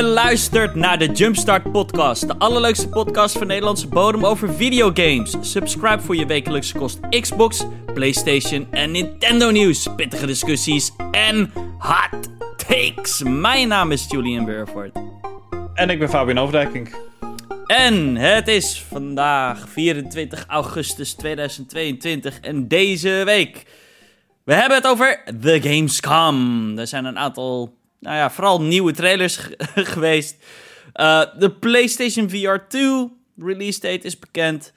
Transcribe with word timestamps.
Je 0.00 0.06
luistert 0.06 0.74
naar 0.74 0.98
de 0.98 1.12
Jumpstart 1.12 1.72
Podcast, 1.72 2.26
de 2.26 2.38
allerleukste 2.38 2.88
podcast 2.88 3.38
van 3.38 3.46
Nederlandse 3.46 3.88
bodem 3.88 4.24
over 4.26 4.54
videogames. 4.54 5.36
Subscribe 5.40 6.02
voor 6.02 6.16
je 6.16 6.26
wekelijkse 6.26 6.78
kost 6.78 6.98
Xbox, 7.20 7.66
PlayStation 7.94 8.66
en 8.70 8.90
Nintendo 8.90 9.50
nieuws, 9.50 9.88
pittige 9.96 10.26
discussies 10.26 10.92
en 11.10 11.52
hot 11.78 12.28
takes. 12.56 13.22
Mijn 13.22 13.68
naam 13.68 13.92
is 13.92 14.06
Julian 14.08 14.44
Burford. 14.44 14.98
En 15.74 15.90
ik 15.90 15.98
ben 15.98 16.08
Fabian 16.08 16.38
Overdijking. 16.38 16.94
En 17.66 18.16
het 18.16 18.48
is 18.48 18.84
vandaag 18.88 19.68
24 19.68 20.44
augustus 20.46 21.12
2022 21.12 22.40
en 22.40 22.68
deze 22.68 23.22
week. 23.24 23.66
We 24.44 24.54
hebben 24.54 24.76
het 24.76 24.86
over 24.86 25.22
The 25.40 25.58
Gamescom. 25.62 26.78
Er 26.78 26.86
zijn 26.86 27.04
een 27.04 27.18
aantal 27.18 27.78
nou 28.00 28.16
ja, 28.16 28.30
vooral 28.30 28.62
nieuwe 28.62 28.92
trailers 28.92 29.38
geweest. 29.94 30.36
Uh, 30.94 31.24
de 31.38 31.50
PlayStation 31.50 32.30
VR 32.30 32.56
2 32.68 33.12
release 33.36 33.80
date 33.80 34.06
is 34.06 34.18
bekend. 34.18 34.72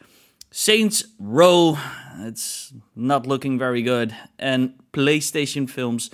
Saints 0.50 1.16
Row, 1.20 1.78
it's 2.28 2.74
not 2.94 3.26
looking 3.26 3.60
very 3.60 3.84
good. 3.84 4.12
En 4.36 4.76
PlayStation 4.90 5.68
films, 5.68 6.12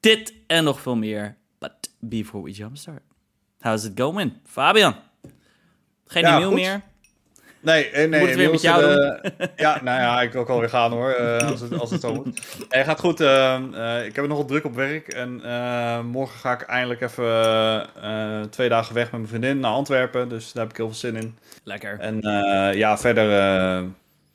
dit 0.00 0.34
en 0.46 0.64
nog 0.64 0.80
veel 0.80 0.96
meer. 0.96 1.36
But 1.58 1.90
before 2.00 2.44
we 2.44 2.50
jumpstart, 2.50 3.02
how's 3.60 3.84
it 3.84 3.92
going? 4.00 4.32
Fabian, 4.44 4.94
geen 6.06 6.22
ja, 6.22 6.38
nieuw 6.38 6.50
meer? 6.50 6.82
Nee, 7.66 7.90
nee, 7.92 8.08
nee. 8.08 8.20
Moet 8.20 8.28
het 8.28 8.38
weer 8.38 8.50
met 8.50 8.60
jou 8.60 8.82
doen? 8.82 9.20
ja, 9.56 9.82
nou 9.82 10.00
ja, 10.00 10.20
ik 10.20 10.32
wil 10.32 10.40
ook 10.40 10.48
alweer 10.48 10.68
gaan 10.68 10.92
hoor, 10.92 11.16
uh, 11.20 11.50
als, 11.50 11.60
het, 11.60 11.78
als 11.78 11.90
het 11.90 12.00
zo 12.00 12.14
moet. 12.14 12.40
Hij 12.68 12.84
gaat 12.84 13.00
goed. 13.00 13.20
Uh, 13.20 13.58
uh, 13.72 14.06
ik 14.06 14.16
heb 14.16 14.26
nog 14.26 14.38
wat 14.38 14.48
druk 14.48 14.64
op 14.64 14.74
werk. 14.74 15.08
En 15.08 15.40
morgen 16.06 16.38
ga 16.38 16.52
ik 16.52 16.62
eindelijk 16.62 17.00
even 17.00 18.50
twee 18.50 18.68
dagen 18.68 18.94
weg 18.94 19.04
met 19.04 19.12
mijn 19.12 19.28
vriendin 19.28 19.60
naar 19.60 19.72
Antwerpen. 19.72 20.28
Dus 20.28 20.52
daar 20.52 20.62
heb 20.62 20.72
ik 20.72 20.76
heel 20.78 20.86
veel 20.86 20.96
zin 20.96 21.16
in. 21.16 21.38
Lekker. 21.64 21.98
En 21.98 22.20
ja, 22.76 22.98
verder 22.98 23.28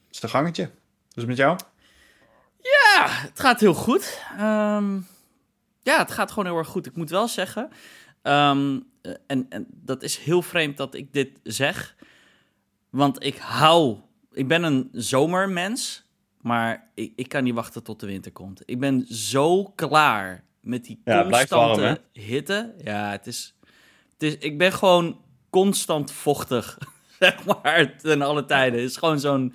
is 0.09 0.15
het 0.15 0.23
een 0.23 0.29
gangetje. 0.29 0.69
Dus 1.13 1.25
met 1.25 1.37
jou? 1.37 1.59
Ja, 2.61 3.05
het 3.07 3.39
gaat 3.39 3.59
heel 3.59 3.73
goed. 3.73 4.21
Um, 4.39 5.07
ja, 5.81 5.97
het 5.97 6.11
gaat 6.11 6.29
gewoon 6.29 6.45
heel 6.45 6.57
erg 6.57 6.67
goed. 6.67 6.85
Ik 6.85 6.95
moet 6.95 7.09
wel 7.09 7.27
zeggen. 7.27 7.69
Um, 8.23 8.87
en, 9.27 9.45
en 9.49 9.65
dat 9.69 10.03
is 10.03 10.17
heel 10.17 10.41
vreemd 10.41 10.77
dat 10.77 10.95
ik 10.95 11.13
dit 11.13 11.29
zeg. 11.43 11.95
Want 12.91 13.23
ik 13.25 13.37
hou. 13.37 13.97
Ik 14.31 14.47
ben 14.47 14.63
een 14.63 14.89
zomermens. 14.91 16.09
Maar 16.41 16.89
ik, 16.93 17.13
ik 17.15 17.29
kan 17.29 17.43
niet 17.43 17.53
wachten 17.53 17.83
tot 17.83 17.99
de 17.99 18.05
winter 18.05 18.31
komt. 18.31 18.61
Ik 18.65 18.79
ben 18.79 19.05
zo 19.09 19.63
klaar 19.63 20.43
met 20.61 20.85
die 20.85 21.01
constante 21.05 22.01
hitte. 22.13 22.73
Ja, 22.83 23.11
het 23.11 23.27
is, 23.27 23.55
het 24.13 24.23
is. 24.23 24.37
Ik 24.37 24.57
ben 24.57 24.73
gewoon 24.73 25.21
constant 25.49 26.11
vochtig. 26.11 26.77
Zeg 27.19 27.45
maar. 27.45 27.97
Ten 27.97 28.21
alle 28.21 28.45
tijden. 28.45 28.79
Het 28.79 28.89
is 28.89 28.97
gewoon 28.97 29.19
zo'n. 29.19 29.53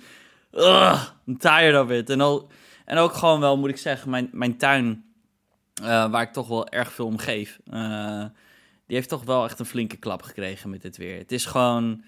I'm 1.25 1.37
tired 1.37 1.83
of 1.83 1.89
it. 1.89 2.09
En 2.09 2.21
ook, 2.21 2.51
en 2.85 2.97
ook 2.97 3.13
gewoon 3.13 3.39
wel, 3.39 3.57
moet 3.57 3.69
ik 3.69 3.77
zeggen, 3.77 4.09
mijn, 4.09 4.29
mijn 4.31 4.57
tuin. 4.57 5.05
Uh, 5.81 6.11
waar 6.11 6.21
ik 6.21 6.33
toch 6.33 6.47
wel 6.47 6.67
erg 6.67 6.91
veel 6.91 7.05
om 7.05 7.17
geef. 7.17 7.59
Uh, 7.73 8.25
die 8.85 8.95
heeft 8.95 9.09
toch 9.09 9.23
wel 9.23 9.43
echt 9.43 9.59
een 9.59 9.65
flinke 9.65 9.97
klap 9.97 10.21
gekregen 10.21 10.69
met 10.69 10.81
dit 10.81 10.97
weer. 10.97 11.17
Het 11.17 11.31
is 11.31 11.45
gewoon 11.45 12.03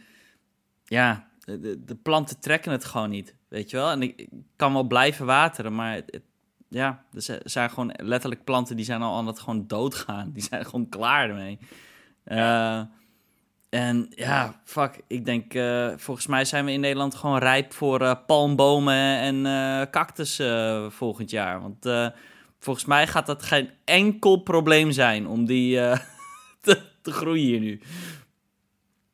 ja, 0.89 1.27
de, 1.39 1.83
de, 1.85 1.95
planten 1.95 2.39
trekken 2.39 2.71
het 2.71 2.85
gewoon 2.85 3.09
niet, 3.09 3.35
weet 3.47 3.69
je 3.69 3.77
wel. 3.77 3.89
En 3.91 4.01
ik, 4.01 4.27
kan 4.55 4.73
wel 4.73 4.83
blijven 4.83 5.25
wateren, 5.25 5.75
maar 5.75 5.93
het, 5.93 6.21
ja, 6.69 7.03
er 7.13 7.41
zijn 7.43 7.69
gewoon 7.69 7.93
letterlijk 7.95 8.43
planten 8.43 8.75
die 8.75 8.85
zijn 8.85 9.01
al 9.01 9.17
aan 9.17 9.27
het 9.27 9.39
gewoon 9.39 9.67
doodgaan. 9.67 10.31
Die 10.33 10.43
zijn 10.43 10.65
gewoon 10.65 10.89
klaar 10.89 11.29
ermee. 11.29 11.59
Uh, 12.25 12.81
en 13.69 14.07
ja, 14.09 14.61
fuck, 14.63 15.01
ik 15.07 15.25
denk, 15.25 15.53
uh, 15.53 15.91
volgens 15.95 16.27
mij 16.27 16.45
zijn 16.45 16.65
we 16.65 16.71
in 16.71 16.79
Nederland 16.79 17.15
gewoon 17.15 17.37
rijp 17.37 17.73
voor 17.73 18.01
uh, 18.01 18.15
palmbomen 18.25 19.43
en 19.45 19.89
cactussen 19.91 20.91
volgend 20.91 21.29
jaar. 21.29 21.61
Want 21.61 22.13
volgens 22.59 22.85
mij 22.85 23.07
gaat 23.07 23.25
dat 23.25 23.43
geen 23.43 23.69
enkel 23.85 24.37
probleem 24.37 24.91
zijn 24.91 25.27
om 25.27 25.45
die 25.45 25.75
te, 26.61 26.81
te 27.01 27.11
groeien 27.11 27.45
hier 27.45 27.59
nu. 27.59 27.81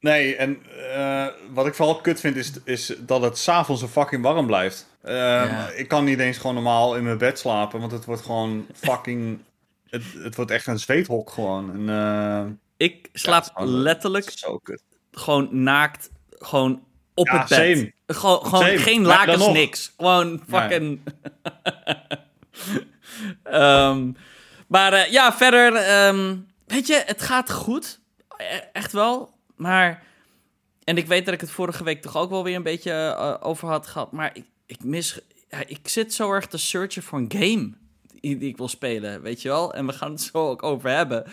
Nee, 0.05 0.35
en 0.35 0.61
uh, 0.95 1.27
wat 1.53 1.67
ik 1.67 1.75
vooral 1.75 2.01
kut 2.01 2.19
vind 2.19 2.35
is, 2.35 2.51
is 2.63 2.93
dat 2.99 3.21
het 3.21 3.38
s'avonds 3.38 3.81
zo 3.81 3.88
fucking 3.88 4.23
warm 4.23 4.45
blijft. 4.45 4.88
Uh, 5.05 5.13
ja. 5.13 5.69
Ik 5.69 5.88
kan 5.88 6.03
niet 6.03 6.19
eens 6.19 6.38
gewoon 6.38 6.53
normaal 6.55 6.95
in 6.95 7.03
mijn 7.03 7.17
bed 7.17 7.39
slapen, 7.39 7.79
want 7.79 7.91
het 7.91 8.05
wordt 8.05 8.21
gewoon 8.21 8.67
fucking... 8.73 9.39
het, 9.89 10.03
het 10.13 10.35
wordt 10.35 10.51
echt 10.51 10.67
een 10.67 10.79
zweethok 10.79 11.29
gewoon. 11.29 11.71
En, 11.73 11.81
uh, 11.88 12.51
ik 12.77 13.09
slaap 13.13 13.51
ja, 13.55 13.66
letterlijk 13.66 14.29
zo 14.29 14.57
kut. 14.57 14.83
gewoon 15.11 15.63
naakt, 15.63 16.09
gewoon 16.29 16.83
op 17.13 17.27
ja, 17.27 17.39
het 17.39 17.49
bed. 17.49 17.77
Same. 17.77 17.93
Gewoon, 18.07 18.45
gewoon 18.45 18.66
same. 18.66 18.77
geen 18.77 19.05
lakens, 19.05 19.47
niks. 19.47 19.93
Gewoon 19.97 20.43
fucking... 20.47 21.01
um, 23.43 24.16
maar 24.73 25.11
ja, 25.11 25.33
verder, 25.33 26.05
um, 26.07 26.47
weet 26.66 26.87
je, 26.87 27.03
het 27.05 27.22
gaat 27.22 27.51
goed. 27.51 27.99
E 28.37 28.59
echt 28.73 28.91
wel. 28.91 29.34
Maar, 29.55 30.03
en 30.83 30.97
ik 30.97 31.07
weet 31.07 31.25
dat 31.25 31.33
ik 31.33 31.41
het 31.41 31.51
vorige 31.51 31.83
week 31.83 32.01
toch 32.01 32.17
ook 32.17 32.29
wel 32.29 32.43
weer 32.43 32.55
een 32.55 32.63
beetje 32.63 32.91
uh, 32.91 33.35
over 33.39 33.67
had 33.67 33.88
gehad. 33.88 34.11
Maar 34.11 34.31
ik, 34.33 34.45
ik 34.66 34.83
mis, 34.83 35.19
ik 35.67 35.88
zit 35.88 36.13
zo 36.13 36.31
erg 36.31 36.47
te 36.47 36.57
searchen 36.57 37.03
voor 37.03 37.19
een 37.19 37.31
game 37.38 37.73
die, 38.33 38.49
ik 38.49 38.57
wil 38.57 38.67
spelen, 38.67 39.21
weet 39.21 39.41
je 39.41 39.49
wel. 39.49 39.73
En 39.73 39.85
we 39.85 39.93
gaan 39.93 40.11
het 40.11 40.21
zo 40.21 40.49
ook 40.49 40.63
over 40.63 40.89
hebben. 40.89 41.25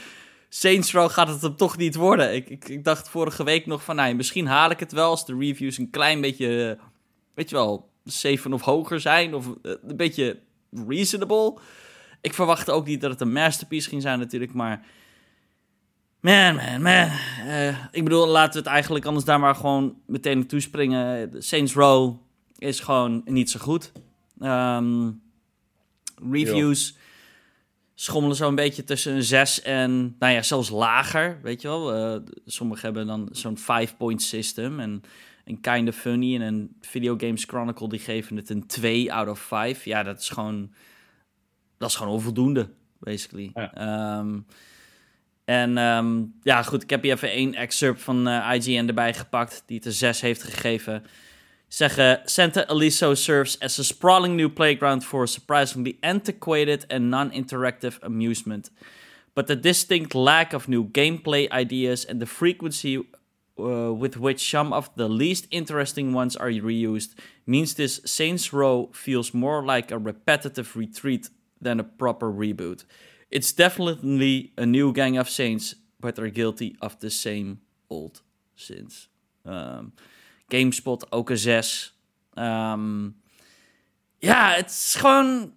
Saints 0.49 0.93
Row 0.93 1.11
gaat 1.11 1.29
het 1.29 1.43
hem 1.43 1.57
toch 1.57 1.77
niet 1.77 1.95
worden. 1.95 2.35
Ik, 2.35 2.69
ik, 2.69 2.85
dacht 2.85 3.09
vorige 3.09 3.45
week 3.45 3.67
nog 3.67 3.85
van, 3.85 3.97
nou, 3.97 4.15
misschien 4.15 4.47
haal 4.47 4.71
ik 4.71 4.81
het 4.81 4.93
wel 4.93 5.11
als 5.11 5.27
de 5.27 5.37
reviews 5.39 5.79
een 5.79 5.91
klein 5.91 6.21
beetje, 6.21 6.79
weet 7.35 7.51
je 7.51 7.57
wel, 7.57 7.89
7 8.05 8.53
of 8.53 8.63
hoger 8.63 9.01
zijn. 9.01 9.35
Of 9.35 9.47
uh, 9.47 9.53
een 9.63 9.97
beetje 9.97 10.39
reasonable. 10.89 11.59
Ik 12.21 12.35
verwachtte 12.35 12.73
ook 12.73 12.87
niet 12.87 13.01
dat 13.01 13.11
het 13.11 13.21
een 13.21 13.33
masterpiece 13.33 13.89
ging 13.89 14.03
zijn 14.03 14.19
natuurlijk, 14.19 14.53
maar 14.53 14.85
Man, 16.23 16.55
man, 16.55 16.83
man. 16.83 17.09
Uh, 17.47 17.85
ik 17.91 18.05
bedoel, 18.05 18.27
laten 18.27 18.53
we 18.53 18.59
het 18.59 18.67
eigenlijk 18.67 19.05
anders 19.05 19.25
daar 19.25 19.41
maar 19.41 19.55
gewoon 19.55 19.97
meteen 20.07 20.39
naartoe 20.39 20.61
springen. 20.61 21.31
Saints 21.43 21.75
Row 21.75 22.17
is 22.59 22.81
gewoon 22.81 23.23
niet 23.25 23.51
zo 23.51 23.61
goed. 23.61 23.93
Um, 24.41 25.23
reviews 26.31 26.89
jo. 26.89 27.01
schommelen 27.95 28.37
zo 28.37 28.49
een 28.49 28.55
beetje 28.55 28.85
tussen 28.85 29.15
een 29.15 29.23
6 29.23 29.63
en, 29.63 30.17
nou 30.19 30.33
ja, 30.33 30.43
zelfs 30.43 30.71
lager, 30.71 31.39
weet 31.43 31.63
je 31.63 31.69
wel. 31.69 32.15
Uh, 32.15 32.21
sommigen 32.47 32.85
hebben 32.85 33.07
dan 33.07 33.29
zo'n 33.33 33.59
5-point 33.59 34.23
system 34.23 34.81
en, 34.81 35.03
en 35.45 35.61
kind 35.61 35.89
of 35.89 35.97
funny. 35.97 36.35
En 36.35 36.43
een 36.43 36.77
Video 36.81 37.15
Games 37.19 37.45
Chronicle 37.45 37.89
die 37.89 37.99
geven 37.99 38.37
het 38.37 38.51
een 38.51 38.67
2 38.67 39.13
out 39.13 39.29
of 39.29 39.39
5. 39.39 39.85
Ja, 39.85 40.03
dat 40.03 40.21
is 40.21 40.29
gewoon, 40.29 40.73
dat 41.79 41.89
is 41.89 41.97
gewoon 41.97 42.13
onvoldoende, 42.13 42.69
basically. 42.99 43.51
Ja. 43.55 44.19
Um, 44.19 44.47
en 45.45 45.79
um, 45.79 46.35
ja, 46.43 46.63
goed, 46.63 46.83
ik 46.83 46.91
heb 46.91 47.03
hier 47.03 47.13
even 47.13 47.31
één 47.31 47.55
excerpt 47.55 48.03
van 48.03 48.29
uh, 48.29 48.51
IGN 48.55 48.87
erbij 48.87 49.15
gepakt, 49.15 49.63
die 49.67 49.77
het 49.77 49.87
een 49.87 49.93
6 49.93 50.21
heeft 50.21 50.43
gegeven. 50.43 51.05
Zeggen, 51.69 52.21
Santa 52.25 52.67
Aliso 52.67 53.15
serves 53.15 53.61
as 53.61 53.79
a 53.79 53.83
sprawling 53.83 54.37
new 54.37 54.53
playground 54.53 55.05
for 55.05 55.29
surprisingly 55.29 55.97
antiquated 56.01 56.85
and 56.89 57.01
non-interactive 57.01 57.99
amusement. 58.01 58.71
But 59.33 59.47
the 59.47 59.61
distinct 59.61 60.15
lack 60.15 60.53
of 60.53 60.69
new 60.69 60.89
gameplay 60.93 61.49
ideas 61.49 62.07
and 62.07 62.21
the 62.21 62.27
frequency 62.27 63.07
uh, 63.59 63.93
with 63.99 64.17
which 64.17 64.51
some 64.51 64.75
of 64.75 64.91
the 64.97 65.09
least 65.09 65.47
interesting 65.51 66.15
ones 66.15 66.37
are 66.37 66.51
reused 66.51 67.15
means 67.47 67.75
this 67.75 68.01
Saints 68.05 68.53
Row 68.53 68.91
feels 68.93 69.33
more 69.33 69.65
like 69.65 69.91
a 69.91 69.99
repetitive 69.99 70.77
retreat 70.77 71.31
than 71.61 71.81
a 71.81 71.85
proper 71.85 72.31
reboot. 72.31 72.85
It's 73.33 73.55
definitely 73.55 74.53
a 74.61 74.65
new 74.65 74.95
gang 74.95 75.19
of 75.19 75.29
saints, 75.29 75.75
but 75.97 76.19
are 76.19 76.31
guilty 76.31 76.75
of 76.79 76.97
the 76.97 77.09
same 77.09 77.57
old 77.87 78.23
sins. 78.55 79.09
Um, 79.47 79.95
GameSpot 80.49 81.13
ook 81.13 81.31
een 81.31 81.39
6. 81.39 81.99
Um, 82.35 83.17
ja, 84.19 84.53
het 84.55 84.71
is 84.71 84.95
gewoon. 84.99 85.53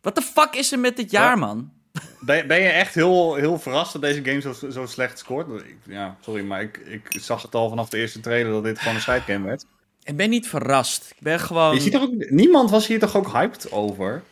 Wat 0.00 0.14
de 0.14 0.22
fuck 0.22 0.54
is 0.54 0.72
er 0.72 0.78
met 0.78 0.96
dit 0.96 1.10
jaar, 1.10 1.38
man? 1.38 1.70
Ben, 2.20 2.46
ben 2.46 2.60
je 2.60 2.68
echt 2.68 2.94
heel, 2.94 3.34
heel 3.34 3.58
verrast 3.58 3.92
dat 3.92 4.02
deze 4.02 4.24
game 4.24 4.40
zo, 4.40 4.70
zo 4.70 4.86
slecht 4.86 5.18
scoort? 5.18 5.64
Ja, 5.86 6.16
sorry, 6.20 6.44
maar 6.44 6.62
ik, 6.62 6.76
ik 6.76 7.20
zag 7.20 7.42
het 7.42 7.54
al 7.54 7.68
vanaf 7.68 7.88
de 7.88 7.98
eerste 7.98 8.20
trailer 8.20 8.52
dat 8.52 8.64
dit 8.64 8.78
gewoon 8.78 8.94
een 8.94 9.00
sidegame 9.00 9.46
werd. 9.46 9.64
Ik 10.02 10.16
ben 10.16 10.30
niet 10.30 10.48
verrast. 10.48 11.10
Ik 11.10 11.22
ben 11.22 11.40
gewoon. 11.40 11.74
Je 11.74 11.80
ziet 11.80 11.92
toch 11.92 12.02
ook, 12.02 12.30
niemand 12.30 12.70
was 12.70 12.86
hier 12.86 12.98
toch 12.98 13.16
ook 13.16 13.32
hyped 13.32 13.72
over? 13.72 14.22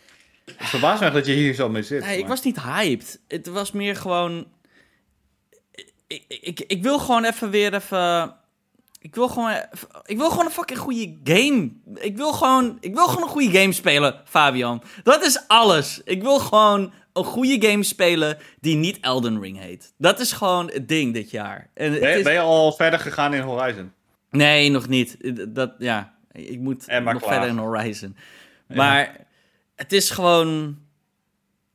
Het 0.57 0.69
verbaast 0.69 1.01
me 1.03 1.11
dat 1.11 1.27
je 1.27 1.33
hier 1.33 1.55
zo 1.55 1.69
mee 1.69 1.83
zit. 1.83 2.05
Nee, 2.05 2.19
ik 2.19 2.27
was 2.27 2.43
niet 2.43 2.61
hyped. 2.63 3.21
Het 3.29 3.47
was 3.47 3.73
meer 3.73 3.97
gewoon... 3.97 4.47
Ik, 6.07 6.25
ik, 6.29 6.61
ik 6.61 6.83
wil 6.83 6.99
gewoon 6.99 7.25
even 7.25 7.51
weer 7.51 7.75
even... 7.75 8.35
Ik 9.03 9.15
wil 9.15 9.29
gewoon, 9.29 9.51
ik 10.05 10.17
wil 10.17 10.31
gewoon 10.31 10.45
een 10.45 10.51
fucking 10.51 10.79
goede 10.79 11.17
game. 11.25 11.71
Ik 11.95 12.17
wil 12.17 12.33
gewoon, 12.33 12.77
ik 12.81 12.95
wil 12.95 13.07
gewoon 13.07 13.23
een 13.23 13.29
goede 13.29 13.59
game 13.59 13.73
spelen, 13.73 14.21
Fabian. 14.25 14.83
Dat 15.03 15.25
is 15.25 15.45
alles. 15.47 16.01
Ik 16.05 16.23
wil 16.23 16.39
gewoon 16.39 16.93
een 17.13 17.25
goede 17.25 17.69
game 17.69 17.83
spelen 17.83 18.39
die 18.61 18.77
niet 18.77 18.99
Elden 19.01 19.41
Ring 19.41 19.59
heet. 19.61 19.93
Dat 19.99 20.21
is 20.21 20.33
gewoon 20.33 20.71
het 20.71 20.89
ding 20.89 21.15
dit 21.15 21.31
jaar. 21.31 21.71
En 21.75 21.91
Ben, 21.93 22.01
je- 22.11 22.17
is- 22.17 22.23
ben 22.23 22.33
je 22.33 22.39
al 22.41 22.73
verder 22.73 22.99
gegaan 22.99 23.35
in 23.35 23.41
Horizon? 23.43 23.93
Nee, 24.31 24.71
nog 24.71 24.89
niet. 24.89 25.17
Dat, 25.55 25.73
ja, 25.79 26.15
ik 26.33 26.59
moet 26.59 26.87
nog 26.87 27.03
klaar. 27.03 27.19
verder 27.19 27.49
in 27.49 27.57
Horizon. 27.59 28.17
Maar 28.67 29.27
het 29.81 29.93
is 29.93 30.11
gewoon... 30.11 30.79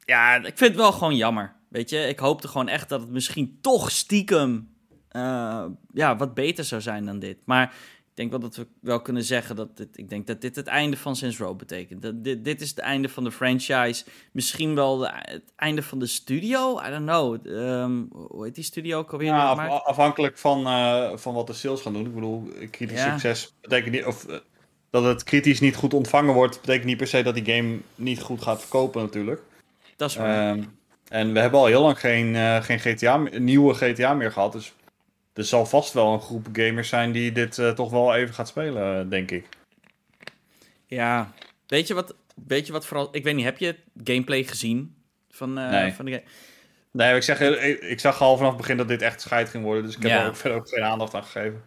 Ja, 0.06 0.36
ik 0.36 0.44
vind 0.58 0.60
het 0.72 0.76
wel 0.76 0.92
gewoon 0.92 1.16
jammer. 1.16 1.56
Weet 1.70 1.90
je, 1.90 1.98
ik 2.08 2.20
hoopte 2.20 2.48
gewoon 2.48 2.68
echt 2.68 2.90
dat 2.90 3.02
het 3.02 3.10
misschien 3.10 3.58
toch 3.62 3.92
stiekem... 3.92 4.70
eh, 5.10 5.66
ja, 5.94 6.16
wat 6.16 6.34
beter 6.34 6.64
zou 6.64 6.82
zijn 6.82 7.06
dan 7.06 7.20
dit. 7.20 7.38
Maar 7.46 7.64
ik 7.98 8.12
denk 8.22 8.30
wel 8.32 8.40
dat 8.40 8.56
we 8.56 8.68
wel 8.82 9.02
kunnen 9.02 9.24
zeggen 9.24 9.56
dat... 9.56 9.78
Dit, 9.78 9.98
ik 9.98 10.10
denk 10.10 10.28
dat 10.28 10.42
dit 10.42 10.56
het 10.56 10.68
einde 10.68 10.98
van 10.98 11.16
Saints 11.16 11.38
Row 11.38 11.58
betekent. 11.58 12.02
Dat 12.02 12.24
dit, 12.24 12.44
dit 12.46 12.62
is 12.62 12.70
het 12.70 12.80
einde 12.80 13.10
van 13.10 13.24
de 13.24 13.32
franchise. 13.32 14.06
Misschien 14.32 14.76
wel 14.76 14.98
de- 14.98 15.10
het 15.14 15.54
einde 15.56 15.82
van 15.84 16.00
de 16.00 16.08
studio? 16.08 16.80
I 16.88 16.90
don't 16.90 17.06
know. 17.08 17.48
Ehm, 17.48 18.04
hoe 18.12 18.44
heet 18.46 18.56
die 18.56 18.64
studio 18.64 18.98
ook 18.98 19.12
alweer? 19.12 19.28
Ja, 19.28 19.50
af- 19.52 19.84
afhankelijk 19.84 20.38
van, 20.38 20.66
eh, 20.68 21.18
van 21.18 21.34
wat 21.34 21.48
de 21.48 21.54
sales 21.54 21.82
gaan 21.82 21.94
doen. 21.94 22.06
Ik 22.06 22.14
bedoel, 22.14 22.48
kritisch 22.72 22.98
Ja. 23.04 23.12
succes 23.12 23.54
betekent 23.62 23.92
niet... 23.94 24.06
Of, 24.06 24.26
eh, 24.28 24.38
dat 24.96 25.04
het 25.14 25.24
kritisch 25.24 25.60
niet 25.60 25.76
goed 25.76 25.94
ontvangen 25.94 26.34
wordt, 26.34 26.62
betekent 26.62 26.86
niet 26.86 26.98
per 26.98 27.08
se 27.08 27.24
dat 27.24 27.36
die 27.36 27.56
game 27.56 27.78
niet 27.96 28.22
goed 28.22 28.42
gaat 28.42 28.60
verkopen 28.60 29.02
natuurlijk. 29.02 29.42
dat 29.96 30.10
is 30.10 30.16
waar. 30.16 30.50
Ehm, 30.52 30.64
en 31.08 31.34
we 31.34 31.40
hebben 31.40 31.60
al 31.60 31.66
heel 31.66 31.82
lang 31.82 32.00
geen, 32.00 32.36
eh, 32.36 32.62
geen 32.64 32.80
GTA, 32.80 33.18
nieuwe 33.18 33.74
GTA 33.74 34.14
meer 34.14 34.32
gehad. 34.32 34.52
Dus 34.52 34.74
er 35.34 35.44
zal 35.44 35.66
vast 35.66 35.94
wel 35.94 36.14
een 36.14 36.22
groep 36.22 36.48
gamers 36.54 36.90
zijn 36.90 37.12
die 37.12 37.32
dit 37.32 37.58
eh, 37.58 37.70
toch 37.72 37.92
wel 37.92 38.16
even 38.16 38.34
gaat 38.34 38.48
spelen, 38.48 39.10
denk 39.10 39.32
ik. 39.32 39.48
Ja, 40.88 41.32
weet 41.68 41.88
je 41.88 41.94
wat, 41.94 42.16
weet 42.48 42.66
je 42.68 42.72
wat 42.72 42.86
vooral... 42.86 43.08
Ik 43.12 43.24
weet 43.24 43.36
niet, 43.36 43.46
heb 43.46 43.58
je 43.58 43.76
gameplay 44.04 44.44
gezien 44.44 44.96
van, 45.30 45.58
eh, 45.58 45.70
Nee. 45.70 45.94
van 45.94 46.06
de 46.06 46.12
game? 46.12 46.24
Nee, 46.92 47.16
ik, 47.16 47.24
zeg, 47.24 47.40
ik, 47.42 47.82
ik 47.82 48.00
zag 48.00 48.22
al 48.22 48.38
vanaf 48.38 48.52
het 48.52 48.62
begin 48.62 48.78
dat 48.78 48.88
dit 48.88 49.02
echt 49.02 49.22
scheid 49.22 49.50
ging 49.50 49.64
worden. 49.64 49.84
Dus 49.84 49.96
ik 49.96 50.02
heb 50.02 50.12
Ja. 50.12 50.22
er 50.22 50.28
ook 50.28 50.36
verder 50.36 50.58
ook 50.58 50.70
geen 50.70 50.84
aandacht 50.84 51.14
aan 51.14 51.24
gegeven. 51.24 51.64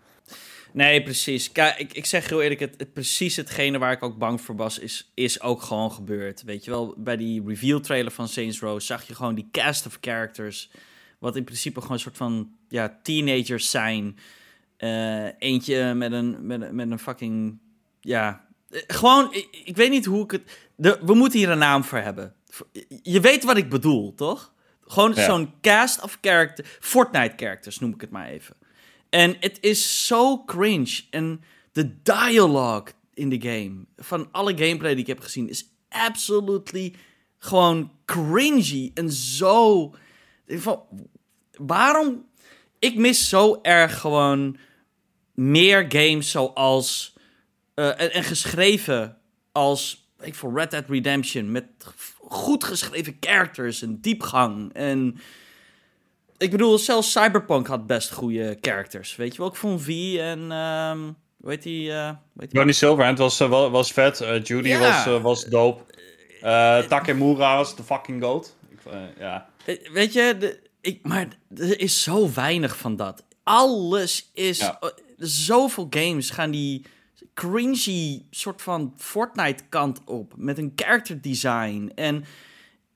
Nee, 0.78 1.02
precies. 1.02 1.52
Kijk, 1.52 1.78
ik, 1.78 1.92
ik 1.92 2.06
zeg 2.06 2.28
heel 2.28 2.42
eerlijk, 2.42 2.60
het, 2.60 2.75
het, 2.76 2.92
precies 2.92 3.36
hetgene 3.36 3.78
waar 3.78 3.92
ik 3.92 4.02
ook 4.02 4.19
bang 4.19 4.40
voor 4.40 4.56
was, 4.56 4.78
is, 4.78 5.10
is 5.14 5.40
ook 5.40 5.62
gewoon 5.62 5.92
gebeurd. 5.92 6.42
Weet 6.42 6.64
je 6.64 6.70
wel, 6.70 6.94
bij 6.96 7.16
die 7.16 7.42
reveal 7.46 7.80
trailer 7.80 8.12
van 8.12 8.28
Saints 8.28 8.60
Row 8.60 8.80
zag 8.80 9.06
je 9.06 9.14
gewoon 9.14 9.34
die 9.34 9.48
cast 9.52 9.86
of 9.86 9.98
characters, 10.00 10.70
wat 11.19 11.36
in 11.36 11.44
principe 11.44 11.80
gewoon 11.80 11.92
een 11.96 12.02
soort 12.02 12.16
van, 12.16 12.50
ja, 12.69 12.98
teenagers 13.02 13.70
zijn. 13.70 14.19
Eh, 14.76 15.25
eentje 15.38 15.94
met 15.94 16.12
een, 16.12 16.46
met, 16.46 16.60
een- 16.62 16.75
met 16.75 16.90
een 16.90 16.98
fucking, 16.98 17.58
ja, 18.00 18.46
eh, 18.70 18.81
gewoon, 18.86 19.34
ik, 19.34 19.48
ik 19.64 19.76
weet 19.76 19.90
niet 19.90 20.04
hoe 20.04 20.24
ik 20.24 20.31
het, 20.31 20.42
de, 20.76 20.98
we 21.02 21.14
moeten 21.14 21.38
hier 21.38 21.50
een 21.50 21.58
naam 21.58 21.84
voor 21.84 21.98
hebben. 21.98 22.34
Je 23.02 23.20
weet 23.20 23.44
wat 23.44 23.56
ik 23.56 23.69
bedoel, 23.69 24.14
toch? 24.14 24.54
Gewoon 24.86 25.12
Ja. 25.14 25.24
zo'n 25.24 25.52
cast 25.60 26.02
of 26.02 26.19
character, 26.20 26.64
Fortnite 26.81 27.34
characters 27.36 27.78
noem 27.78 27.92
ik 27.94 28.00
het 28.00 28.10
maar 28.10 28.28
even. 28.28 28.56
En 29.10 29.37
het 29.40 29.58
is 29.60 30.06
zo 30.06 30.44
cringe. 30.44 31.02
En 31.10 31.40
de 31.72 32.02
dialogue 32.02 32.93
in 33.14 33.28
de 33.28 33.40
game, 33.40 33.87
van 33.96 34.28
alle 34.32 34.56
gameplay 34.56 34.90
die 34.90 35.00
ik 35.00 35.06
heb 35.06 35.20
gezien, 35.20 35.49
is 35.49 35.70
absolutely 35.88 36.94
gewoon 37.38 37.93
cringy. 38.05 38.90
En 38.94 39.12
zo. 39.12 39.94
Van, 40.46 40.82
waarom? 41.56 42.26
Ik 42.78 42.96
mis 42.96 43.28
zo 43.28 43.58
erg 43.62 44.00
gewoon 44.00 44.56
meer 45.34 45.84
games 45.88 46.31
zoals. 46.31 47.16
eh, 47.75 48.00
en, 48.00 48.12
en 48.12 48.25
geschreven 48.25 49.19
als. 49.52 50.06
Ik 50.20 50.34
voor 50.34 50.58
Red 50.58 50.70
Dead 50.70 50.88
Redemption. 50.88 51.52
Met 51.52 51.64
goed 52.19 52.64
geschreven 52.64 53.16
characters 53.20 53.82
en 53.82 54.00
diepgang. 54.00 54.72
En 54.72 55.19
ik 56.38 56.50
bedoel, 56.50 56.79
zelfs 56.79 57.12
Cyberpunk 57.12 57.67
had 57.67 57.87
best 57.87 58.12
goede 58.12 58.58
characters. 58.61 59.17
Weet 59.17 59.32
je 59.32 59.38
wel, 59.38 59.49
ik 59.49 59.55
vond 59.55 59.82
V 59.82 60.17
en. 60.19 60.52
ehm 60.52 60.99
hoe 61.40 61.50
heet 61.50 61.62
die? 61.62 61.93
eh, 61.93 62.11
die? 62.35 62.49
Johnny 62.50 62.73
Silverhand 62.73 63.19
was, 63.19 63.40
eh, 63.40 63.49
wa- 63.49 63.70
was 63.70 63.93
vet. 63.93 64.20
Eh, 64.20 64.43
Judy 64.44 64.69
Ja. 64.69 65.05
was, 65.05 65.23
was 65.23 65.44
dope. 65.44 65.82
Takemura 66.88 67.56
was 67.56 67.76
de 67.76 67.82
fucking 67.82 68.23
goat. 68.23 68.56
Ik, 68.70 68.79
ja. 69.19 69.49
Weet 69.93 70.12
je, 70.12 70.37
de, 70.38 70.61
ik, 70.81 71.06
maar 71.06 71.29
er 71.56 71.81
is 71.81 72.02
zo 72.02 72.31
weinig 72.35 72.76
van 72.76 72.96
dat. 72.96 73.25
Alles 73.43 74.31
is. 74.34 74.58
Ja. 74.58 74.79
zoveel 75.17 75.87
games 75.91 76.31
gaan 76.31 76.50
die 76.50 76.84
cringy 77.34 78.25
soort 78.31 78.62
van 78.62 78.94
Fortnite 78.96 79.64
kant 79.69 80.00
op. 80.05 80.32
Met 80.37 80.58
een 80.58 80.73
character 80.76 81.20
design. 81.23 81.93
En 81.94 82.25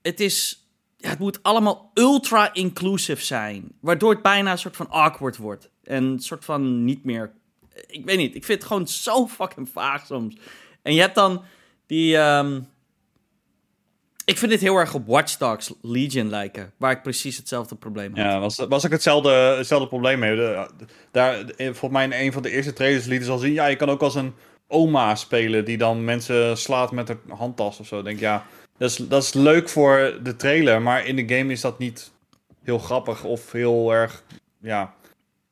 het 0.03 0.21
is. 0.21 0.62
Het 1.08 1.19
moet 1.19 1.43
allemaal 1.43 1.90
ultra 1.94 2.54
inclusive 2.54 3.25
zijn. 3.25 3.72
Waardoor 3.81 4.10
het 4.10 4.22
bijna 4.22 4.50
een 4.50 4.58
soort 4.58 4.76
van 4.76 4.90
awkward 4.90 5.37
wordt. 5.37 5.70
En 5.84 6.04
een 6.04 6.20
soort 6.20 6.44
van 6.44 6.84
niet 6.84 7.04
meer. 7.04 7.32
Ik 7.87 8.04
weet 8.04 8.16
niet. 8.16 8.34
Ik 8.34 8.44
vind 8.44 8.58
het 8.58 8.69
gewoon 8.69 8.87
zo 8.87 9.26
fucking 9.26 9.69
vaag 9.69 10.06
soms. 10.06 10.37
En 10.82 10.94
je 10.94 11.00
hebt 11.00 11.14
dan 11.14 11.43
die. 11.87 12.16
ehm, 12.16 12.60
ik 14.25 14.38
vind 14.38 14.50
dit 14.50 14.60
heel 14.60 14.76
erg 14.76 14.94
op 14.94 15.06
Watch 15.06 15.37
Dogs 15.37 15.72
Legion 15.81 16.28
lijken. 16.31 16.72
Waar 16.76 16.90
ik 16.90 17.02
precies 17.02 17.37
hetzelfde 17.37 17.75
probleem 17.75 18.16
had. 18.16 18.25
Ja, 18.25 18.40
was, 18.40 18.56
was 18.56 18.84
ook 18.84 18.93
hetzelfde, 18.93 19.31
hetzelfde 19.31 19.88
probleem 19.88 20.19
mee. 20.19 20.37
Daar, 21.10 21.44
volgens 21.56 21.90
mij 21.90 22.04
in 22.04 22.12
een 22.12 22.32
van 22.32 22.43
de 22.43 22.50
eerste 22.50 22.72
trailers 22.72 23.06
lieten 23.06 23.26
ze 23.26 23.32
al 23.32 23.38
zien... 23.38 23.52
Ja, 23.52 23.66
je 23.66 23.76
kan 23.76 23.90
ook 23.90 24.02
als 24.02 24.14
een 24.14 24.34
oma 24.69 25.14
spelen 25.14 25.64
die 25.64 25.78
dan 25.78 26.04
mensen 26.04 26.56
slaat 26.58 26.93
met 26.93 27.08
haar 27.08 27.19
handtas 27.28 27.78
of 27.78 27.87
zo. 27.87 27.99
Ik 27.99 28.04
denk, 28.04 28.20
ja, 28.20 28.46
dat 28.82 28.90
is, 28.90 28.96
dat 28.96 29.23
is 29.23 29.32
leuk 29.32 29.69
voor 29.69 30.19
de 30.23 30.37
trailer. 30.37 30.82
Maar 30.82 31.06
in 31.06 31.17
de 31.17 31.37
game 31.37 31.52
is 31.52 31.61
dat 31.61 31.79
niet 31.79 32.11
heel 32.62 32.79
grappig 32.79 33.25
of 33.25 33.52
heel 33.52 33.93
erg... 33.93 34.23
Ja, 34.61 34.94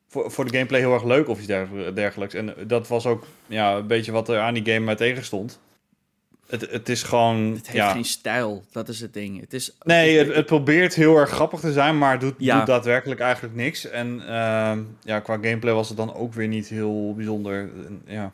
voor, 0.07 0.31
voor 0.31 0.45
de 0.45 0.51
gameplay 0.51 0.79
heel 0.79 0.93
erg 0.93 1.03
leuk 1.03 1.27
of 1.27 1.37
iets 1.37 1.47
derg- 1.47 1.93
dergelijks. 1.93 2.33
En 2.33 2.53
dat 2.67 2.87
was 2.87 3.05
ook 3.05 3.25
ja, 3.47 3.75
een 3.75 3.87
beetje 3.87 4.11
wat 4.11 4.29
er 4.29 4.39
aan 4.39 4.53
die 4.53 4.65
game 4.65 4.85
mij 4.85 4.95
tegenstond. 4.95 5.59
Het, 6.47 6.71
het 6.71 6.89
is 6.89 7.03
gewoon... 7.03 7.37
Het 7.37 7.65
heeft 7.65 7.77
ja, 7.77 7.91
geen 7.91 8.05
stijl. 8.05 8.63
Dat 8.71 8.89
is 8.89 8.99
het 8.99 9.13
ding. 9.13 9.39
Het 9.39 9.53
is. 9.53 9.77
Nee, 9.83 10.17
het, 10.17 10.35
het 10.35 10.45
probeert 10.45 10.95
heel 10.95 11.17
erg 11.17 11.29
grappig 11.29 11.59
te 11.59 11.71
zijn, 11.71 11.97
maar 11.97 12.19
doet, 12.19 12.35
Ja. 12.37 12.57
doet 12.57 12.65
daadwerkelijk 12.65 13.19
eigenlijk 13.19 13.55
niks. 13.55 13.89
En 13.89 14.21
ehm, 14.27 14.79
ja, 15.03 15.19
qua 15.19 15.33
gameplay 15.33 15.73
was 15.73 15.87
het 15.87 15.97
dan 15.97 16.13
ook 16.13 16.33
weer 16.33 16.47
niet 16.47 16.67
heel 16.67 17.13
bijzonder. 17.15 17.69
Ja, 18.05 18.31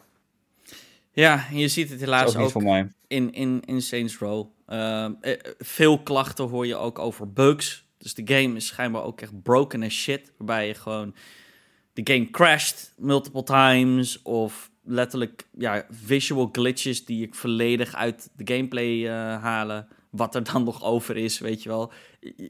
Ja, 1.19 1.45
en 1.49 1.57
je 1.57 1.67
ziet 1.67 1.89
het 1.89 1.99
helaas 1.99 2.35
ook 2.35 2.63
mij. 2.63 2.87
in, 3.07 3.33
in, 3.33 3.61
in 3.65 3.81
Saints 3.81 4.17
Row. 4.17 4.47
Ehm, 4.65 5.13
eh, 5.21 5.33
veel 5.57 5.99
klachten 5.99 6.47
hoor 6.47 6.67
je 6.67 6.75
ook 6.75 6.99
over 6.99 7.33
bugs. 7.33 7.85
Dus 7.97 8.13
de 8.13 8.21
game 8.25 8.55
is 8.55 8.67
schijnbaar 8.67 9.03
ook 9.03 9.21
echt 9.21 9.41
broken 9.41 9.83
as 9.83 9.93
shit. 9.93 10.31
Waarbij 10.37 10.67
je 10.67 10.73
gewoon 10.73 11.15
de 11.93 12.13
game 12.13 12.29
crasht 12.29 12.93
multiple 12.97 13.43
times. 13.43 14.21
Of 14.21 14.71
letterlijk 14.83 15.47
ja, 15.57 15.85
visual 15.89 16.49
glitches 16.51 17.05
die 17.05 17.25
ik 17.25 17.35
volledig 17.35 17.95
uit 17.95 18.29
de 18.35 18.53
gameplay 18.53 19.07
eh, 19.07 19.41
halen. 19.41 19.87
Wat 20.09 20.35
er 20.35 20.43
dan 20.43 20.63
nog 20.71 20.83
over 20.83 21.17
is, 21.17 21.39
weet 21.39 21.63
je 21.63 21.69
wel. 21.69 21.91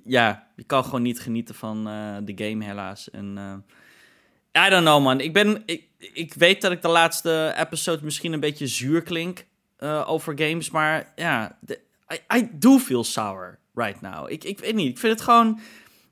Ja, 0.05 0.47
je 0.55 0.63
kan 0.63 0.83
gewoon 0.83 1.01
niet 1.01 1.19
genieten 1.19 1.55
van 1.55 1.88
eh, 1.88 2.17
de 2.24 2.45
game 2.45 2.65
helaas. 2.65 3.09
En 3.09 3.38
eh, 3.38 4.65
I 4.65 4.69
don't 4.69 4.86
know 4.86 5.03
man. 5.03 5.19
Ik, 5.19 5.33
ben, 5.33 5.63
ik, 5.65 5.87
ik 5.98 6.34
weet 6.34 6.62
dat 6.62 6.72
ik 6.72 6.82
de 6.82 6.88
laatste 6.88 7.54
episode 7.58 8.04
misschien 8.04 8.34
een 8.34 8.39
beetje 8.39 8.68
zuur 8.68 9.01
klink 9.01 9.46
eh, 9.77 10.04
over 10.10 10.34
games. 10.39 10.70
Maar 10.70 11.12
ja, 11.16 11.58
de- 11.62 11.80
I, 12.13 12.38
I 12.38 12.50
do 12.54 12.77
feel 12.77 13.04
sour 13.04 13.60
right 13.74 14.01
now. 14.01 14.32
Ik, 14.32 14.44
ik 14.44 14.60
weet 14.60 14.75
niet. 14.75 14.89
Ik 14.89 14.98
vind 14.98 15.13
het 15.13 15.22
gewoon... 15.22 15.60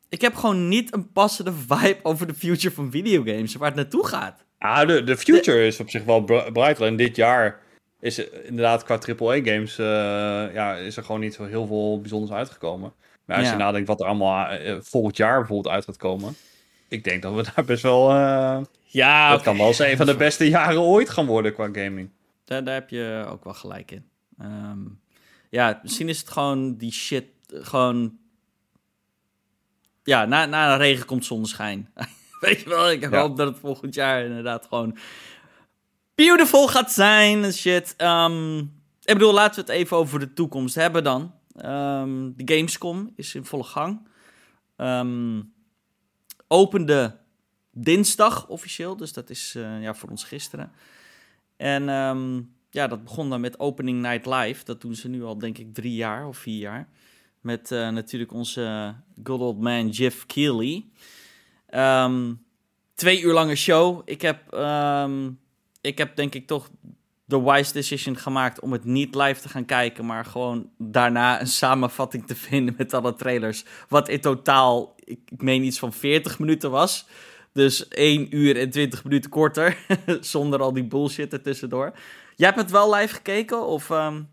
Ik 0.09 0.21
heb 0.21 0.35
gewoon 0.35 0.67
niet 0.67 0.93
een 0.93 1.11
passende 1.11 1.51
vibe 1.69 1.99
over 2.03 2.27
de 2.27 2.33
future 2.33 2.73
van 2.75 2.91
videogames. 2.91 3.55
Waar 3.55 3.67
het 3.67 3.77
naartoe 3.77 4.07
gaat. 4.07 4.43
Ah, 4.57 4.87
de, 4.87 5.03
de 5.03 5.17
future 5.17 5.65
is 5.67 5.79
op 5.79 5.89
zich 5.89 6.03
wel 6.03 6.21
br- 6.23 6.51
bright. 6.53 6.81
En 6.81 6.95
dit 6.95 7.15
jaar 7.15 7.59
is 7.99 8.17
er 8.17 8.45
inderdaad 8.45 8.83
qua 8.83 8.99
AAA-games 9.19 9.75
ja, 10.53 10.75
is 10.75 10.97
er 10.97 11.03
gewoon 11.03 11.21
niet 11.21 11.33
zo 11.33 11.45
heel 11.45 11.67
veel 11.67 11.99
bijzonders 12.01 12.31
uitgekomen. 12.31 12.93
Maar 13.25 13.37
als 13.37 13.45
Ja. 13.45 13.51
je 13.51 13.57
nadenkt 13.57 13.87
wat 13.87 13.99
er 13.99 14.05
allemaal 14.05 14.47
eh, 14.47 14.75
volgend 14.81 15.17
jaar 15.17 15.37
bijvoorbeeld 15.39 15.73
uit 15.75 15.85
gaat 15.85 15.97
komen. 15.97 16.35
Ik 16.87 17.03
denk 17.03 17.21
dat 17.21 17.33
we 17.33 17.43
daar 17.55 17.65
best 17.65 17.83
wel... 17.83 18.09
Ja, 18.95 19.29
dat 19.31 19.41
kan 19.41 19.57
wel 19.57 19.67
eens 19.67 19.79
een 19.79 19.97
van 19.97 20.05
de 20.05 20.15
beste 20.15 20.49
jaren 20.49 20.81
ooit 20.81 21.09
gaan 21.09 21.25
worden 21.25 21.53
qua 21.53 21.69
gaming. 21.71 22.09
Daar, 22.45 22.63
daar 22.63 22.73
heb 22.73 22.89
je 22.89 23.25
ook 23.29 23.43
wel 23.43 23.53
gelijk 23.53 23.91
in. 23.91 24.05
Ehm, 24.39 24.79
ja, 25.49 25.79
misschien 25.83 26.09
is 26.09 26.19
het 26.19 26.29
gewoon 26.29 26.77
die 26.77 26.91
shit. 26.91 27.25
Gewoon. 27.47 28.17
Ja, 30.03 30.25
na, 30.25 30.45
na 30.45 30.71
de 30.77 30.83
regen 30.83 31.05
komt 31.05 31.25
zonneschijn. 31.25 31.89
Weet 32.39 32.61
je 32.61 32.69
wel, 32.69 32.91
ik 32.91 33.09
Ja. 33.09 33.19
hoop 33.21 33.37
dat 33.37 33.47
het 33.47 33.59
volgend 33.59 33.93
jaar 33.93 34.23
inderdaad 34.25 34.65
gewoon. 34.65 34.97
Beautiful 36.15 36.67
gaat 36.67 36.91
zijn 36.91 37.43
en 37.43 37.53
shit. 37.53 37.93
Ehm, 37.97 38.57
ik 39.03 39.13
bedoel, 39.13 39.33
laten 39.33 39.55
we 39.65 39.71
het 39.71 39.79
even 39.81 39.97
over 39.97 40.19
de 40.19 40.33
toekomst 40.33 40.75
hebben 40.75 41.03
dan. 41.03 41.33
Ehm, 41.55 42.31
de 42.35 42.55
Gamescom 42.55 43.11
is 43.15 43.35
in 43.35 43.45
volle 43.45 43.63
gang. 43.63 44.07
Ehm, 44.75 45.41
opende 46.47 47.17
dinsdag 47.77 48.47
officieel, 48.47 48.97
dus 48.97 49.13
dat 49.13 49.29
is 49.29 49.53
eh, 49.55 49.81
ja, 49.81 49.93
voor 49.93 50.09
ons 50.09 50.23
gisteren. 50.23 50.71
En 51.57 51.89
ehm, 51.89 52.41
ja, 52.69 52.87
dat 52.87 53.03
begon 53.03 53.29
dan 53.29 53.41
met 53.41 53.59
Opening 53.59 54.01
Night 54.01 54.25
Live. 54.25 54.63
Dat 54.63 54.81
doen 54.81 54.95
ze 54.95 55.09
nu 55.09 55.23
al, 55.23 55.37
denk 55.37 55.57
ik, 55.57 55.73
drie 55.73 55.95
jaar 55.95 56.27
of 56.27 56.37
vier 56.37 56.59
jaar. 56.59 56.87
Met 57.41 57.71
uh, 57.71 57.89
natuurlijk 57.89 58.33
onze 58.33 58.95
good 59.23 59.39
old 59.39 59.59
man 59.59 59.89
Jeff 59.89 60.25
Keighley. 60.25 60.85
Um, 61.69 62.45
twee 62.93 63.21
uur 63.21 63.33
lange 63.33 63.55
show. 63.55 64.01
Ik 64.05 64.21
heb, 64.21 64.53
um, 64.53 65.39
ik 65.81 65.97
heb 65.97 66.15
denk 66.15 66.35
ik 66.35 66.47
toch 66.47 66.69
de 67.25 67.41
wise 67.41 67.73
decision 67.73 68.17
gemaakt 68.17 68.59
om 68.59 68.71
het 68.71 68.83
niet 68.83 69.15
live 69.15 69.41
te 69.41 69.49
gaan 69.49 69.65
kijken, 69.65 70.05
maar 70.05 70.25
gewoon 70.25 70.69
daarna 70.77 71.41
een 71.41 71.47
samenvatting 71.47 72.27
te 72.27 72.35
vinden 72.47 72.75
met 72.77 72.93
alle 72.93 73.15
trailers. 73.15 73.65
Wat 73.89 74.09
in 74.09 74.21
totaal, 74.21 74.95
ik, 75.03 75.19
ik 75.31 75.41
meen 75.41 75.63
iets 75.63 75.79
van 75.79 75.93
40 75.93 76.39
minuten 76.39 76.71
was. 76.71 77.07
Dus 77.55 77.87
1 77.87 78.35
uur 78.35 78.57
en 78.57 78.69
20 78.69 79.03
minuten 79.03 79.29
korter, 79.29 79.77
zonder 80.19 80.59
al 80.59 80.73
die 80.73 80.83
bullshit 80.83 81.33
ertussendoor. 81.33 81.91
Jij 82.35 82.47
hebt 82.47 82.59
het 82.59 82.71
wel 82.71 82.93
live 82.93 83.13
gekeken? 83.13 83.65
Of, 83.65 83.89
um... 83.89 84.29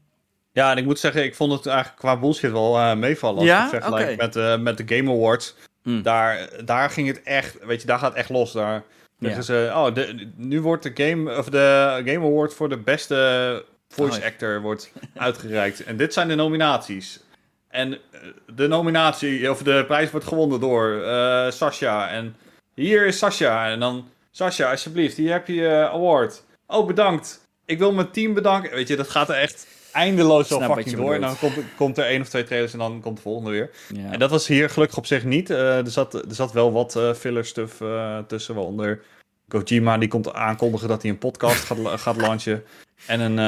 Ja, 0.52 0.71
en 0.71 0.76
ik 0.76 0.85
moet 0.85 0.99
zeggen, 0.99 1.25
ik 1.25 1.35
vond 1.35 1.52
het 1.52 1.67
eigenlijk 1.67 1.99
qua 1.99 2.19
bullshit 2.19 2.50
wel 2.50 2.76
uh, 2.76 2.95
meevallen. 2.95 3.38
Als 3.38 3.47
ja? 3.47 3.64
ik 3.64 3.69
vergelijk 3.71 4.02
okay. 4.02 4.17
met, 4.17 4.37
uh, 4.37 4.59
met 4.59 4.76
de 4.76 4.97
Game 4.97 5.11
Awards. 5.11 5.55
Mm. 5.83 6.02
Daar, 6.02 6.49
daar 6.64 6.91
ging 6.91 7.09
het 7.09 7.23
echt, 7.23 7.64
weet 7.64 7.81
je, 7.81 7.87
daar 7.87 7.99
gaat 7.99 8.09
het 8.09 8.19
echt 8.19 8.29
los. 8.29 8.52
Daar 8.52 8.83
zeggen 9.19 9.45
ze, 9.45 9.71
oh, 9.75 9.95
de, 9.95 10.31
nu 10.37 10.61
wordt 10.61 10.83
de 10.83 11.05
Game, 11.05 11.37
of 11.37 11.49
de 11.49 12.00
Game 12.05 12.26
Award 12.26 12.55
voor 12.55 12.69
de 12.69 12.79
beste 12.79 13.64
voice 13.88 14.19
oh, 14.19 14.26
actor 14.26 14.61
wordt 14.61 14.93
uitgereikt. 15.17 15.85
En 15.85 15.97
dit 15.97 16.12
zijn 16.12 16.29
de 16.29 16.35
nominaties. 16.35 17.21
En 17.69 17.93
eh, 17.93 18.21
de 18.55 18.69
nominatie, 18.69 19.50
of 19.50 19.62
de 19.62 19.85
prijs 19.87 20.11
wordt 20.11 20.26
gewonnen 20.26 20.61
door 20.61 21.02
Sasha. 21.52 22.09
En 22.09 22.37
hier 22.83 23.07
is 23.07 23.19
Sasha. 23.19 23.71
En 23.71 23.81
dan, 23.81 24.09
Sasha, 24.31 24.71
alsjeblieft, 24.71 25.17
hier 25.17 25.33
heb 25.33 25.47
je 25.47 25.55
je 25.55 25.89
award. 25.93 26.45
Oh, 26.67 26.87
bedankt. 26.87 27.47
Ik 27.65 27.79
wil 27.79 27.93
mijn 27.93 28.11
team 28.11 28.35
bedanken. 28.35 28.71
Weet 28.71 28.89
je, 28.89 28.97
dat 28.97 29.11
gaat 29.11 29.29
er 29.29 29.35
echt 29.35 29.67
eindeloos 29.93 30.49
zo 30.49 30.61
fucking 30.61 30.97
door. 30.97 31.15
En 31.15 31.21
dan 31.21 31.39
komt, 31.39 31.55
komt, 31.77 31.99
er 31.99 32.05
één 32.05 32.21
of 32.21 32.29
twee 32.29 32.45
trailers 32.45 32.73
en 32.73 32.79
dan 32.79 33.01
komt 33.01 33.17
de 33.17 33.23
volgende 33.23 33.51
weer. 33.51 33.71
En 34.11 34.19
dat 34.19 34.31
was 34.31 34.47
hier 34.47 34.71
gelukkig 34.71 34.99
op 34.99 35.07
zich 35.07 35.25
niet. 35.25 35.51
Uh, 35.51 35.77
er, 35.77 35.91
zat, 35.91 36.15
er 36.15 36.35
zat 36.35 36.53
wel 36.53 36.73
wat 36.73 36.97
uh, 36.97 37.12
filler 37.12 37.45
stuff 37.45 37.81
uh, 37.81 38.19
tussen, 38.19 38.55
waaronder 38.55 39.03
Kojima 39.49 39.99
die 39.99 40.09
komt 40.09 40.33
aankondigen 40.33 40.89
dat 40.89 41.03
hij 41.03 41.11
een 41.11 41.19
podcast 41.19 41.65
gaat, 41.65 41.79
gaat 42.01 42.17
launchen. 42.17 42.65
En 43.07 43.21
een, 43.21 43.39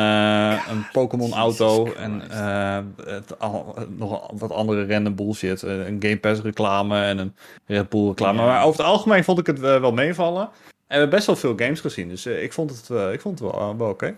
een 0.70 0.86
Pokémon 0.92 1.32
auto 1.32 1.92
en 1.92 2.20
het, 3.04 3.38
al, 3.38 3.76
nog 3.88 4.30
wat 4.32 4.50
andere 4.50 4.86
random 4.86 5.14
bullshit. 5.14 5.62
een 5.62 5.96
Game 6.00 6.18
Pass 6.18 6.40
reclame 6.40 7.02
en 7.02 7.18
een 7.18 7.36
Red 7.66 7.88
Bull 7.88 8.08
reclame. 8.08 8.42
Maar 8.42 8.64
over 8.64 8.78
het 8.78 8.88
algemeen 8.88 9.24
vond 9.24 9.38
ik 9.38 9.46
het 9.46 9.58
wel 9.58 9.92
meevallen. 9.92 10.42
En 10.42 10.50
we 10.86 10.94
hebben 10.94 11.10
best 11.10 11.26
wel 11.26 11.36
veel 11.36 11.56
games 11.56 11.80
gezien, 11.80 12.08
dus 12.08 12.26
ik 12.26 12.52
vond 12.52 12.70
het, 12.70 13.12
ik 13.12 13.20
vond 13.20 13.38
het 13.38 13.50
wel, 13.50 13.76
wel 13.76 13.88
oké. 13.88 14.16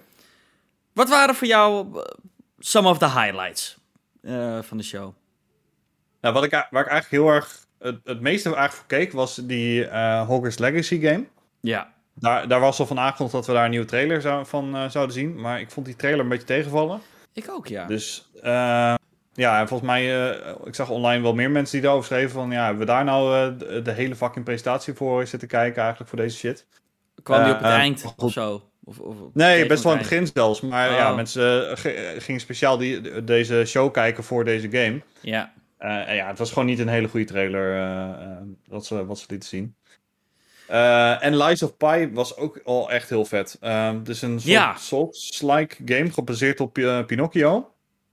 Wat 0.96 1.08
waren 1.08 1.34
voor 1.34 1.46
jou 1.46 1.86
eh, 1.94 2.02
some 2.58 2.88
of 2.88 2.98
the 2.98 3.10
highlights 3.10 3.78
uh, 4.22 4.62
van 4.62 4.76
de 4.76 4.82
show? 4.82 5.12
Nou, 6.20 6.34
wat 6.34 6.44
ik, 6.44 6.50
waar 6.50 6.82
ik 6.82 6.88
eigenlijk 6.88 7.10
heel 7.10 7.28
erg 7.28 7.66
het, 7.78 7.98
het 8.04 8.20
meeste 8.20 8.48
eigenlijk 8.48 8.78
voor 8.78 8.98
keek, 8.98 9.12
was 9.12 9.34
die 9.34 9.84
uh, 9.84 10.26
Hogwarts 10.26 10.58
Legacy 10.58 11.00
game. 11.00 11.24
Ja. 11.60 11.92
Daar, 12.18 12.48
daar 12.48 12.60
was 12.60 12.80
al 12.80 12.86
van 12.86 12.98
aangekondigd 12.98 13.36
dat 13.36 13.46
we 13.46 13.52
daar 13.52 13.64
een 13.64 13.70
nieuwe 13.70 13.86
trailer 13.86 14.20
zou, 14.20 14.46
van 14.46 14.76
uh, 14.76 14.88
zouden 14.88 15.14
zien. 15.14 15.40
Maar 15.40 15.60
ik 15.60 15.70
vond 15.70 15.86
die 15.86 15.96
trailer 15.96 16.20
een 16.20 16.28
beetje 16.28 16.46
tegenvallen. 16.46 17.00
Ik 17.32 17.50
ook, 17.50 17.66
ja. 17.66 17.86
Dus 17.86 18.30
uh, 18.36 18.94
ja, 19.32 19.66
volgens 19.66 19.88
mij, 19.90 20.30
ik 20.64 20.74
zag 20.74 20.90
online 20.90 21.22
wel 21.22 21.34
meer 21.34 21.50
mensen 21.50 21.72
die 21.72 21.82
daarover 21.82 22.06
schreven 22.06 22.30
van... 22.30 22.50
Ja, 22.50 22.64
hebben 22.64 22.80
we 22.80 22.92
daar 22.92 23.04
nou 23.04 23.56
de, 23.56 23.82
de, 23.82 23.90
hele 23.90 24.16
fucking 24.16 24.44
presentatie 24.44 24.94
voor 24.94 25.26
zitten 25.26 25.48
kijken 25.48 25.80
eigenlijk 25.80 26.10
voor 26.10 26.18
deze 26.18 26.36
shit? 26.36 26.66
Kwam 27.22 27.44
die 27.44 27.52
op 27.52 27.58
het 27.58 27.66
eind 27.66 28.14
of 28.16 28.32
zo? 28.32 28.62
Of, 28.84 28.98
of 28.98 29.16
nee, 29.32 29.66
best 29.66 29.82
wel 29.82 29.92
aan 29.92 29.98
het 29.98 30.08
begin 30.08 30.26
zelfs. 30.34 30.60
Maar 30.60 30.92
ja, 30.92 31.10
oh. 31.10 31.16
mensen 31.16 31.70
eh, 31.70 32.22
gingen 32.22 32.40
speciaal 32.40 32.78
die, 32.78 33.24
deze 33.24 33.64
show 33.66 33.92
kijken 33.92 34.24
voor 34.24 34.44
deze 34.44 34.70
game. 34.70 35.02
Ja. 35.20 35.52
Ja, 36.08 36.26
het 36.26 36.38
was 36.38 36.48
gewoon 36.48 36.66
niet 36.66 36.78
een 36.78 36.88
hele 36.88 37.08
goede 37.08 37.26
trailer 37.26 37.88
wat, 38.68 38.86
ze, 38.86 39.06
wat 39.06 39.18
ze 39.18 39.26
lieten 39.28 39.48
zien. 39.48 39.74
En 40.68 41.36
Lies 41.36 41.62
of 41.62 41.76
Pi 41.76 42.10
was 42.12 42.36
ook 42.36 42.60
al 42.64 42.90
echt 42.90 43.08
heel 43.08 43.24
vet. 43.24 43.56
het 43.60 44.08
is 44.08 44.22
een 44.22 44.40
soort 44.40 44.52
ja. 44.52 44.76
Souls-like 44.76 45.76
game 45.84 46.10
gebaseerd 46.10 46.60
op 46.60 46.72
Pinocchio. 47.06 47.70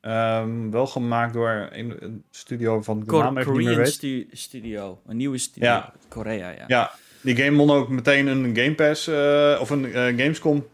Um, 0.08 0.72
wel 0.72 0.88
gemaakt 0.88 1.34
door 1.34 1.70
een, 1.72 2.24
studio 2.32 2.82
van 2.82 3.00
de 3.00 3.06
naam 3.06 3.38
even 3.38 3.52
Korean 3.52 3.70
niet 3.70 3.78
meer 3.78 3.88
stu 3.88 4.28
studio, 4.32 5.00
een 5.08 5.18
nieuwe 5.18 5.38
studio. 5.38 5.70
Ja. 5.70 5.94
Korea, 6.08 6.50
ja. 6.50 6.64
Ja, 6.68 6.92
die 7.22 7.36
game 7.36 7.58
won 7.58 7.72
ook 7.72 7.90
meteen 7.90 8.28
een 8.28 8.56
Game 8.56 8.76
Pass 8.76 9.08
uh, 9.08 9.58
of 9.60 9.70
een 9.70 9.86
uh, 9.86 9.94
Gamescom 9.94 10.68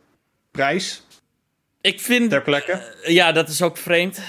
prijs. 0.51 1.03
Ik 1.81 1.99
vind... 2.01 2.29
Ter 2.29 2.41
plekke. 2.41 2.95
Uh, 3.01 3.13
ja, 3.13 3.31
dat 3.31 3.49
is 3.49 3.61
ook 3.61 3.77
vreemd. 3.77 4.19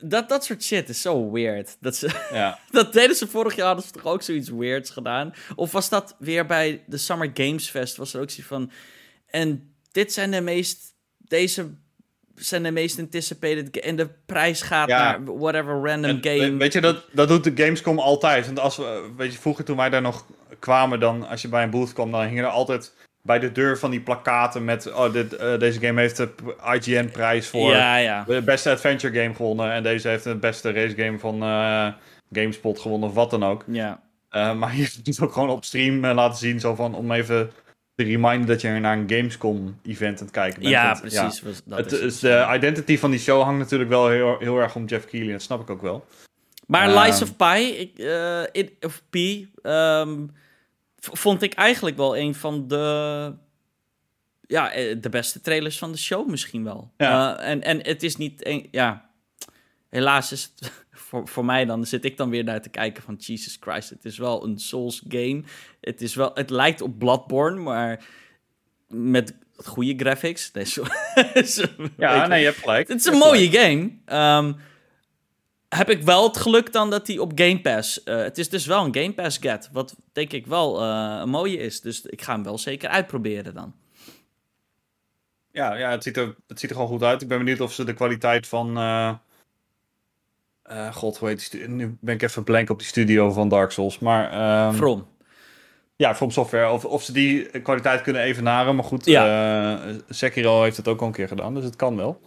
Dat, 0.00 0.28
dat 0.28 0.44
soort 0.44 0.62
shit 0.62 0.88
is 0.88 1.00
zo 1.00 1.30
weird. 1.30 1.76
Dat, 1.80 1.96
ze, 1.96 2.10
ja. 2.32 2.58
dat 2.70 2.92
deden 2.92 3.16
ze 3.16 3.26
vorig 3.26 3.56
jaar, 3.56 3.66
hadden 3.66 3.84
ze 3.84 3.90
toch 3.90 4.06
ook 4.06 4.22
zoiets 4.22 4.48
weirds 4.48 4.90
gedaan? 4.90 5.34
Of 5.54 5.72
was 5.72 5.88
dat 5.88 6.16
weer 6.18 6.46
bij 6.46 6.82
de 6.86 6.96
Summer 6.96 7.30
Games 7.34 7.70
Fest? 7.70 7.96
Was 7.96 8.14
er 8.14 8.20
ook 8.20 8.30
zoiets 8.30 8.48
van... 8.48 8.70
En 9.26 9.74
dit 9.92 10.12
zijn 10.12 10.30
de 10.30 10.40
meest... 10.40 10.80
Deze 11.16 11.70
zijn 12.34 12.62
de 12.62 12.70
meest 12.70 12.98
anticipated... 12.98 13.80
En 13.80 13.96
de 13.96 14.08
prijs 14.26 14.62
gaat 14.62 14.88
ja. 14.88 14.98
naar 14.98 15.38
whatever 15.38 15.80
random 15.82 16.18
game. 16.20 16.56
Weet 16.56 16.72
je, 16.72 16.80
dat, 16.80 17.04
dat 17.12 17.28
doet 17.28 17.44
de 17.44 17.64
Gamescom 17.64 17.98
altijd. 17.98 18.46
Want 18.46 18.58
als 18.58 18.76
we... 18.76 19.10
Weet 19.16 19.32
je, 19.32 19.38
vroeger 19.38 19.64
toen 19.64 19.76
wij 19.76 19.90
daar 19.90 20.02
nog 20.02 20.26
kwamen, 20.58 21.00
dan 21.00 21.28
als 21.28 21.42
je 21.42 21.48
bij 21.48 21.62
een 21.62 21.70
booth 21.70 21.92
kwam, 21.92 22.10
dan 22.10 22.24
hingen 22.24 22.44
er 22.44 22.50
altijd 22.50 22.92
bij 23.28 23.38
de 23.38 23.52
deur 23.52 23.78
van 23.78 23.90
die 23.90 24.00
plakaten 24.00 24.64
met... 24.64 24.92
Oh, 24.92 25.12
dit, 25.12 25.40
uh, 25.40 25.58
deze 25.58 25.80
game 25.80 26.00
heeft 26.00 26.16
de 26.16 26.28
IGN-prijs 26.80 27.48
voor 27.48 27.70
ja, 27.70 27.96
ja. 27.96 28.24
de 28.26 28.42
beste 28.42 28.70
adventure 28.70 29.22
game 29.22 29.34
gewonnen. 29.34 29.72
En 29.72 29.82
deze 29.82 30.08
heeft 30.08 30.24
de 30.24 30.34
beste 30.34 30.72
race 30.72 30.94
game 30.96 31.18
van 31.18 31.42
uh, 31.42 31.88
GameSpot 32.32 32.78
gewonnen 32.78 33.08
of 33.08 33.14
wat 33.14 33.30
dan 33.30 33.44
ook. 33.44 33.64
Ja. 33.66 34.00
Uh, 34.32 34.54
maar 34.54 34.76
je 34.76 34.90
moet 35.04 35.20
ook 35.20 35.32
gewoon 35.32 35.50
op 35.50 35.64
stream 35.64 36.06
laten 36.06 36.38
zien, 36.38 36.60
zo 36.60 36.74
van, 36.74 36.94
om 36.94 37.12
even 37.12 37.50
te 37.94 38.04
reminden 38.04 38.46
dat 38.46 38.60
je 38.60 38.68
naar 38.68 38.96
een 38.96 39.10
Gamescom-event 39.10 40.18
aan 40.18 40.24
het 40.24 40.34
kijken 40.34 40.60
bent. 40.60 40.72
Ja, 40.72 40.94
precies. 41.00 41.40
Ja, 41.40 41.50
dat 41.64 41.78
het, 41.78 41.92
is, 41.92 42.18
de 42.18 42.48
identity 42.54 42.98
van 42.98 43.10
die 43.10 43.20
show 43.20 43.42
hangt 43.42 43.58
natuurlijk 43.58 43.90
wel 43.90 44.08
heel, 44.08 44.36
heel 44.38 44.58
erg 44.58 44.74
om 44.74 44.84
Jeff 44.84 45.06
Keighley. 45.06 45.32
Dat 45.32 45.42
snap 45.42 45.60
ik 45.60 45.70
ook 45.70 45.82
wel. 45.82 46.06
Maar 46.66 47.04
Lies 47.04 47.22
of 47.22 47.36
Pi, 47.36 47.76
ik, 47.76 47.98
it, 48.52 48.72
of 48.80 49.02
P... 49.10 49.16
Um, 49.62 50.30
vond 50.98 51.42
ik 51.42 51.52
eigenlijk 51.52 51.96
wel 51.96 52.16
een 52.16 52.34
van 52.34 52.68
de, 52.68 53.34
ja, 54.40 54.72
eh, 54.72 54.96
de 55.00 55.08
beste 55.08 55.40
trailers 55.40 55.78
van 55.78 55.92
de 55.92 55.98
show 55.98 56.28
misschien 56.28 56.64
wel. 56.64 56.92
Ja. 56.96 57.40
Uh, 57.40 57.50
en, 57.50 57.62
en 57.62 57.78
het 57.82 58.02
is 58.02 58.16
niet, 58.16 58.46
een, 58.46 58.68
ja, 58.70 59.10
helaas 59.88 60.32
is 60.32 60.52
het 60.54 60.72
voor, 61.08 61.28
voor 61.28 61.44
mij 61.44 61.64
dan, 61.64 61.86
zit 61.86 62.04
ik 62.04 62.16
dan 62.16 62.30
weer 62.30 62.44
naar 62.44 62.62
te 62.62 62.68
kijken 62.68 63.02
van 63.02 63.14
Jesus 63.14 63.56
Christ. 63.60 63.90
Het 63.90 64.04
is 64.04 64.18
wel 64.18 64.44
een 64.44 64.58
Souls 64.58 65.02
game. 65.08 65.42
Het, 65.80 66.02
is 66.02 66.14
wel, 66.14 66.30
het 66.34 66.50
lijkt 66.50 66.80
op 66.80 66.98
Bloodborne, 66.98 67.60
maar 67.60 68.04
met 68.88 69.34
goede 69.56 69.94
graphics. 69.96 70.50
Nee, 70.52 70.66
ja, 71.96 72.26
nee, 72.26 72.40
je 72.40 72.46
hebt 72.46 72.58
gelijk. 72.58 72.88
Het 72.88 72.98
is 72.98 73.06
een 73.06 73.18
mooie 73.18 73.50
game. 73.50 73.90
Um, 74.38 74.56
heb 75.68 75.90
ik 75.90 76.02
wel 76.02 76.24
het 76.24 76.36
geluk 76.36 76.72
dan 76.72 76.90
dat 76.90 77.06
hij 77.06 77.18
op 77.18 77.32
Game 77.34 77.60
Pass... 77.60 78.00
Uh, 78.04 78.16
het 78.16 78.38
is 78.38 78.48
dus 78.48 78.66
wel 78.66 78.84
een 78.84 78.94
Game 78.94 79.12
Pass 79.12 79.38
get, 79.40 79.68
wat 79.72 79.96
denk 80.12 80.32
ik 80.32 80.46
wel 80.46 80.82
uh, 80.82 81.18
een 81.20 81.28
mooie 81.28 81.56
is. 81.56 81.80
Dus 81.80 82.02
ik 82.02 82.22
ga 82.22 82.32
hem 82.32 82.42
wel 82.42 82.58
zeker 82.58 82.88
uitproberen 82.88 83.54
dan. 83.54 83.74
Ja, 85.52 85.74
ja 85.74 85.90
het, 85.90 86.02
ziet 86.02 86.16
er, 86.16 86.36
het 86.46 86.60
ziet 86.60 86.70
er 86.70 86.76
gewoon 86.76 86.90
goed 86.90 87.02
uit. 87.02 87.22
Ik 87.22 87.28
ben 87.28 87.38
benieuwd 87.38 87.60
of 87.60 87.72
ze 87.72 87.84
de 87.84 87.94
kwaliteit 87.94 88.46
van... 88.46 88.78
Uh, 88.78 89.14
God, 90.92 91.18
hoe 91.18 91.28
heet 91.28 91.50
die 91.50 91.68
Nu 91.68 91.96
ben 92.00 92.14
ik 92.14 92.22
even 92.22 92.44
blank 92.44 92.70
op 92.70 92.78
die 92.78 92.88
studio 92.88 93.30
van 93.30 93.48
Dark 93.48 93.70
Souls, 93.70 93.98
maar... 93.98 94.66
Um, 94.66 94.74
From. 94.74 95.06
Ja, 95.96 96.14
From 96.14 96.30
Software. 96.30 96.70
Of, 96.70 96.84
of 96.84 97.02
ze 97.02 97.12
die 97.12 97.60
kwaliteit 97.60 98.02
kunnen 98.02 98.22
evenaren. 98.22 98.74
Maar 98.74 98.84
goed, 98.84 99.04
ja. 99.04 99.80
Sekiro 100.08 100.62
heeft 100.62 100.76
het 100.76 100.88
ook 100.88 101.00
al 101.00 101.06
een 101.06 101.12
keer 101.12 101.28
gedaan, 101.28 101.54
dus 101.54 101.64
het 101.64 101.76
kan 101.76 101.96
wel. 101.96 102.20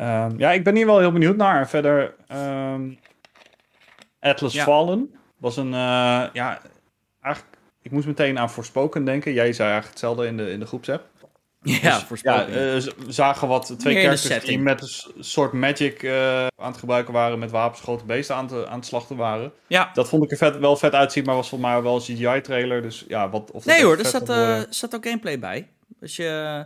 Um, 0.00 0.38
ja, 0.38 0.52
ik 0.52 0.64
ben 0.64 0.76
hier 0.76 0.86
wel 0.86 0.98
heel 0.98 1.12
benieuwd 1.12 1.36
naar. 1.36 1.68
Verder, 1.68 2.14
um, 2.32 2.98
Atlas 4.20 4.58
Fallen 4.58 5.14
was 5.38 5.56
een, 5.56 5.66
uh, 5.66 6.26
ja, 6.32 6.60
eigenlijk, 7.20 7.56
ik 7.82 7.90
moest 7.90 8.06
meteen 8.06 8.38
aan 8.38 8.50
Forspoken 8.50 9.04
denken. 9.04 9.32
Jij 9.32 9.52
zei 9.52 9.70
eigenlijk 9.70 9.90
hetzelfde 9.90 10.26
in 10.26 10.36
de, 10.36 10.50
in 10.50 10.60
de 10.60 10.66
groepsapp. 10.66 11.06
Ja, 11.62 12.02
dus. 12.08 12.20
Ja, 12.20 12.48
uh, 12.48 12.54
we 12.54 12.92
zagen 13.08 13.48
wat 13.48 13.74
twee 13.78 14.02
characters 14.02 14.44
die 14.44 14.58
met 14.58 14.82
een 14.82 15.24
soort 15.24 15.52
magic 15.52 16.02
uh, 16.02 16.46
aan 16.46 16.70
het 16.70 16.76
gebruiken 16.76 17.12
waren, 17.12 17.38
met 17.38 17.50
wapens 17.50 17.80
grote 17.80 18.04
beesten 18.04 18.36
aan, 18.36 18.46
te, 18.46 18.66
aan 18.68 18.78
het 18.78 18.86
slachten 18.86 19.16
waren. 19.16 19.52
Ja. 19.66 19.90
Dat 19.94 20.08
vond 20.08 20.24
ik 20.24 20.30
er 20.30 20.36
vet, 20.36 20.58
wel 20.58 20.76
vet 20.76 20.94
uitzien, 20.94 21.24
maar 21.24 21.34
was 21.34 21.48
volgens 21.48 21.70
mij 21.70 21.82
wel 21.82 21.94
een 21.94 22.00
CGI-trailer. 22.00 22.82
Dus 22.82 23.04
ja, 23.08 23.30
wat... 23.30 23.50
Of 23.50 23.64
nee 23.64 23.84
hoor, 23.84 23.98
er 23.98 24.04
zat, 24.04 24.26
zat 24.74 24.94
ook 24.94 25.06
gameplay 25.06 25.38
bij. 25.38 25.68
Als 26.00 26.16
je 26.16 26.64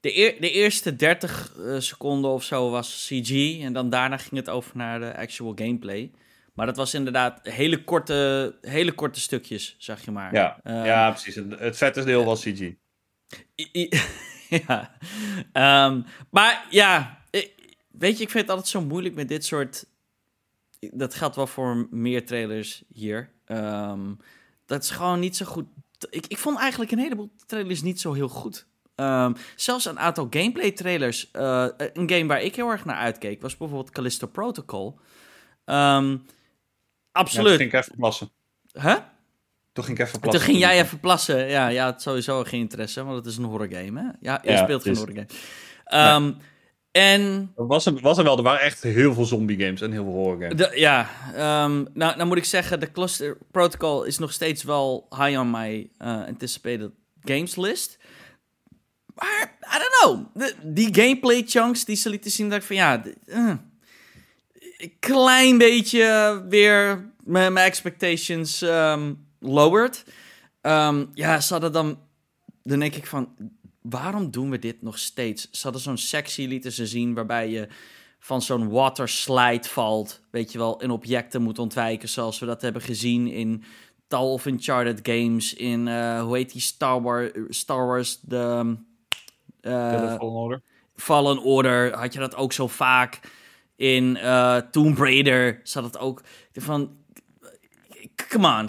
de, 0.00 0.36
de 0.40 0.50
eerste 0.50 0.96
30 0.96 1.54
uh, 1.58 1.74
eh, 1.74 1.80
seconden 1.80 2.30
of 2.30 2.44
zo 2.44 2.70
was 2.70 3.06
CG. 3.08 3.60
En 3.60 3.72
dan 3.72 3.90
daarna 3.90 4.16
ging 4.16 4.36
het 4.36 4.48
over 4.48 4.76
naar 4.76 5.00
de 5.00 5.16
actual 5.16 5.52
gameplay. 5.54 6.10
Maar 6.54 6.66
dat 6.66 6.76
was 6.76 6.94
inderdaad 6.94 7.40
hele 7.42 7.84
korte, 7.84 8.54
hele 8.60 8.92
korte 8.92 9.20
stukjes, 9.20 9.76
zeg 9.78 10.04
je 10.04 10.10
maar. 10.10 10.34
Ja, 10.34 10.60
uh, 10.64 10.84
ja 10.84 11.10
precies. 11.10 11.34
Het, 11.34 11.76
vette 11.76 12.04
deel 12.04 12.24
was 12.24 12.42
CG. 12.42 12.72
ja. 14.66 14.96
Um, 15.86 16.04
maar 16.30 16.66
ja, 16.70 17.18
weet 17.90 18.16
je, 18.16 18.22
ik 18.22 18.30
vind 18.30 18.42
het 18.42 18.48
altijd 18.48 18.68
zo 18.68 18.80
moeilijk 18.80 19.14
met 19.14 19.28
dit 19.28 19.44
soort 19.44 19.84
dat 20.80 21.14
geldt 21.14 21.36
wel 21.36 21.46
voor 21.46 21.86
meer 21.90 22.26
trailers 22.26 22.84
hier. 22.92 23.32
Ehm, 23.44 24.14
dat 24.66 24.82
is 24.82 24.90
gewoon 24.90 25.20
niet 25.20 25.36
zo 25.36 25.46
goed. 25.46 25.66
Ik, 26.10 26.26
ik 26.26 26.38
vond 26.38 26.58
eigenlijk 26.58 26.90
een 26.90 26.98
heleboel 26.98 27.30
trailers 27.46 27.82
niet 27.82 28.00
zo 28.00 28.12
heel 28.12 28.28
goed. 28.28 28.66
Ehm, 29.00 29.32
zelfs 29.56 29.84
een 29.84 29.98
aantal 29.98 30.26
gameplay 30.30 30.70
trailers. 30.70 31.30
Eh, 31.30 31.66
een 31.76 32.10
game 32.10 32.26
waar 32.26 32.42
ik 32.42 32.56
heel 32.56 32.70
erg 32.70 32.84
naar 32.84 32.96
uitkeek 32.96 33.42
was 33.42 33.56
bijvoorbeeld 33.56 33.90
Callisto 33.90 34.26
Protocol. 34.26 34.98
Um, 35.64 36.24
absoluut. 37.12 37.50
Ja, 37.50 37.56
toen 37.56 37.56
ging 37.56 37.72
ik 37.72 37.80
even 37.80 37.96
plassen. 37.96 38.30
Huh? 38.72 38.96
Toen 39.72 39.84
ging 39.84 39.98
ik 39.98 40.06
even 40.06 40.20
plassen. 40.20 40.40
Toen 40.40 40.50
ging 40.50 40.64
jij 40.64 40.80
even 40.80 41.00
plassen. 41.00 41.48
Ja, 41.48 41.68
ja 41.68 41.86
het 41.86 42.02
sowieso 42.02 42.44
geen 42.44 42.60
interesse, 42.60 43.04
want 43.04 43.16
het 43.16 43.26
is 43.26 43.36
een 43.36 43.44
horror 43.44 43.68
game. 43.70 44.00
Hè? 44.00 44.08
Ja, 44.20 44.40
je 44.44 44.56
speelt 44.56 44.82
geen 44.82 44.96
horror 44.96 45.14
game. 45.14 46.14
Um, 46.14 46.36
En... 46.92 47.52
Was 47.56 47.86
er, 47.86 48.00
was 48.00 48.18
er 48.18 48.24
wel, 48.24 48.36
er 48.36 48.42
waren 48.42 48.60
echt 48.60 48.82
heel 48.82 49.14
veel 49.14 49.24
zombie 49.24 49.60
games 49.64 49.80
en 49.80 49.92
heel 49.92 50.04
veel 50.04 50.12
horror 50.12 50.40
games. 50.40 50.56
De, 50.56 50.70
ja, 50.74 51.08
um, 51.64 51.88
nou, 51.92 52.16
nou 52.16 52.24
moet 52.24 52.36
ik 52.36 52.44
zeggen, 52.44 52.80
de 52.80 52.92
Cluster 52.92 53.38
Protocol 53.50 54.04
is 54.04 54.18
nog 54.18 54.32
steeds 54.32 54.62
wel 54.62 55.06
high 55.16 55.38
on 55.38 55.50
my 55.50 55.90
uh, 55.98 56.26
anticipated 56.26 56.90
games 57.24 57.56
list. 57.56 57.98
Maar, 59.20 59.58
I 59.74 59.78
don't 59.78 60.26
know. 60.34 60.44
die 60.74 60.94
gameplay 60.94 61.42
chunks 61.46 61.84
die 61.84 61.96
ze 61.96 62.10
lieten 62.10 62.30
zien, 62.30 62.48
dat 62.48 62.58
ik 62.58 62.66
van 62.66 62.76
ja... 62.76 63.02
Uh, 63.26 63.52
klein 64.98 65.58
beetje 65.58 66.44
weer 66.48 67.12
mijn 67.24 67.56
expectations 67.56 68.60
um, 68.60 69.26
lowered. 69.38 70.04
Um, 70.62 71.10
ja, 71.14 71.40
ze 71.40 71.52
hadden 71.52 71.72
dan... 71.72 71.98
Dan 72.62 72.78
denk 72.78 72.94
ik 72.94 73.06
van, 73.06 73.28
waarom 73.82 74.30
doen 74.30 74.50
we 74.50 74.58
dit 74.58 74.82
nog 74.82 74.98
steeds? 74.98 75.50
Ze 75.50 75.62
hadden 75.62 75.82
zo'n 75.82 75.96
sectie 75.96 76.48
lieten 76.48 76.72
ze 76.72 76.86
zien 76.86 77.14
waarbij 77.14 77.50
je 77.50 77.68
van 78.18 78.42
zo'n 78.42 78.68
water 78.68 79.08
slide 79.08 79.68
valt. 79.68 80.20
Weet 80.30 80.52
je 80.52 80.58
wel, 80.58 80.80
in 80.80 80.90
objecten 80.90 81.42
moet 81.42 81.58
ontwijken 81.58 82.08
zoals 82.08 82.38
we 82.38 82.46
dat 82.46 82.62
hebben 82.62 82.82
gezien 82.82 83.26
in 83.26 83.64
tal 84.08 84.32
of 84.32 84.46
Uncharted 84.46 84.98
games. 85.02 85.54
In, 85.54 85.86
uh, 85.86 86.22
hoe 86.22 86.36
heet 86.36 86.52
die 86.52 86.60
Star 86.60 87.02
Wars, 87.02 87.30
Star 87.48 87.86
Wars 87.86 88.18
de... 88.20 88.76
Uh, 89.62 90.16
Fallen 90.16 90.20
Order. 90.20 90.62
Fallen 90.96 91.38
Order 91.42 91.96
had 91.96 92.12
je 92.12 92.18
dat 92.18 92.34
ook 92.34 92.52
zo 92.52 92.68
vaak. 92.68 93.20
In 93.76 94.16
uh, 94.16 94.56
Tomb 94.56 94.98
Raider 94.98 95.60
zat 95.62 95.84
het 95.84 95.98
ook. 95.98 96.22
Van, 96.52 96.90
come 98.28 98.58
on, 98.58 98.68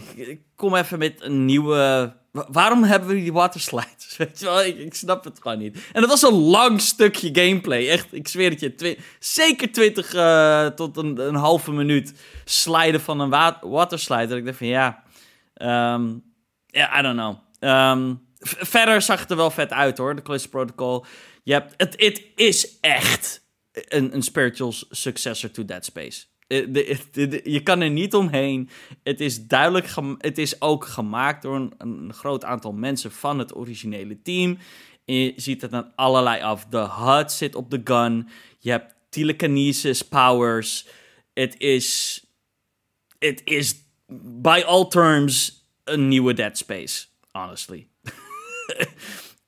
kom 0.56 0.76
even 0.76 1.00
met 1.00 1.22
een 1.22 1.46
nieuwe... 1.46 2.14
Waarom 2.32 2.84
hebben 2.84 3.10
we 3.10 3.16
die 3.16 3.34
water 3.34 3.60
slides? 3.60 4.16
Weet 4.18 4.40
je 4.40 4.46
wel, 4.46 4.64
ik, 4.64 4.78
ik, 4.78 4.94
snap 4.94 5.24
het 5.24 5.40
gewoon 5.42 5.58
niet. 5.58 5.78
En 5.94 6.02
dat 6.02 6.10
was 6.10 6.22
een 6.22 6.40
lang 6.40 6.82
stukje 6.82 7.30
gameplay. 7.34 7.90
Echt, 7.90 8.14
ik 8.14 8.28
zweer 8.28 8.50
het 8.50 8.60
je. 8.60 8.98
zeker 9.20 9.72
20 9.72 10.14
uh, 10.14 10.66
tot 10.66 10.98
een, 10.98 11.28
een, 11.28 11.36
halve 11.36 11.72
minuut 11.72 12.14
sliden 12.46 13.02
van 13.02 13.20
een 13.20 13.30
wa 13.30 13.60
waterslide. 13.62 14.28
Dat 14.28 14.38
ik 14.38 14.46
dacht 14.46 14.58
van 14.58 14.68
ja, 14.68 15.04
um, 15.94 16.24
yeah, 16.68 17.00
I 17.00 17.02
don't 17.02 17.18
know. 17.18 17.36
Um, 17.60 18.22
verder 18.42 19.02
zag 19.02 19.20
het 19.20 19.32
er 19.32 19.36
wel 19.36 19.52
vet 19.52 19.72
uit 19.72 19.98
hoor, 19.98 20.16
de 20.16 20.22
Callisto 20.22 20.50
Protocol. 20.50 21.06
Je 21.44 21.54
hebt, 21.54 21.74
het, 21.78 21.94
het 21.98 22.24
is 22.36 22.80
echt 22.80 23.42
een, 23.72 24.14
een 24.14 24.22
spiritual 24.22 24.74
successor 24.90 25.52
to 25.52 25.66
Dead 25.66 25.86
Space. 25.86 26.26
Eh, 26.52 27.44
je 27.44 27.62
kan 27.64 27.82
er 27.82 27.90
niet 27.90 28.14
omheen. 28.14 28.70
Het 29.04 29.20
is 29.20 29.48
duidelijk, 29.48 29.88
het 30.18 30.38
is 30.38 30.62
ook 30.62 30.86
gemaakt 30.86 31.42
door 31.42 31.56
een, 31.56 31.74
een, 31.78 32.14
groot 32.14 32.44
aantal 32.44 32.74
mensen 32.74 33.12
van 33.12 33.40
het 33.40 33.56
originele 33.56 34.22
team. 34.22 34.58
Je 35.06 35.34
ziet 35.36 35.62
het 35.62 35.74
aan 35.74 35.92
allerlei 35.96 36.42
af. 36.42 36.66
De 36.66 36.90
HUD 36.90 37.32
zit 37.32 37.56
op 37.56 37.70
de 37.70 37.82
gun. 37.84 38.30
Je 38.60 38.70
hebt 38.70 38.96
telekinesis 39.10 40.01
powers. 40.01 40.88
Het 41.34 41.60
is, 41.60 42.20
het 43.20 43.42
is 43.44 43.75
by 44.24 44.64
all 44.66 44.88
terms 44.88 45.66
een 45.84 46.08
nieuwe 46.08 46.34
Dead 46.34 46.58
Space, 46.58 47.06
honestly. 47.32 47.91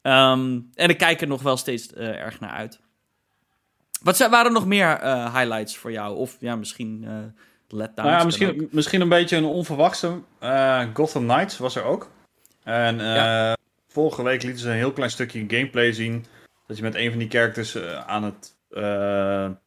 Um, 0.01 0.69
en 0.83 0.89
ik 0.89 0.97
kijk 0.97 1.21
er 1.21 1.27
nog 1.27 1.41
wel 1.41 1.57
steeds 1.57 1.87
uh, 1.93 2.07
erg 2.07 2.39
naar 2.39 2.49
uit. 2.49 2.79
Wat 4.01 4.17
zijn, 4.17 4.31
waren 4.31 4.45
er 4.45 4.51
nog 4.51 4.65
meer 4.65 5.03
uh, 5.03 5.35
highlights 5.35 5.77
voor 5.77 5.91
jou? 5.91 6.17
Of 6.17 6.35
ja, 6.39 6.55
misschien 6.55 7.03
uh, 7.03 7.11
letdowns? 7.67 8.09
Nou 8.09 8.09
ja, 8.09 8.23
misschien, 8.23 8.67
misschien 8.71 9.01
een 9.01 9.09
beetje 9.09 9.37
een 9.37 9.43
onverwachte. 9.43 10.21
Gotham 10.93 11.27
Knights 11.27 11.57
was 11.57 11.75
er 11.75 11.83
ook. 11.83 12.09
En 12.63 12.97
ja. 12.97 13.57
vorige 13.87 14.23
week 14.23 14.43
lieten 14.43 14.61
ze 14.61 14.69
een 14.69 14.75
heel 14.75 14.91
klein 14.91 15.09
stukje 15.09 15.45
gameplay 15.47 15.91
zien. 15.91 16.25
Dat 16.67 16.77
je 16.77 16.83
met 16.83 16.95
een 16.95 17.09
van 17.09 17.19
die 17.19 17.29
characters 17.29 17.77
aan 18.05 18.23
het... 18.23 18.55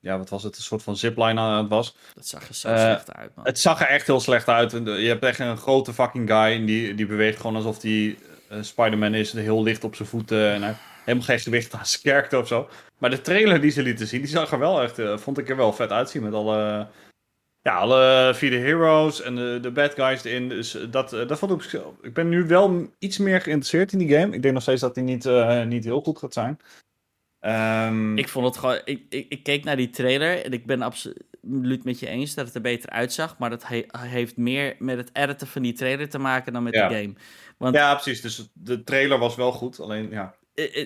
ja, 0.01 0.19
wat 0.19 0.29
was 0.29 0.42
het? 0.42 0.57
Een 0.57 0.62
soort 0.62 0.83
van 0.83 0.97
zipline 0.97 1.40
aan 1.40 1.59
het 1.59 1.69
was. 1.69 1.97
Dat 2.14 2.27
zag 2.27 2.49
er 2.49 2.55
zo 2.55 2.69
slecht 2.69 3.12
uit, 3.12 3.35
man. 3.35 3.45
Het 3.45 3.59
zag 3.59 3.81
er 3.81 3.87
echt 3.87 4.07
heel 4.07 4.21
slecht 4.21 4.49
uit. 4.49 4.73
Je 4.73 5.09
hebt 5.09 5.25
echt 5.25 5.38
een 5.38 5.57
grote 5.57 5.92
fucking 5.92 6.29
guy. 6.29 6.53
En 6.53 6.64
die, 6.64 6.95
die 6.95 7.07
beweegt 7.07 7.40
gewoon 7.40 7.57
alsof 7.57 7.83
hij 7.83 8.16
Spider-Man 8.61 9.15
is. 9.15 9.33
Heel 9.33 9.63
licht 9.63 9.85
op 9.85 9.95
zijn 9.95 10.09
voeten. 10.09 10.53
En 10.53 10.63
hij 10.63 10.75
helemaal 11.07 11.27
geen 11.27 11.41
gewicht 11.41 11.75
aan 11.75 11.87
zijn 11.87 12.37
of 12.37 12.47
zo. 12.47 12.69
Maar 12.99 13.11
de 13.11 13.21
trailer 13.21 13.61
die 13.61 13.71
ze 13.71 13.83
lieten 13.83 14.07
zien, 14.07 14.21
die 14.21 14.31
zag 14.31 14.53
er 14.53 14.59
wel 14.59 14.83
echt, 14.83 14.99
uh, 14.99 15.17
vond 15.17 15.39
ik 15.39 15.49
er 15.49 15.57
wel 15.57 15.73
vet 15.73 15.91
uitzien. 15.91 16.23
Met 16.23 16.33
alle, 16.33 16.87
ja, 17.63 17.77
alle 17.77 18.33
vier 18.35 18.51
de 18.51 18.57
heroes 18.57 19.23
en 19.23 19.35
de, 19.35 19.59
de 19.63 19.71
bad 19.71 19.95
guys 19.95 20.25
erin. 20.25 20.49
Dus 20.49 20.79
dat, 20.91 21.13
uh, 21.13 21.29
dat 21.29 21.39
vond 21.39 21.65
ik, 21.65 21.83
ik 22.03 22.15
ben 22.15 22.29
nu 22.29 22.47
wel 22.47 22.91
iets 22.99 23.19
meer 23.19 23.41
geïnteresseerd 23.41 23.93
in 23.93 23.99
die 23.99 24.19
game. 24.19 24.35
Ik 24.35 24.43
denk 24.43 24.55
nog 24.55 24.63
steeds 24.63 24.81
dat 24.81 24.95
die 24.95 25.05
niet, 25.05 25.29
niet 25.67 25.85
heel 25.85 26.01
goed 26.01 26.19
gaat 26.19 26.33
zijn. 26.33 26.59
Um... 27.41 28.19
Ik 28.19 28.29
vond 28.29 28.47
het 28.47 28.57
gewoon, 28.57 28.81
ik, 28.85 29.03
ik, 29.09 29.27
ik, 29.29 29.43
keek 29.43 29.65
naar 29.65 29.77
die 29.77 29.91
trailer 29.91 30.45
en 30.45 30.53
ik 30.53 30.67
ben 30.67 30.83
absoluut 30.83 31.25
met 31.83 31.99
je 31.99 32.07
eens 32.07 32.35
dat 32.35 32.47
het 32.47 32.55
er 32.55 32.61
beter 32.61 32.91
uitzag. 32.91 33.39
Maar 33.39 33.51
dat 33.51 33.67
he 33.67 33.85
heeft 33.97 34.37
meer 34.37 34.77
met 34.79 34.97
het 34.97 35.11
editen 35.13 35.47
van 35.47 35.63
die 35.63 35.73
trailer 35.73 36.09
te 36.09 36.19
maken 36.19 36.53
dan 36.53 36.63
met 36.63 36.75
ja. 36.75 36.89
de 36.89 36.95
game. 36.95 37.13
Want... 37.57 37.75
Ja, 37.75 37.95
precies. 37.95 38.21
Dus 38.21 38.49
de 38.53 38.85
trailer 38.85 39.19
was 39.19 39.35
wel 39.35 39.53
goed, 39.53 39.81
alleen 39.81 40.11
ja. 40.11 40.35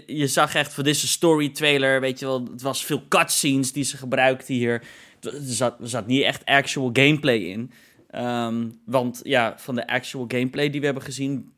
Je 0.07 0.27
zag 0.27 0.55
echt 0.55 0.75
van 0.75 0.85
deze 0.85 1.09
story 1.09 1.49
trailer, 1.49 2.01
weet 2.01 2.19
je 2.19 2.27
wel, 2.27 2.45
het 2.51 2.63
was 2.63 2.85
veel 2.85 3.03
cutscenes 3.09 3.73
die 3.73 3.85
ze 3.85 3.97
gebruikten 3.97 4.55
hier. 4.55 4.83
Er 5.21 5.33
zat, 5.41 5.81
er 5.81 5.89
zat 5.89 6.07
niet 6.07 6.23
echt 6.23 6.45
actual 6.45 6.91
gameplay 6.93 7.37
in. 7.37 7.73
Um, 8.15 8.81
want 8.85 9.21
ja, 9.23 9.55
van 9.59 9.75
de 9.75 9.87
actual 9.87 10.25
gameplay 10.29 10.71
die 10.71 10.81
we 10.81 10.87
hebben 10.87 11.05
gezien, 11.05 11.53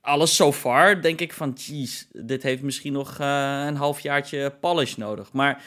alles 0.00 0.36
so 0.36 0.52
far, 0.52 1.02
denk 1.02 1.20
ik 1.20 1.32
van, 1.32 1.52
jeez, 1.52 2.04
dit 2.12 2.42
heeft 2.42 2.62
misschien 2.62 2.92
nog 2.92 3.20
uh, 3.20 3.64
een 3.66 3.76
halfjaartje 3.76 4.56
polish 4.60 4.94
nodig. 4.94 5.32
Maar, 5.32 5.62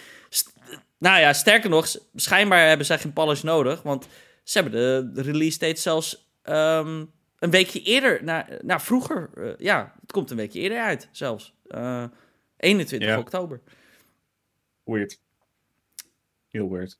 nou 1.01 1.19
ja, 1.19 1.33
sterker 1.33 1.69
nog, 1.69 1.95
schijnbaar 2.15 2.67
hebben 2.67 2.85
zij 2.85 2.99
geen 2.99 3.13
polish 3.13 3.41
nodig, 3.41 3.81
want 3.81 4.07
ze 4.43 4.59
hebben 4.59 5.13
de, 5.13 5.21
release 5.21 5.59
date 5.59 5.79
zelfs 5.79 6.29
um, 6.43 7.11
een 7.39 7.49
weekje 7.49 7.81
eerder, 7.81 8.23
naar, 8.23 8.59
naar 8.61 8.81
vroeger. 8.81 9.29
Uh, 9.37 9.53
ja, 9.57 9.93
het 10.01 10.11
komt 10.11 10.31
een 10.31 10.37
weekje 10.37 10.59
eerder 10.59 10.79
uit 10.79 11.09
zelfs. 11.11 11.53
Uh, 11.67 12.03
21 12.57 13.09
ja. 13.09 13.19
oktober. 13.19 13.61
Weird. 14.83 15.19
Heel 16.49 16.69
weird. 16.69 16.97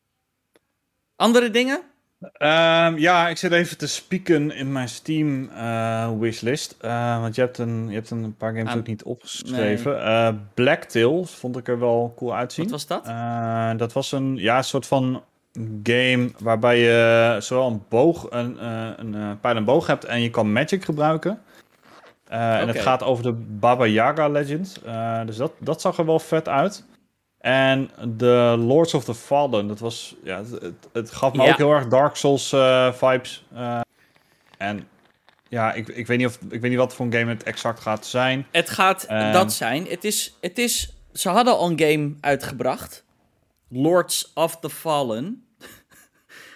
Andere 1.16 1.50
dingen? 1.50 1.84
Um, 2.22 2.98
ja, 2.98 3.28
ik 3.28 3.38
zit 3.38 3.52
even 3.52 3.78
te 3.78 3.88
spieken 3.88 4.52
in 4.52 4.72
mijn 4.72 4.90
Steam 4.90 5.44
uh, 5.44 6.10
wishlist. 6.20 6.78
Uh, 6.82 7.22
want 7.22 7.36
je 7.36 7.42
hebt, 7.42 7.58
een, 7.58 7.88
je 7.88 7.94
hebt 7.94 8.10
een 8.10 8.36
paar 8.38 8.54
games 8.54 8.72
ah, 8.72 8.78
ook 8.78 8.88
niet 8.88 9.04
opgeschreven. 9.04 9.92
Nee. 9.92 10.02
Uh, 10.02 10.30
Blacktail 10.54 11.26
vond 11.26 11.58
ik 11.58 11.68
er 11.68 11.80
wel 11.80 12.14
cool 12.16 12.36
uitzien. 12.36 12.70
Wat 12.70 12.74
was 12.74 12.88
dat? 12.88 13.06
dat 13.80 13.94
was 13.94 14.12
een 14.12 14.36
ja, 14.36 14.62
soort 14.62 14.88
van 14.88 15.24
game 15.84 16.32
waarbij 16.40 16.80
je 16.80 17.38
zowel 17.40 17.68
een 17.68 17.84
boog, 17.90 18.28
een, 18.30 18.66
een, 18.66 19.40
pijl 19.40 19.56
en 19.56 19.66
boog 19.66 19.88
hebt 19.88 20.06
en 20.06 20.22
je 20.22 20.30
kan 20.30 20.52
magic 20.52 20.84
gebruiken. 20.84 21.42
Okay. 22.26 22.60
En 22.60 22.68
het 22.68 22.80
gaat 22.80 23.04
over 23.04 23.24
de 23.24 23.34
Baba 23.34 23.86
Yaga 23.86 24.28
Legend. 24.28 24.82
Dus 25.26 25.38
dat, 25.38 25.52
dat 25.58 25.82
zag 25.82 25.98
er 25.98 26.06
wel 26.06 26.20
vet 26.20 26.48
uit. 26.48 26.86
En 27.42 27.92
de 28.18 28.56
Lords 28.60 28.94
of 28.94 29.04
the 29.04 29.16
Fallen, 29.16 29.68
dat 29.68 29.80
was, 29.80 30.16
ja, 30.24 30.44
het, 30.44 30.74
het 30.94 31.12
gaf 31.12 31.34
me 31.34 31.44
ja. 31.44 31.52
ook 31.52 31.58
heel 31.58 31.72
erg 31.72 31.88
Dark 31.88 32.16
Souls 32.16 32.52
uh, 32.52 32.94
vibes. 32.94 33.46
en 34.58 34.88
ja, 35.50 35.74
ik, 35.74 35.88
ik, 35.88 36.08
weet 36.08 36.18
niet 36.18 36.28
of, 36.28 36.40
ik 36.50 36.62
weet 36.62 36.70
niet 36.70 36.80
wat 36.80 36.94
voor 36.94 37.06
een 37.06 37.14
game 37.14 37.32
het 37.32 37.44
exact 37.44 37.80
gaat 37.80 38.06
zijn. 38.06 38.48
Het 38.52 38.70
gaat 38.70 39.08
dat 39.10 39.54
zijn. 39.54 39.86
Het 39.88 40.04
is, 40.04 40.38
het 40.42 40.58
is, 40.58 40.94
ze 41.14 41.30
hadden 41.30 41.58
al 41.58 41.70
een 41.70 41.80
game 41.80 42.14
uitgebracht. 42.20 43.04
Lords 43.70 44.32
of 44.34 44.60
the 44.60 44.70
Fallen. 44.70 45.44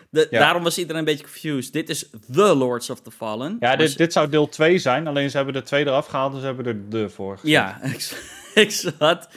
De, 0.09 0.27
ja. 0.29 0.39
Daarom 0.39 0.63
was 0.63 0.77
iedereen 0.77 0.99
een 0.99 1.05
beetje 1.05 1.23
confused. 1.23 1.73
Dit 1.73 1.89
is 1.89 2.09
The 2.31 2.55
Lords 2.55 2.89
of 2.89 3.01
the 3.01 3.11
Fallen. 3.11 3.57
Ja, 3.59 3.75
dit, 3.75 3.97
dit 3.97 4.13
zou 4.13 4.29
deel 4.29 4.49
2 4.49 4.77
zijn. 4.77 5.07
Alleen 5.07 5.29
ze 5.29 5.35
hebben 5.35 5.53
de 5.53 5.61
2 5.61 5.85
eraf 5.85 6.07
gehaald, 6.07 6.31
dus 6.31 6.39
ze 6.41 6.45
hebben 6.45 6.65
er 6.65 6.89
de 6.89 7.09
voor 7.09 7.37
gezet. 7.37 7.49
Ja, 7.49 7.79
ik 8.63 8.71
zat... 8.71 9.29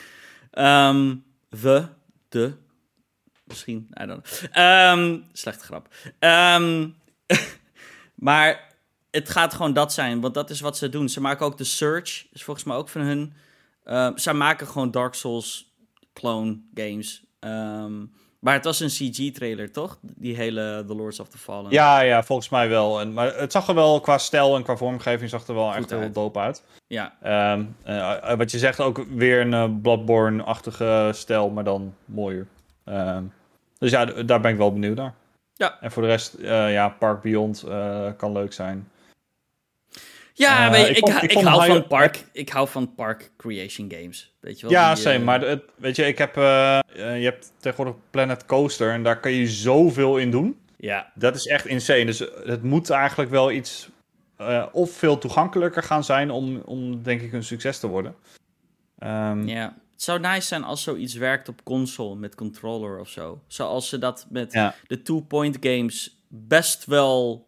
Um, 0.52 1.26
the, 1.50 1.88
de... 2.28 2.52
Misschien, 3.44 3.88
I 4.02 4.06
don't 4.06 4.22
know. 4.22 4.66
Um, 4.66 5.24
slechte 5.32 5.64
grap. 5.64 5.94
Um, 6.18 6.96
maar 8.28 8.74
het 9.10 9.28
gaat 9.28 9.54
gewoon 9.54 9.72
dat 9.72 9.92
zijn, 9.92 10.20
want 10.20 10.34
dat 10.34 10.50
is 10.50 10.60
wat 10.60 10.76
ze 10.78 10.88
doen. 10.88 11.08
Ze 11.08 11.20
maken 11.20 11.46
ook 11.46 11.56
de 11.56 11.64
Search, 11.64 12.26
is 12.32 12.44
volgens 12.44 12.66
mij 12.66 12.76
ook 12.76 12.88
van 12.88 13.00
hun. 13.00 13.32
Uh, 13.84 14.16
ze 14.16 14.32
maken 14.32 14.66
gewoon 14.66 14.90
Dark 14.90 15.14
Souls 15.14 15.74
clone 16.12 16.60
games. 16.74 17.24
Um, 17.40 18.12
Maar 18.38 18.54
het 18.54 18.64
was 18.64 18.80
een 18.80 18.88
CG-trailer, 18.88 19.72
toch? 19.72 19.98
Die 20.00 20.36
hele 20.36 20.84
The 20.86 20.94
Lords 20.94 21.20
of 21.20 21.28
the 21.28 21.38
Fallen. 21.38 21.70
Ja, 21.70 22.00
ja, 22.00 22.22
volgens 22.22 22.48
mij 22.48 22.68
wel. 22.68 23.00
En, 23.00 23.12
maar 23.12 23.36
het 23.36 23.52
zag 23.52 23.68
er 23.68 23.74
wel 23.74 24.00
qua 24.00 24.18
stijl 24.18 24.56
en 24.56 24.62
qua 24.62 24.76
vormgeving 24.76 25.30
zag 25.30 25.46
er 25.46 25.54
wel 25.54 25.74
echt 25.74 25.90
heel 25.90 26.12
dope 26.12 26.38
uit. 26.38 26.64
Ja. 26.86 27.14
Ehm, 27.22 27.64
eh, 27.82 28.34
wat 28.36 28.50
je 28.50 28.58
zegt, 28.58 28.80
ook 28.80 29.04
weer 29.14 29.40
een 29.40 29.52
uh, 29.52 29.80
Bloodborne-achtige 29.82 31.10
stijl, 31.14 31.50
maar 31.50 31.64
dan 31.64 31.94
mooier. 32.04 32.46
Ehm, 32.84 33.22
dus 33.78 33.90
ja, 33.90 34.04
daar 34.04 34.40
ben 34.40 34.50
ik 34.50 34.56
wel 34.56 34.72
benieuwd 34.72 34.96
naar. 34.96 35.14
Ja. 35.54 35.80
En 35.80 35.92
voor 35.92 36.02
de 36.02 36.08
rest, 36.08 36.34
uh, 36.38 36.72
ja, 36.72 36.88
Park 36.88 37.22
Beyond 37.22 37.64
kan 38.16 38.32
leuk 38.32 38.52
zijn. 38.52 38.88
Ja, 40.38 40.76
je, 40.76 40.88
ik, 40.88 40.96
ik, 40.96 41.22
ik, 41.22 41.44
hou 41.44 41.66
van 41.66 41.86
park, 41.86 42.24
ik 42.32 42.48
hou 42.48 42.68
van 42.68 42.94
park 42.94 43.30
creation 43.36 43.92
games. 43.92 44.34
Weet 44.40 44.60
je 44.60 44.66
wel, 44.66 44.74
ja, 44.74 44.94
die, 44.94 45.02
same. 45.02 45.18
Maar 45.18 45.40
het, 45.40 45.62
weet 45.76 45.96
je, 45.96 46.06
ik 46.06 46.18
heb, 46.18 46.36
uh, 46.36 46.78
je 46.94 47.02
hebt 47.02 47.52
tegenwoordig 47.60 48.02
Planet 48.10 48.46
Coaster 48.46 48.92
en 48.92 49.02
daar 49.02 49.20
kan 49.20 49.32
je 49.32 49.46
zoveel 49.46 50.16
in 50.16 50.30
doen. 50.30 50.58
Ja. 50.76 51.12
Dat 51.14 51.34
is 51.34 51.46
echt 51.46 51.66
insane. 51.66 52.04
Dus 52.04 52.18
het 52.44 52.62
moet 52.62 52.90
eigenlijk 52.90 53.30
wel 53.30 53.50
iets 53.50 53.88
of 54.72 54.90
veel 54.90 55.18
toegankelijker 55.18 55.82
gaan 55.82 56.04
zijn 56.04 56.30
om, 56.30 56.62
om 56.64 57.02
denk 57.02 57.20
ik 57.20 57.32
een 57.32 57.44
succes 57.44 57.78
te 57.78 57.86
worden. 57.86 58.14
Um, 58.98 59.48
ja. 59.48 59.74
Het 59.92 60.02
zou 60.02 60.20
nice 60.20 60.46
zijn 60.46 60.64
als 60.64 60.82
zoiets 60.82 61.14
werkt 61.14 61.48
op 61.48 61.64
console 61.64 62.16
met 62.16 62.34
controller 62.34 63.00
of 63.00 63.08
zo. 63.08 63.40
Zoals 63.46 63.88
ze 63.88 63.98
dat 63.98 64.26
met 64.30 64.52
ja. 64.52 64.74
de 64.86 65.02
two-point 65.02 65.56
games 65.60 66.22
best 66.28 66.84
wel 66.84 67.47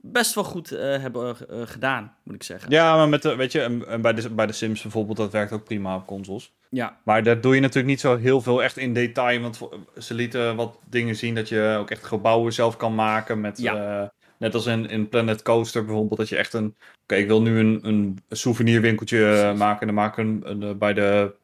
best 0.00 0.34
wel 0.34 0.44
goed 0.44 0.72
uh, 0.72 0.78
hebben 0.80 1.36
uh, 1.50 1.60
gedaan, 1.64 2.14
moet 2.22 2.34
ik 2.34 2.42
zeggen. 2.42 2.70
Ja, 2.70 2.96
maar 2.96 3.08
met 3.08 3.22
de, 3.22 3.36
weet 3.36 3.52
je, 3.52 3.60
en 3.60 4.02
bij, 4.02 4.12
de, 4.12 4.30
bij 4.30 4.46
de 4.46 4.52
Sims 4.52 4.82
bijvoorbeeld, 4.82 5.16
dat 5.16 5.32
werkt 5.32 5.52
ook 5.52 5.64
prima 5.64 5.96
op 5.96 6.06
consoles. 6.06 6.52
Ja. 6.70 6.98
Maar 7.04 7.22
daar 7.22 7.40
doe 7.40 7.54
je 7.54 7.60
natuurlijk 7.60 7.88
niet 7.88 8.00
zo 8.00 8.16
heel 8.16 8.40
veel 8.40 8.62
echt 8.62 8.76
in 8.76 8.92
detail, 8.92 9.40
want 9.40 9.60
ze 9.98 10.14
lieten 10.14 10.56
wat 10.56 10.78
dingen 10.90 11.16
zien 11.16 11.34
dat 11.34 11.48
je 11.48 11.76
ook 11.78 11.90
echt 11.90 12.04
gebouwen 12.04 12.52
zelf 12.52 12.76
kan 12.76 12.94
maken 12.94 13.40
met... 13.40 13.58
Ja. 13.58 14.00
Uh, 14.02 14.08
net 14.38 14.54
als 14.54 14.66
in, 14.66 14.88
in 14.88 15.08
Planet 15.08 15.42
Coaster 15.42 15.84
bijvoorbeeld, 15.84 16.18
dat 16.18 16.28
je 16.28 16.36
echt 16.36 16.52
een... 16.52 16.74
Oké, 17.02 17.14
ik 17.14 17.26
wil 17.26 17.42
nu 17.42 17.58
een, 17.58 17.78
een 17.82 18.18
souvenirwinkeltje 18.30 19.52
maken 19.56 19.80
en 19.80 19.86
dan 19.86 19.96
maak 19.96 20.18
ik 20.18 20.24
een, 20.24 20.42
een, 20.44 20.78
bij 20.78 20.94
de 20.94 21.34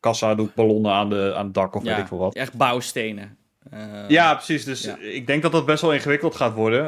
kassa 0.00 0.34
doe 0.34 0.46
ik 0.46 0.54
ballonnen 0.54 0.92
aan, 0.92 1.10
de, 1.10 1.32
aan 1.36 1.44
het 1.44 1.54
dak 1.54 1.74
of 1.74 1.82
ja, 1.82 1.88
weet 1.88 1.98
ik 1.98 2.06
veel 2.06 2.18
wat. 2.18 2.34
echt 2.34 2.56
bouwstenen. 2.56 3.36
Ja, 4.08 4.34
precies. 4.34 4.64
Dus 4.64 4.82
ja. 4.82 4.96
ik 4.98 5.26
denk 5.26 5.42
dat 5.42 5.52
dat 5.52 5.66
best 5.66 5.82
wel 5.82 5.92
ingewikkeld 5.92 6.34
gaat 6.34 6.54
worden. 6.54 6.84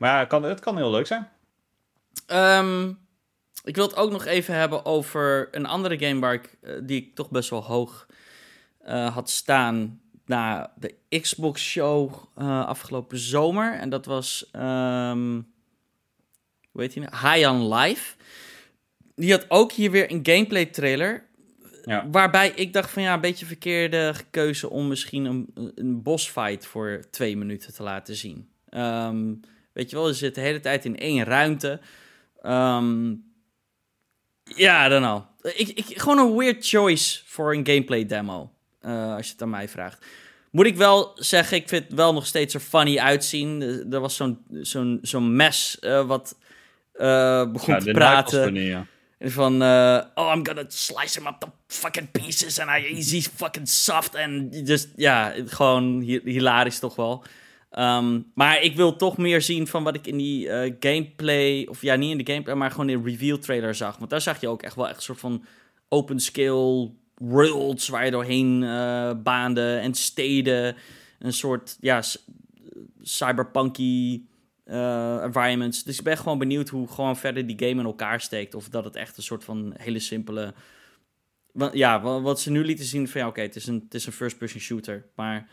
Maar 0.00 0.10
ja, 0.12 0.18
het 0.18 0.28
kan, 0.28 0.42
het 0.42 0.60
kan 0.60 0.76
heel 0.76 0.90
leuk 0.90 1.06
zijn. 1.06 1.28
Um, 2.26 2.98
ik 3.64 3.76
wil 3.76 3.86
het 3.86 3.96
ook 3.96 4.10
nog 4.10 4.24
even 4.24 4.54
hebben 4.54 4.84
over 4.84 5.48
een 5.50 5.66
andere 5.66 5.98
game 5.98 6.20
waar 6.20 6.34
ik, 6.34 6.56
uh, 6.62 6.72
die 6.82 7.02
ik 7.02 7.14
toch 7.14 7.30
best 7.30 7.50
wel 7.50 7.64
hoog 7.64 8.06
uh, 8.86 9.14
had 9.14 9.30
staan 9.30 10.00
na 10.24 10.72
de 10.76 10.94
Xbox 11.20 11.62
show 11.62 12.12
uh, 12.38 12.66
afgelopen 12.66 13.18
zomer. 13.18 13.78
En 13.78 13.90
dat 13.90 14.06
was, 14.06 14.50
um, 14.52 15.52
hoe 16.70 16.82
heet 16.82 16.92
die 16.92 17.02
nou? 17.02 17.32
High 17.32 17.50
on 17.50 17.74
Life. 17.74 18.14
Die 19.14 19.30
had 19.30 19.46
ook 19.48 19.72
hier 19.72 19.90
weer 19.90 20.10
een 20.10 20.20
gameplay 20.22 20.66
trailer. 20.66 21.24
Ja. 21.84 22.10
Waarbij 22.10 22.50
ik 22.50 22.72
dacht 22.72 22.90
van 22.90 23.02
ja, 23.02 23.14
een 23.14 23.20
beetje 23.20 23.46
verkeerde 23.46 24.14
keuze 24.30 24.70
om 24.70 24.88
misschien 24.88 25.24
een, 25.24 25.72
een 25.74 26.02
bossfight 26.02 26.66
voor 26.66 27.04
twee 27.10 27.36
minuten 27.36 27.74
te 27.74 27.82
laten 27.82 28.14
zien. 28.14 28.48
Um, 28.70 29.40
Weet 29.72 29.90
je 29.90 29.96
wel, 29.96 30.08
je 30.08 30.14
zit 30.14 30.34
de 30.34 30.40
hele 30.40 30.60
tijd 30.60 30.84
in 30.84 30.98
één 30.98 31.24
ruimte. 31.24 31.80
Um, 32.42 33.24
ja, 34.44 34.88
dan 34.88 35.04
al. 35.04 35.26
Ik, 35.42 35.68
ik, 35.68 36.00
gewoon 36.00 36.18
een 36.18 36.36
weird 36.36 36.66
choice 36.66 37.20
voor 37.24 37.54
een 37.54 37.66
gameplay 37.66 38.06
demo. 38.06 38.50
Uh, 38.82 39.14
als 39.14 39.26
je 39.26 39.32
het 39.32 39.42
aan 39.42 39.50
mij 39.50 39.68
vraagt. 39.68 40.06
Moet 40.50 40.66
ik 40.66 40.76
wel 40.76 41.12
zeggen, 41.14 41.56
ik 41.56 41.68
vind 41.68 41.84
het 41.84 41.94
wel 41.94 42.12
nog 42.12 42.26
steeds 42.26 42.54
er 42.54 42.60
funny 42.60 42.98
uitzien. 42.98 43.62
Er 43.90 44.00
was 44.00 44.16
zo'n 44.16 44.38
zo'n 44.50 44.98
zo'n 45.02 45.36
mes 45.36 45.78
uh, 45.80 46.06
wat 46.06 46.36
uh, 46.94 47.50
begon 47.52 47.74
ja, 47.74 47.80
te 47.80 47.90
praten. 47.90 48.54
Ja. 48.54 48.86
Van, 49.20 49.62
oh, 50.14 50.32
I'm 50.34 50.46
gonna 50.46 50.64
slice 50.68 51.18
him 51.18 51.26
up 51.26 51.36
to 51.38 51.52
fucking 51.66 52.10
pieces 52.10 52.58
and 52.58 52.70
I, 52.70 52.94
he's 52.94 53.28
fucking 53.34 53.68
soft. 53.68 54.14
En 54.14 54.50
dus 54.64 54.88
ja, 54.96 55.34
gewoon 55.46 56.00
hilarisch 56.24 56.78
toch 56.78 56.96
wel. 56.96 57.24
Um, 57.78 58.30
maar 58.34 58.62
ik 58.62 58.76
wil 58.76 58.96
toch 58.96 59.16
meer 59.16 59.42
zien 59.42 59.66
van 59.66 59.82
wat 59.82 59.94
ik 59.94 60.06
in 60.06 60.16
die 60.16 60.46
uh, 60.46 60.74
gameplay, 60.80 61.66
of 61.66 61.82
ja, 61.82 61.94
niet 61.94 62.10
in 62.10 62.24
de 62.24 62.32
gameplay, 62.32 62.56
maar 62.56 62.70
gewoon 62.70 62.88
in 62.88 63.02
de 63.02 63.10
reveal 63.10 63.38
trailer 63.38 63.74
zag. 63.74 63.96
Want 63.96 64.10
daar 64.10 64.20
zag 64.20 64.40
je 64.40 64.48
ook 64.48 64.62
echt 64.62 64.74
wel 64.74 64.88
echt 64.88 64.96
een 64.96 65.02
soort 65.02 65.20
van 65.20 65.44
open 65.88 66.20
scale 66.20 66.90
worlds 67.14 67.88
waar 67.88 68.04
je 68.04 68.10
doorheen 68.10 68.62
uh, 68.62 69.12
baande 69.22 69.74
en 69.74 69.94
steden. 69.94 70.76
Een 71.18 71.32
soort, 71.32 71.76
ja, 71.80 72.02
cyberpunky 73.02 74.22
uh, 74.66 75.22
environments. 75.22 75.84
Dus 75.84 75.98
ik 75.98 76.04
ben 76.04 76.18
gewoon 76.18 76.38
benieuwd 76.38 76.68
hoe 76.68 76.88
gewoon 76.88 77.16
verder 77.16 77.46
die 77.46 77.58
game 77.58 77.80
in 77.80 77.86
elkaar 77.86 78.20
steekt. 78.20 78.54
Of 78.54 78.68
dat 78.68 78.84
het 78.84 78.96
echt 78.96 79.16
een 79.16 79.22
soort 79.22 79.44
van 79.44 79.74
hele 79.76 79.98
simpele... 79.98 80.54
Ja, 81.72 82.00
wat 82.00 82.40
ze 82.40 82.50
nu 82.50 82.64
lieten 82.64 82.84
zien 82.84 83.08
van 83.08 83.20
ja, 83.20 83.26
oké, 83.26 83.40
het 83.40 83.56
is 83.56 83.66
een, 83.66 83.80
het 83.84 83.94
is 83.94 84.06
een 84.06 84.12
first-person 84.12 84.60
shooter, 84.60 85.06
maar... 85.14 85.48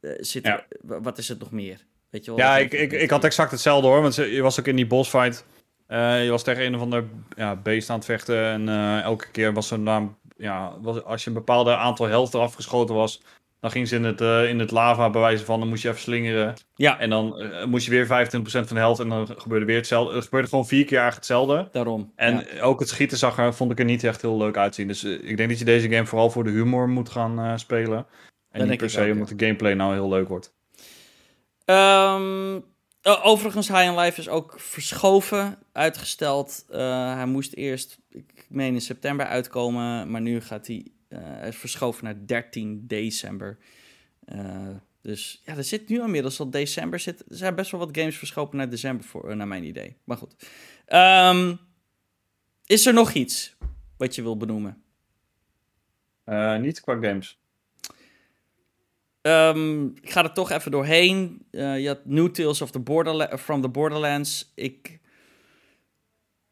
Uh, 0.00 0.12
zit 0.16 0.44
ja. 0.44 0.64
wat 0.80 1.18
is 1.18 1.28
het 1.28 1.38
nog 1.38 1.50
meer? 1.50 1.84
Weet 2.10 2.24
je 2.24 2.30
wel, 2.30 2.40
ja, 2.40 2.58
ik, 2.58 2.72
ik, 2.72 2.92
ik 2.92 3.10
had 3.10 3.24
exact 3.24 3.50
hetzelfde 3.50 3.88
hoor. 3.88 4.02
Want 4.02 4.14
je 4.14 4.42
was 4.42 4.60
ook 4.60 4.66
in 4.66 4.76
die 4.76 4.86
bossfight. 4.86 5.44
Uh, 5.88 6.24
je 6.24 6.30
was 6.30 6.42
tegen 6.42 6.64
een 6.64 6.74
of 6.74 6.80
ander 6.80 7.04
ja, 7.36 7.56
beest 7.56 7.90
aan 7.90 7.96
het 7.96 8.04
vechten. 8.04 8.44
En 8.44 8.68
uh, 8.68 9.00
elke 9.00 9.30
keer 9.30 9.52
was 9.52 9.70
er 9.70 9.84
dan. 9.84 10.16
Ja, 10.36 10.72
was, 10.80 11.04
als 11.04 11.22
je 11.22 11.28
een 11.28 11.36
bepaalde 11.36 11.76
aantal 11.76 12.06
helft 12.06 12.34
eraf 12.34 12.54
geschoten 12.54 12.94
was. 12.94 13.22
Dan 13.60 13.70
ging 13.70 13.88
ze 13.88 13.96
in 13.96 14.04
het, 14.04 14.20
in 14.48 14.58
het 14.58 14.70
lava 14.70 15.10
bewijzen 15.10 15.46
van. 15.46 15.58
Dan 15.58 15.68
moest 15.68 15.82
je 15.82 15.88
even 15.88 16.00
slingeren. 16.00 16.54
Ja. 16.74 16.98
En 16.98 17.10
dan 17.10 17.50
moest 17.68 17.86
je 17.86 17.90
weer 17.90 18.06
25% 18.06 18.08
van 18.40 18.64
de 18.68 18.74
helft. 18.74 19.00
En 19.00 19.08
dan 19.08 19.28
gebeurde 19.36 19.66
weer 19.66 19.76
hetzelfde. 19.76 20.16
Er 20.16 20.22
gebeurde 20.22 20.48
gewoon 20.48 20.66
vier 20.66 20.84
keer 20.84 20.98
eigenlijk 20.98 21.28
hetzelfde. 21.28 21.68
Daarom. 21.72 22.12
En 22.16 22.46
ja. 22.54 22.62
ook 22.62 22.80
het 22.80 22.88
schieten 22.88 23.18
zag 23.18 23.38
er, 23.38 23.54
vond 23.54 23.72
ik 23.72 23.78
er 23.78 23.84
niet 23.84 24.04
echt 24.04 24.22
heel 24.22 24.36
leuk 24.36 24.56
uitzien. 24.56 24.88
Dus 24.88 25.04
ik 25.04 25.36
denk 25.36 25.48
dat 25.48 25.58
je 25.58 25.64
deze 25.64 25.88
game 25.88 26.06
vooral 26.06 26.30
voor 26.30 26.44
de 26.44 26.50
humor 26.50 26.88
moet 26.88 27.08
gaan 27.08 27.58
spelen. 27.58 28.06
En 28.50 28.68
niet 28.68 28.78
per 28.78 28.90
se 28.90 29.00
ook, 29.00 29.12
omdat 29.12 29.28
de 29.28 29.44
gameplay 29.44 29.74
nou 29.74 29.92
heel 29.92 30.08
leuk 30.08 30.28
wordt. 30.28 30.54
Um, 31.64 32.64
overigens, 33.02 33.68
High 33.68 33.90
on 33.90 33.98
Life 33.98 34.20
is 34.20 34.28
ook 34.28 34.60
verschoven, 34.60 35.58
uitgesteld. 35.72 36.64
Uh, 36.70 37.14
hij 37.14 37.26
moest 37.26 37.54
eerst, 37.54 37.98
ik 38.08 38.46
meen 38.48 38.74
in 38.74 38.80
september 38.80 39.26
uitkomen, 39.26 40.10
maar 40.10 40.20
nu 40.20 40.40
gaat 40.40 40.66
hij 40.66 40.86
uh, 41.08 41.46
is 41.46 41.56
verschoven 41.56 42.04
naar 42.04 42.26
13 42.26 42.86
december. 42.86 43.58
Uh, 44.34 44.68
dus 45.02 45.42
ja, 45.44 45.56
er 45.56 45.64
zit 45.64 45.88
nu 45.88 46.00
inmiddels 46.02 46.40
al 46.40 46.50
december. 46.50 46.98
Zit, 46.98 47.20
er 47.20 47.36
zijn 47.36 47.54
best 47.54 47.70
wel 47.70 47.80
wat 47.80 47.96
games 47.98 48.18
verschoven 48.18 48.56
naar 48.56 48.70
december, 48.70 49.06
voor, 49.06 49.36
naar 49.36 49.48
mijn 49.48 49.64
idee. 49.64 49.96
Maar 50.04 50.16
goed. 50.16 50.34
Um, 50.88 51.58
is 52.66 52.86
er 52.86 52.94
nog 52.94 53.12
iets 53.12 53.56
wat 53.96 54.14
je 54.14 54.22
wil 54.22 54.36
benoemen? 54.36 54.82
niet 56.60 56.80
qua 56.80 56.94
games. 57.00 57.39
Um, 59.22 59.86
ik 60.02 60.10
ga 60.10 60.24
er 60.24 60.32
toch 60.32 60.50
even 60.50 60.70
doorheen. 60.70 61.46
Uh, 61.50 61.80
je 61.80 61.86
had 61.86 62.04
New 62.04 62.28
Tales 62.28 62.62
of 62.62 62.70
the 62.70 63.38
from 63.38 63.60
the 63.60 63.68
Borderlands. 63.68 64.52
Ik... 64.54 64.98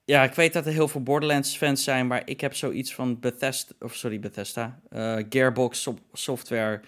Ja, 0.05 0.23
ik 0.23 0.35
weet 0.35 0.53
dat 0.53 0.67
er 0.67 0.73
heel 0.73 0.89
veel 0.89 1.03
Borderlands-fans 1.03 1.85
zijn, 1.85 2.07
maar 2.07 2.23
ik 2.25 2.41
heb 2.41 2.55
zoiets 2.55 2.95
van 2.95 3.21
Bethesda... 3.21 3.75
Of 3.81 3.95
sorry, 3.95 4.21
Bethesda. 4.21 4.81
Uh, 4.91 5.17
Gearbox 5.29 5.83
so 5.83 5.99
Software 6.13 6.81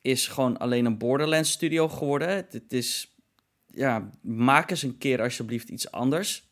is 0.00 0.28
gewoon 0.28 0.58
alleen 0.58 0.84
een 0.84 0.98
Borderlands-studio 0.98 1.88
geworden. 1.88 2.28
Het 2.28 2.72
is... 2.72 3.16
Ja, 3.66 4.10
maak 4.20 4.70
eens 4.70 4.82
een 4.82 4.98
keer 4.98 5.22
alsjeblieft 5.22 5.68
iets 5.68 5.90
anders. 5.90 6.50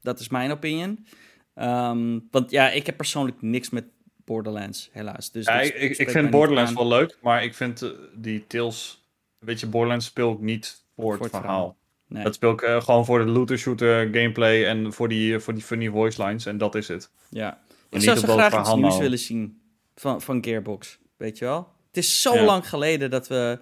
Dat 0.00 0.20
is 0.20 0.28
mijn 0.28 0.50
opinion. 0.50 1.06
Um, 1.54 2.28
want 2.30 2.50
ja, 2.50 2.70
ik 2.70 2.86
heb 2.86 2.96
persoonlijk 2.96 3.42
niks 3.42 3.70
met 3.70 3.84
Borderlands, 4.24 4.90
helaas. 4.92 5.30
Dus 5.30 5.46
ja, 5.46 5.60
ik, 5.60 5.74
ik, 5.74 5.98
ik 5.98 6.10
vind 6.10 6.30
Borderlands 6.30 6.72
wel 6.72 6.86
leuk, 6.86 7.18
maar 7.22 7.44
ik 7.44 7.54
vind 7.54 7.82
uh, 7.82 7.90
die 8.14 8.46
Tales... 8.46 9.02
Weet 9.38 9.60
je, 9.60 9.66
Borderlands 9.66 10.06
speel 10.06 10.32
ik 10.32 10.40
niet 10.40 10.84
voor, 10.96 11.16
voor 11.16 11.26
het, 11.26 11.34
verhaal. 11.34 11.50
verhaal. 11.50 11.76
Nee. 12.08 12.24
Dat 12.24 12.34
speel 12.34 12.52
ik 12.52 12.62
uh, 12.62 12.82
gewoon 12.82 13.04
voor 13.04 13.18
de 13.18 13.30
looter-shooter 13.30 14.04
gameplay 14.04 14.64
en 14.66 14.92
voor 14.92 15.08
die, 15.08 15.38
voor 15.38 15.54
die 15.54 15.62
funny 15.62 15.90
voice 15.90 16.24
lines 16.24 16.46
en 16.46 16.58
dat 16.58 16.74
is 16.74 16.88
het. 16.88 17.10
Ja, 17.30 17.60
ik 17.90 18.00
zou 18.00 18.18
zo 18.18 18.32
graag 18.32 18.60
iets 18.60 18.74
nieuws 18.74 18.98
willen 18.98 19.18
zien 19.18 19.60
van, 19.94 20.22
van 20.22 20.44
Gearbox, 20.44 20.98
weet 21.16 21.38
je 21.38 21.44
wel? 21.44 21.72
Het 21.86 21.96
is 21.96 22.22
zo 22.22 22.34
ja. 22.34 22.44
lang 22.44 22.68
geleden 22.68 23.10
dat 23.10 23.28
we... 23.28 23.58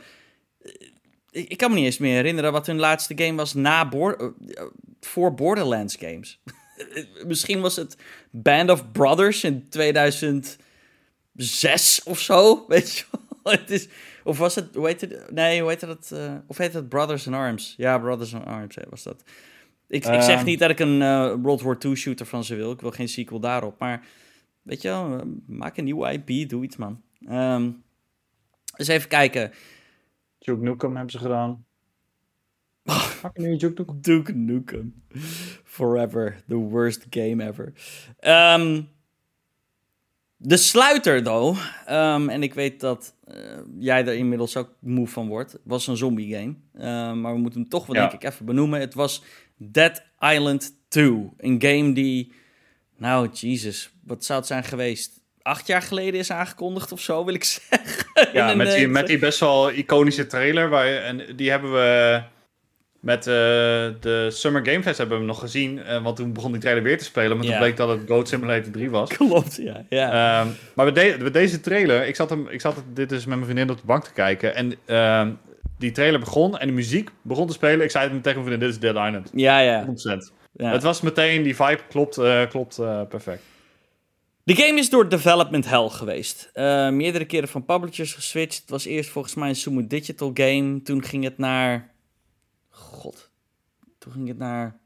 Ik, 1.30 1.48
ik, 1.48 1.56
kan 1.56 1.70
me 1.70 1.76
niet 1.76 1.84
eens 1.84 1.98
meer 1.98 2.14
herinneren 2.14 2.52
wat 2.52 2.66
hun 2.66 2.78
laatste 2.78 3.12
game 3.16 3.36
was 3.36 3.54
na 3.54 3.88
boor, 3.88 4.34
uh, 4.48 4.62
voor 5.00 5.34
Borderlands 5.34 5.96
games. 5.96 6.40
Misschien 7.26 7.60
was 7.60 7.76
het 7.76 7.96
Band 8.30 8.70
of 8.70 8.92
Brothers 8.92 9.44
in 9.44 9.68
2006 9.68 12.02
of 12.04 12.20
zo, 12.20 12.64
weet 12.68 12.96
je 12.96 13.04
wel. 13.10 13.20
Het 13.52 13.70
is, 13.70 13.88
of 14.24 14.38
was 14.38 14.54
het, 14.54 14.74
hoe 14.74 14.86
heet 14.86 15.00
het, 15.00 15.30
nee, 15.30 15.60
hoe 15.60 15.70
heet 15.70 15.80
het, 15.80 16.10
uh, 16.12 16.34
of 16.46 16.58
heet 16.58 16.72
het 16.72 16.88
Brothers 16.88 17.26
in 17.26 17.34
Arms? 17.34 17.74
Ja, 17.76 17.98
Brothers 17.98 18.32
in 18.32 18.44
Arms 18.44 18.76
was 18.90 19.02
dat. 19.02 19.22
Ik, 19.88 20.04
um, 20.04 20.12
ik 20.12 20.22
zeg 20.22 20.44
niet 20.44 20.58
dat 20.58 20.70
ik 20.70 20.78
een 20.78 21.00
uh, 21.00 21.34
World 21.42 21.62
War 21.62 21.76
II 21.84 21.96
shooter 21.96 22.26
van 22.26 22.44
ze 22.44 22.54
wil, 22.54 22.72
ik 22.72 22.80
wil 22.80 22.90
geen 22.90 23.08
sequel 23.08 23.40
daarop, 23.40 23.78
maar 23.78 24.06
weet 24.62 24.82
je 24.82 24.88
wel, 24.88 25.22
maak 25.46 25.76
een 25.76 25.84
nieuwe 25.84 26.12
IP, 26.12 26.48
doe 26.48 26.64
iets 26.64 26.76
man. 26.76 27.02
Um, 27.30 27.82
eens 28.76 28.88
even 28.88 29.08
kijken. 29.08 29.52
Duke 30.38 30.62
Nukem 30.62 30.94
hebben 30.94 31.12
ze 31.12 31.18
gedaan. 31.18 31.64
Fucking 32.86 33.46
nu 33.46 33.56
Duke 33.56 33.74
Nukem. 33.82 34.00
Duke 34.00 34.32
Nukem. 34.32 35.02
Forever. 35.64 36.36
The 36.48 36.54
worst 36.56 37.06
game 37.10 37.44
ever. 37.44 37.72
Ehm, 38.18 38.82
de 40.36 40.56
sluiter, 40.56 41.22
though. 41.22 41.58
ehm, 41.86 42.28
en 42.28 42.42
ik 42.42 42.54
weet 42.54 42.80
dat 42.80 43.14
eh, 43.26 43.34
jij 43.78 44.06
er 44.06 44.14
inmiddels 44.14 44.56
ook 44.56 44.70
moe 44.80 45.08
van 45.08 45.28
wordt. 45.28 45.58
was 45.64 45.86
een 45.86 45.96
zombie 45.96 46.34
game. 46.34 46.54
Ehm, 46.74 47.20
maar 47.20 47.32
we 47.32 47.38
moeten 47.38 47.60
hem 47.60 47.68
toch 47.68 47.86
wel, 47.86 47.96
Ja. 47.96 48.00
denk 48.08 48.22
ik, 48.22 48.30
even 48.32 48.46
benoemen. 48.46 48.80
Het 48.80 48.94
was 48.94 49.22
Dead 49.56 50.02
Island 50.20 50.74
2. 50.88 51.30
Een 51.36 51.62
game 51.62 51.92
die... 51.92 52.32
Nou, 52.96 53.28
Jesus. 53.32 53.90
Wat 54.04 54.24
zou 54.24 54.38
het 54.38 54.48
zijn 54.48 54.64
geweest? 54.64 55.20
Acht 55.42 55.66
jaar 55.66 55.82
geleden 55.82 56.20
is 56.20 56.30
aangekondigd 56.30 56.92
of 56.92 57.00
zo, 57.00 57.24
wil 57.24 57.34
ik 57.34 57.44
zeggen. 57.70 58.06
Ja, 58.32 58.54
met 58.54 58.72
die, 58.76 58.88
met 58.88 59.06
die 59.06 59.18
best 59.18 59.40
wel 59.40 59.70
iconische 59.70 60.26
trailer. 60.26 60.68
Waar, 60.68 60.86
en 60.86 61.36
die 61.36 61.50
hebben 61.50 61.72
we 61.72 62.22
met 63.02 63.18
eh, 63.26 63.32
de 64.00 64.28
Summer 64.32 64.66
Game 64.66 64.82
Fest 64.82 64.98
hebben 64.98 65.16
we 65.16 65.22
hem 65.22 65.32
nog 65.32 65.40
gezien. 65.40 65.82
eh, 65.82 66.02
want 66.02 66.16
toen 66.16 66.32
begon 66.32 66.52
die 66.52 66.60
trailer 66.60 66.82
weer 66.82 66.98
te 66.98 67.04
spelen. 67.04 67.36
Maar 67.36 67.46
toen 67.46 67.56
bleek 67.58 67.76
dat 67.76 67.88
het 67.88 68.00
Goat 68.06 68.28
Simulator 68.28 68.72
3 68.72 68.90
was. 68.90 69.08
Klopt, 69.16 69.56
ja. 69.56 69.84
ja. 69.88 70.06
Ehm, 70.40 70.48
maar 70.74 70.84
met, 70.86 70.94
de- 70.94 71.16
met 71.20 71.32
deze 71.32 71.60
trailer, 71.60 72.06
ik 72.06 72.16
zat, 72.16 72.30
hem, 72.30 72.48
ik 72.48 72.60
zat 72.60 72.82
dit 72.94 73.08
dus 73.08 73.18
met 73.26 73.34
mijn 73.34 73.44
vriendin 73.50 73.70
op 73.70 73.76
de 73.80 73.86
bank 73.86 74.04
te 74.04 74.12
kijken. 74.12 74.54
En 74.54 74.74
ehm, 74.84 75.30
die 75.78 75.90
trailer 75.92 76.20
begon 76.20 76.58
en 76.58 76.66
de 76.66 76.72
muziek 76.72 77.10
begon 77.22 77.46
te 77.46 77.52
spelen. 77.52 77.84
Ik 77.84 77.90
zei 77.90 78.10
het 78.10 78.22
tegen 78.22 78.42
mijn 78.42 78.46
vriendin, 78.58 78.68
dit 78.68 78.84
is 78.84 78.92
Dead 78.92 79.06
Island. 79.06 79.28
100%. 79.30 79.32
ja, 79.34 79.58
ja. 79.60 79.86
ja. 80.52 80.72
Het 80.72 80.82
was 80.82 81.00
meteen, 81.00 81.42
die 81.42 81.56
vibe 81.56 81.80
klopt, 81.88 82.18
eh, 82.18 82.42
klopt 82.48 82.76
perfect. 83.08 83.42
De 84.44 84.54
game 84.54 84.78
is 84.78 84.90
door 84.90 85.08
development 85.08 85.68
hell 85.68 85.88
geweest. 85.88 86.50
Meerdere 86.90 87.24
keren 87.24 87.48
van 87.48 87.64
publishers 87.64 88.14
geswitcht. 88.14 88.60
Het 88.60 88.70
was 88.70 88.84
eerst 88.84 89.10
volgens 89.10 89.34
mij 89.34 89.48
een 89.48 89.54
Sumo 89.56 89.86
Digital 89.86 90.30
game. 90.34 90.82
Toen 90.82 91.04
ging 91.04 91.24
het 91.24 91.38
naar... 91.38 91.90
God. 92.92 93.30
Toen 93.98 94.12
ging 94.12 94.28
het 94.28 94.38
naar... 94.38 94.80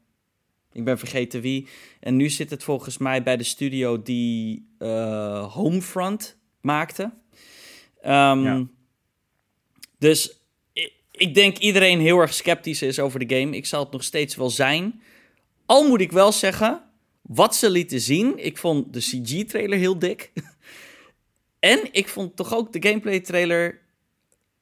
Ik 0.71 0.83
ben 0.83 0.99
vergeten 0.99 1.41
wie. 1.41 1.67
En 1.99 2.15
nu 2.15 2.29
zit 2.29 2.49
het 2.49 2.63
volgens 2.63 2.97
mij 2.97 3.23
bij 3.23 3.37
de 3.37 3.43
studio 3.43 4.01
die 4.01 4.67
eh, 4.77 5.53
Homefront 5.53 6.37
maakte. 6.61 7.11
Ehm, 8.01 8.39
Ja. 8.43 8.67
Dus 9.97 10.39
ik, 10.73 10.93
ik 11.11 11.33
denk 11.33 11.57
iedereen 11.57 11.99
heel 11.99 12.19
erg 12.19 12.33
sceptisch 12.33 12.81
is 12.81 12.99
over 12.99 13.27
de 13.27 13.35
game. 13.35 13.55
Ik 13.55 13.65
zal 13.65 13.83
het 13.83 13.91
nog 13.91 14.03
steeds 14.03 14.35
wel 14.35 14.49
zijn. 14.49 15.01
Al 15.65 15.87
moet 15.87 16.01
ik 16.01 16.11
wel 16.11 16.31
zeggen, 16.31 16.83
wat 17.21 17.55
ze 17.55 17.69
lieten 17.69 18.01
zien, 18.01 18.45
ik 18.45 18.57
vond 18.57 18.93
de 18.93 18.99
CG-trailer 18.99 19.77
heel 19.77 19.99
dik. 19.99 20.31
en 21.59 21.79
ik 21.91 22.07
vond 22.07 22.35
toch 22.35 22.53
ook 22.53 22.73
de 22.73 22.87
gameplay-trailer 22.87 23.81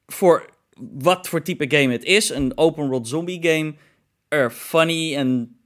voor 0.06 0.55
wat 0.80 1.28
voor 1.28 1.42
type 1.42 1.76
game 1.76 1.92
het 1.92 2.04
is, 2.04 2.30
een 2.30 2.52
open-world 2.58 3.08
zombie 3.08 3.48
game, 3.48 3.74
er 4.28 4.50
funny 4.50 5.14
en 5.16 5.58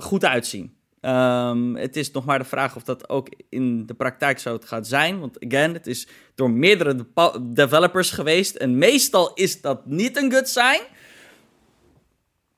goed 0.00 0.24
uitzien. 0.24 0.76
Ehm, 1.00 1.74
het 1.74 1.96
is 1.96 2.10
nog 2.10 2.24
maar 2.24 2.38
de 2.38 2.44
vraag 2.44 2.76
of 2.76 2.82
dat 2.82 3.08
ook 3.08 3.28
in 3.48 3.86
de 3.86 3.94
praktijk 3.94 4.38
zo 4.38 4.52
het 4.52 4.64
gaat 4.64 4.86
zijn. 4.86 5.18
Want 5.20 5.44
again, 5.44 5.72
het 5.72 5.86
is 5.86 6.06
door 6.34 6.50
meerdere 6.50 7.06
developers 7.42 8.10
geweest. 8.10 8.54
En 8.56 8.78
meestal 8.78 9.34
is 9.34 9.60
dat 9.60 9.86
niet 9.86 10.16
een 10.16 10.32
good 10.32 10.48
sign. 10.48 10.80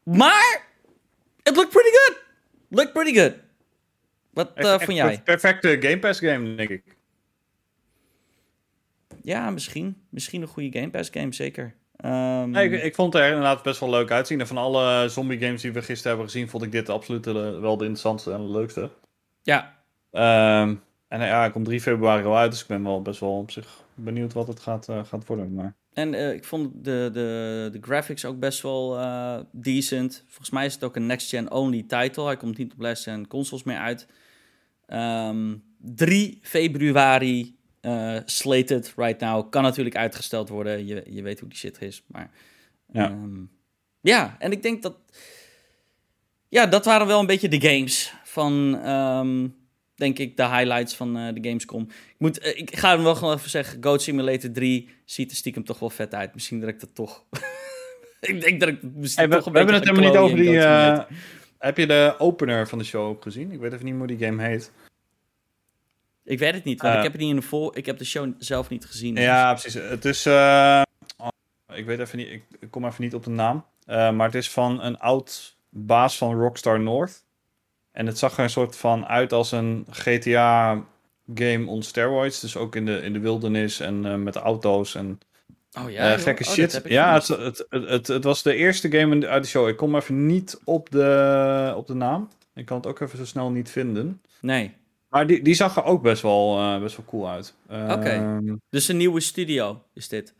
Maar 0.03 0.67
it 1.43 1.57
looked 1.57 1.71
pretty 1.71 1.91
good. 1.91 2.23
Looked 2.69 2.93
pretty 2.93 3.19
good. 3.21 3.35
Wat 4.31 4.53
eh 4.55 4.73
echt 4.73 4.85
vond 4.85 4.97
jij? 4.97 5.15
per- 5.15 5.23
Perfecte 5.23 5.77
Game 5.81 5.99
Pass 5.99 6.21
game, 6.21 6.55
denk 6.55 6.69
ik. 6.69 6.83
Ja, 9.23 9.51
misschien. 9.51 9.97
Misschien 10.11 10.43
een 10.43 10.49
goede 10.49 10.79
Game 10.79 10.91
Pass 10.91 11.11
game, 11.13 11.33
zeker. 11.33 11.75
Ehm, 11.97 12.51
Nee, 12.51 12.71
ik, 12.71 12.83
ik 12.83 12.95
vond 12.95 13.13
het 13.13 13.23
er 13.23 13.29
inderdaad 13.29 13.63
best 13.63 13.81
wel 13.81 13.91
leuk 13.91 14.11
uitzien. 14.11 14.41
En 14.41 14.47
van 14.47 14.57
alle 14.57 15.09
zombie 15.09 15.39
games 15.39 15.63
die 15.63 15.73
we 15.73 15.83
gisteren 15.83 16.09
hebben 16.17 16.33
gezien, 16.33 16.49
vond 16.49 16.63
ik 16.63 16.73
dit 16.73 16.89
absoluut 16.89 17.25
de- 17.25 17.59
wel 17.61 17.77
de 17.77 17.85
interessantste 17.85 18.33
en 18.33 18.41
de 18.47 18.51
leukste. 18.51 18.91
Ja, 19.43 19.75
Ehm, 20.11 20.75
en 21.09 21.21
ja, 21.21 21.39
hij 21.39 21.51
komt 21.51 21.65
3 21.65 21.81
februari 21.81 22.25
al 22.25 22.37
uit, 22.37 22.51
dus 22.51 22.61
ik 22.61 22.67
ben 22.67 22.83
wel 22.83 23.03
best 23.03 23.21
wel 23.21 23.39
op 23.39 23.51
zich 23.51 23.85
benieuwd 23.95 24.33
wat 24.33 24.47
het 24.49 24.61
gaat, 24.61 24.89
eh, 24.89 25.05
gaat 25.05 25.27
worden. 25.27 25.55
Maar 25.55 25.75
en 25.93 26.15
eh, 26.15 26.33
ik 26.33 26.45
vond 26.45 26.85
de, 26.85 27.11
de, 27.13 27.69
de 27.73 27.79
graphics 27.81 28.25
ook 28.25 28.39
best 28.39 28.63
wel 28.63 28.99
eh, 28.99 29.39
decent. 29.53 30.25
Volgens 30.27 30.51
mij 30.51 30.67
is 30.67 30.75
het 30.75 30.85
ook 30.85 30.97
een 30.97 31.07
next-gen 31.07 31.51
only 31.51 31.83
title. 31.83 32.25
Hij 32.25 32.37
komt 32.37 32.59
niet 32.59 32.73
op 32.73 32.81
last-gen 32.81 33.27
consoles 33.27 33.65
meer 33.65 33.79
uit. 33.79 34.07
Ehm 34.87 35.55
3 35.79 36.39
februari 36.43 37.56
eh, 37.87 38.17
slated 38.25 38.93
right 38.97 39.21
now. 39.21 39.51
Kan 39.51 39.63
natuurlijk 39.63 39.97
uitgesteld 39.97 40.49
worden. 40.49 40.87
Je, 40.87 41.03
je 41.09 41.23
weet 41.23 41.41
hoe 41.41 41.49
die 41.49 41.59
shit 41.59 41.83
is. 41.83 42.03
Maar 42.07 42.31
Ja. 42.93 43.11
Ehm, 43.11 43.45
ja, 44.01 44.37
en 44.39 44.53
ik 44.53 44.63
denk 44.63 44.83
dat... 44.83 44.97
Ja, 46.49 46.67
dat 46.67 46.85
waren 46.85 47.07
wel 47.07 47.21
een 47.21 47.27
beetje 47.27 47.49
de 47.49 47.61
games 47.61 48.15
van... 48.25 48.81
ehm, 48.83 49.49
denk 49.95 50.19
ik, 50.19 50.37
de 50.37 50.49
highlights 50.49 50.95
van 50.95 51.17
eh, 51.17 51.35
de 51.35 51.49
Gamescom. 51.49 51.83
Ik, 51.83 52.15
moet, 52.19 52.39
eh, 52.39 52.59
ik 52.59 52.77
ga 52.77 52.95
hem 52.95 53.03
wel 53.03 53.15
gewoon 53.15 53.35
even 53.35 53.51
zeggen. 53.51 53.85
Goat 53.85 54.03
Simulator 54.03 54.51
3 54.51 54.89
ziet 55.05 55.31
er 55.31 55.37
stiekem 55.37 55.65
toch 55.65 55.79
wel 55.79 55.91
vet 55.91 56.15
uit. 56.15 56.35
Misschien 56.35 56.61
dat 56.61 56.69
ik 56.69 56.81
dat 56.81 56.95
toch... 56.95 57.25
ik 58.21 58.41
denk 58.41 58.61
dat 58.61 58.69
ik 58.69 58.83
misschien 58.83 59.29
Hey, 59.29 59.37
we, 59.39 59.45
toch 59.45 59.53
we 59.53 59.59
hebben 59.59 59.75
het 59.75 59.85
helemaal 59.85 60.11
niet 60.11 60.19
over 60.19 60.37
die... 60.37 60.59
heb 61.59 61.77
je 61.77 61.87
de 61.87 62.15
opener 62.19 62.69
van 62.69 62.79
de 62.79 62.85
show 62.85 63.09
ook 63.09 63.23
gezien? 63.23 63.53
Ik 63.53 63.59
weet 63.59 63.73
even 63.73 63.85
niet 63.85 63.95
meer 63.95 64.09
hoe 64.09 64.17
die 64.17 64.27
game 64.27 64.43
heet. 64.43 64.73
Ik 66.27 66.39
weet 66.39 66.55
het 66.55 66.65
niet, 66.65 66.81
want 66.81 66.93
eh, 66.93 66.99
ik 66.99 67.05
heb 67.05 67.13
het 67.13 67.21
niet 67.21 67.31
in 67.31 67.37
de 67.37 67.47
vol... 67.47 67.77
Ik 67.77 67.87
heb 67.87 67.99
de 67.99 68.05
show 68.05 68.33
zelf 68.39 68.69
niet 68.69 68.85
gezien. 68.85 69.15
dus- 69.15 69.25
Ja, 69.25 69.53
precies. 69.55 69.75
Het 69.75 70.05
is... 70.05 70.27
eh, 70.27 70.83
oh, 71.17 71.29
ik 71.75 71.87
weet 71.87 71.99
even 71.99 72.19
niet... 72.19 72.29
Ik, 72.29 72.43
kom 72.71 72.85
even 72.85 73.03
niet 73.03 73.15
op 73.15 73.25
de 73.25 73.31
naam. 73.31 73.65
Eh, 73.87 74.11
maar 74.11 74.27
het 74.27 74.35
is 74.35 74.51
van 74.51 74.83
een 74.83 74.99
oud 74.99 75.57
baas 75.69 76.19
van 76.19 76.41
Rockstar 76.41 76.81
North. 76.81 77.25
En 77.93 78.07
het 78.07 78.19
zag 78.19 78.37
er 78.37 78.43
een 78.43 78.51
soort 78.51 78.77
van 78.77 79.07
uit 79.07 79.33
als 79.33 79.53
een 79.53 79.87
GTA 79.91 80.85
game 81.35 81.67
on 81.67 81.83
steroids. 81.83 82.41
Dus 82.41 82.57
ook 82.57 82.77
in 82.77 82.87
de, 82.87 83.03
in 83.03 83.13
de 83.13 83.19
wildernis 83.19 83.81
en 83.81 84.07
eh, 84.07 84.15
met 84.15 84.37
auto's 84.37 84.95
en 84.95 85.21
Oh 85.79 85.91
ja, 85.91 86.19
gekke 86.19 86.45
Oh, 86.45 86.51
shit. 86.51 86.83
Ja, 86.85 87.15
het, 87.15 87.27
het, 87.29 87.67
het, 87.71 88.07
het, 88.07 88.25
was 88.25 88.43
de 88.43 88.55
eerste 88.55 88.91
game 88.91 89.27
uit 89.27 89.43
de 89.43 89.49
show. 89.49 89.69
Ik 89.69 89.77
kom 89.77 89.97
even 89.97 90.27
niet 90.27 90.61
op 90.65 90.91
de, 90.91 91.73
op 91.77 91.87
de 91.87 91.95
naam. 91.95 92.29
Ik 92.55 92.67
kan 92.67 92.77
het 92.77 92.87
ook 92.87 93.01
even 93.01 93.19
zo 93.19 93.25
snel 93.25 93.51
niet 93.51 93.71
vinden. 93.71 94.21
Nee. 94.41 94.75
Maar 95.09 95.27
die, 95.27 95.43
die 95.43 95.55
zag 95.55 95.77
er 95.77 95.85
ook 95.85 96.03
best 96.03 96.23
wel, 96.23 96.59
eh, 96.59 96.81
best 96.81 96.97
wel 96.97 97.07
cool 97.07 97.29
uit. 97.29 97.55
Oké. 97.69 98.09
Ehm, 98.09 98.57
Dus 98.69 98.89
een 98.89 98.97
nieuwe 98.97 99.21
studio 99.21 99.83
is 99.95 100.09
dit. 100.09 100.35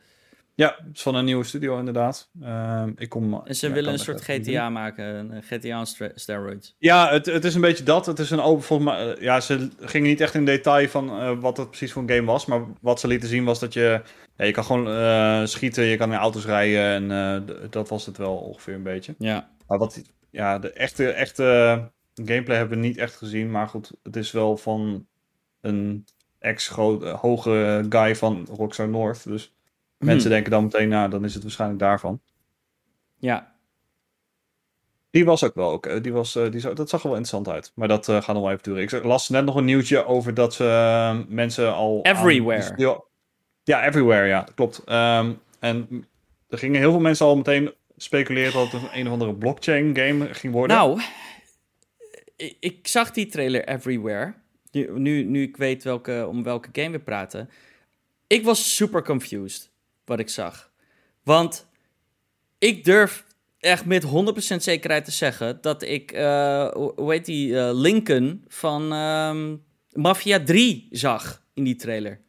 Ja, 0.55 0.77
het 0.87 0.97
is 0.97 1.03
van 1.03 1.15
een 1.15 1.25
nieuwe 1.25 1.45
studio 1.45 1.79
inderdaad. 1.79 2.31
Ehm, 2.41 2.93
ik 2.97 3.09
kom, 3.09 3.43
En 3.45 3.55
ze 3.55 3.69
ja, 3.69 3.75
willen 3.75 3.93
een 3.93 3.99
soort 3.99 4.21
GTA 4.25 4.71
maken. 4.71 5.05
Een 5.05 5.43
GTA 5.43 5.85
steroids. 6.15 6.75
Ja, 6.79 7.11
het, 7.11 7.27
het 7.27 7.45
is 7.45 7.55
een 7.55 7.61
beetje 7.61 7.85
dat. 7.85 8.07
Het 8.07 8.19
is 8.19 8.31
een 8.31 8.41
open, 8.41 8.63
volgens 8.65 8.89
mij, 8.91 9.15
eh, 9.15 9.23
ja, 9.23 9.41
ze 9.41 9.69
gingen 9.81 10.09
niet 10.09 10.21
echt 10.21 10.35
in 10.35 10.45
detail 10.45 10.89
van 10.89 11.09
eh, 11.11 11.41
wat 11.41 11.57
het 11.57 11.69
precies 11.69 11.93
voor 11.93 12.03
een 12.03 12.11
game 12.11 12.27
was. 12.27 12.47
Maar 12.47 12.61
wat 12.81 13.01
ze 13.01 13.07
lieten 13.07 13.29
zien 13.29 13.45
was 13.45 13.61
dat 13.61 13.73
je, 13.73 14.03
ja, 14.37 14.45
je 14.45 14.53
kan 14.53 14.65
gewoon 14.65 15.49
schieten, 15.49 15.85
je 15.85 15.97
kan 15.97 16.13
in 16.13 16.19
auto's 16.19 16.47
rijden 16.47 17.11
en 17.11 17.47
dat 17.71 17.89
was 17.89 18.07
het 18.07 18.17
wel 18.17 18.37
ongeveer 18.37 18.75
een 18.75 18.83
beetje. 18.83 19.15
Ja. 19.19 19.51
Maar 19.67 19.79
wat, 19.79 20.03
ja, 20.31 20.59
de 20.59 20.73
echte, 20.73 21.11
echte 21.11 21.45
gameplay 22.25 22.57
hebben 22.57 22.79
we 22.81 22.87
niet 22.87 22.97
echt 22.99 23.17
gezien. 23.17 23.51
Maar 23.51 23.69
goed, 23.69 23.91
het 24.03 24.17
is 24.17 24.33
wel 24.33 24.57
van 24.57 25.07
een 25.61 26.05
ex-hoge 26.39 27.87
guy 27.89 28.17
van 28.17 28.47
Rockstar 28.51 28.89
North. 28.89 29.25
Dus 29.25 29.55
mensen 29.99 30.31
denken 30.31 30.51
dan 30.51 30.63
meteen, 30.63 30.89
nou, 30.89 31.11
dan 31.11 31.25
is 31.25 31.35
het 31.35 31.43
waarschijnlijk 31.43 31.81
daarvan. 31.81 32.21
Ja. 33.19 33.55
Die 35.11 35.25
was 35.25 35.45
ook 35.45 35.55
wel. 35.55 35.81
Die 36.03 36.13
was, 36.13 36.37
eh, 36.37 36.51
die 36.51 36.61
zag, 36.61 36.73
dat 36.73 36.89
zag 36.89 37.03
er 37.03 37.09
wel 37.09 37.17
interessant 37.17 37.57
uit. 37.57 37.73
Maar 37.75 37.89
dat 37.89 38.09
eh, 38.09 38.23
gaat 38.23 38.35
nog 38.35 38.43
wel 38.45 38.51
even 38.53 38.63
duren. 38.63 38.83
Ik 38.83 39.05
las 39.05 39.29
net 39.29 39.45
nog 39.45 39.55
een 39.55 39.65
nieuwtje 39.65 40.05
over 40.05 40.35
dat 40.35 40.55
ze 40.55 40.65
eh, 40.65 41.19
mensen 41.29 41.75
al... 41.75 42.05
aan- 42.05 42.13
Everywhere. 42.17 42.73
ja, 42.77 43.01
ja, 43.63 43.87
everywhere, 43.87 44.27
ja. 44.27 44.47
Klopt. 44.55 44.83
Ehm, 44.85 45.33
en 45.61 46.07
er 46.49 46.59
gingen 46.59 46.81
heel 46.81 46.91
veel 46.91 47.01
mensen 47.01 47.27
al 47.27 47.37
meteen 47.37 47.73
speculeren 47.97 48.53
dat 48.53 48.73
het 48.73 48.83
een, 48.83 48.89
een 48.99 49.07
of 49.07 49.13
andere 49.13 49.35
blockchain 49.35 49.97
game 49.97 50.35
ging 50.35 50.53
worden. 50.53 50.77
Nou, 50.77 51.01
ik, 52.37 52.57
ik 52.61 52.87
zag 52.87 53.11
die 53.11 53.27
trailer 53.27 53.69
Everywhere. 53.69 54.35
Nu, 54.71 54.99
nu, 54.99 55.25
nu 55.25 55.43
ik 55.43 55.57
weet 55.57 55.85
welke, 55.85 56.27
om 56.29 56.43
welke 56.43 56.69
game 56.73 56.91
we 56.91 56.99
praten. 56.99 57.51
Ik 58.27 58.45
was 58.45 58.77
super 58.77 59.03
confused 59.03 59.71
wat 60.05 60.19
ik 60.19 60.29
zag. 60.29 60.73
Want 61.23 61.69
ik 62.59 62.85
durf 62.85 63.25
echt 63.59 63.85
met 63.85 64.05
100% 64.05 64.09
zekerheid 64.57 65.05
te 65.05 65.11
zeggen 65.11 65.59
dat 65.61 65.83
ik, 65.83 66.13
eh, 66.13 66.73
hoe 66.73 67.13
heet 67.13 67.25
die, 67.25 67.59
eh, 67.59 67.71
Lincoln 67.73 68.45
van 68.49 68.93
ehm, 68.93 69.57
Mafia 69.93 70.43
3 70.43 70.89
zag 70.91 71.43
in 71.55 71.65
die 71.65 71.77
trailer. 71.77 72.21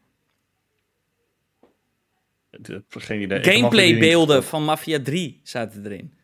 Geen 2.89 3.21
idee. 3.21 3.43
Gameplay 3.43 3.99
beelden 3.99 4.43
van 4.43 4.63
Mafia 4.63 5.01
3 5.01 5.39
zaten 5.43 5.85
erin. 5.85 6.16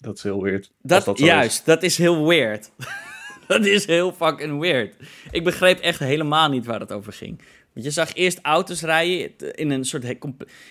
Dat 0.00 0.16
is 0.16 0.22
heel 0.22 0.42
weird. 0.42 0.70
Dat, 0.82 1.04
dat 1.04 1.18
zo 1.18 1.24
is. 1.24 1.30
juist, 1.30 1.64
dat 1.64 1.82
is 1.82 1.98
heel 1.98 2.26
weird. 2.26 2.70
dat 3.46 3.64
is 3.64 3.86
heel 3.86 4.12
fucking 4.12 4.60
weird. 4.60 4.94
Ik 5.30 5.44
begreep 5.44 5.78
echt 5.80 5.98
helemaal 5.98 6.48
niet 6.48 6.66
waar 6.66 6.80
het 6.80 6.92
over 6.92 7.12
ging. 7.12 7.42
Want 7.72 7.86
je 7.86 7.90
zag 7.90 8.14
eerst 8.14 8.38
auto's 8.42 8.82
rijden 8.82 9.54
in 9.54 9.70
een 9.70 9.84
soort... 9.84 10.04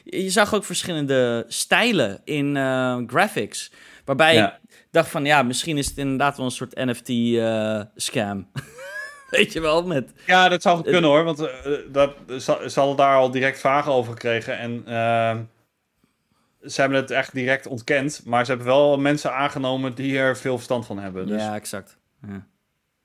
Je 0.03 0.29
zag 0.29 0.53
ook 0.53 0.65
verschillende 0.65 1.45
stijlen 1.47 2.21
in 2.23 2.55
uh, 2.55 2.97
graphics. 3.07 3.71
Waarbij 4.05 4.37
ik 4.37 4.51
dacht 4.91 5.09
van, 5.09 5.25
ja, 5.25 5.43
misschien 5.43 5.77
is 5.77 5.87
het 5.87 5.97
inderdaad 5.97 6.37
wel 6.37 6.45
een 6.45 6.51
soort 6.51 6.75
NFT-scam. 6.75 8.47
Uh, 8.53 8.63
Weet 9.39 9.53
je 9.53 9.61
wel, 9.61 9.83
met... 9.83 10.11
Ja, 10.25 10.49
dat 10.49 10.61
zou 10.61 10.83
kunnen 10.83 11.09
hoor, 11.09 11.23
want 11.23 11.41
uh, 11.41 11.47
dat, 11.91 12.13
ze 12.37 12.71
hadden 12.73 12.95
daar 12.95 13.17
al 13.17 13.31
direct 13.31 13.59
vragen 13.59 13.91
over 13.91 14.11
gekregen. 14.11 14.57
En 14.57 14.83
ze 16.61 16.81
hebben 16.81 16.99
het 16.99 17.11
echt 17.11 17.33
direct 17.33 17.67
ontkend. 17.67 18.25
Maar 18.25 18.45
ze 18.45 18.51
hebben 18.51 18.67
wel 18.67 18.97
mensen 18.97 19.33
aangenomen 19.33 19.95
die 19.95 20.17
er 20.17 20.37
veel 20.37 20.55
verstand 20.55 20.85
van 20.85 20.99
hebben. 20.99 21.27
Dus... 21.27 21.41
Ja, 21.41 21.55
exact. 21.55 21.97
Ja. 22.21 22.47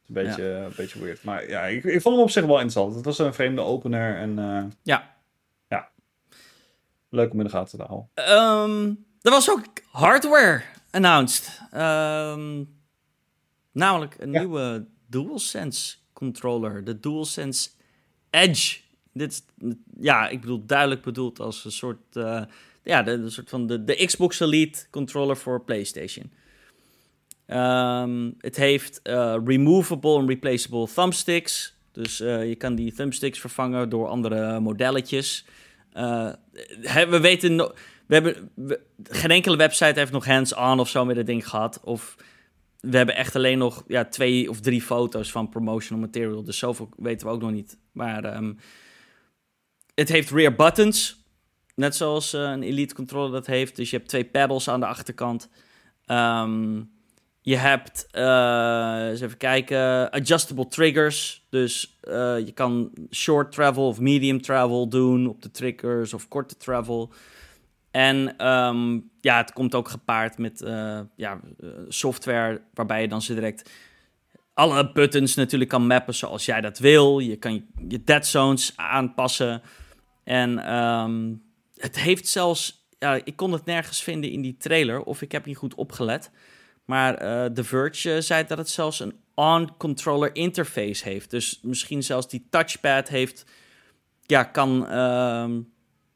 Een 0.06 0.14
beetje, 0.14 0.42
een 0.42 0.72
beetje 0.76 1.00
weird. 1.00 1.24
Maar 1.24 1.48
ja, 1.48 1.64
ik, 1.64 1.84
ik 1.84 2.00
vond 2.00 2.14
hem 2.14 2.24
op 2.24 2.30
zich 2.30 2.44
wel 2.44 2.60
interessant. 2.60 2.94
Het 2.94 3.04
was 3.04 3.18
een 3.18 3.34
vreemde 3.34 3.60
opener 3.60 4.16
en... 4.16 4.38
Uh, 4.38 4.64
ja. 4.82 5.16
Ja. 5.68 5.88
Leuk 7.08 7.32
om 7.32 7.38
in 7.38 7.44
de 7.44 7.50
gaten 7.50 7.78
te 7.78 7.84
houden. 7.84 8.08
Um, 8.70 9.06
er 9.22 9.30
was 9.30 9.50
ook 9.50 9.64
hardware 9.90 10.62
announced. 10.90 11.60
Um, 11.74 12.78
namelijk 13.72 14.16
een 14.18 14.30
nieuwe 14.30 14.86
DualSense 15.06 15.96
controller. 16.12 16.84
De 16.84 17.00
DualSense 17.00 17.70
Edge. 18.30 18.80
Dit 19.12 19.44
ja, 20.00 20.28
ik 20.28 20.40
bedoel 20.40 20.66
duidelijk 20.66 21.02
bedoeld 21.02 21.40
als 21.40 21.64
een 21.64 21.72
soort... 21.72 22.16
Uh, 22.16 22.42
ja, 22.84 23.02
de, 23.02 23.30
soort 23.30 23.48
van 23.50 23.66
de, 23.66 23.84
de 23.84 24.06
Xbox 24.06 24.40
Elite 24.40 24.86
controller 24.90 25.36
voor 25.36 25.64
PlayStation. 25.64 26.32
Um, 27.46 28.34
het 28.38 28.56
heeft 28.56 29.00
uh, 29.04 29.36
removable 29.44 30.18
en 30.18 30.26
replaceable 30.26 30.88
thumbsticks. 30.94 31.74
Dus 31.92 32.20
uh, 32.20 32.48
je 32.48 32.54
kan 32.54 32.74
die 32.74 32.92
thumbsticks 32.92 33.40
vervangen 33.40 33.88
door 33.88 34.08
andere 34.08 34.60
modelletjes. 34.60 35.44
Uh, 35.96 36.32
we 37.08 37.20
weten, 37.20 37.56
we 38.06 38.14
hebben, 38.14 38.50
geen 39.02 39.30
enkele 39.30 39.56
website 39.56 39.98
heeft 39.98 40.12
nog 40.12 40.24
hands-on 40.24 40.80
of 40.80 40.88
zo 40.88 41.04
met 41.04 41.16
het 41.16 41.26
ding 41.26 41.48
gehad. 41.48 41.80
Of 41.84 42.16
we 42.80 42.96
hebben 42.96 43.16
echt 43.16 43.36
alleen 43.36 43.58
nog 43.58 43.84
ja, 43.86 44.04
twee 44.04 44.50
of 44.50 44.60
drie 44.60 44.82
foto's 44.82 45.30
van 45.30 45.48
promotional 45.48 46.02
material. 46.02 46.44
Dus 46.44 46.58
zoveel 46.58 46.88
weten 46.96 47.26
we 47.26 47.32
ook 47.32 47.40
nog 47.40 47.52
niet. 47.52 47.78
Maar 47.92 48.36
um, 48.36 48.58
het 49.94 50.08
heeft 50.08 50.30
rear 50.30 50.54
buttons. 50.54 51.23
Net 51.74 51.96
zoals 51.96 52.32
een 52.32 52.62
Elite 52.62 52.94
controller 52.94 53.32
dat 53.32 53.46
heeft. 53.46 53.76
Dus 53.76 53.90
je 53.90 53.96
hebt 53.96 54.08
twee 54.08 54.24
paddles 54.24 54.68
aan 54.68 54.80
de 54.80 54.86
achterkant. 54.86 55.48
Um, 56.06 56.92
je 57.40 57.56
hebt, 57.56 58.08
uh, 58.12 59.08
eens 59.10 59.20
even 59.20 59.36
kijken, 59.36 60.10
adjustable 60.10 60.68
triggers. 60.68 61.46
Dus 61.50 61.98
uh, 62.04 62.12
je 62.38 62.52
kan 62.52 62.90
short 63.10 63.52
travel 63.52 63.86
of 63.86 64.00
medium 64.00 64.40
travel 64.40 64.88
doen 64.88 65.26
op 65.26 65.42
de 65.42 65.50
triggers 65.50 66.14
of 66.14 66.28
korte 66.28 66.56
travel. 66.56 67.12
En 67.90 68.46
um, 68.46 69.10
ja, 69.20 69.36
het 69.36 69.52
komt 69.52 69.74
ook 69.74 69.88
gepaard 69.88 70.38
met 70.38 70.62
ja, 71.16 71.40
software 71.88 72.60
waarbij 72.74 73.02
je 73.02 73.08
dan 73.08 73.22
ze 73.22 73.34
direct 73.34 73.70
alle 74.54 74.92
buttons 74.92 75.34
natuurlijk 75.34 75.70
kan 75.70 75.86
mappen 75.86 76.14
zoals 76.14 76.44
jij 76.44 76.60
dat 76.60 76.78
wil. 76.78 77.18
Je 77.18 77.36
kan 77.36 77.66
je 77.88 78.04
dead 78.04 78.26
zones 78.26 78.72
aanpassen. 78.76 79.62
En 80.24 80.74
um, 80.74 81.42
het 81.76 81.98
heeft 81.98 82.28
zelfs, 82.28 82.86
ik 83.24 83.36
kon 83.36 83.52
het 83.52 83.64
nergens 83.64 84.02
vinden 84.02 84.30
in 84.30 84.40
die 84.40 84.56
trailer 84.56 85.02
of 85.02 85.22
ik 85.22 85.32
heb 85.32 85.46
niet 85.46 85.56
goed 85.56 85.74
opgelet. 85.74 86.30
Maar 86.84 87.22
uh, 87.22 87.44
The 87.44 87.64
Verge 87.64 88.14
uh, 88.14 88.20
zei 88.20 88.46
dat 88.46 88.58
het 88.58 88.68
zelfs 88.68 89.00
een 89.00 89.20
on-controller 89.34 90.34
interface 90.34 91.04
heeft. 91.04 91.30
Dus 91.30 91.60
misschien 91.62 92.02
zelfs 92.02 92.28
die 92.28 92.46
touchpad 92.50 93.08
heeft, 93.08 93.44
ja, 94.22 94.44
kan 94.44 94.86
uh, 94.90 95.50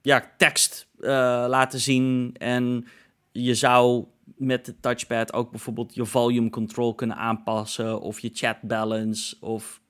ja, 0.03 0.33
tekst 0.37 0.89
uh, 0.99 1.09
laten 1.49 1.81
zien. 1.81 2.35
En 2.39 2.87
je 3.33 3.55
zou 3.55 4.07
met 4.37 4.65
de 4.65 4.81
touchpad 4.81 5.33
ook 5.33 5.51
bijvoorbeeld 5.51 5.95
je 5.95 6.05
volume 6.05 6.51
control 6.51 6.95
kunnen 6.95 7.17
aanpassen. 7.17 8.01
Of 8.01 8.21
je 8.21 8.31
chat 8.33 8.61
balance. 8.63 9.37
Of 9.41 9.81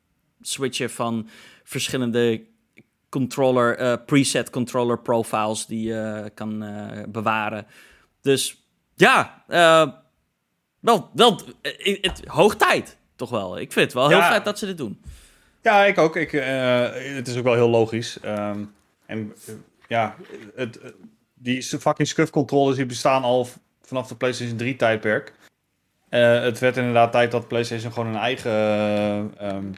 switchen 0.40 0.90
van 0.90 1.28
verschillende 1.64 2.46
controller, 3.08 3.98
preset 3.98 4.50
controller 4.50 4.98
profiles 4.98 5.66
die 5.66 5.86
je 5.86 6.30
kan 6.34 6.64
bewaren. 7.08 7.66
Dus 8.22 8.62
ja, 8.94 9.44
wel, 10.80 11.10
wel 11.12 11.40
het, 11.62 12.22
hoog 12.26 12.56
tijd, 12.56 12.96
toch 13.16 13.30
wel. 13.30 13.58
Ik 13.58 13.72
vind 13.72 13.84
het 13.84 13.94
wel 13.94 14.08
heel 14.08 14.18
ja. 14.18 14.32
vet 14.32 14.44
dat 14.44 14.58
ze 14.58 14.66
dit 14.66 14.76
doen. 14.76 15.02
Ja, 15.62 15.84
ik 15.84 15.98
ook. 15.98 16.16
Ik, 16.16 16.30
het 16.30 17.28
is 17.28 17.36
ook 17.36 17.44
wel 17.44 17.54
heel 17.54 17.68
logisch. 17.68 18.18
Um, 18.24 18.74
en 19.06 19.34
ja, 19.88 20.16
het, 20.54 20.78
die 21.34 21.62
fucking 21.62 22.08
scuff 22.08 22.30
controllers 22.30 22.76
die 22.76 22.86
bestaan 22.86 23.22
al 23.22 23.48
vanaf 23.82 24.08
de 24.08 24.16
PlayStation 24.16 24.56
3 24.56 24.76
tijdperk. 24.76 25.32
Uh, 26.10 26.40
het 26.40 26.58
werd 26.58 26.76
inderdaad 26.76 27.12
tijd 27.12 27.30
dat 27.30 27.48
PlayStation 27.48 27.92
gewoon 27.92 28.08
een 28.08 28.20
eigen. 28.20 28.52
Um, 29.54 29.74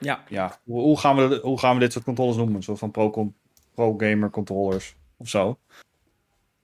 ja. 0.00 0.24
ja 0.28 0.58
hoe, 0.64 0.80
hoe, 0.80 0.98
gaan 0.98 1.16
we, 1.16 1.40
hoe 1.42 1.58
gaan 1.58 1.74
we 1.74 1.80
dit 1.80 1.92
soort 1.92 2.04
controllers 2.04 2.36
noemen? 2.36 2.62
Zo 2.62 2.76
van 2.76 2.90
pro, 2.90 3.32
pro 3.74 3.94
gamer 3.98 4.30
controllers 4.30 4.96
of 5.16 5.28
zo 5.28 5.58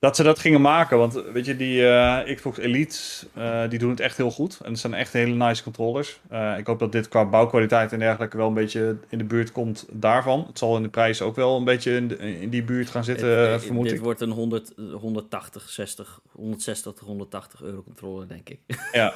dat 0.04 0.16
ze 0.16 0.22
dat 0.22 0.38
gingen 0.38 0.60
maken. 0.60 0.98
Want 0.98 1.22
weet 1.32 1.46
je, 1.46 1.56
die 1.56 1.80
uh, 1.80 2.34
Xbox 2.34 2.58
Elite, 2.58 2.98
uh, 3.38 3.68
die 3.68 3.78
doen 3.78 3.90
het 3.90 4.00
echt 4.00 4.16
heel 4.16 4.30
goed. 4.30 4.60
En 4.62 4.70
het 4.70 4.80
zijn 4.80 4.94
echt 4.94 5.12
hele 5.12 5.34
nice 5.34 5.62
controllers. 5.62 6.20
Uh, 6.32 6.58
ik 6.58 6.66
hoop 6.66 6.78
dat 6.78 6.92
dit 6.92 7.08
qua 7.08 7.24
bouwkwaliteit 7.24 7.92
en 7.92 7.98
dergelijke 7.98 8.36
wel 8.36 8.48
een 8.48 8.54
beetje 8.54 8.96
in 9.08 9.18
de 9.18 9.24
buurt 9.24 9.52
komt 9.52 9.86
daarvan. 9.90 10.44
Het 10.46 10.58
zal 10.58 10.76
in 10.76 10.82
de 10.82 10.88
prijs 10.88 11.22
ook 11.22 11.36
wel 11.36 11.56
een 11.56 11.64
beetje 11.64 11.96
in, 11.96 12.08
de, 12.08 12.16
in 12.16 12.50
die 12.50 12.62
buurt 12.62 12.90
gaan 12.90 13.04
zitten, 13.04 13.50
het, 13.50 13.64
vermoed 13.64 13.84
dit 13.84 13.92
ik. 13.92 14.00
wordt 14.00 14.20
een 14.20 14.30
100, 14.30 14.72
180, 15.00 15.68
60, 15.68 16.20
160 16.32 16.92
tot 16.92 17.06
180 17.06 17.62
euro 17.62 17.82
controller, 17.82 18.28
denk 18.28 18.48
ik. 18.48 18.60
Ja. 18.92 19.14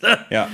ja. 0.28 0.48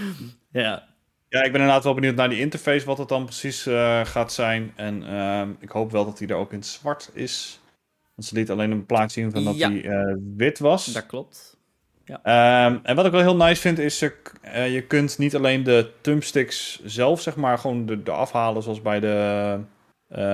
ja. 0.50 0.86
Ja, 1.28 1.42
ik 1.42 1.52
ben 1.52 1.60
inderdaad 1.60 1.84
wel 1.84 1.94
benieuwd 1.94 2.14
naar 2.14 2.28
die 2.28 2.40
interface, 2.40 2.86
wat 2.86 2.98
het 2.98 3.08
dan 3.08 3.24
precies 3.24 3.62
gaat 4.02 4.32
zijn. 4.32 4.72
En 4.76 5.06
ehm, 5.08 5.50
ik 5.58 5.70
hoop 5.70 5.90
wel 5.90 6.04
dat 6.04 6.18
die 6.18 6.28
er 6.28 6.34
ook 6.34 6.52
in 6.52 6.64
zwart 6.64 7.10
is. 7.12 7.60
Want 8.14 8.28
ze 8.28 8.34
liet 8.34 8.50
alleen 8.50 8.70
een 8.70 8.86
plaats 8.86 9.14
zien 9.14 9.30
van 9.30 9.44
dat 9.44 9.58
hij 9.58 9.84
uh, 9.84 10.16
wit 10.36 10.58
was. 10.58 10.86
Dat 10.86 11.06
klopt. 11.06 11.56
Ja. 12.04 12.66
Um, 12.66 12.80
en 12.82 12.96
wat 12.96 13.06
ik 13.06 13.12
wel 13.12 13.20
heel 13.20 13.36
nice 13.36 13.60
vind 13.60 13.78
is, 13.78 14.02
uh, 14.02 14.72
je 14.72 14.82
kunt 14.82 15.18
niet 15.18 15.36
alleen 15.36 15.62
de 15.62 15.90
thumbsticks 16.00 16.80
zelf, 16.84 17.20
zeg 17.20 17.36
maar, 17.36 17.58
gewoon 17.58 17.86
de, 17.86 18.02
de 18.02 18.10
afhalen 18.10 18.62
zoals 18.62 18.82
bij 18.82 19.00
de 19.00 19.60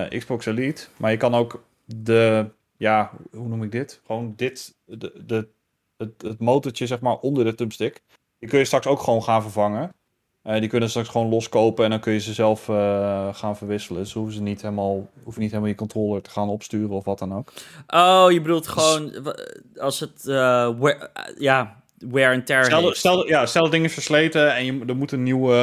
Xbox 0.09 0.47
Elite. 0.47 0.87
Maar 0.97 1.11
je 1.11 1.17
kan 1.17 1.35
ook 1.35 1.65
de, 1.85 2.51
ja, 2.77 3.11
hoe 3.31 3.49
noem 3.49 3.63
ik 3.63 3.73
dit? 3.73 4.01
Gewoon 4.07 4.33
dit, 4.37 4.75
de, 4.85 5.23
de, 5.27 5.49
het, 5.97 6.23
het 6.23 6.39
motortje, 6.39 6.87
zeg 6.87 7.01
maar, 7.01 7.17
onder 7.17 7.45
de 7.45 7.55
thumbstick. 7.55 8.03
Die 8.39 8.49
kun 8.49 8.59
je 8.59 8.65
straks 8.65 8.87
ook 8.87 9.01
gewoon 9.01 9.23
gaan 9.23 9.43
vervangen. 9.43 9.91
Uh, 10.47 10.59
die 10.61 10.69
kunnen 10.69 10.89
straks 10.89 11.09
gewoon 11.09 11.29
loskopen 11.29 11.85
en 11.85 11.91
dan 11.91 12.01
kun 12.01 12.13
je 12.13 12.21
ze 12.21 12.33
zelf 12.33 12.69
uh, 12.69 13.35
gaan 13.35 13.57
verwisselen. 13.57 14.03
Dus 14.03 14.13
hoeven 14.13 14.35
ze 14.35 14.43
niet 14.43 14.63
helemaal, 14.63 15.09
hoef 15.23 15.35
je 15.35 15.41
niet 15.41 15.51
helemaal 15.51 15.71
je 15.71 15.77
controller 15.77 16.23
te 16.23 16.31
gaan 16.31 16.49
opsturen 16.49 16.91
of 16.91 17.05
wat 17.05 17.19
dan 17.19 17.35
ook. 17.35 17.53
Oh, 17.87 18.27
je 18.31 18.41
bedoelt 18.41 18.69
gewoon 18.69 19.35
als 19.77 20.01
het 20.01 20.25
uh, 20.27 20.69
wear, 20.79 21.11
ja, 21.39 21.83
wear 21.99 22.35
and 22.35 22.47
tear 22.47 22.65
stel, 22.65 22.95
stel, 22.95 23.29
ja, 23.29 23.47
stel 23.47 23.63
het 23.63 23.73
ding 23.73 23.85
is 23.85 23.93
versleten 23.93 24.55
en 24.55 24.65
je, 24.65 24.81
er 24.87 24.97
moet 24.97 25.13
een 25.13 25.23
nieuwe... 25.23 25.55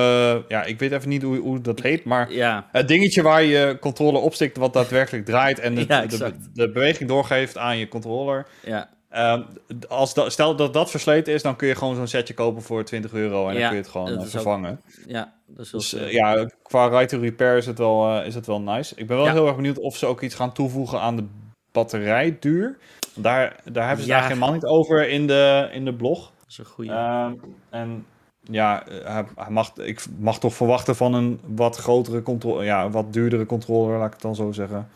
ja, 0.48 0.64
ik 0.64 0.80
weet 0.80 0.92
even 0.92 1.10
niet 1.10 1.22
hoe, 1.22 1.38
hoe 1.38 1.62
dat 1.62 1.82
heet, 1.82 2.04
maar 2.04 2.32
ja. 2.32 2.68
het 2.72 2.88
dingetje 2.88 3.22
waar 3.22 3.44
je 3.44 3.78
controller 3.80 4.22
opstikt 4.22 4.58
wat 4.58 4.74
daadwerkelijk 4.74 5.26
draait 5.26 5.60
en 5.60 5.86
ja, 5.88 6.06
de, 6.06 6.34
de, 6.54 6.72
beweging 6.72 7.10
doorgeeft 7.10 7.58
aan 7.58 7.78
je 7.78 7.88
controller. 7.88 8.48
Ja. 8.66 8.90
Um, 9.18 9.46
als 9.88 10.14
dat, 10.14 10.32
stel 10.32 10.56
dat 10.56 10.74
dat 10.74 10.90
versleten 10.90 11.34
is, 11.34 11.42
dan 11.42 11.56
kun 11.56 11.68
je 11.68 11.76
gewoon 11.76 11.96
zo'n 11.96 12.08
setje 12.08 12.34
kopen 12.34 12.62
voor 12.62 12.84
20 12.84 13.14
euro 13.14 13.48
en 13.48 13.54
ja, 13.54 13.60
dan 13.60 13.68
kun 13.68 13.78
je 13.78 13.84
het 13.84 13.92
gewoon 13.92 14.12
uh, 14.12 14.22
vervangen. 14.22 14.72
Ook, 14.72 15.06
ja, 15.08 15.34
dat 15.48 15.66
is 15.66 15.72
dus 15.72 15.94
uh, 15.94 16.12
ja, 16.12 16.50
qua 16.64 16.88
right 16.88 17.10
to 17.10 17.20
repair 17.20 17.58
is 17.58 17.66
het 17.66 17.78
wel, 17.78 18.20
uh, 18.20 18.26
is 18.26 18.36
het 18.36 18.46
wel 18.46 18.62
nice. 18.62 18.96
Ik 18.96 19.08
ben 19.08 19.18
wel 19.18 19.26
ja. 19.26 19.32
heel 19.32 19.48
erg 19.48 19.56
benieuwd 19.56 19.80
of 19.80 19.98
ze 19.98 20.06
ook 20.06 20.22
iets 20.22 20.36
gaan 20.36 20.54
toevoegen 20.54 21.02
aan 21.02 21.16
de 21.16 21.26
batterijduur. 21.72 22.78
Daar, 23.16 23.60
daar 23.72 23.88
hebben 23.88 24.06
ze 24.06 24.12
ja. 24.12 24.20
daar 24.20 24.28
helemaal 24.28 24.54
niet 24.54 24.66
over 24.66 25.10
in 25.10 25.28
de, 25.28 25.70
in 25.72 25.86
de 25.86 25.94
blog. 25.94 26.32
Dat 26.40 26.50
is 26.50 26.58
een 26.58 26.66
goede. 26.66 26.92
Um, 26.92 27.56
en 27.70 28.06
ja, 28.42 28.84
hij, 28.88 29.26
hij 29.36 29.50
mag, 29.50 29.78
ik 29.78 30.06
mag 30.20 30.40
toch 30.40 30.54
verwachten 30.54 30.96
van 30.96 31.14
een 31.14 31.40
wat 31.46 31.78
grotere 31.78 32.22
controle, 32.22 32.64
ja, 32.64 32.90
wat 32.90 33.14
duurdere 33.14 33.46
controller, 33.46 33.98
laat 33.98 34.08
ik 34.08 34.14
het 34.14 34.22
dan 34.22 34.36
zo 34.36 34.52
zeggen. 34.52 34.90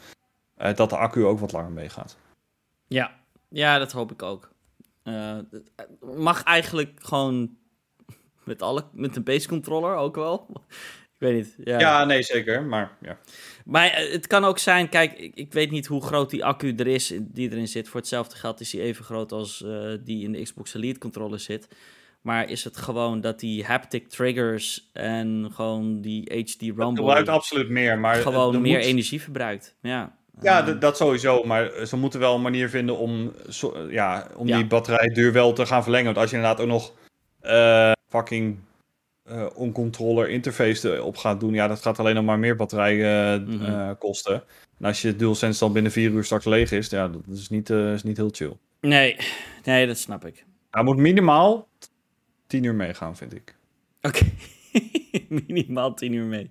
dat 0.76 0.89
de 0.89 0.97
accu 0.97 1.26
ook 1.26 1.39
wat 1.39 1.51
langer 1.51 1.72
meegaat. 1.72 2.18
Ja, 2.88 3.11
ja, 3.54 3.78
dat 3.78 3.91
hoop 3.91 4.12
ik 4.12 4.22
ook. 4.22 4.51
Uh, 5.04 5.38
mag 6.16 6.43
eigenlijk 6.43 6.91
gewoon 6.97 7.58
met, 8.43 8.62
alle, 8.62 8.86
met 8.93 9.16
een 9.16 9.24
base 9.24 9.47
controller 9.47 9.95
ook 9.95 10.16
wel. 10.16 10.47
ik 11.14 11.18
weet 11.18 11.36
niet. 11.36 11.56
Ja. 11.64 11.80
ja, 11.80 12.06
nee, 12.06 12.24
zeker. 12.24 12.64
Maar, 12.64 12.97
ja. 13.01 13.18
maar 13.66 13.95
het 13.95 14.28
kan 14.28 14.43
ook 14.43 14.58
zijn, 14.58 14.89
kijk, 14.89 15.14
ik, 15.14 15.36
ik, 15.36 15.54
weet 15.54 15.72
niet 15.72 15.86
hoe 15.86 16.01
groot 16.01 16.30
die 16.30 16.45
accu 16.45 16.76
er 16.76 16.88
is 16.88 17.14
die 17.22 17.51
erin 17.51 17.68
zit. 17.68 17.89
Voor 17.89 17.99
hetzelfde 17.99 18.36
geld 18.36 18.60
is 18.60 18.70
die 18.70 18.82
even 18.82 19.06
groot 19.06 19.32
als 19.32 19.62
uh, 19.66 19.93
die 20.04 20.24
in 20.24 20.32
de 20.32 20.41
Xbox 20.41 20.74
Elite 20.74 20.99
controller 20.99 21.39
zit. 21.39 21.68
Maar 22.22 22.49
is 22.49 22.64
het 22.64 22.78
gewoon 22.78 23.22
dat 23.22 23.39
die 23.39 23.66
haptic 23.66 24.10
triggers 24.10 24.89
en 24.93 25.49
gewoon 25.54 26.01
die 26.01 26.24
HD 26.24 26.51
Het 26.51 26.62
Rumble 26.62 26.95
gebruikt 26.95 27.30
absoluut 27.30 27.70
meer, 27.70 27.99
maar... 27.99 28.16
gewoon 28.16 28.54
er 28.54 28.62
meer 28.62 28.78
moet- 28.78 28.86
energie 28.86 29.22
verbruikt? 29.22 29.76
Ja. 29.82 30.18
Ja, 30.41 30.67
Eh, 30.67 30.73
d- 30.73 30.81
dat 30.81 30.97
sowieso. 30.97 31.43
Maar 31.43 31.71
ze 31.86 31.97
moeten 31.97 32.19
wel 32.19 32.36
een 32.36 32.41
manier 32.41 32.69
vinden 32.69 32.97
om, 32.97 33.34
zo- 33.49 33.88
ja, 33.89 34.27
om 34.36 34.47
Ja. 34.47 34.55
die 34.55 34.65
batterijduur 34.65 35.31
wel 35.34 35.53
te 35.53 35.65
gaan 35.65 35.81
verlengen. 35.84 36.05
Want 36.05 36.17
als 36.17 36.29
je 36.29 36.36
inderdaad 36.36 36.61
ook 36.61 36.67
nog 36.67 36.91
eh, 37.41 37.91
fucking 38.09 38.57
eh 39.23 39.45
on-controller 39.55 40.29
interface 40.29 40.93
erop 40.95 41.17
gaat 41.17 41.39
doen, 41.39 41.53
ja, 41.53 41.67
dat 41.67 41.81
gaat 41.81 41.99
alleen 41.99 42.15
nog 42.15 42.23
maar 42.25 42.39
meer 42.39 42.55
batterij 42.55 42.93
eh, 43.34 43.39
Mhm. 43.47 43.65
eh, 43.65 43.89
kosten. 43.99 44.43
En 44.79 44.86
als 44.86 45.01
je 45.01 45.15
DualSense 45.15 45.59
dan 45.59 45.73
binnen 45.73 45.91
vier 45.91 46.11
uur 46.11 46.23
straks 46.23 46.45
leeg 46.45 46.71
is, 46.71 46.89
ja, 46.89 47.07
dat 47.07 47.21
is 47.31 47.49
niet, 47.49 47.69
eh, 47.69 47.93
is 47.93 48.03
niet 48.03 48.17
heel 48.17 48.29
chill. 48.31 48.53
Nee, 48.81 49.17
nee, 49.63 49.88
dat 49.88 49.97
snap 49.97 50.25
ik. 50.25 50.45
Hij 50.71 50.84
moet 50.84 50.97
minimaal 50.97 51.67
10 52.47 52.63
uur 52.63 52.75
meegaan, 52.75 53.15
vind 53.17 53.34
ik. 53.36 53.55
Oké. 54.01 54.25
Minimaal 55.47 55.93
10 55.93 56.13
uur 56.13 56.25
mee. 56.25 56.49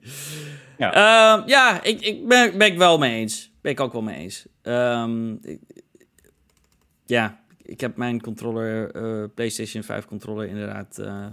Ja. 0.79 0.93
Ja, 0.95 1.43
ja 1.47 1.83
ik, 1.83 2.01
ik 2.01 2.29
ben, 2.29 2.59
ben 2.59 2.67
ik 2.67 2.79
wel 2.79 2.99
mee 2.99 3.15
eens. 3.21 3.52
Ben 3.63 3.73
ik 3.73 3.81
ook 3.81 3.93
wel 3.93 4.03
mee 4.03 4.17
eens. 4.17 4.47
Ehm, 4.63 5.33
ik- 5.33 5.61
ja, 7.07 7.41
ik 7.63 7.81
heb 7.81 7.97
mijn 7.97 8.21
controller, 8.21 8.91
eh, 8.91 9.29
PlayStation 9.35 9.83
5 9.83 10.05
controller 10.07 10.49
inderdaad. 10.49 10.99
eh, 10.99 11.27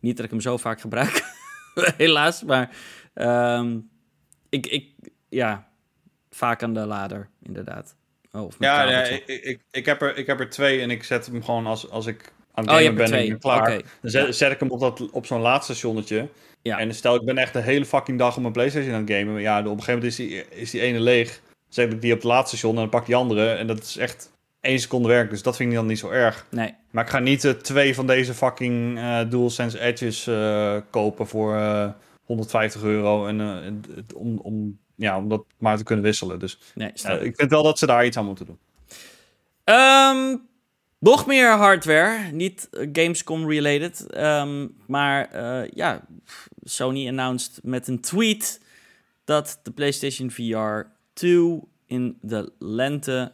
niet 0.00 0.16
dat 0.16 0.24
ik 0.24 0.30
hem 0.30 0.40
zo 0.40 0.56
vaak 0.56 0.80
gebruik, 0.80 1.22
helaas. 1.96 2.42
Maar 2.42 2.76
ehm, 3.14 3.78
ik, 4.48 4.66
ik, 4.66 4.88
ja, 5.28 5.68
vaak 6.30 6.62
aan 6.62 6.74
de 6.74 6.86
lader, 6.86 7.28
inderdaad. 7.42 7.96
Oh, 8.32 8.42
of 8.44 8.56
Ja, 8.58 8.84
nee, 8.84 9.22
ik, 9.26 9.44
ik, 9.44 9.60
ik, 9.70 9.86
heb 9.86 10.02
er, 10.02 10.16
ik 10.16 10.26
heb 10.26 10.40
er 10.40 10.50
twee 10.50 10.80
en 10.80 10.90
ik 10.90 11.04
zet 11.04 11.26
hem 11.26 11.42
gewoon 11.44 11.66
als, 11.66 11.90
als 11.90 12.06
ik 12.06 12.32
aan 12.52 12.68
het 12.68 12.88
Oh, 12.88 12.94
ben 12.94 13.06
twee. 13.06 13.38
klaar. 13.38 13.70
Dan 14.00 14.10
zet, 14.10 14.26
Ja. 14.26 14.32
zet 14.32 14.52
ik 14.52 14.60
hem 14.60 14.70
op, 14.70 14.80
dat, 14.80 15.10
op 15.10 15.26
zo'n 15.26 15.40
laadstationnetje. 15.40 16.28
Ja. 16.62 16.78
En 16.78 16.94
stel, 16.94 17.14
ik 17.14 17.24
ben 17.24 17.38
echt 17.38 17.52
de 17.52 17.60
hele 17.60 17.84
fucking 17.84 18.18
dag 18.18 18.34
op 18.36 18.40
mijn 18.40 18.52
PlayStation 18.52 18.94
aan 18.94 19.00
het 19.06 19.10
gamen. 19.12 19.40
Ja, 19.40 19.58
op 19.58 19.64
een 19.64 19.70
gegeven 19.70 19.92
moment 19.94 20.10
is 20.10 20.16
die, 20.16 20.48
is 20.48 20.70
die 20.70 20.80
ene 20.80 21.00
leeg. 21.00 21.40
Zet 21.74 21.92
ik 21.92 22.00
die 22.00 22.12
op 22.12 22.18
het 22.18 22.26
laadstation 22.26 22.74
en 22.74 22.80
dan 22.80 22.88
pak 22.88 23.00
ik 23.00 23.06
die 23.06 23.16
andere. 23.16 23.50
En 23.50 23.66
dat 23.66 23.82
is 23.82 23.96
echt 23.96 24.32
één 24.60 24.80
seconde 24.80 25.08
werk. 25.08 25.30
Dus 25.30 25.42
dat 25.42 25.56
vind 25.56 25.70
ik 25.70 25.76
dan 25.76 25.86
niet 25.86 25.98
zo 25.98 26.10
erg. 26.10 26.46
Nee, 26.50 26.74
Maar 26.90 27.04
ik 27.04 27.10
ga 27.10 27.18
niet 27.18 27.44
eh, 27.44 27.52
twee 27.52 27.94
van 27.94 28.06
deze 28.06 28.34
fucking 28.34 28.98
eh 28.98 29.20
DualSense 29.30 29.80
Edges 29.80 30.26
eh, 30.26 30.76
kopen 30.90 31.26
voor 31.26 31.56
eh, 31.56 31.90
150 32.24 32.82
euro. 32.82 33.26
En, 33.26 33.84
om, 34.14 34.38
om, 34.38 34.78
ja, 34.94 35.16
om 35.16 35.28
dat 35.28 35.44
maar 35.58 35.76
te 35.76 35.84
kunnen 35.84 36.04
wisselen. 36.04 36.38
Dus 36.38 36.58
nee, 36.74 36.92
ik. 37.20 37.36
vind 37.36 37.50
wel 37.50 37.62
dat 37.62 37.78
ze 37.78 37.86
daar 37.86 38.06
iets 38.06 38.16
aan 38.16 38.26
moeten 38.26 38.46
doen. 38.46 38.58
Ehm, 39.64 40.36
nog 40.98 41.26
meer 41.26 41.50
hardware, 41.50 42.32
niet 42.32 42.68
eh, 42.70 42.88
Gamescom 42.92 43.50
related, 43.50 44.06
ehm, 44.10 44.66
maar 44.86 45.28
ja, 45.74 46.06
Sony 46.62 47.08
announced 47.08 47.60
met 47.62 47.88
een 47.88 48.00
tweet 48.00 48.60
dat 49.24 49.60
de 49.62 49.70
PlayStation 49.70 50.30
VR 50.30 50.92
2 51.14 51.60
in 51.86 52.18
de 52.20 52.52
lente 52.58 53.32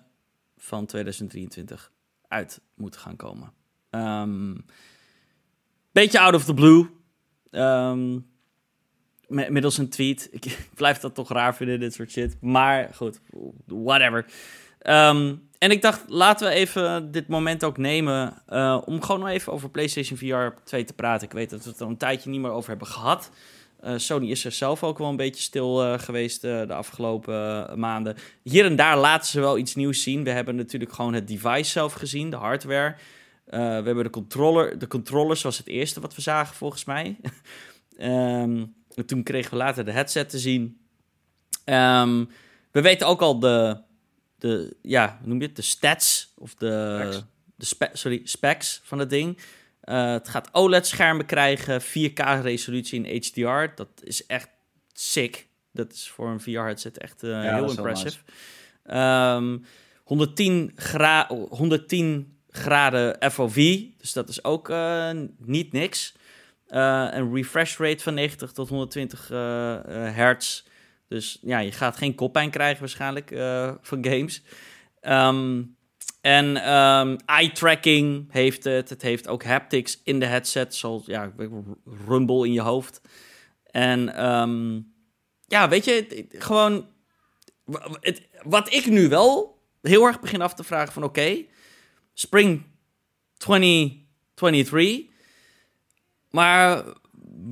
van 0.57 0.87
2023 0.87 1.93
uit 2.29 2.61
moet 2.75 2.97
gaan 2.97 3.17
komen. 3.17 3.53
Ehm, 3.91 4.57
beetje 5.93 6.21
out 6.21 6.35
of 6.35 6.45
the 6.45 6.55
blue. 6.55 6.87
Ehm, 7.51 8.19
middels 9.29 9.79
een 9.79 9.89
tweet. 9.89 10.29
Ik 10.31 10.59
blijf 10.75 10.99
dat 10.99 11.15
toch 11.15 11.33
raar 11.33 11.57
vinden, 11.57 11.81
dit 11.81 11.95
soort 11.95 12.11
shit. 12.11 12.37
Maar 12.41 12.95
goed, 12.95 13.21
whatever. 13.67 14.27
Ehm, 14.79 15.35
en 15.59 15.71
ik 15.71 15.83
dacht, 15.83 16.05
laten 16.09 16.49
we 16.49 16.55
even 16.55 17.11
dit 17.11 17.29
moment 17.29 17.65
ook 17.65 17.77
nemen 17.77 18.43
eh, 18.47 18.83
om 18.85 19.03
gewoon 19.03 19.21
nog 19.21 19.29
even 19.29 19.53
over 19.53 19.71
PlayStation 19.71 20.19
VR 20.19 20.63
2 20.65 20.85
te 20.85 20.93
praten. 20.93 21.27
Ik 21.27 21.33
weet 21.33 21.51
dat 21.51 21.65
we 21.65 21.71
het 21.71 21.81
er 21.81 21.87
een 21.87 21.97
tijdje 21.97 22.31
niet 22.31 22.41
meer 22.41 22.51
over 22.51 22.71
hebben 22.71 22.89
gehad. 22.89 23.31
Eh, 23.81 23.95
Sony 23.97 24.31
is 24.31 24.45
er 24.45 24.53
zelf 24.53 24.83
ook 24.83 24.99
wel 24.99 25.09
een 25.09 25.17
beetje 25.17 25.43
stil 25.43 25.83
eh, 25.83 25.99
geweest 25.99 26.45
eh, 26.45 26.67
de 26.67 26.75
afgelopen 26.75 27.79
maanden. 27.79 28.17
Hier 28.43 28.65
en 28.65 28.77
daar 28.77 28.99
laten 28.99 29.29
ze 29.29 29.41
wel 29.41 29.59
iets 29.59 29.75
nieuws 29.75 30.03
zien. 30.03 30.25
We 30.25 30.31
hebben 30.31 30.57
natuurlijk 30.57 30.93
gewoon 30.93 31.15
het 31.15 31.29
device 31.29 31.71
zelf 31.71 31.93
gezien, 31.93 32.31
de 32.31 32.37
hardware. 32.37 32.95
We 33.45 33.57
hebben 33.57 34.05
de 34.05 34.11
controller. 34.11 34.79
De 34.79 34.87
controllers 34.87 35.43
was 35.43 35.59
het 35.59 35.67
eerste 35.67 36.01
wat 36.01 36.15
we 36.15 36.21
zagen, 36.21 36.55
volgens 36.57 36.85
mij. 36.85 37.17
En 37.97 39.07
toen 39.07 39.23
kregen 39.23 39.51
we 39.51 39.57
later 39.57 39.85
de 39.85 39.91
headset 39.91 40.29
te 40.29 40.39
zien. 40.39 40.81
Ehm, 41.65 42.25
we 42.71 42.81
weten 42.81 43.07
ook 43.07 43.21
al 43.21 43.39
de, 43.39 43.81
de, 44.39 44.77
ja, 44.83 45.17
hoe 45.19 45.29
noem 45.29 45.41
je 45.41 45.47
het? 45.47 45.57
De 45.57 45.63
stats 45.63 46.33
of 46.37 46.55
de, 46.55 46.99
Specs. 47.01 47.25
de 47.57 47.65
spe- 47.65 47.91
sorry, 47.93 48.21
specs 48.25 48.81
van 48.85 48.99
het 48.99 49.11
ding. 49.11 49.39
Eh, 49.81 50.13
het 50.13 50.29
gaat 50.29 50.49
OLED-schermen 50.53 51.27
krijgen, 51.27 51.81
4K-resolutie 51.83 53.05
in 53.05 53.17
HDR. 53.17 53.75
Dat 53.75 53.89
is 54.03 54.27
echt 54.27 54.49
sick. 54.93 55.49
Dat 55.73 55.93
is 55.93 56.09
voor 56.09 56.29
een 56.29 56.41
VR-headset 56.41 56.99
echt 56.99 57.23
eh, 57.23 57.55
heel 57.55 57.71
impressive. 57.71 58.19
Ehm, 58.85 59.59
110, 60.05 60.73
gra 60.75 61.27
110 61.29 62.41
graden 62.51 63.31
FOV, 63.31 63.81
dus 63.97 64.13
dat 64.13 64.29
is 64.29 64.45
ook 64.45 64.69
eh, 64.69 65.11
niet 65.39 65.73
niks. 65.73 66.15
Een 66.67 67.35
refresh 67.35 67.79
rate 67.79 68.03
van 68.03 68.15
90 68.15 68.53
tot 68.53 68.69
120 68.69 69.31
eh, 69.31 69.75
eh, 69.75 70.15
hertz. 70.15 70.65
Dus 71.09 71.39
ja, 71.43 71.59
je 71.59 71.73
gaat 71.73 71.97
geen 71.97 72.15
koppijn 72.15 72.51
krijgen 72.51 72.81
waarschijnlijk 72.81 73.29
van 73.81 74.05
games. 74.05 74.43
Ehm, 75.01 75.63
en 76.21 76.57
ehm, 76.57 77.17
eye 77.27 77.53
tracking 77.53 78.33
heeft 78.33 78.65
het. 78.65 78.89
Het 78.89 79.03
heeft 79.03 79.29
ook 79.29 79.45
haptics 79.45 80.01
in 80.05 80.21
de 80.21 80.27
headset, 80.27 80.75
zoals 80.75 81.07
ja, 81.07 81.33
rumble 82.07 82.47
in 82.47 82.53
je 82.53 82.61
hoofd. 82.61 83.01
En 83.65 84.15
ehm, 84.15 84.81
ja, 85.47 85.69
weet 85.69 85.85
je, 85.85 86.27
gewoon 86.29 86.87
het, 88.01 88.29
wat 88.43 88.73
ik 88.73 88.87
nu 88.87 89.09
wel 89.09 89.59
heel 89.83 90.07
erg 90.07 90.21
begin 90.21 90.43
af 90.43 90.55
te 90.55 90.65
vragen 90.65 90.93
van 90.93 91.03
oké, 91.03 91.45
Spring 92.15 92.63
2023, 93.37 95.15
maar 96.31 96.85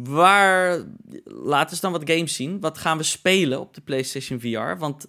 waar 0.05 0.85
laten 1.25 1.77
ze 1.77 1.83
dan 1.83 1.93
wat 1.93 2.11
games 2.11 2.35
zien? 2.35 2.61
Wat 2.61 2.79
gaan 2.79 2.97
we 2.97 3.03
spelen 3.03 3.61
op 3.61 3.75
de 3.75 3.81
PlayStation 3.81 4.41
VR? 4.41 4.79
Want 4.79 5.07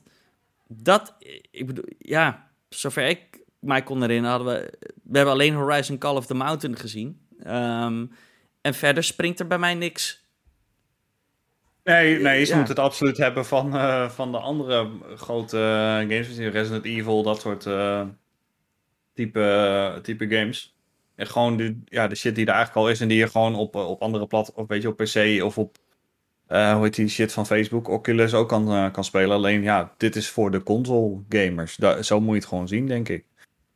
dat, 0.68 1.16
ik 1.52 1.66
bedoel, 1.66 1.86
ja, 1.98 2.52
zover 2.70 3.08
ik 3.08 3.29
mij 3.60 3.84
kon 3.84 4.02
herinneren, 4.02 4.38
hadden 4.38 4.54
we, 4.62 4.78
we 5.04 5.16
hebben 5.18 5.34
alleen 5.34 5.54
Horizon 5.54 5.98
Call 5.98 6.16
of 6.16 6.26
the 6.26 6.34
Mountain 6.34 6.78
gezien. 6.78 7.20
Ehm, 7.44 8.06
en 8.62 8.74
verder 8.74 9.04
springt 9.04 9.40
er 9.40 9.48
bij 9.48 9.58
mij 9.60 9.74
niks. 9.74 10.28
Nee, 11.84 12.20
nee 12.20 12.44
ze 12.46 12.52
Ja. 12.52 12.58
moeten 12.58 12.76
het 12.76 12.84
absoluut 12.84 13.18
hebben 13.18 13.46
van, 13.46 13.76
eh, 13.76 14.10
van 14.10 14.32
de 14.32 14.38
andere 14.38 14.90
grote 15.16 15.58
games. 16.10 16.38
Resident 16.38 16.86
Evil, 16.86 17.24
dat 17.24 17.42
soort 17.42 17.66
eh, 17.66 18.06
type, 19.14 19.42
eh, 19.42 20.02
type 20.02 20.28
games. 20.30 20.76
En 21.16 21.28
gewoon 21.28 21.58
de, 21.58 21.80
ja, 21.86 22.08
de 22.08 22.16
shit 22.16 22.36
die 22.36 22.46
er 22.46 22.54
eigenlijk 22.54 22.86
al 22.86 22.92
is 22.92 23.02
en 23.02 23.08
die 23.08 23.18
je 23.18 23.28
gewoon 23.28 23.56
op, 23.56 23.76
op 23.76 24.02
andere 24.02 24.28
plat, 24.28 24.54
of 24.54 24.68
weet 24.68 24.82
je, 24.82 24.88
op 24.88 24.98
PC 24.98 25.44
of 25.44 25.58
op, 25.58 25.78
eh, 26.48 26.74
hoe 26.74 26.84
heet 26.84 26.96
die 26.96 27.08
shit 27.08 27.34
van 27.34 27.46
Facebook, 27.46 27.88
Oculus 27.88 28.34
ook 28.34 28.48
kan, 28.50 28.92
kan 28.92 29.04
spelen. 29.04 29.36
Alleen 29.36 29.62
ja, 29.62 29.94
dit 29.98 30.16
is 30.16 30.30
voor 30.30 30.52
de 30.52 30.64
console 30.64 31.20
gamers. 31.30 31.76
Da- 31.76 32.02
zo 32.02 32.20
moet 32.20 32.30
je 32.34 32.40
het 32.40 32.46
gewoon 32.50 32.68
zien, 32.68 32.86
denk 32.88 33.10
ik. 33.10 33.26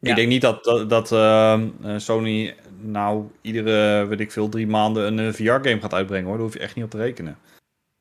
Ja. 0.03 0.09
Ik 0.09 0.15
denk 0.15 0.27
niet 0.27 0.41
dat, 0.41 0.63
dat, 0.63 0.89
dat 0.89 1.11
ehm, 1.11 1.67
eh, 1.83 1.97
Sony 1.97 2.55
nou 2.79 3.25
iedere, 3.41 4.05
weet 4.05 4.19
ik 4.19 4.31
veel, 4.31 4.49
drie 4.49 4.67
maanden 4.67 5.17
een 5.17 5.33
VR-game 5.33 5.79
gaat 5.81 5.93
uitbrengen 5.93 6.25
hoor. 6.27 6.33
Daar 6.35 6.43
hoef 6.45 6.53
je 6.53 6.59
echt 6.59 6.75
niet 6.75 6.85
op 6.85 6.89
te 6.91 6.97
rekenen. 6.97 7.37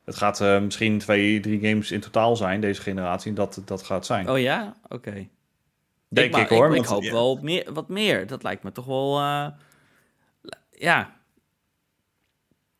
Het 0.04 0.16
gaat 0.16 0.40
eh, 0.40 0.60
misschien 0.60 0.98
twee, 0.98 1.40
drie 1.40 1.60
games 1.68 1.90
in 1.90 2.00
totaal 2.00 2.36
zijn, 2.36 2.60
deze 2.60 2.82
generatie, 2.82 3.32
dat 3.32 3.62
dat 3.64 3.82
gaat 3.82 4.06
zijn. 4.06 4.30
Oh 4.30 4.38
ja? 4.40 4.76
Oké. 4.88 5.26
denk 6.08 6.32
maar- 6.32 6.40
ik 6.40 6.48
hoor. 6.48 6.66
Ik, 6.68 6.74
want- 6.76 6.86
hoop 6.86 7.02
ja. 7.02 7.12
wel 7.12 7.38
meer, 7.42 7.72
wat 7.72 7.88
meer. 7.88 8.26
Dat 8.26 8.42
lijkt 8.42 8.62
me 8.62 8.72
toch 8.72 8.84
wel... 8.86 9.18
eh, 9.18 9.46
ja, 10.70 11.12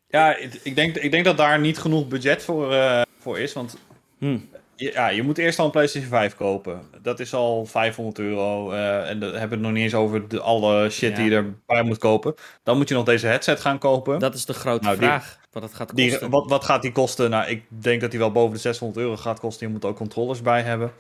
Ja, 0.09 0.37
ik 0.37 0.55
ik 0.63 0.75
denk, 0.75 0.97
ik 0.97 1.11
denk 1.11 1.25
dat 1.25 1.37
daar 1.37 1.61
niet 1.61 1.79
genoeg 1.79 2.09
budget 2.09 2.43
voor, 2.45 2.73
eh, 2.73 3.03
voor 3.19 3.39
is. 3.39 3.53
Want 3.53 3.77
Hm. 4.19 4.39
Je- 4.83 4.93
ja, 4.93 5.09
je 5.09 5.23
moet 5.23 5.39
eerst 5.39 5.59
al 5.59 5.65
een 5.65 5.71
PlayStation 5.71 6.11
5 6.11 6.35
kopen. 6.35 6.83
Dat 7.03 7.21
is 7.21 7.35
al 7.35 7.67
500 7.67 8.19
euro. 8.19 8.71
eh, 8.73 9.09
en 9.11 9.21
dan 9.21 9.31
hebben 9.31 9.49
we 9.49 9.55
het 9.55 9.61
nog 9.65 9.73
niet 9.73 9.83
eens 9.83 9.95
over 9.95 10.29
de, 10.29 10.41
alle 10.41 10.91
shit 10.91 11.11
Ja. 11.11 11.17
die 11.17 11.31
je 11.31 11.37
erbij 11.37 11.83
moet 11.83 11.99
kopen. 11.99 12.35
Dan 12.63 12.77
moet 12.77 12.89
je 12.89 12.95
nog 12.95 13.05
deze 13.05 13.27
headset 13.27 13.61
gaan 13.61 13.79
kopen. 13.79 14.19
dat 14.19 14.35
is 14.35 14.45
de 14.45 14.53
grote 14.55 14.85
Nou, 14.85 14.99
die- 14.99 15.07
vraag. 15.07 15.41
Wat 15.53 15.63
het 15.63 15.75
gaat 15.75 15.97
Die, 15.97 16.11
kosten. 16.11 16.31
wat, 16.31 16.49
wat 16.49 16.65
gaat 16.65 16.83
die 16.83 16.93
kosten? 16.93 17.31
Nou, 17.31 17.49
ik 17.51 17.63
denk 17.69 18.01
dat 18.01 18.11
die 18.11 18.19
wel 18.21 18.33
boven 18.33 18.55
de 18.55 18.61
600 18.61 19.01
euro 19.01 19.17
gaat 19.17 19.41
kosten. 19.41 19.67
Je 19.67 19.73
moet 19.73 19.85
ook 19.85 19.97
controllers 19.97 20.43
bij 20.43 20.63
hebben. 20.63 20.93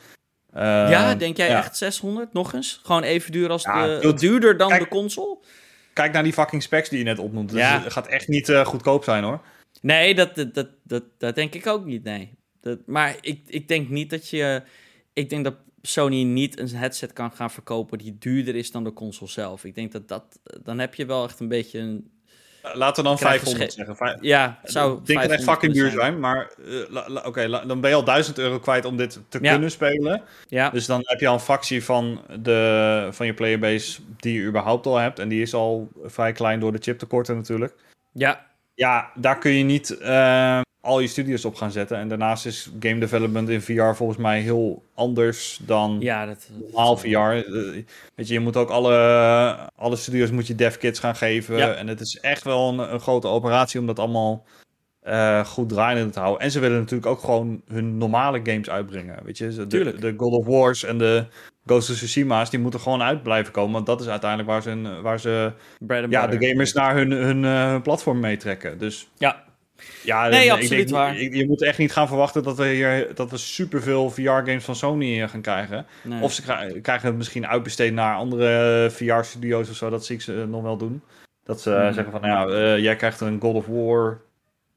Ja, 0.54 1.14
denk 1.14 1.36
jij 1.36 1.48
ja. 1.48 1.58
echt 1.58 1.76
600? 1.76 2.32
Nog 2.32 2.52
eens? 2.52 2.80
Gewoon 2.84 3.02
even 3.02 3.32
duur 3.32 3.50
als 3.50 3.62
Ja, 3.62 3.86
de... 3.86 3.98
dude, 4.00 4.14
duurder 4.20 4.56
dan 4.56 4.68
kijk- 4.68 4.80
de 4.82 4.88
console? 4.88 5.38
Kijk 5.92 6.12
naar 6.12 6.22
die 6.22 6.32
fucking 6.32 6.62
specs 6.62 6.88
die 6.88 6.98
je 6.98 7.04
net 7.04 7.18
opnoemt. 7.18 7.50
Dus 7.50 7.58
Ja. 7.60 7.80
Het 7.82 7.92
gaat 7.92 8.06
echt 8.06 8.28
niet 8.28 8.48
eh, 8.48 8.64
goedkoop 8.66 9.04
zijn 9.04 9.24
hoor. 9.24 9.40
Nee, 9.80 10.14
dat, 10.14 10.34
dat, 10.34 10.54
dat, 10.54 10.68
dat, 10.82 11.02
dat 11.18 11.34
denk 11.34 11.54
ik 11.54 11.66
ook 11.66 11.84
niet, 11.84 12.04
nee. 12.04 12.34
Dat, 12.62 12.78
maar 12.86 13.16
ik, 13.20 13.40
ik 13.46 13.68
denk 13.68 13.88
niet 13.88 14.10
dat 14.10 14.28
je... 14.28 14.62
Ik 15.12 15.30
denk 15.30 15.44
dat 15.44 15.54
Sony 15.82 16.22
niet 16.22 16.58
een 16.58 16.68
headset 16.68 17.12
kan 17.12 17.32
gaan 17.32 17.50
verkopen 17.50 17.98
die 17.98 18.16
duurder 18.18 18.56
is 18.56 18.70
dan 18.70 18.84
de 18.84 18.92
console 18.92 19.30
zelf. 19.30 19.64
Ik 19.64 19.74
denk 19.74 19.92
dat 19.92 20.08
dat... 20.08 20.38
Dan 20.62 20.78
heb 20.78 20.94
je 20.94 21.06
wel 21.06 21.24
echt 21.24 21.40
een 21.40 21.48
beetje 21.48 21.78
een 21.78 22.10
Laten 22.74 23.02
we 23.02 23.08
dan 23.08 23.18
Krijg 23.18 23.34
je 23.34 23.40
500 23.40 23.72
zeggen. 23.72 23.96
Vij- 23.96 24.18
Ja, 24.20 24.60
zou 24.64 24.98
Ik 24.98 25.06
denk 25.06 25.20
dat 25.20 25.30
het 25.30 25.38
echt 25.38 25.44
500 25.44 25.50
fucking 25.50 25.72
duur 25.72 25.90
zijn, 26.00 26.20
maar 26.20 26.50
eh, 27.14 27.26
oké, 27.26 27.48
dan 27.66 27.80
ben 27.80 27.90
je 27.90 27.96
al 27.96 28.04
1000 28.04 28.38
euro 28.38 28.58
kwijt 28.58 28.84
om 28.84 28.96
dit 28.96 29.20
te 29.28 29.38
Ja. 29.42 29.50
kunnen 29.52 29.70
spelen. 29.70 30.22
Ja, 30.48 30.70
Dus 30.70 30.86
dan 30.86 31.00
heb 31.04 31.20
je 31.20 31.26
al 31.28 31.34
een 31.34 31.40
fractie 31.40 31.84
van, 31.84 32.20
de, 32.40 33.08
van 33.10 33.26
je 33.26 33.34
playerbase 33.34 34.00
die 34.16 34.40
je 34.40 34.46
überhaupt 34.46 34.86
al 34.86 34.96
hebt. 34.96 35.18
En 35.18 35.28
die 35.28 35.42
is 35.42 35.54
al 35.54 35.88
vrij 36.04 36.32
klein 36.32 36.60
door 36.60 36.72
de 36.72 36.78
chiptekorten 36.80 37.36
natuurlijk. 37.36 37.74
ja, 38.12 38.46
Ja, 38.74 39.10
daar 39.14 39.38
kun 39.38 39.52
je 39.52 39.64
niet 39.64 39.98
eh, 39.98 40.60
al 40.82 41.00
je 41.00 41.06
studios 41.06 41.44
op 41.44 41.54
gaan 41.54 41.70
zetten. 41.70 41.98
En 41.98 42.08
daarnaast 42.08 42.46
is 42.46 42.70
game 42.80 42.98
development 42.98 43.48
in 43.48 43.60
VR 43.60 43.94
volgens 43.94 44.18
mij 44.18 44.40
heel 44.40 44.82
anders 44.94 45.60
dan 45.66 45.96
ja, 46.00 46.26
dat... 46.26 46.48
normaal 46.60 46.96
VR. 46.96 47.06
Eh, 47.08 47.42
weet 48.14 48.28
je, 48.28 48.32
je 48.32 48.40
moet 48.40 48.56
ook 48.56 48.70
alle, 48.70 48.96
alle 49.76 49.96
studios 49.96 50.30
moet 50.30 50.46
je 50.46 50.54
dev 50.54 50.76
kits 50.76 50.98
gaan 50.98 51.16
geven. 51.16 51.56
Ja. 51.56 51.72
En 51.74 51.88
het 51.88 52.00
is 52.00 52.18
echt 52.20 52.44
wel 52.44 52.68
een, 52.68 52.92
een 52.92 53.00
grote 53.00 53.28
operatie 53.28 53.80
om 53.80 53.86
dat 53.86 53.98
allemaal 53.98 54.44
eh, 55.02 55.44
goed 55.44 55.68
draaiende 55.68 56.12
te 56.12 56.20
houden. 56.20 56.42
En 56.42 56.50
ze 56.50 56.60
willen 56.60 56.78
natuurlijk 56.78 57.10
ook 57.10 57.20
gewoon 57.20 57.62
hun 57.68 57.98
normale 57.98 58.40
games 58.42 58.70
uitbrengen. 58.70 59.24
Weet 59.24 59.38
je, 59.38 59.48
de, 59.48 59.66
Tuurlijk. 59.66 60.00
de 60.00 60.14
God 60.16 60.32
of 60.32 60.46
Wars 60.46 60.84
en 60.84 60.98
de 60.98 61.26
Ghost 61.66 61.90
of 61.90 61.96
Tsushima's, 61.96 62.50
die 62.50 62.58
moeten 62.58 62.80
gewoon 62.80 63.02
uit 63.02 63.22
blijven 63.22 63.52
komen. 63.52 63.72
Want 63.72 63.86
dat 63.86 64.00
is 64.00 64.08
uiteindelijk 64.08 64.50
waar 64.50 64.62
ze, 64.62 65.00
waar 65.02 65.20
ze 65.20 65.52
ja, 66.08 66.26
de 66.26 66.46
gamers 66.46 66.72
naar 66.72 66.96
hun, 66.96 67.10
hun, 67.10 67.44
eh, 67.44 67.70
hun 67.70 67.82
platform 67.82 68.20
meetrekken. 68.20 68.78
Dus 68.78 69.08
Ja, 69.18 69.44
ja, 70.04 70.28
Nee, 70.28 70.44
ik 70.44 70.50
absoluut 70.50 70.70
denk, 70.88 70.90
waar. 70.90 71.20
Je, 71.20 71.36
je 71.36 71.46
moet 71.46 71.62
echt 71.62 71.78
niet 71.78 71.92
gaan 71.92 72.08
verwachten 72.08 72.42
dat 72.42 72.56
we 72.56 72.66
hier 72.66 73.14
dat 73.14 73.30
we 73.30 73.36
superveel 73.36 74.10
VR-games 74.10 74.64
van 74.64 74.76
Sony 74.76 75.22
eh, 75.22 75.28
gaan 75.28 75.40
krijgen. 75.40 75.86
nee. 76.02 76.22
Of 76.22 76.32
ze 76.32 76.42
kri- 76.42 76.80
krijgen 76.80 77.06
het 77.08 77.16
misschien 77.16 77.46
uitbesteed 77.46 77.92
naar 77.92 78.16
andere 78.16 78.88
VR-studio's 78.90 79.70
of 79.70 79.76
zo. 79.76 79.90
Dat 79.90 80.04
zie 80.06 80.16
ik 80.16 80.22
ze 80.22 80.40
eh, 80.40 80.46
nog 80.48 80.62
wel 80.62 80.76
doen. 80.76 81.02
Dat 81.44 81.60
ze 81.60 81.74
eh, 81.74 81.82
Mhm. 81.84 81.92
zeggen 81.92 82.12
van, 82.12 82.20
nou 82.20 82.52
ja, 82.52 82.56
eh, 82.74 82.78
jij 82.82 82.96
krijgt 82.96 83.20
een 83.20 83.40
God 83.40 83.54
of 83.54 83.66
War. 83.66 84.20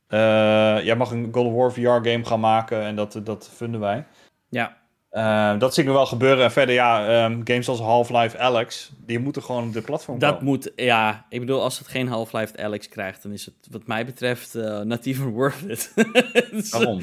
eh, 0.08 0.86
jij 0.86 0.96
mag 0.96 1.12
een 1.12 1.30
God 1.32 1.46
of 1.46 1.54
War 1.54 1.72
VR-game 1.74 2.26
gaan 2.26 2.40
maken 2.40 2.82
en 2.82 2.96
dat, 2.96 3.20
dat 3.24 3.50
vinden 3.56 3.80
wij. 3.80 4.06
ja, 4.50 4.78
Eh, 5.16 5.60
dat 5.60 5.74
zie 5.74 5.84
ik 5.84 5.90
nog 5.90 5.98
wel 5.98 6.06
gebeuren. 6.08 6.44
En 6.44 6.52
verder, 6.52 6.76
ja, 6.76 7.08
ehm, 7.08 7.42
games 7.44 7.68
als 7.68 7.80
Half-Life 7.80 8.38
Alex, 8.38 8.92
die 9.06 9.20
moeten 9.20 9.44
gewoon 9.44 9.68
op 9.68 9.74
de 9.74 9.82
platform 9.82 10.20
dat 10.20 10.30
komen. 10.32 10.46
moet... 10.46 10.72
Ja, 10.76 11.26
ik 11.30 11.40
bedoel, 11.40 11.62
als 11.62 11.78
het 11.80 11.88
geen 11.88 12.08
Half-Life 12.08 12.58
Alex 12.58 12.90
krijgt, 12.90 13.24
dan 13.24 13.32
is 13.32 13.46
het 13.46 13.54
wat 13.72 13.88
mij 13.88 14.06
betreft 14.06 14.56
eh 14.56 14.80
not 14.82 15.06
even 15.06 15.28
worth 15.30 15.62
it. 15.68 15.92
Waarom? 16.72 17.02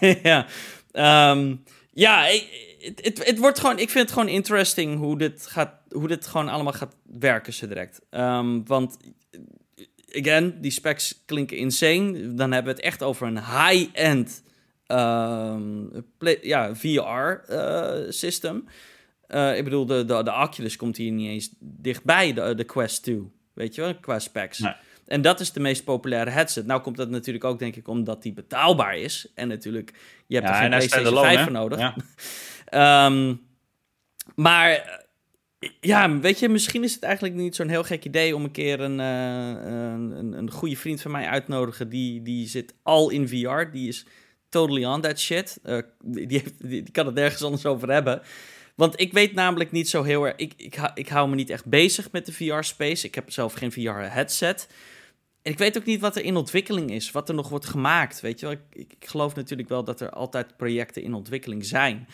ja, 0.22 0.46
Ehm, 0.92 1.54
ja 1.92 2.26
ik- 2.26 2.70
het, 2.80 3.04
het, 3.04 3.26
het 3.26 3.38
wordt 3.38 3.58
gewoon, 3.60 3.78
ik 3.78 3.90
vind 3.90 4.04
het 4.04 4.12
gewoon 4.18 4.28
interesting 4.34 4.98
hoe 4.98 5.18
dit, 5.18 5.46
gaat, 5.46 5.72
hoe 5.90 6.08
dit 6.08 6.26
gewoon 6.26 6.48
allemaal 6.48 6.72
gaat 6.72 6.94
werken 7.18 7.52
zo 7.52 7.66
direct. 7.68 8.00
Ehm, 8.10 8.60
want, 8.64 8.96
again, 10.12 10.58
die 10.60 10.70
specs 10.70 11.22
klinken 11.26 11.56
insane. 11.56 12.34
Dan 12.34 12.52
hebben 12.52 12.72
we 12.74 12.78
het 12.80 12.86
echt 12.88 13.02
over 13.02 13.26
een 13.26 13.38
high-end 13.38 14.42
ehm, 14.42 14.50
play- 16.18 16.38
ja, 16.42 16.74
VR-system. 16.74 18.64
Eh, 19.26 19.56
ik 19.56 19.64
bedoel, 19.64 19.86
de, 19.86 20.04
de, 20.04 20.22
de 20.22 20.32
Oculus 20.32 20.76
komt 20.76 20.96
hier 20.96 21.12
niet 21.12 21.28
eens 21.28 21.54
dichtbij, 21.60 22.32
de, 22.32 22.54
de 22.54 22.64
Quest 22.64 23.02
2. 23.02 23.30
Weet 23.52 23.74
je 23.74 23.80
wel, 23.80 23.94
qua 23.94 24.18
specs. 24.18 24.58
Nee. 24.58 24.74
En 25.06 25.22
dat 25.22 25.40
is 25.40 25.52
de 25.52 25.60
meest 25.60 25.84
populaire 25.84 26.30
headset. 26.30 26.66
Nou 26.66 26.80
komt 26.80 26.96
dat 26.96 27.10
natuurlijk 27.10 27.44
ook, 27.44 27.58
denk 27.58 27.76
ik, 27.76 27.88
omdat 27.88 28.22
die 28.22 28.32
betaalbaar 28.32 28.96
is. 28.96 29.32
En 29.34 29.48
natuurlijk, 29.48 29.92
je 30.26 30.34
hebt 30.34 30.46
Ja, 30.48 30.54
er 30.54 30.60
geen 30.60 30.68
PlayStation 30.68 31.06
standalone, 31.06 31.34
5 31.34 31.38
hè? 31.38 31.44
voor 31.44 31.52
nodig. 31.52 31.78
Ja. 31.78 31.94
Ehm, 33.06 33.34
maar 34.34 34.70
eh, 34.70 35.68
ja, 35.80 36.18
weet 36.18 36.38
je, 36.38 36.48
misschien 36.48 36.84
is 36.84 36.94
het 36.94 37.02
eigenlijk 37.02 37.34
niet 37.34 37.56
zo'n 37.56 37.68
heel 37.68 37.82
gek 37.84 38.04
idee 38.04 38.36
om 38.36 38.44
een 38.44 38.50
keer 38.50 38.80
een, 38.80 39.00
eh, 39.00 39.70
een, 39.72 40.10
een, 40.18 40.32
een 40.32 40.50
goede 40.50 40.76
vriend 40.76 41.00
van 41.00 41.10
mij 41.10 41.26
uit 41.26 41.44
te 41.44 41.50
nodigen. 41.50 41.88
Die, 41.88 42.22
die 42.22 42.48
zit 42.48 42.74
al 42.82 43.10
in 43.10 43.28
VR. 43.28 43.70
Die 43.72 43.88
is 43.88 44.06
totally 44.52 44.84
on 44.84 45.00
that 45.00 45.18
shit. 45.18 45.58
Eh, 45.62 45.78
die, 46.04 46.42
die, 46.58 46.90
kan 46.90 47.06
het 47.06 47.14
nergens 47.14 47.42
anders 47.42 47.66
over 47.66 47.90
hebben. 47.90 48.22
Want 48.74 49.00
ik 49.00 49.12
weet 49.12 49.34
namelijk 49.34 49.70
niet 49.70 49.88
zo 49.88 50.02
heel 50.02 50.24
erg. 50.24 50.36
Ik, 50.36 50.52
ik, 50.56 50.90
ik 50.94 51.08
hou 51.08 51.28
me 51.28 51.34
niet 51.34 51.50
echt 51.50 51.64
bezig 51.64 52.10
met 52.10 52.26
de 52.26 52.32
VR-space. 52.32 53.06
Ik 53.06 53.14
heb 53.14 53.30
zelf 53.30 53.52
geen 53.52 53.72
VR-headset. 53.72 54.68
En 55.42 55.52
ik 55.52 55.58
weet 55.58 55.76
ook 55.78 55.84
niet 55.84 56.00
wat 56.00 56.16
er 56.16 56.24
in 56.24 56.36
ontwikkeling 56.36 56.90
is, 56.90 57.10
wat 57.10 57.28
er 57.28 57.34
nog 57.34 57.48
wordt 57.48 57.66
gemaakt. 57.66 58.20
Weet 58.20 58.40
je 58.40 58.46
wel, 58.46 58.54
ik, 58.54 58.92
ik, 58.98 59.08
geloof 59.08 59.34
natuurlijk 59.34 59.68
wel 59.68 59.84
dat 59.84 60.00
er 60.00 60.10
altijd 60.10 60.56
projecten 60.56 61.02
in 61.02 61.14
ontwikkeling 61.14 61.64
zijn. 61.64 62.08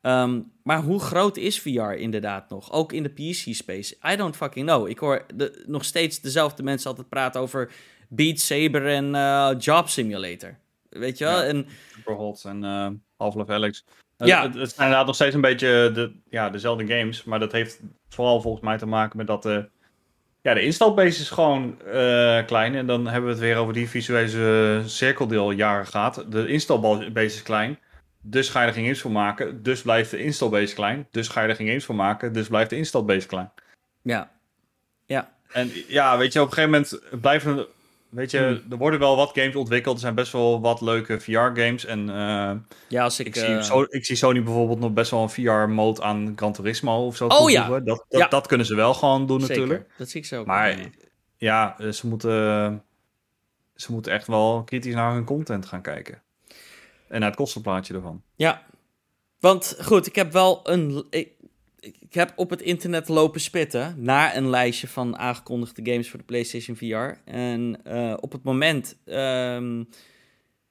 Ehm, 0.00 0.40
maar 0.62 0.82
hoe 0.82 1.00
groot 1.00 1.36
is 1.36 1.60
VR 1.60 1.90
inderdaad 1.90 2.50
nog? 2.50 2.72
Ook 2.72 2.92
in 2.92 3.02
de 3.02 3.08
PC-space? 3.08 3.96
I 4.12 4.16
don't 4.16 4.36
fucking 4.36 4.66
know. 4.66 4.88
Ik 4.88 4.98
hoor 4.98 5.26
nog 5.66 5.84
steeds 5.84 6.20
dezelfde 6.20 6.62
mensen 6.62 6.90
altijd 6.90 7.08
praten 7.08 7.40
over 7.40 7.72
Beat 8.08 8.40
Saber 8.40 8.86
en 8.86 9.14
eh, 9.14 9.50
Job 9.58 9.88
Simulator. 9.88 10.58
Weet 10.90 11.18
je 11.18 11.24
wel? 11.24 11.40
Ja. 11.40 11.44
En 11.44 11.66
Superhot 11.94 12.44
en 12.44 12.64
eh 12.64 12.88
Half-Life 13.16 13.52
Alex. 13.52 13.84
Ja. 14.16 14.42
Het, 14.42 14.54
het 14.54 14.70
zijn 14.70 14.80
inderdaad 14.86 15.06
nog 15.06 15.14
steeds 15.14 15.34
een 15.34 15.40
beetje 15.40 15.90
de, 15.94 16.12
ja, 16.30 16.50
dezelfde 16.50 16.86
games. 16.86 17.24
Maar 17.24 17.38
dat 17.38 17.52
heeft 17.52 17.80
vooral 18.08 18.40
volgens 18.40 18.64
mij 18.64 18.78
te 18.78 18.86
maken 18.86 19.16
met 19.16 19.26
dat 19.26 19.42
de, 19.42 19.68
ja, 20.42 20.54
de 20.54 20.62
installbase 20.62 21.20
is 21.20 21.30
gewoon 21.30 21.80
eh, 21.82 22.46
klein. 22.46 22.74
En 22.74 22.86
dan 22.86 23.06
hebben 23.06 23.24
we 23.24 23.30
het 23.30 23.44
weer 23.44 23.56
over 23.56 23.74
die 23.74 23.88
visuele 23.88 24.82
cirkel 24.86 25.26
die 25.26 25.38
al 25.38 25.50
jaren 25.50 25.86
gaat. 25.86 26.32
De 26.32 26.46
installbase 26.46 27.24
is 27.24 27.42
klein. 27.42 27.78
Dus 28.22 28.48
ga 28.48 28.60
je 28.60 28.66
er 28.66 28.72
geen 28.74 28.84
games 28.84 29.00
voor 29.00 29.10
maken. 29.10 29.62
Dus 29.62 29.82
blijft 29.82 30.10
de 30.10 30.22
installbase 30.22 30.74
klein. 30.74 31.06
Dus 31.10 31.28
ga 31.28 31.42
je 31.42 31.48
er 31.48 31.56
geen 31.56 31.66
games 31.66 31.84
voor 31.84 31.94
maken. 31.94 32.32
Dus 32.32 32.48
blijft 32.48 32.70
de 32.70 32.76
installbase 32.76 33.26
klein. 33.26 33.50
ja, 34.02 34.30
ja, 35.06 35.32
En 35.52 35.70
ja, 35.88 36.18
weet 36.18 36.32
je, 36.32 36.40
op 36.40 36.46
een 36.46 36.52
gegeven 36.52 36.70
moment 36.70 37.20
blijven. 37.20 37.66
Weet 38.10 38.30
je, 38.30 38.38
Hmm. 38.38 38.72
er 38.72 38.76
worden 38.76 39.00
wel 39.00 39.16
wat 39.16 39.30
games 39.34 39.56
ontwikkeld. 39.56 39.94
Er 39.94 40.00
zijn 40.00 40.14
best 40.14 40.32
wel 40.32 40.60
wat 40.60 40.80
leuke 40.80 41.20
VR-games. 41.20 41.84
En 41.84 42.08
eh, 42.10 42.52
ja, 42.88 43.02
als 43.02 43.20
ik... 43.20 43.26
ik, 43.26 43.36
eh, 43.36 43.44
zie, 43.44 43.62
so- 43.62 43.86
ik 43.88 44.04
zie 44.04 44.16
Sony 44.16 44.42
bijvoorbeeld 44.42 44.78
nog 44.80 44.92
best 44.92 45.10
wel 45.10 45.22
een 45.22 45.30
VR-mode 45.30 46.02
aan 46.02 46.32
Gran 46.36 46.52
Turismo 46.52 47.06
of 47.06 47.16
zo. 47.16 47.26
Oh, 47.26 47.50
ja. 47.50 47.68
Dat, 47.68 47.84
dat, 47.86 48.04
Ja. 48.08 48.28
dat 48.28 48.46
kunnen 48.46 48.66
ze 48.66 48.74
wel 48.74 48.94
gewoon 48.94 49.26
doen 49.26 49.40
zeker, 49.40 49.56
natuurlijk. 49.56 49.90
dat 49.98 50.08
zie 50.08 50.20
ik 50.20 50.26
zo. 50.26 50.44
Maar 50.44 50.76
wel, 50.76 50.86
ja, 51.36 51.78
eh, 51.78 51.88
ze 51.90 52.06
moeten, 52.06 52.82
ze 53.74 53.92
moeten 53.92 54.12
echt 54.12 54.26
wel 54.26 54.62
kritisch 54.64 54.94
naar 54.94 55.12
hun 55.12 55.24
content 55.24 55.66
gaan 55.66 55.82
kijken. 55.82 56.22
En 57.08 57.20
naar 57.20 57.28
het 57.28 57.38
kostenplaatje 57.38 57.94
ervan. 57.94 58.22
Ja, 58.36 58.62
want 59.40 59.76
goed, 59.82 60.06
ik 60.06 60.14
heb 60.14 60.32
wel 60.32 60.60
een. 60.62 61.06
Ik, 61.10 61.28
ik 61.80 62.14
heb 62.14 62.32
op 62.36 62.50
het 62.50 62.62
internet 62.62 63.08
lopen 63.08 63.40
spitten 63.40 63.94
naar 63.98 64.36
een 64.36 64.48
lijstje 64.48 64.88
van 64.88 65.16
aangekondigde 65.16 65.90
games 65.90 66.10
voor 66.10 66.18
de 66.18 66.24
PlayStation 66.24 66.76
VR. 66.76 67.30
En 67.30 67.80
eh, 67.84 68.16
op 68.20 68.32
het 68.32 68.42
moment 68.42 68.98
ehm, 69.04 69.84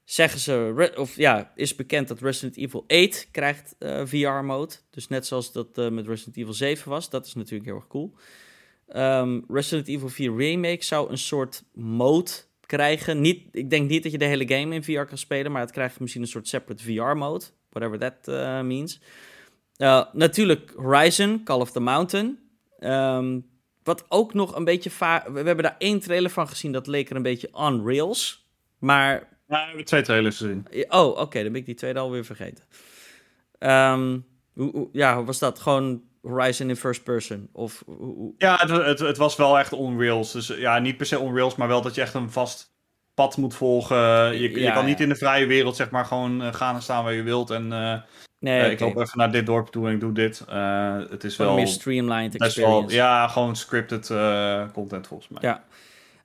zeggen 0.04 0.40
ze, 0.40 0.92
of 0.96 1.16
ja, 1.16 1.52
is 1.56 1.76
bekend 1.76 2.08
dat 2.08 2.22
Resident 2.22 2.58
Evil 2.58 2.84
8 2.88 3.28
krijgt 3.32 3.76
eh, 3.80 4.02
VR-mode. 4.06 4.76
Dus 4.90 5.08
net 5.08 5.26
zoals 5.26 5.52
dat 5.52 5.78
eh, 5.78 5.90
met 5.90 6.08
Resident 6.08 6.38
Evil 6.38 6.54
7 6.54 6.90
was. 6.90 7.10
Dat 7.10 7.26
is 7.26 7.34
natuurlijk 7.34 7.66
heel 7.66 7.76
erg 7.76 7.88
cool. 7.88 8.14
Ehm, 8.88 9.40
Resident 9.48 9.88
Evil 9.88 10.10
4 10.10 10.36
Remake 10.36 10.84
zou 10.84 11.10
een 11.10 11.18
soort 11.18 11.64
mode 11.74 12.32
krijgen. 12.66 13.22
Niet, 13.22 13.48
ik 13.52 13.70
denk 13.70 13.90
niet 13.90 14.04
dat 14.04 14.12
je 14.12 14.18
de 14.18 14.26
hele 14.26 14.48
game 14.48 14.76
in 14.76 14.84
VR 14.84 15.02
kan 15.02 15.18
spelen, 15.18 15.52
maar 15.52 15.62
het 15.62 15.72
krijgt 15.72 16.00
misschien 16.00 16.22
een 16.22 16.28
soort 16.28 16.48
separate 16.48 16.84
VR-mode. 16.84 17.46
Whatever 17.70 18.00
that 18.00 18.26
means. 18.66 19.00
Uh, 19.80 20.04
natuurlijk 20.14 20.74
Horizon, 20.76 21.42
Call 21.44 21.60
of 21.60 21.72
the 21.72 21.80
Mountain. 21.80 22.40
Ehm, 22.80 23.40
wat 23.84 24.06
ook 24.10 24.34
nog 24.34 24.56
een 24.56 24.64
beetje 24.64 24.90
vaak... 24.90 25.26
We, 25.28 25.32
we 25.32 25.38
hebben 25.48 25.64
daar 25.66 25.76
één 25.78 26.00
trailer 26.00 26.30
van 26.32 26.48
gezien, 26.48 26.72
dat 26.72 26.88
leek 26.88 27.10
er 27.10 27.16
een 27.16 27.22
beetje 27.22 27.50
on 27.52 27.86
rails. 27.88 28.48
Maar... 28.80 29.12
Ja, 29.48 29.60
we 29.62 29.66
hebben 29.68 29.86
twee 29.86 30.02
trailers 30.02 30.38
gezien. 30.38 30.66
Oh, 30.90 31.08
oké, 31.20 31.44
dan 31.44 31.52
ben 31.52 31.62
ik 31.62 31.66
die 31.66 31.76
tweede 31.76 32.00
alweer 32.00 32.26
vergeten. 32.26 32.64
Ehm, 33.60 34.20
hoe, 34.54 34.72
hoe- 34.72 34.90
ja, 34.92 35.16
hoe 35.16 35.26
was 35.26 35.40
dat? 35.40 35.60
Gewoon 35.60 36.02
Horizon 36.22 36.70
in 36.70 36.76
first 36.76 37.04
person? 37.04 37.50
Of 37.52 37.84
hoe- 37.86 38.34
Ja, 38.38 38.58
het, 38.60 38.70
het, 38.70 39.00
het 39.00 39.18
was 39.18 39.36
wel 39.36 39.60
echt 39.60 39.74
on 39.74 40.00
rails. 40.00 40.32
Dus 40.32 40.48
ja, 40.48 40.80
niet 40.80 40.98
per 40.98 41.06
se 41.06 41.20
on 41.20 41.36
rails, 41.36 41.56
maar 41.56 41.68
wel 41.68 41.82
dat 41.82 41.96
je 41.96 42.02
echt 42.02 42.14
een 42.14 42.32
vast 42.32 42.72
pad 43.14 43.38
moet 43.38 43.56
volgen. 43.56 43.98
Je, 44.34 44.52
je 44.52 44.60
Ja, 44.60 44.74
kan 44.74 44.86
niet 44.86 44.98
ja. 44.98 45.04
in 45.04 45.10
de 45.10 45.16
vrije 45.16 45.46
wereld 45.46 45.76
zeg 45.76 45.90
maar 45.90 46.06
gewoon 46.06 46.42
eh, 46.42 46.54
gaan 46.54 46.76
en 46.76 46.82
staan 46.82 47.04
waar 47.04 47.14
je 47.14 47.24
wilt. 47.24 47.50
En 47.50 47.74
eh, 47.74 48.02
Nee, 48.40 48.62
eh, 48.62 48.72
ik 48.72 48.80
loop 48.80 48.98
even 48.98 49.18
naar 49.18 49.32
dit 49.32 49.46
dorp 49.46 49.68
toe 49.68 49.88
en 49.88 49.94
ik 49.94 50.00
doe 50.00 50.12
dit. 50.12 50.44
Eh, 50.48 50.98
het 51.10 51.24
is 51.24 51.38
wel 51.38 51.50
een 51.50 51.56
meer 51.56 51.68
streamlined 51.68 52.36
experience. 52.42 52.86
wel, 52.88 52.90
ja, 52.96 53.28
gewoon 53.28 53.56
scripted 53.56 54.10
eh, 54.10 54.64
content 54.74 55.08
volgens 55.08 55.30
mij. 55.30 55.42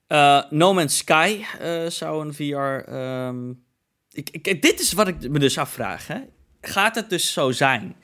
Ja. 0.08 0.46
No 0.50 0.72
Man's 0.74 0.96
Sky 0.96 1.42
zou 1.88 2.26
een 2.26 2.34
VR. 2.34 2.90
ehm, 2.90 3.50
ik, 4.10 4.28
ik, 4.30 4.62
dit 4.62 4.80
is 4.80 4.92
wat 4.92 5.08
ik 5.08 5.28
me 5.30 5.38
dus 5.38 5.58
afvraag. 5.58 6.06
Hè? 6.06 6.18
Gaat 6.60 6.94
het 6.94 7.10
dus 7.10 7.32
zo 7.32 7.50
zijn? 7.50 7.96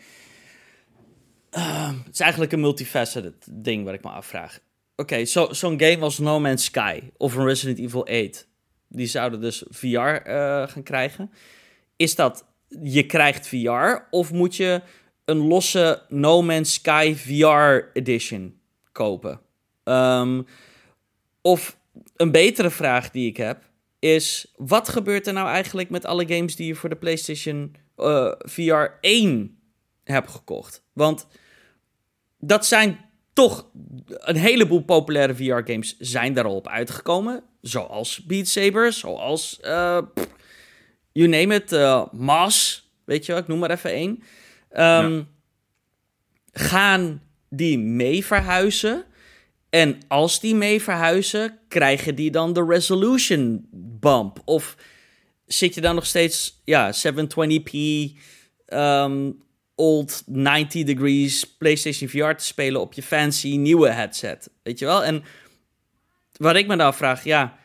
Ehm, 1.50 1.94
het 2.04 2.12
is 2.14 2.20
eigenlijk 2.20 2.52
een 2.52 2.60
multifaceted 2.60 3.46
ding 3.50 3.84
wat 3.84 3.94
ik 3.94 4.02
me 4.04 4.10
afvraag. 4.10 4.58
Oké, 4.96 5.24
zo- 5.24 5.52
zo'n 5.52 5.80
game 5.80 5.98
als 6.00 6.18
No 6.18 6.40
Man's 6.40 6.64
Sky 6.64 7.00
of 7.16 7.34
een 7.36 7.44
Resident 7.44 7.78
Evil 7.78 8.06
8, 8.06 8.48
die 8.88 9.06
zouden 9.06 9.40
dus 9.40 9.64
VR 9.70 9.98
gaan 10.68 10.82
krijgen. 10.82 11.30
Is 11.96 12.14
dat 12.14 12.46
je 12.82 13.06
krijgt 13.06 13.48
VR 13.48 14.06
of 14.10 14.32
moet 14.32 14.56
je 14.56 14.82
een 15.24 15.46
losse 15.46 16.02
No 16.08 16.42
Man's 16.42 16.72
Sky 16.72 17.14
VR 17.16 17.98
edition 17.98 18.58
kopen? 18.92 19.40
Ehm, 19.84 20.42
of 21.42 21.78
een 22.16 22.30
betere 22.30 22.70
vraag 22.70 23.10
die 23.10 23.28
ik 23.28 23.36
heb 23.36 23.62
is: 23.98 24.52
wat 24.56 24.88
gebeurt 24.88 25.26
er 25.26 25.32
nou 25.32 25.48
eigenlijk 25.48 25.90
met 25.90 26.04
alle 26.04 26.28
games 26.28 26.56
die 26.56 26.66
je 26.66 26.74
voor 26.74 26.88
de 26.88 26.96
PlayStation 26.96 27.76
uh, 27.96 28.32
VR 28.38 28.86
1 29.00 29.58
hebt 30.04 30.30
gekocht? 30.30 30.84
Want 30.92 31.26
dat 32.38 32.66
zijn 32.66 33.10
toch 33.32 33.70
een 34.06 34.36
heleboel 34.36 34.82
populaire 34.82 35.34
VR-games 35.34 35.96
zijn 35.98 36.34
daar 36.34 36.44
al 36.44 36.56
op 36.56 36.68
uitgekomen. 36.68 37.42
Zoals 37.60 38.24
Beat 38.24 38.46
Saber, 38.46 38.92
zoals 38.92 39.58
uh, 39.62 39.98
you 41.12 41.28
name 41.28 41.54
it, 41.54 41.72
uh, 41.72 42.04
Mas, 42.12 42.88
weet 43.04 43.26
je 43.26 43.32
wel, 43.32 43.40
ik 43.40 43.48
noem 43.48 43.58
maar 43.58 43.70
even 43.70 43.90
één. 43.90 44.22
Um, 44.72 45.28
Gaan 46.52 47.22
die 47.48 47.78
mee 47.78 48.24
verhuizen? 48.24 49.04
En 49.70 49.98
als 50.08 50.40
die 50.40 50.54
mee 50.54 50.82
verhuizen, 50.82 51.58
krijgen 51.68 52.14
die 52.14 52.30
dan 52.30 52.52
de 52.52 52.64
resolution 52.64 53.66
bump? 54.00 54.42
Of 54.44 54.76
zit 55.46 55.74
je 55.74 55.80
dan 55.80 55.94
nog 55.94 56.06
steeds 56.06 56.60
ja, 56.64 56.92
720p, 56.92 57.72
um, 58.66 59.42
old 59.74 60.22
90 60.26 60.84
degrees 60.84 61.56
PlayStation 61.56 62.08
VR 62.08 62.32
te 62.32 62.44
spelen 62.44 62.80
op 62.80 62.92
je 62.92 63.02
fancy 63.02 63.56
nieuwe 63.56 63.90
headset? 63.90 64.50
Weet 64.62 64.78
je 64.78 64.84
wel? 64.84 65.04
En 65.04 65.24
wat 66.36 66.56
ik 66.56 66.66
me 66.66 66.76
dan 66.76 66.94
vraag, 66.94 67.24
ja, 67.24 67.58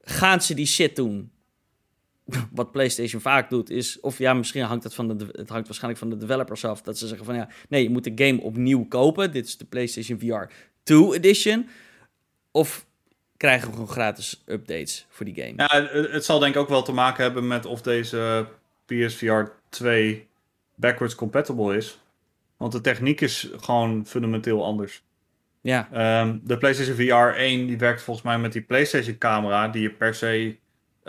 gaan 0.00 0.42
ze 0.42 0.54
die 0.54 0.66
shit 0.66 0.96
doen? 0.96 1.30
Wat 2.52 2.72
PlayStation 2.72 3.20
vaak 3.20 3.50
doet, 3.50 3.70
is, 3.70 4.00
of 4.00 4.18
ja, 4.18 4.34
misschien 4.34 4.62
hangt 4.62 4.84
het 4.84 4.94
van 4.94 5.18
de, 5.18 5.26
het 5.32 5.48
hangt 5.48 5.66
waarschijnlijk 5.66 6.02
van 6.02 6.10
de 6.10 6.16
developers 6.16 6.64
af, 6.64 6.82
dat 6.82 6.98
ze 6.98 7.06
zeggen 7.06 7.26
van 7.26 7.34
ja, 7.34 7.48
nee, 7.68 7.82
je 7.82 7.90
moet 7.90 8.04
de 8.04 8.26
game 8.26 8.40
opnieuw 8.40 8.84
kopen. 8.84 9.32
Dit 9.32 9.46
is 9.46 9.56
de 9.56 9.64
PlayStation 9.64 10.18
VR 10.18 10.52
2 10.82 11.14
Edition. 11.14 11.68
Of 12.50 12.86
krijgen 13.36 13.66
we 13.66 13.72
gewoon 13.72 13.88
gratis 13.88 14.42
updates 14.46 15.06
voor 15.08 15.26
die 15.26 15.34
game? 15.34 15.52
Ja, 15.56 15.88
het 16.10 16.24
zal 16.24 16.38
denk 16.38 16.54
ik 16.54 16.60
ook 16.60 16.68
wel 16.68 16.82
te 16.82 16.92
maken 16.92 17.22
hebben 17.24 17.46
met 17.46 17.66
of 17.66 17.82
deze 17.82 18.46
PSVR 18.86 19.42
2 19.68 20.28
backwards 20.74 21.14
compatible 21.14 21.76
is. 21.76 22.00
Want 22.56 22.72
de 22.72 22.80
techniek 22.80 23.20
is 23.20 23.50
gewoon 23.56 24.06
fundamenteel 24.06 24.64
anders. 24.64 25.02
Ja. 25.60 26.20
Um, 26.22 26.40
de 26.44 26.58
PlayStation 26.58 26.96
VR 26.96 27.36
1 27.36 27.66
die 27.66 27.78
werkt 27.78 28.02
volgens 28.02 28.26
mij 28.26 28.38
met 28.38 28.52
die 28.52 28.62
PlayStation 28.62 29.18
camera 29.18 29.68
die 29.68 29.82
je 29.82 29.90
per 29.90 30.14
se 30.14 30.56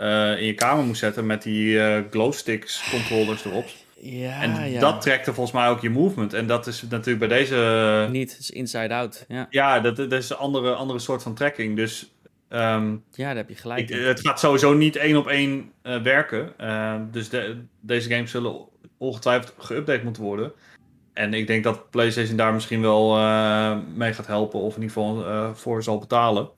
uh, 0.02 0.40
in 0.40 0.46
je 0.46 0.54
kamer 0.54 0.84
moest 0.84 1.00
zetten 1.00 1.26
met 1.26 1.42
die 1.42 1.74
uh, 1.74 1.98
glow 2.10 2.32
sticks 2.32 2.90
controllers 2.90 3.44
erop. 3.44 3.66
Ja, 4.00 4.42
en 4.42 4.70
ja. 4.70 4.80
dat 4.80 5.00
trekte 5.00 5.34
volgens 5.34 5.56
mij 5.56 5.68
ook 5.68 5.80
je 5.80 5.90
movement. 5.90 6.32
En 6.32 6.46
dat 6.46 6.66
is 6.66 6.82
natuurlijk 6.82 7.18
bij 7.18 7.38
deze... 7.38 8.08
Niet, 8.10 8.30
het 8.30 8.40
is 8.40 8.50
inside 8.50 8.94
out. 8.94 9.24
Ja, 9.28 9.46
ja 9.50 9.80
dat, 9.80 9.96
dat 9.96 10.12
is 10.12 10.30
een 10.30 10.36
andere, 10.36 10.74
andere 10.74 10.98
soort 10.98 11.22
van 11.22 11.34
trekking. 11.34 11.76
Dus 11.76 12.14
um, 12.48 13.04
ja, 13.10 13.26
daar 13.26 13.36
heb 13.36 13.48
je 13.48 13.54
gelijk. 13.54 13.90
Ik, 13.90 14.04
het 14.04 14.20
gaat 14.20 14.40
sowieso 14.40 14.74
niet 14.74 14.96
één 14.96 15.16
op 15.16 15.26
één 15.26 15.72
uh, 15.82 16.02
werken. 16.02 16.52
Uh, 16.60 16.94
dus 17.10 17.28
de, 17.28 17.64
deze 17.80 18.08
games 18.08 18.30
zullen 18.30 18.68
ongetwijfeld 18.98 19.54
geüpdate 19.58 20.04
moeten 20.04 20.22
worden. 20.22 20.52
En 21.12 21.34
ik 21.34 21.46
denk 21.46 21.64
dat 21.64 21.90
PlayStation 21.90 22.36
daar 22.36 22.52
misschien 22.52 22.80
wel 22.80 23.18
uh, 23.18 23.78
mee 23.94 24.12
gaat 24.12 24.26
helpen. 24.26 24.60
Of 24.60 24.76
in 24.76 24.82
ieder 24.82 24.96
geval 24.96 25.54
voor 25.54 25.82
zal 25.82 25.98
betalen. 25.98 26.50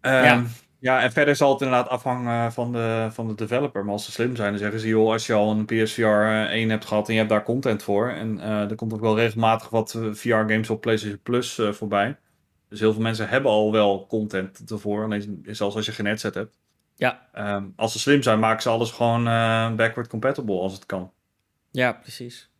Um, 0.00 0.12
ja, 0.12 0.42
en 0.84 1.12
verder 1.12 1.36
zal 1.36 1.52
het 1.52 1.60
inderdaad 1.60 1.88
afhangen 1.88 2.52
van 2.52 2.72
de, 2.72 3.08
van 3.10 3.28
de 3.28 3.34
developer. 3.34 3.84
Maar 3.84 3.92
als 3.92 4.04
ze 4.04 4.12
slim 4.12 4.36
zijn, 4.36 4.50
dan 4.50 4.58
zeggen 4.58 4.80
ze... 4.80 4.88
joh, 4.88 5.12
als 5.12 5.26
je 5.26 5.32
al 5.32 5.50
een 5.50 5.64
PSVR 5.64 6.02
1 6.02 6.70
hebt 6.70 6.84
gehad 6.84 7.06
en 7.06 7.12
je 7.12 7.18
hebt 7.18 7.30
daar 7.30 7.42
content 7.42 7.82
voor... 7.82 8.10
en 8.10 8.36
uh, 8.36 8.70
er 8.70 8.74
komt 8.74 8.92
ook 8.92 9.00
wel 9.00 9.16
regelmatig 9.16 9.68
wat 9.68 9.98
VR-games 10.12 10.70
op 10.70 10.80
PlayStation 10.80 11.20
Plus 11.22 11.58
uh, 11.58 11.72
voorbij. 11.72 12.16
Dus 12.68 12.80
heel 12.80 12.92
veel 12.92 13.02
mensen 13.02 13.28
hebben 13.28 13.50
al 13.50 13.72
wel 13.72 14.06
content 14.06 14.70
ervoor. 14.70 15.04
Alleen 15.04 15.46
zelfs 15.46 15.76
als 15.76 15.86
je 15.86 15.92
geen 15.92 16.06
headset 16.06 16.34
hebt. 16.34 16.58
Ja. 16.94 17.28
Um, 17.56 17.72
als 17.76 17.92
ze 17.92 17.98
slim 17.98 18.22
zijn, 18.22 18.38
maken 18.38 18.62
ze 18.62 18.68
alles 18.68 18.90
gewoon 18.90 19.26
uh, 19.26 19.74
backward 19.74 20.08
compatible 20.08 20.60
als 20.60 20.72
het 20.72 20.86
kan. 20.86 21.12
Ja, 21.70 21.92
precies. 21.92 22.50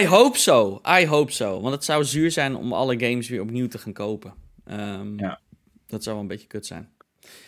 I 0.00 0.06
hope 0.06 0.38
so. 0.38 0.80
I 1.00 1.06
hope 1.06 1.32
so. 1.32 1.60
Want 1.60 1.74
het 1.74 1.84
zou 1.84 2.04
zuur 2.04 2.30
zijn 2.30 2.56
om 2.56 2.72
alle 2.72 2.98
games 2.98 3.28
weer 3.28 3.40
opnieuw 3.40 3.68
te 3.68 3.78
gaan 3.78 3.92
kopen. 3.92 4.34
Um, 4.70 5.18
ja. 5.18 5.40
Dat 5.86 6.02
zou 6.02 6.14
wel 6.14 6.24
een 6.24 6.30
beetje 6.30 6.46
kut 6.46 6.66
zijn. 6.66 6.92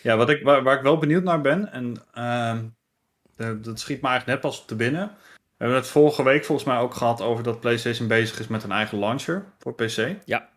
Ja, 0.03 0.17
wat 0.17 0.31
ik, 0.31 0.43
waar, 0.43 0.77
ik 0.77 0.83
wel 0.83 0.99
benieuwd 0.99 1.23
naar 1.23 1.41
ben, 1.41 1.73
en 1.73 1.97
uh, 2.15 2.59
dat 3.63 3.81
schiet 3.81 4.03
me 4.03 4.09
eigenlijk 4.09 4.27
net 4.27 4.41
pas 4.41 4.65
te 4.65 4.77
binnen. 4.77 5.17
We 5.33 5.67
hebben 5.67 5.77
het 5.77 5.87
vorige 5.91 6.23
week 6.23 6.45
volgens 6.45 6.67
mij 6.67 6.79
ook 6.79 6.95
gehad 6.95 7.21
over 7.21 7.45
dat 7.45 7.61
PlayStation 7.61 8.09
bezig 8.09 8.41
is 8.41 8.47
met 8.47 8.63
een 8.63 8.73
eigen 8.73 8.99
launcher 8.99 9.45
voor 9.59 9.75
PC. 9.75 10.17
Ja. 10.25 10.49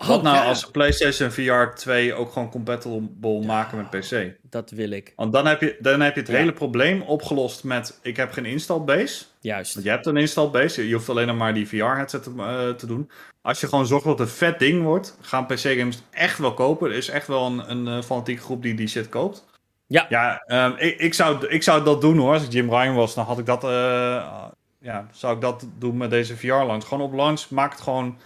Oh, 0.00 0.06
wat 0.06 0.22
nou 0.22 0.36
ja. 0.36 0.44
als 0.44 0.70
PlayStation 0.70 1.30
VR 1.30 1.74
2 1.74 2.14
ook 2.14 2.32
gewoon 2.32 2.50
compatible 2.50 3.40
ja, 3.40 3.46
maken 3.46 3.76
met 3.76 3.90
PC? 3.90 4.32
Dat 4.50 4.70
wil 4.70 4.90
ik. 4.90 5.12
Want 5.16 5.32
dan 5.32 5.46
heb 5.46 5.60
je, 5.60 5.76
dan 5.80 6.00
heb 6.00 6.14
je 6.14 6.20
het 6.20 6.28
ja. 6.28 6.36
hele 6.36 6.52
probleem 6.52 7.02
opgelost 7.02 7.64
met 7.64 7.98
ik 8.02 8.16
heb 8.16 8.32
geen 8.32 8.44
install 8.44 8.80
base. 8.80 9.24
Juist. 9.40 9.72
Want 9.74 9.86
je 9.86 9.92
hebt 9.92 10.06
een 10.06 10.16
install 10.16 10.50
base, 10.50 10.88
je 10.88 10.94
hoeft 10.94 11.08
alleen 11.08 11.26
nog 11.26 11.36
maar 11.36 11.54
die 11.54 11.68
VR 11.68 11.76
headset 11.76 12.22
te, 12.22 12.30
uh, 12.36 12.68
te 12.68 12.86
doen. 12.86 13.10
Als 13.42 13.60
je 13.60 13.68
gewoon 13.68 13.86
zorgt 13.86 14.04
dat 14.04 14.18
het 14.18 14.28
een 14.28 14.34
vet 14.34 14.58
ding 14.58 14.82
wordt, 14.82 15.16
gaan 15.20 15.46
PC-games 15.46 16.02
echt 16.10 16.38
wel 16.38 16.54
kopen. 16.54 16.90
Er 16.90 16.96
is 16.96 17.08
echt 17.08 17.26
wel 17.26 17.46
een, 17.46 17.70
een 17.70 17.86
uh, 17.86 18.02
fanatieke 18.02 18.42
groep 18.42 18.62
die 18.62 18.74
die 18.74 18.88
shit 18.88 19.08
koopt. 19.08 19.44
Ja. 19.86 20.06
Ja, 20.08 20.42
um, 20.46 20.74
ik, 20.76 20.98
ik, 20.98 21.14
zou, 21.14 21.46
ik 21.46 21.62
zou 21.62 21.84
dat 21.84 22.00
doen 22.00 22.18
hoor. 22.18 22.32
Als 22.32 22.44
ik 22.44 22.52
Jim 22.52 22.68
Ryan 22.68 22.94
was, 22.94 23.14
dan 23.14 23.24
had 23.24 23.38
ik 23.38 23.46
dat, 23.46 23.64
uh, 23.64 23.70
ja, 24.78 25.06
zou 25.12 25.34
ik 25.34 25.40
dat 25.40 25.66
doen 25.78 25.96
met 25.96 26.10
deze 26.10 26.36
VR-launch. 26.36 26.84
Gewoon 26.84 27.04
op 27.04 27.12
launch, 27.12 27.48
maak 27.50 27.72
het 27.72 27.80
gewoon 27.80 28.18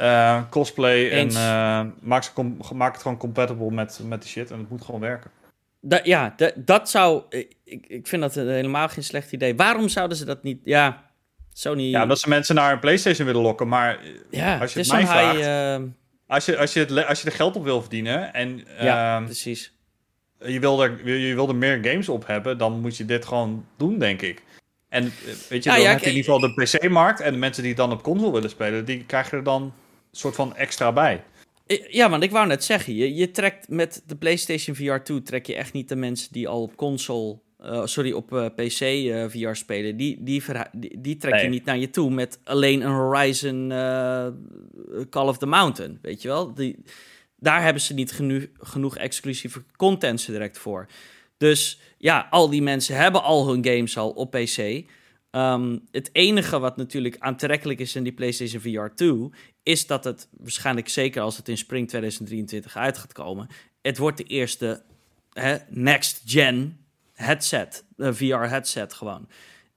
uh, 0.00 0.42
cosplay 0.50 1.10
Eens. 1.10 1.34
en 1.34 1.94
maak, 2.00 2.22
ze 2.22 2.30
maak 2.74 2.92
het 2.92 3.02
gewoon 3.02 3.16
compatible 3.16 3.70
met, 3.70 4.00
met 4.04 4.22
die 4.22 4.30
shit. 4.30 4.50
En 4.50 4.58
het 4.58 4.70
moet 4.70 4.84
gewoon 4.84 5.00
werken. 5.00 5.30
Da 5.80 6.00
ja, 6.02 6.34
dat 6.56 6.90
zou. 6.90 7.22
Ik, 7.28 7.86
ik 7.86 8.06
vind 8.06 8.22
dat 8.22 8.34
helemaal 8.34 8.88
geen 8.88 9.04
slecht 9.04 9.32
idee. 9.32 9.56
Waarom 9.56 9.88
zouden 9.88 10.16
ze 10.16 10.24
dat 10.24 10.42
niet. 10.42 10.60
Ja, 10.64 11.10
Sony. 11.52 11.82
Ja, 11.82 12.06
dat 12.06 12.18
ze 12.18 12.28
mensen 12.28 12.54
naar 12.54 12.72
een 12.72 12.78
PlayStation 12.78 13.26
willen 13.26 13.42
lokken. 13.42 13.68
Maar 13.68 13.98
ja, 14.30 14.58
als 14.58 14.72
je 14.72 14.78
het, 14.78 14.92
mij 14.92 15.06
vraagt, 15.06 15.36
high, 15.36 15.48
uh... 15.48 15.78
als, 16.26 16.44
je, 16.44 16.58
als, 16.58 16.72
je 16.72 16.80
het, 16.80 17.06
als 17.06 17.22
je 17.22 17.26
er 17.26 17.36
geld 17.36 17.56
op 17.56 17.64
wil 17.64 17.80
verdienen 17.80 18.34
en 18.34 18.64
ja, 18.80 19.18
uh, 19.18 19.24
precies. 19.24 19.72
Je, 20.38 20.60
wil 20.60 20.82
er, 20.82 21.18
je 21.18 21.34
wil 21.34 21.48
er 21.48 21.54
meer 21.54 21.78
games 21.82 22.08
op 22.08 22.26
hebben, 22.26 22.58
dan 22.58 22.80
moet 22.80 22.96
je 22.96 23.04
dit 23.04 23.24
gewoon 23.24 23.66
doen, 23.76 23.98
denk 23.98 24.22
ik. 24.22 24.42
En 24.88 25.12
weet 25.48 25.64
je, 25.64 25.70
ja, 25.70 25.76
dan 25.76 25.84
ja, 25.84 25.90
heb 25.90 26.00
je 26.00 26.10
in 26.10 26.16
ieder 26.16 26.32
geval 26.32 26.54
de 26.54 26.62
PC-markt 26.62 27.20
en 27.20 27.32
de 27.32 27.38
mensen 27.38 27.62
die 27.62 27.72
het 27.72 27.80
dan 27.80 27.92
op 27.92 28.02
console 28.02 28.32
willen 28.32 28.50
spelen, 28.50 28.84
die 28.84 29.04
krijgen 29.04 29.38
er 29.38 29.44
dan 29.44 29.72
soort 30.12 30.34
van 30.34 30.56
extra 30.56 30.92
bij. 30.92 31.24
Ja, 31.88 32.10
want 32.10 32.22
ik 32.22 32.30
wou 32.30 32.46
net 32.46 32.64
zeggen, 32.64 32.94
je, 32.94 33.14
je 33.14 33.30
trekt 33.30 33.68
met 33.68 34.02
de 34.06 34.16
PlayStation 34.16 34.76
VR 34.76 34.96
2 34.96 35.22
trek 35.22 35.46
je 35.46 35.54
echt 35.54 35.72
niet 35.72 35.88
de 35.88 35.96
mensen 35.96 36.32
die 36.32 36.48
al 36.48 36.62
op 36.62 36.76
console 36.76 37.38
uh, 37.64 37.86
sorry, 37.86 38.12
op 38.12 38.32
uh, 38.32 38.46
PC 38.46 38.80
uh, 38.80 39.24
VR 39.28 39.54
spelen, 39.54 39.96
die, 39.96 40.22
die, 40.22 40.42
die, 40.72 41.00
die 41.00 41.16
trek 41.16 41.32
Nee. 41.32 41.42
je 41.42 41.48
niet 41.48 41.64
naar 41.64 41.78
je 41.78 41.90
toe 41.90 42.10
met 42.10 42.38
alleen 42.44 42.80
een 42.80 42.92
Horizon 42.92 43.68
Call 45.10 45.28
of 45.28 45.38
the 45.38 45.46
Mountain, 45.46 45.98
weet 46.02 46.22
je 46.22 46.28
wel? 46.28 46.54
Die, 46.54 46.76
daar 47.36 47.62
hebben 47.62 47.82
ze 47.82 47.94
niet 47.94 48.12
geno 48.12 48.40
genoeg 48.60 48.96
exclusieve 48.96 49.62
content 49.76 50.26
direct 50.26 50.58
voor. 50.58 50.86
Dus 51.36 51.80
ja, 51.98 52.26
al 52.30 52.50
die 52.50 52.62
mensen 52.62 52.96
hebben 52.96 53.22
al 53.22 53.48
hun 53.48 53.64
games 53.64 53.96
al 53.96 54.10
op 54.10 54.30
PC. 54.30 54.84
Um, 55.30 55.88
het 55.90 56.10
enige 56.12 56.58
wat 56.58 56.76
natuurlijk 56.76 57.16
aantrekkelijk 57.18 57.80
is 57.80 57.96
in 57.96 58.02
die 58.02 58.12
PlayStation 58.12 58.60
VR 58.62 58.94
2, 58.94 59.30
is 59.62 59.86
dat 59.86 60.04
het 60.04 60.28
waarschijnlijk 60.30 60.88
zeker 60.88 61.22
als 61.22 61.36
het 61.36 61.48
in 61.48 61.58
spring 61.58 61.88
2023 61.88 62.76
uit 62.76 62.98
gaat 62.98 63.12
komen, 63.12 63.48
het 63.82 63.98
wordt 63.98 64.16
de 64.16 64.24
eerste 64.24 64.82
next 65.68 66.22
gen 66.24 66.84
headset, 67.12 67.84
een 67.96 68.14
VR-headset 68.14 68.92
gewoon. 68.92 69.28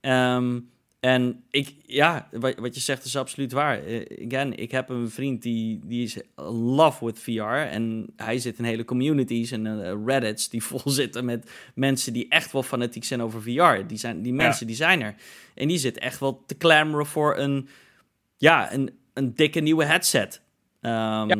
Um, 0.01 0.72
en 1.04 1.43
ik, 1.49 1.76
ja, 1.86 2.28
wat, 2.32 2.56
wat 2.56 2.76
je 2.76 2.82
zegt 2.82 3.06
is 3.06 3.18
absoluut 3.18 3.51
waar. 3.51 3.88
Uh, 3.88 4.26
again, 4.26 4.58
ik 4.58 4.72
heb 4.72 4.89
een 4.89 5.10
vriend 5.10 5.41
die, 5.41 5.80
die 5.86 6.04
is 6.04 6.18
love 6.45 7.06
with 7.06 7.20
VR. 7.20 7.41
En 7.41 8.14
hij 8.16 8.39
zit 8.39 8.58
in 8.58 8.64
hele 8.64 8.86
communities 8.86 9.51
en 9.51 9.66
uh, 9.66 9.93
Reddits 10.06 10.49
die 10.49 10.64
vol 10.74 10.82
zitten 10.86 11.26
met 11.26 11.51
mensen 11.76 12.14
die 12.14 12.26
echt 12.30 12.51
wel 12.51 12.64
fanatiek 12.64 13.04
zijn 13.04 13.22
over 13.22 13.41
VR. 13.41 13.88
Die, 13.88 13.97
zijn, 13.97 14.22
die 14.22 14.34
mensen, 14.34 14.60
ja. 14.60 14.66
die 14.66 14.76
zijn 14.76 15.01
er. 15.01 15.16
En 15.56 15.68
die 15.68 15.78
zitten 15.78 16.01
echt 16.01 16.20
wel 16.20 16.43
te 16.45 16.58
clamoren 16.58 17.06
voor 17.06 17.38
een, 17.38 17.68
ja, 18.38 18.74
een, 18.74 18.97
een 19.14 19.34
dikke 19.36 19.60
nieuwe 19.60 19.86
headset. 19.86 20.41
Um, 20.82 20.91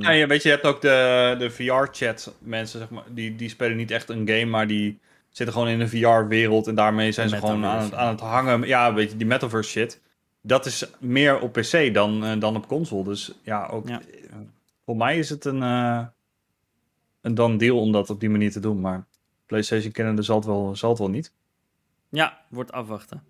ja, 0.02 0.12
ja, 0.12 0.28
weet 0.28 0.44
je, 0.44 0.50
je 0.50 0.56
hebt 0.56 0.68
ook 0.68 0.82
de, 0.82 1.36
de 1.40 1.50
VR-chat 1.50 2.36
mensen, 2.40 2.80
zeg 2.80 2.90
maar, 2.90 3.04
die, 3.10 3.36
die 3.36 3.50
spelen 3.50 3.78
niet 3.78 3.92
echt 3.92 4.10
een 4.10 4.28
game, 4.28 4.46
maar 4.46 4.68
die 4.68 5.00
zitten 5.34 5.56
gewoon 5.56 5.70
in 5.70 5.80
een 5.80 5.90
VR-wereld 5.90 6.68
en 6.68 6.76
daarmee 6.76 7.12
zijn 7.12 7.30
ze 7.30 7.38
gewoon 7.38 7.66
aan 7.66 7.84
het, 7.84 7.94
aan 7.94 8.08
het 8.08 8.20
hangen. 8.20 8.68
Ja, 8.68 8.94
weet 8.94 9.12
je, 9.12 9.18
die 9.18 9.28
metaverse 9.28 9.70
shit. 9.70 10.02
Dat 10.42 10.66
is 10.66 10.86
meer 11.00 11.40
op 11.40 11.54
PC 11.54 11.94
dan, 11.94 12.24
uh, 12.24 12.40
dan 12.40 12.56
op 12.56 12.68
console. 12.68 13.04
Dus 13.04 13.34
ja, 13.42 13.66
ook 13.66 13.88
ja. 13.88 14.02
Uh, 14.02 14.36
voor 14.86 14.98
mij 14.98 15.18
is 15.18 15.30
het 15.30 15.46
een, 15.46 15.62
uh, 15.62 16.06
een 17.22 17.36
dan 17.36 17.58
deal 17.58 17.80
om 17.80 17.92
dat 17.92 18.10
op 18.10 18.20
die 18.20 18.30
manier 18.30 18.52
te 18.52 18.60
doen. 18.60 18.82
Maar 18.82 19.06
PlayStation 19.46 19.92
kennende 19.92 20.22
zal 20.22 20.36
het 20.36 20.46
wel, 20.46 20.76
zal 20.76 20.90
het 20.90 21.00
wel 21.00 21.10
niet. 21.10 21.32
Ja, 22.10 22.42
wordt 22.48 22.72
afwachten. 22.72 23.24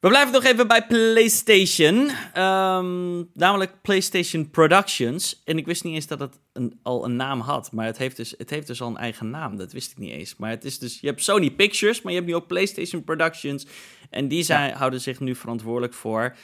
We 0.00 0.08
blijven 0.08 0.32
nog 0.32 0.44
even 0.44 0.68
bij 0.68 0.86
PlayStation. 0.86 2.10
Ehm, 2.32 3.22
namelijk 3.32 3.82
PlayStation 3.82 4.50
Productions. 4.50 5.42
En 5.44 5.58
ik 5.58 5.66
wist 5.66 5.84
niet 5.84 5.94
eens 5.94 6.06
dat 6.06 6.20
het 6.20 6.40
een, 6.52 6.78
al 6.82 7.04
een 7.04 7.16
naam 7.16 7.40
had. 7.40 7.72
Maar 7.72 7.86
het 7.86 7.98
heeft, 7.98 8.16
dus, 8.16 8.34
het 8.38 8.50
heeft 8.50 8.66
dus 8.66 8.80
al 8.80 8.88
een 8.88 8.96
eigen 8.96 9.30
naam. 9.30 9.56
Dat 9.56 9.72
wist 9.72 9.90
ik 9.90 9.98
niet 9.98 10.12
eens. 10.12 10.36
Maar 10.36 10.50
het 10.50 10.64
is 10.64 10.78
dus, 10.78 11.00
je 11.00 11.06
hebt 11.06 11.24
Sony 11.24 11.50
Pictures, 11.50 12.02
maar 12.02 12.12
je 12.12 12.18
hebt 12.18 12.30
nu 12.30 12.36
ook 12.36 12.46
PlayStation 12.46 13.04
Productions. 13.04 13.66
En 14.10 14.28
die 14.28 14.42
zijn, 14.42 14.74
houden 14.74 15.00
zich 15.00 15.20
nu 15.20 15.34
verantwoordelijk 15.34 15.94
voor 15.94 16.36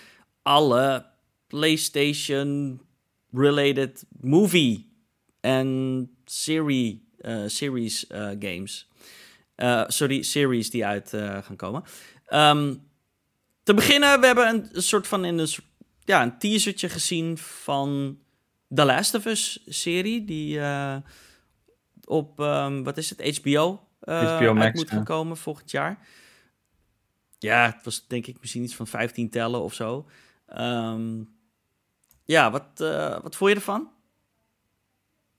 alle 0.43 1.07
PlayStation-related 1.47 4.05
movie 4.21 4.93
en 5.41 6.11
serie, 6.25 7.09
uh, 7.21 7.43
series 7.47 8.05
uh, 8.11 8.31
games. 8.39 8.89
Uh, 9.57 9.85
sorry, 9.87 10.23
series 10.23 10.71
die 10.71 10.87
uit 10.87 11.09
gaan 11.43 11.57
komen. 11.57 11.85
Um, 12.29 12.93
te 13.65 13.75
beginnen, 13.75 14.21
we 14.21 14.27
hebben 14.27 14.69
een, 14.73 14.83
soort 14.83 15.07
van 15.07 15.25
in 15.25 15.39
een, 15.39 15.49
ja, 16.05 16.23
een 16.23 16.39
teasertje 16.39 16.89
gezien 16.89 17.39
van 17.39 18.19
The 18.75 18.85
Last 18.85 19.15
of 19.15 19.25
Us 19.25 19.63
serie. 19.67 20.25
Die 20.25 20.57
uh, 20.57 20.97
op, 22.05 22.41
um, 22.41 22.85
wat 22.85 22.97
is 22.97 23.11
het, 23.11 23.39
HBO, 23.39 23.89
uh, 24.03 24.37
HBO 24.37 24.55
Max, 24.55 24.75
moet 24.75 24.91
gaan 24.91 25.05
komen 25.05 25.37
volgend 25.37 25.71
jaar. 25.71 25.99
Ja, 27.39 27.67
het 27.67 27.85
was 27.85 28.07
denk 28.07 28.27
ik 28.27 28.41
misschien 28.41 28.63
iets 28.63 28.75
van 28.75 28.87
15 28.87 29.31
tellen 29.31 29.63
of 29.63 29.75
zo. 29.75 30.09
Um, 30.59 31.35
ja, 32.25 32.51
wat, 32.51 32.81
uh, 32.81 33.21
wat 33.23 33.37
vond 33.37 33.51
je 33.51 33.57
ervan? 33.57 33.91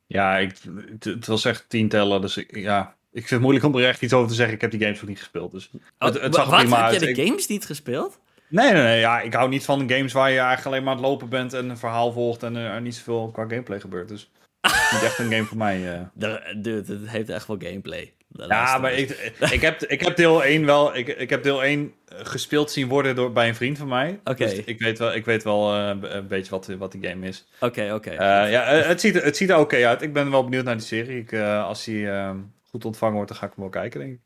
Ja, 0.08 0.38
ik, 0.38 0.58
het, 0.90 1.04
het 1.04 1.28
was 1.28 1.46
echt 1.46 1.70
tien 1.70 1.90
tellen, 1.90 2.22
dus 2.22 2.38
ik, 2.38 2.56
ja, 2.56 2.96
vind 3.22 3.30
het 3.30 3.42
moeilijk 3.42 3.66
om 3.66 3.76
er 3.76 3.88
echt 3.88 4.02
iets 4.02 4.14
over 4.14 4.30
te 4.30 4.36
zeggen. 4.36 4.56
Ik 4.56 4.62
heb 4.62 4.72
die 4.72 4.80
games 4.80 5.00
nog 5.00 5.10
niet 5.10 5.20
gespeeld. 5.20 5.52
Dus 5.52 5.70
het, 5.98 6.22
het 6.22 6.36
zag 6.36 6.52
er 6.52 6.58
prima 6.58 6.82
uit. 6.82 7.00
Heb 7.00 7.10
je 7.10 7.14
de 7.16 7.26
games 7.26 7.48
niet 7.48 7.66
gespeeld? 7.66 8.20
Nee, 8.48 8.74
nee, 8.74 8.84
nee. 8.84 9.00
Ja, 9.00 9.22
ik 9.22 9.34
hou 9.34 9.50
niet 9.50 9.66
van 9.66 9.90
games 9.90 10.14
waar 10.14 10.32
je 10.32 10.38
eigenlijk 10.38 10.66
alleen 10.66 10.84
maar 10.84 10.94
aan 10.94 11.00
het 11.00 11.08
lopen 11.08 11.30
bent 11.30 11.54
en 11.54 11.70
een 11.70 11.78
verhaal 11.78 12.12
volgt 12.12 12.44
en 12.44 12.56
er 12.56 12.82
niet 12.82 12.96
zoveel 12.96 13.30
qua 13.34 13.46
gameplay 13.48 13.80
gebeurt. 13.80 14.08
Dus 14.08 14.32
niet 14.62 15.04
echt 15.04 15.20
een 15.20 15.32
game 15.32 15.44
voor 15.44 15.58
mij. 15.58 15.80
Uh. 16.20 16.36
Dude, 16.56 16.94
het 16.94 17.10
heeft 17.10 17.30
echt 17.30 17.48
wel 17.48 17.58
gameplay. 17.60 18.14
Ja, 18.38 18.78
maar 18.78 18.94
ik, 18.94 19.34
ik, 19.52 19.62
heb, 19.62 19.84
ik 19.84 20.02
heb 20.02 20.16
deel 20.16 20.44
1 20.44 20.66
wel. 20.66 20.96
Ik, 20.96 21.08
ik 21.08 21.30
heb 21.30 21.44
deel 21.44 21.64
1 21.64 21.94
gespeeld 22.06 22.72
zien 22.72 22.88
worden 22.88 23.16
door, 23.16 23.32
bij 23.32 23.48
een 23.48 23.56
vriend 23.56 23.78
van 23.78 23.88
mij. 23.88 24.20
Oké. 24.24 24.46
Dus 24.46 24.54
ik 24.54 24.80
weet 24.80 25.00
wel, 25.00 25.14
ik 25.14 25.26
weet 25.26 25.44
wel 25.44 25.76
uh, 25.76 25.92
een 26.02 26.28
beetje 26.28 26.52
wat, 26.52 26.68
wat 26.78 26.92
die 26.92 27.08
game 27.08 27.28
is. 27.28 27.46
Oké, 27.60 27.94
oké. 27.94 28.12
Uh, 28.12 28.18
ja, 28.52 28.64
het 28.64 29.02
ziet, 29.02 29.24
het 29.24 29.38
ziet 29.38 29.50
er 29.50 29.58
oké 29.58 29.88
uit. 29.88 30.02
Ik 30.02 30.14
ben 30.14 30.32
wel 30.32 30.44
benieuwd 30.44 30.64
naar 30.64 30.78
die 30.78 30.86
serie. 30.86 31.20
Ik, 31.20 31.34
als 31.40 31.84
die 31.84 32.10
ehm, 32.10 32.38
goed 32.76 32.86
ontvangen 32.86 33.16
wordt, 33.16 33.30
dan 33.30 33.38
ga 33.38 33.46
ik 33.46 33.52
hem 33.52 33.62
wel 33.62 33.82
kijken, 33.82 34.00
denk 34.00 34.14
ik. 34.14 34.20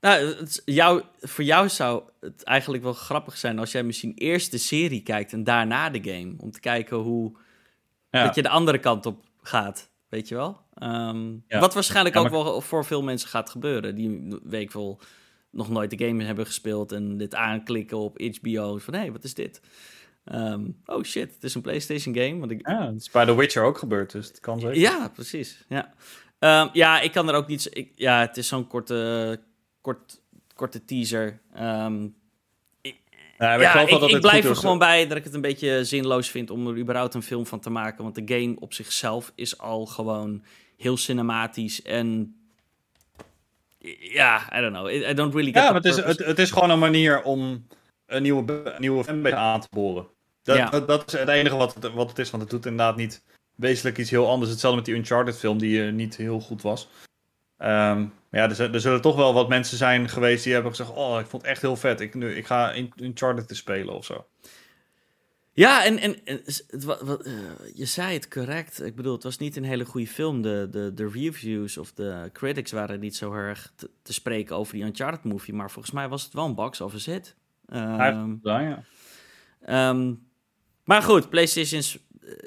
Nou, 0.00 0.26
het, 0.26 0.62
jou, 0.64 1.02
voor 1.20 1.44
jou 1.44 1.68
zou 1.68 2.02
het 2.20 2.42
eigenlijk 2.42 2.82
wel 2.82 2.92
grappig 2.92 3.36
zijn 3.36 3.58
als 3.58 3.72
jij 3.72 3.82
misschien 3.82 4.14
eerst 4.14 4.50
de 4.50 4.58
serie 4.58 5.02
kijkt 5.02 5.32
en 5.32 5.44
daarna 5.44 5.90
de 5.90 6.10
game. 6.12 6.34
Om 6.38 6.50
te 6.50 6.60
kijken 6.60 6.96
hoe 6.96 7.36
dat 8.10 8.34
je 8.34 8.42
de 8.42 8.48
andere 8.48 8.78
kant 8.78 9.06
op 9.06 9.24
gaat. 9.42 9.90
Weet 10.08 10.28
je 10.28 10.34
wel? 10.34 10.60
Ehm, 10.74 11.34
wat 11.48 11.74
waarschijnlijk 11.74 12.16
ook 12.16 12.28
wel 12.28 12.60
voor 12.60 12.84
veel 12.84 13.02
mensen 13.02 13.28
gaat 13.28 13.50
gebeuren. 13.50 13.94
Die 13.94 14.38
week 14.42 14.72
wel 14.72 15.00
nog 15.50 15.70
nooit 15.70 15.90
de 15.90 16.06
game 16.06 16.24
hebben 16.24 16.46
gespeeld 16.46 16.92
en 16.92 17.16
dit 17.16 17.34
aanklikken 17.34 17.98
op 17.98 18.20
HBO. 18.20 18.78
Van 18.78 18.94
hé, 18.94 19.00
hey, 19.00 19.12
wat 19.12 19.24
is 19.24 19.34
dit? 19.34 19.60
Ehm, 20.24 20.64
oh 20.86 21.02
shit, 21.02 21.34
het 21.34 21.44
is 21.44 21.54
een 21.54 21.60
PlayStation 21.60 22.14
game. 22.14 22.38
Want 22.38 22.50
ik... 22.50 22.68
Ja, 22.68 22.86
het 22.86 23.00
is 23.00 23.10
bij 23.10 23.24
The 23.24 23.36
Witcher 23.36 23.64
ook 23.64 23.78
gebeurd, 23.78 24.12
dus 24.12 24.28
het 24.28 24.40
kan 24.40 24.60
zeker. 24.60 24.78
Ja, 24.78 25.08
precies. 25.08 25.64
Ja, 25.68 25.94
um, 26.38 26.68
ja 26.72 27.00
ik 27.00 27.12
kan 27.12 27.28
er 27.28 27.34
ook 27.34 27.46
niet. 27.46 27.68
Ik, 27.70 27.92
ja, 27.94 28.20
het 28.20 28.36
is 28.36 28.48
zo'n 28.48 28.66
korte, 28.66 29.40
kort, 29.80 30.20
korte 30.54 30.84
teaser. 30.84 31.40
Um, 31.58 32.14
ja, 33.38 33.54
ik, 33.54 33.60
ja, 33.60 33.80
ik, 33.80 34.00
ik 34.00 34.20
blijf 34.20 34.44
er 34.44 34.56
gewoon 34.56 34.78
bij 34.78 35.06
dat 35.06 35.16
ik 35.16 35.24
het 35.24 35.34
een 35.34 35.40
beetje 35.40 35.84
zinloos 35.84 36.30
vind 36.30 36.50
om 36.50 36.66
er 36.66 36.78
überhaupt 36.78 37.14
een 37.14 37.22
film 37.22 37.46
van 37.46 37.60
te 37.60 37.70
maken. 37.70 38.02
Want 38.02 38.14
de 38.14 38.34
game 38.34 38.56
op 38.60 38.72
zichzelf 38.72 39.32
is 39.34 39.58
al 39.58 39.86
gewoon 39.86 40.44
heel 40.76 40.96
cinematisch 40.96 41.82
en 41.82 42.36
ja, 43.98 44.58
I 44.58 44.60
don't 44.60 44.72
know. 44.72 44.90
I 44.90 45.14
don't 45.14 45.34
really 45.34 45.52
get 45.52 45.62
Ja, 45.62 45.72
maar 45.72 45.74
het 45.74 45.84
is, 45.84 45.96
het, 45.96 46.18
het, 46.18 46.38
is 46.38 46.50
gewoon 46.50 46.70
een 46.70 46.78
manier 46.78 47.22
om 47.22 47.66
een 48.06 48.22
nieuwe, 48.22 48.62
een 48.64 48.80
nieuwe 48.80 49.04
fanbase 49.04 49.36
aan 49.36 49.60
te 49.60 49.68
boren. 49.70 50.06
Dat, 50.42 50.56
ja. 50.56 50.70
dat, 50.70 50.88
dat, 50.88 51.12
is 51.12 51.18
het 51.18 51.28
enige 51.28 51.56
wat 51.56 51.76
wat 51.94 52.08
het 52.08 52.18
is, 52.18 52.30
want 52.30 52.42
het 52.42 52.52
doet 52.52 52.66
inderdaad 52.66 52.96
niet 52.96 53.22
wezenlijk 53.56 53.98
iets 53.98 54.10
heel 54.10 54.28
anders. 54.28 54.50
Hetzelfde 54.50 54.78
met 54.78 54.86
die 54.86 54.96
Uncharted 54.96 55.36
film, 55.36 55.58
die 55.58 55.86
uh, 55.86 55.92
niet 55.92 56.16
heel 56.16 56.40
goed 56.40 56.62
was. 56.62 56.88
Um, 57.58 58.12
ja, 58.30 58.50
er, 58.50 58.74
er, 58.74 58.80
zullen 58.80 59.00
toch 59.00 59.16
wel 59.16 59.34
wat 59.34 59.48
mensen 59.48 59.76
zijn 59.76 60.08
geweest 60.08 60.44
die 60.44 60.52
hebben 60.52 60.70
gezegd: 60.70 60.90
Oh, 60.90 61.20
ik 61.20 61.26
vond 61.26 61.42
het 61.42 61.50
echt 61.50 61.62
heel 61.62 61.76
vet. 61.76 62.00
Ik, 62.00 62.14
nu, 62.14 62.34
ik 62.34 62.46
ga 62.46 62.72
in 62.72 62.92
Uncharted 62.96 63.48
te 63.48 63.54
spelen 63.54 63.94
of 63.94 64.04
zo. 64.04 64.26
Ja, 65.52 65.84
en, 65.84 65.98
en, 65.98 66.42
wat, 66.84 67.00
wat, 67.00 67.26
uh, 67.26 67.32
je 67.74 67.84
zei 67.84 68.12
het 68.12 68.28
correct. 68.28 68.82
Ik 68.82 68.96
bedoel, 68.96 69.12
het 69.12 69.22
was 69.22 69.38
niet 69.38 69.56
een 69.56 69.64
hele 69.64 69.84
goede 69.84 70.06
film. 70.06 70.42
De, 70.42 70.68
de, 70.70 70.94
de 70.94 71.08
reviews 71.08 71.76
of 71.76 71.92
de 71.92 72.30
critics 72.32 72.72
waren 72.72 73.00
niet 73.00 73.16
zo 73.16 73.32
erg 73.32 73.72
te, 73.76 73.90
te 74.02 74.12
spreken 74.12 74.56
over 74.56 74.74
die 74.74 74.84
Uncharted 74.84 75.24
movie. 75.24 75.54
Maar 75.54 75.70
volgens 75.70 75.94
mij 75.94 76.08
was 76.08 76.24
het 76.24 76.32
wel 76.32 76.44
een 76.44 76.54
box 76.54 76.80
office 76.80 77.10
hit. 77.10 77.34
Um, 77.72 78.40
ja. 78.42 78.84
Um, 79.90 80.26
maar 80.84 81.02
goed, 81.02 81.30
PlayStation 81.30 81.82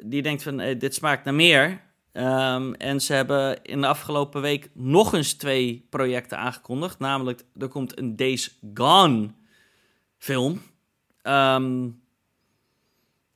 die 0.04 0.22
denkt 0.22 0.44
van 0.44 0.60
uh, 0.60 0.80
dit 0.80 0.96
smaakt 0.96 1.24
naar 1.24 1.34
meer. 1.34 1.82
Um, 2.14 2.74
en 2.74 3.02
ze 3.02 3.14
hebben 3.14 3.64
in 3.64 3.82
de 3.82 3.88
afgelopen 3.88 4.42
week 4.42 4.70
nog 4.74 5.14
eens 5.14 5.34
twee 5.34 5.88
projecten 5.90 6.38
aangekondigd. 6.38 7.00
Namelijk, 7.00 7.44
er 7.60 7.68
komt 7.68 7.98
een 8.00 8.16
Days 8.16 8.60
Gone 8.74 9.30
film. 10.18 10.62
Um, 11.24 12.02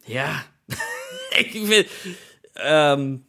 ja, 0.03 0.45
ik 1.41 1.49
vind... 1.51 1.87
Um, 2.53 3.25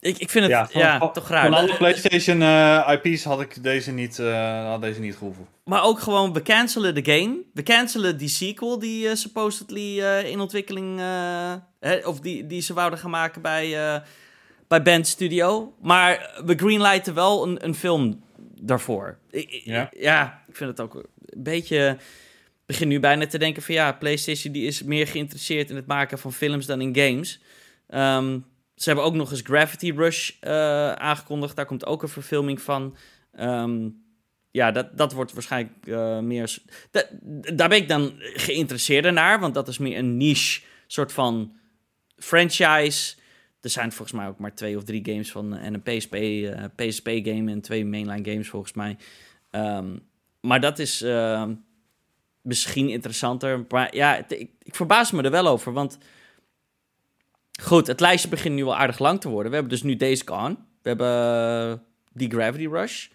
ik, 0.00 0.18
ik 0.18 0.30
vind 0.30 0.44
het 0.44 0.52
ja, 0.52 0.68
ja 0.72 1.10
toch 1.10 1.28
raar. 1.28 1.42
Van 1.42 1.54
alle 1.54 1.76
PlayStation 1.76 2.40
uh, 2.40 2.76
eh, 2.76 3.00
IP's 3.02 3.24
had 3.24 3.40
ik 3.40 3.62
deze 3.62 3.92
niet, 3.92 4.18
uh, 4.18 4.68
had 4.68 4.82
deze 4.82 5.00
niet 5.00 5.16
gehoeven. 5.16 5.46
Maar 5.64 5.82
ook 5.82 6.00
gewoon, 6.00 6.32
we 6.32 6.42
cancelen 6.42 6.94
de 6.94 7.12
game. 7.12 7.36
We 7.52 7.62
cancelen 7.62 8.18
die 8.18 8.28
sequel 8.28 8.78
die 8.78 9.08
uh, 9.08 9.14
supposedly 9.14 10.00
in 10.24 10.40
ontwikkeling... 10.40 11.00
Hè, 11.80 11.96
of 11.96 12.20
die, 12.20 12.46
die 12.46 12.60
ze 12.60 12.74
wouden 12.74 12.98
gaan 12.98 13.10
maken 13.10 13.42
bij, 13.42 14.02
bij 14.68 14.82
Band 14.82 15.06
Studio. 15.06 15.74
Maar 15.80 16.40
we 16.44 16.54
greenlighten 16.54 17.14
wel 17.14 17.46
een, 17.46 17.64
een 17.64 17.74
film 17.74 18.22
daarvoor. 18.60 19.18
ja? 19.64 19.90
ja, 19.96 20.42
ik 20.48 20.56
vind 20.56 20.70
het 20.70 20.80
ook 20.80 20.94
een 20.94 21.42
beetje 21.42 21.96
begin 22.68 22.88
nu 22.88 23.00
bijna 23.00 23.26
te 23.26 23.38
denken 23.38 23.62
van 23.62 23.74
ja, 23.74 23.92
PlayStation 23.92 24.52
die 24.52 24.66
is 24.66 24.82
meer 24.82 25.06
geïnteresseerd 25.06 25.70
in 25.70 25.76
het 25.76 25.86
maken 25.86 26.18
van 26.18 26.32
films 26.32 26.66
dan 26.66 26.80
in 26.80 26.96
games. 26.96 27.40
Um, 27.88 28.44
ze 28.78 28.88
hebben 28.88 29.04
ook 29.04 29.14
nog 29.14 29.30
eens 29.30 29.40
Gravity 29.40 29.92
Rush 29.96 30.30
uh, 30.40 30.92
aangekondigd. 30.92 31.56
Daar 31.56 31.66
komt 31.66 31.86
ook 31.86 32.02
een 32.02 32.08
verfilming 32.08 32.60
van. 32.60 32.96
Um, 33.40 34.06
ja, 34.50 34.70
dat, 34.70 34.96
dat 34.96 35.12
wordt 35.12 35.32
waarschijnlijk 35.32 35.86
uh, 35.86 36.18
meer. 36.18 36.58
daar 37.54 37.68
ben 37.68 37.78
ik 37.78 37.88
dan 37.88 38.12
geïnteresseerder 38.18 39.12
naar, 39.12 39.40
want 39.40 39.54
dat 39.54 39.68
is 39.68 39.78
meer 39.78 39.98
een 39.98 40.16
niche 40.16 40.60
soort 40.86 41.12
van 41.12 41.56
franchise. 42.16 43.16
Er 43.60 43.70
zijn 43.70 43.92
volgens 43.92 44.18
mij 44.18 44.28
ook 44.28 44.38
maar 44.38 44.54
twee 44.54 44.76
of 44.76 44.84
drie 44.84 45.04
games 45.04 45.30
van 45.30 45.56
en 45.56 45.74
een 45.74 45.82
PSP, 45.82 46.16
PSP 46.76 47.08
game 47.08 47.50
en 47.50 47.60
twee 47.60 47.84
mainline 47.84 48.30
games 48.30 48.48
volgens 48.48 48.72
mij. 48.72 48.96
Um, 49.50 50.06
maar 50.40 50.60
dat 50.60 50.78
is 50.78 51.04
misschien 52.42 52.88
interessanter. 52.88 53.64
Maar 53.68 53.96
ja, 53.96 54.16
ik, 54.16 54.50
ik 54.62 54.74
verbaas 54.74 55.10
me 55.10 55.22
er 55.22 55.30
wel 55.30 55.46
over, 55.46 55.72
want... 55.72 55.98
Goed, 57.62 57.86
het 57.86 58.00
lijstje 58.00 58.28
begint 58.28 58.54
nu 58.54 58.64
wel 58.64 58.76
aardig 58.76 58.98
lang 58.98 59.20
te 59.20 59.28
worden. 59.28 59.50
We 59.50 59.56
hebben 59.56 59.74
dus 59.74 59.82
nu 59.82 59.96
Days 59.96 60.22
Gone. 60.24 60.56
We 60.82 60.88
hebben 60.88 61.82
The 62.16 62.26
Gravity 62.28 62.66
Rush. 62.66 63.08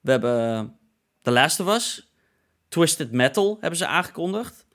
We 0.00 0.10
hebben 0.10 0.76
The 1.22 1.30
Last 1.30 1.60
of 1.60 1.74
Us. 1.74 2.12
Twisted 2.68 3.12
Metal 3.12 3.58
hebben 3.60 3.78
ze 3.78 3.86
aangekondigd. 3.86 4.66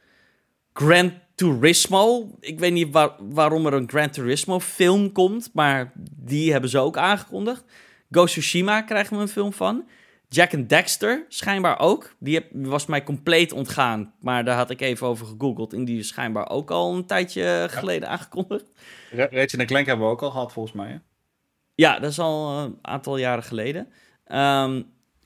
Gran 0.74 1.14
Turismo. 1.36 2.36
Ik 2.40 2.60
weet 2.60 2.74
niet 2.74 2.98
waarom 3.20 3.66
er 3.66 3.74
een 3.74 3.90
Gran 3.90 4.10
Turismo 4.10 4.60
film 4.60 5.12
komt, 5.12 5.50
maar 5.54 5.92
die 6.16 6.52
hebben 6.52 6.70
ze 6.70 6.80
ook 6.80 6.98
aangekondigd. 6.98 7.64
Ghost 8.12 8.32
Tsushima 8.32 8.82
krijgen 8.82 9.16
we 9.16 9.22
een 9.22 9.28
film 9.28 9.54
van. 9.54 9.88
Jack 10.34 10.54
and 10.54 10.70
Dexter 10.70 11.26
schijnbaar 11.28 11.80
ook. 11.80 12.16
Die 12.20 12.46
was 12.52 12.86
mij 12.86 13.04
compleet 13.04 13.52
ontgaan. 13.52 14.14
Maar 14.20 14.46
daar 14.46 14.56
had 14.56 14.70
ik 14.70 14.82
even 14.82 15.08
over 15.08 15.26
gegoogeld. 15.26 15.74
En 15.74 15.86
die 15.86 16.00
is 16.00 16.08
schijnbaar 16.08 16.50
ook 16.50 16.72
al 16.72 16.96
een 16.96 17.06
tijdje 17.06 17.68
geleden 17.70 18.10
aangekondigd. 18.10 18.66
Rachel 19.12 19.60
en 19.60 19.66
Clank 19.66 19.86
hebben 19.86 20.06
we 20.06 20.12
ook 20.12 20.22
al 20.22 20.32
gehad, 20.32 20.54
volgens 20.54 20.76
mij. 20.76 20.90
Hè? 20.90 20.98
Ja, 21.76 22.00
dat 22.00 22.12
is 22.12 22.20
al 22.20 22.60
een 22.60 22.78
aantal 22.82 23.18
jaren 23.18 23.44
geleden. 23.44 23.88
Ehm, 24.26 24.82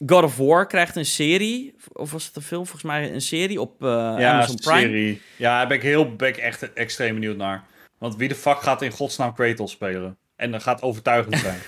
God 0.05 0.23
of 0.23 0.37
War 0.37 0.67
krijgt 0.67 0.95
een 0.95 1.05
serie. 1.05 1.75
Of 1.93 2.11
was 2.11 2.25
het 2.25 2.35
een 2.35 2.41
film? 2.41 2.63
Volgens 2.63 2.83
mij 2.83 3.13
een 3.13 3.21
serie 3.21 3.61
op 3.61 3.83
uh, 3.83 3.89
ja, 3.89 4.33
Amazon 4.33 4.55
Prime. 4.55 4.79
Serie. 4.79 5.21
Ja, 5.37 5.57
daar 5.57 5.67
ben 5.67 5.77
ik, 5.77 5.83
heel, 5.83 6.15
ben 6.15 6.29
ik 6.29 6.37
echt 6.37 6.73
extreem 6.73 7.13
benieuwd 7.13 7.37
naar. 7.37 7.63
Want 7.97 8.15
wie 8.15 8.27
de 8.27 8.35
fuck 8.35 8.57
gaat 8.57 8.81
in 8.81 8.91
godsnaam 8.91 9.33
Kratos 9.33 9.71
spelen? 9.71 10.17
En 10.35 10.51
dat 10.51 10.63
gaat 10.63 10.81
overtuigend 10.81 11.37
zijn. 11.37 11.59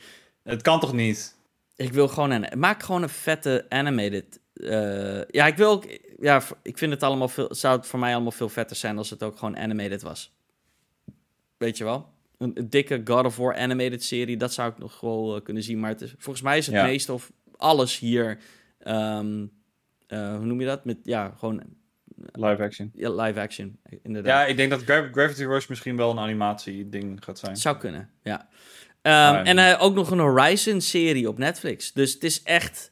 het 0.42 0.62
kan 0.62 0.80
toch 0.80 0.92
niet? 0.92 1.36
Ik 1.78 1.92
wil 1.92 2.08
gewoon 2.08 2.30
een... 2.30 2.58
Maak 2.58 2.82
gewoon 2.82 3.02
een 3.02 3.08
vette 3.08 3.66
animated... 3.68 4.40
Uh, 4.54 5.24
ja, 5.24 5.46
ik 5.46 5.56
wil... 5.56 5.84
ja, 6.20 6.42
ik 6.62 6.78
vind 6.78 6.92
het 6.92 7.02
allemaal 7.02 7.28
veel, 7.28 7.54
zou 7.54 7.76
het 7.76 7.86
voor 7.86 7.98
mij 7.98 8.12
allemaal 8.12 8.30
veel 8.30 8.48
vetter 8.48 8.76
zijn 8.76 8.98
als 8.98 9.10
het 9.10 9.22
ook 9.22 9.38
gewoon 9.38 9.56
animated 9.58 10.02
was. 10.02 10.36
Weet 11.56 11.76
je 11.78 11.84
wel? 11.84 12.12
Een, 12.38 12.50
een 12.54 12.70
dikke 12.70 13.00
God 13.04 13.24
of 13.24 13.36
War 13.36 13.56
animated 13.56 14.04
serie, 14.04 14.36
dat 14.36 14.52
zou 14.52 14.70
ik 14.70 14.78
nog 14.78 15.00
wel 15.00 15.36
eh, 15.36 15.42
kunnen 15.42 15.62
zien. 15.62 15.80
Maar 15.80 15.90
het 15.90 16.00
is, 16.00 16.14
volgens 16.18 16.44
mij 16.44 16.58
is 16.58 16.66
het 16.66 16.74
Ja. 16.74 16.84
meeste 16.84 17.12
of 17.12 17.32
alles 17.56 17.98
hier, 17.98 18.38
ehm, 18.78 19.46
eh, 20.06 20.36
hoe 20.36 20.44
noem 20.46 20.60
je 20.60 20.66
dat? 20.66 20.84
Met, 20.84 20.98
ja, 21.02 21.34
gewoon 21.38 21.62
Live 22.32 22.62
action. 22.62 22.90
ja, 22.94 23.10
live 23.22 23.40
action, 23.40 23.78
inderdaad. 24.02 24.32
Ja, 24.42 24.46
ik 24.46 24.56
denk 24.56 24.70
dat 24.70 24.82
Gra- 24.82 25.08
Gravity 25.12 25.44
Rush 25.44 25.66
misschien 25.68 25.96
wel 25.96 26.10
een 26.10 26.18
animatie-ding 26.18 27.24
gaat 27.24 27.38
zijn. 27.38 27.56
Zou 27.56 27.76
kunnen, 27.76 28.10
ja. 28.22 28.48
Ehm, 29.02 29.34
en 29.34 29.58
eh, 29.58 29.82
ook 29.82 29.94
nog 29.94 30.10
een 30.10 30.18
Horizon-serie 30.18 31.28
op 31.28 31.38
Netflix. 31.38 31.92
Dus 31.92 32.12
het 32.14 32.24
is 32.24 32.42
echt... 32.42 32.90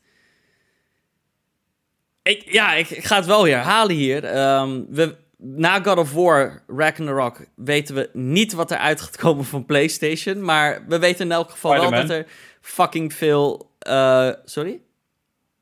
Ik, 2.23 2.53
ja, 2.53 2.73
ik, 2.75 2.91
ik 2.91 3.05
ga 3.05 3.17
het 3.17 3.27
wel 3.27 3.43
weer 3.43 3.55
herhalen 3.57 3.97
hier. 3.97 4.25
Ehm, 4.25 4.83
we, 4.89 5.17
na 5.37 5.81
God 5.83 5.99
of 5.99 6.13
War, 6.13 6.63
Ragnarok, 6.67 7.41
weten 7.55 7.95
we 7.95 8.11
niet 8.13 8.53
wat 8.53 8.71
er 8.71 8.77
uit 8.79 9.01
gaat 9.01 9.17
komen 9.17 9.45
van 9.45 9.65
PlayStation. 9.65 10.45
Maar 10.45 10.85
we 10.89 10.99
weten 10.99 11.25
in 11.25 11.33
elk 11.33 11.51
geval 11.51 11.71
wel 11.71 11.81
Spider-Man. 11.83 12.09
dat 12.09 12.17
er 12.17 12.33
fucking 12.61 13.13
veel... 13.15 13.71
eh, 13.79 14.31
sorry? 14.45 14.81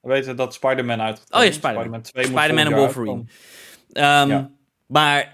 We 0.01 0.09
weten 0.09 0.37
dat 0.37 0.55
Spider-Man 0.55 1.01
uit. 1.01 1.23
Oh 1.31 1.45
ja, 1.45 1.51
Spider-Man. 1.51 2.03
2 2.03 2.27
moet 2.31 2.39
Spider-Man 2.39 2.67
en 2.67 2.79
Wolverine. 2.79 3.25
Ehm, 3.93 4.29
Ja. 4.29 4.51
Maar... 4.87 5.34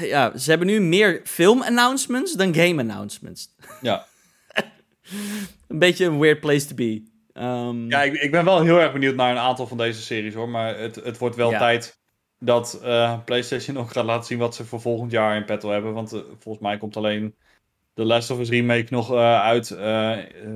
ja, 0.00 0.38
ze 0.38 0.50
hebben 0.50 0.68
nu 0.68 0.80
meer 0.80 1.20
film-announcements 1.24 2.32
dan 2.32 2.54
game-announcements. 2.54 3.54
Ja, 3.80 4.06
Een 5.68 5.78
beetje 5.78 6.04
een 6.04 6.18
weird 6.18 6.40
place 6.40 6.66
to 6.66 6.74
be. 6.74 7.02
Ehm, 7.32 7.88
ja 7.88 8.02
ik, 8.02 8.12
ik 8.14 8.30
ben 8.30 8.44
wel 8.44 8.62
heel 8.62 8.80
erg 8.80 8.92
benieuwd 8.92 9.14
naar 9.16 9.30
een 9.30 9.38
aantal 9.38 9.66
van 9.66 9.76
deze 9.76 10.02
series 10.02 10.34
hoor. 10.34 10.48
Maar 10.48 10.78
het, 10.78 10.94
het 10.94 11.18
wordt 11.18 11.36
wel 11.36 11.50
Ja. 11.50 11.58
tijd 11.58 11.98
dat 12.38 12.80
eh, 12.82 13.18
PlayStation 13.24 13.78
ook 13.78 13.90
gaat 13.90 14.04
laten 14.04 14.26
zien 14.26 14.38
wat 14.38 14.54
ze 14.54 14.64
voor 14.64 14.80
volgend 14.80 15.10
jaar 15.10 15.36
in 15.36 15.44
petto 15.44 15.70
hebben. 15.70 15.92
Want 15.92 16.12
eh, 16.12 16.20
volgens 16.38 16.64
mij 16.64 16.76
komt 16.78 16.96
alleen 16.96 17.34
de 17.94 18.04
Last 18.04 18.30
of 18.30 18.38
Us 18.38 18.48
remake 18.48 18.86
nog 18.90 19.12
eh, 19.12 19.40
uit 19.40 19.76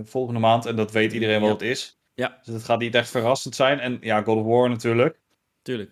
volgende 0.05 0.41
maand. 0.41 0.67
En 0.67 0.77
dat 0.77 0.93
weet 0.93 1.13
iedereen 1.13 1.35
Ja. 1.35 1.49
wat 1.49 1.61
het 1.61 1.71
is. 1.71 1.99
Ja. 2.15 2.39
Dus 2.45 2.55
het 2.55 2.65
gaat 2.65 2.79
niet 2.79 2.95
echt 2.95 3.11
verrassend 3.11 3.55
zijn. 3.55 3.81
En 3.81 3.99
ja, 4.01 4.23
God 4.23 4.37
of 4.39 4.47
War 4.47 4.69
natuurlijk. 4.69 5.21
tuurlijk. 5.63 5.91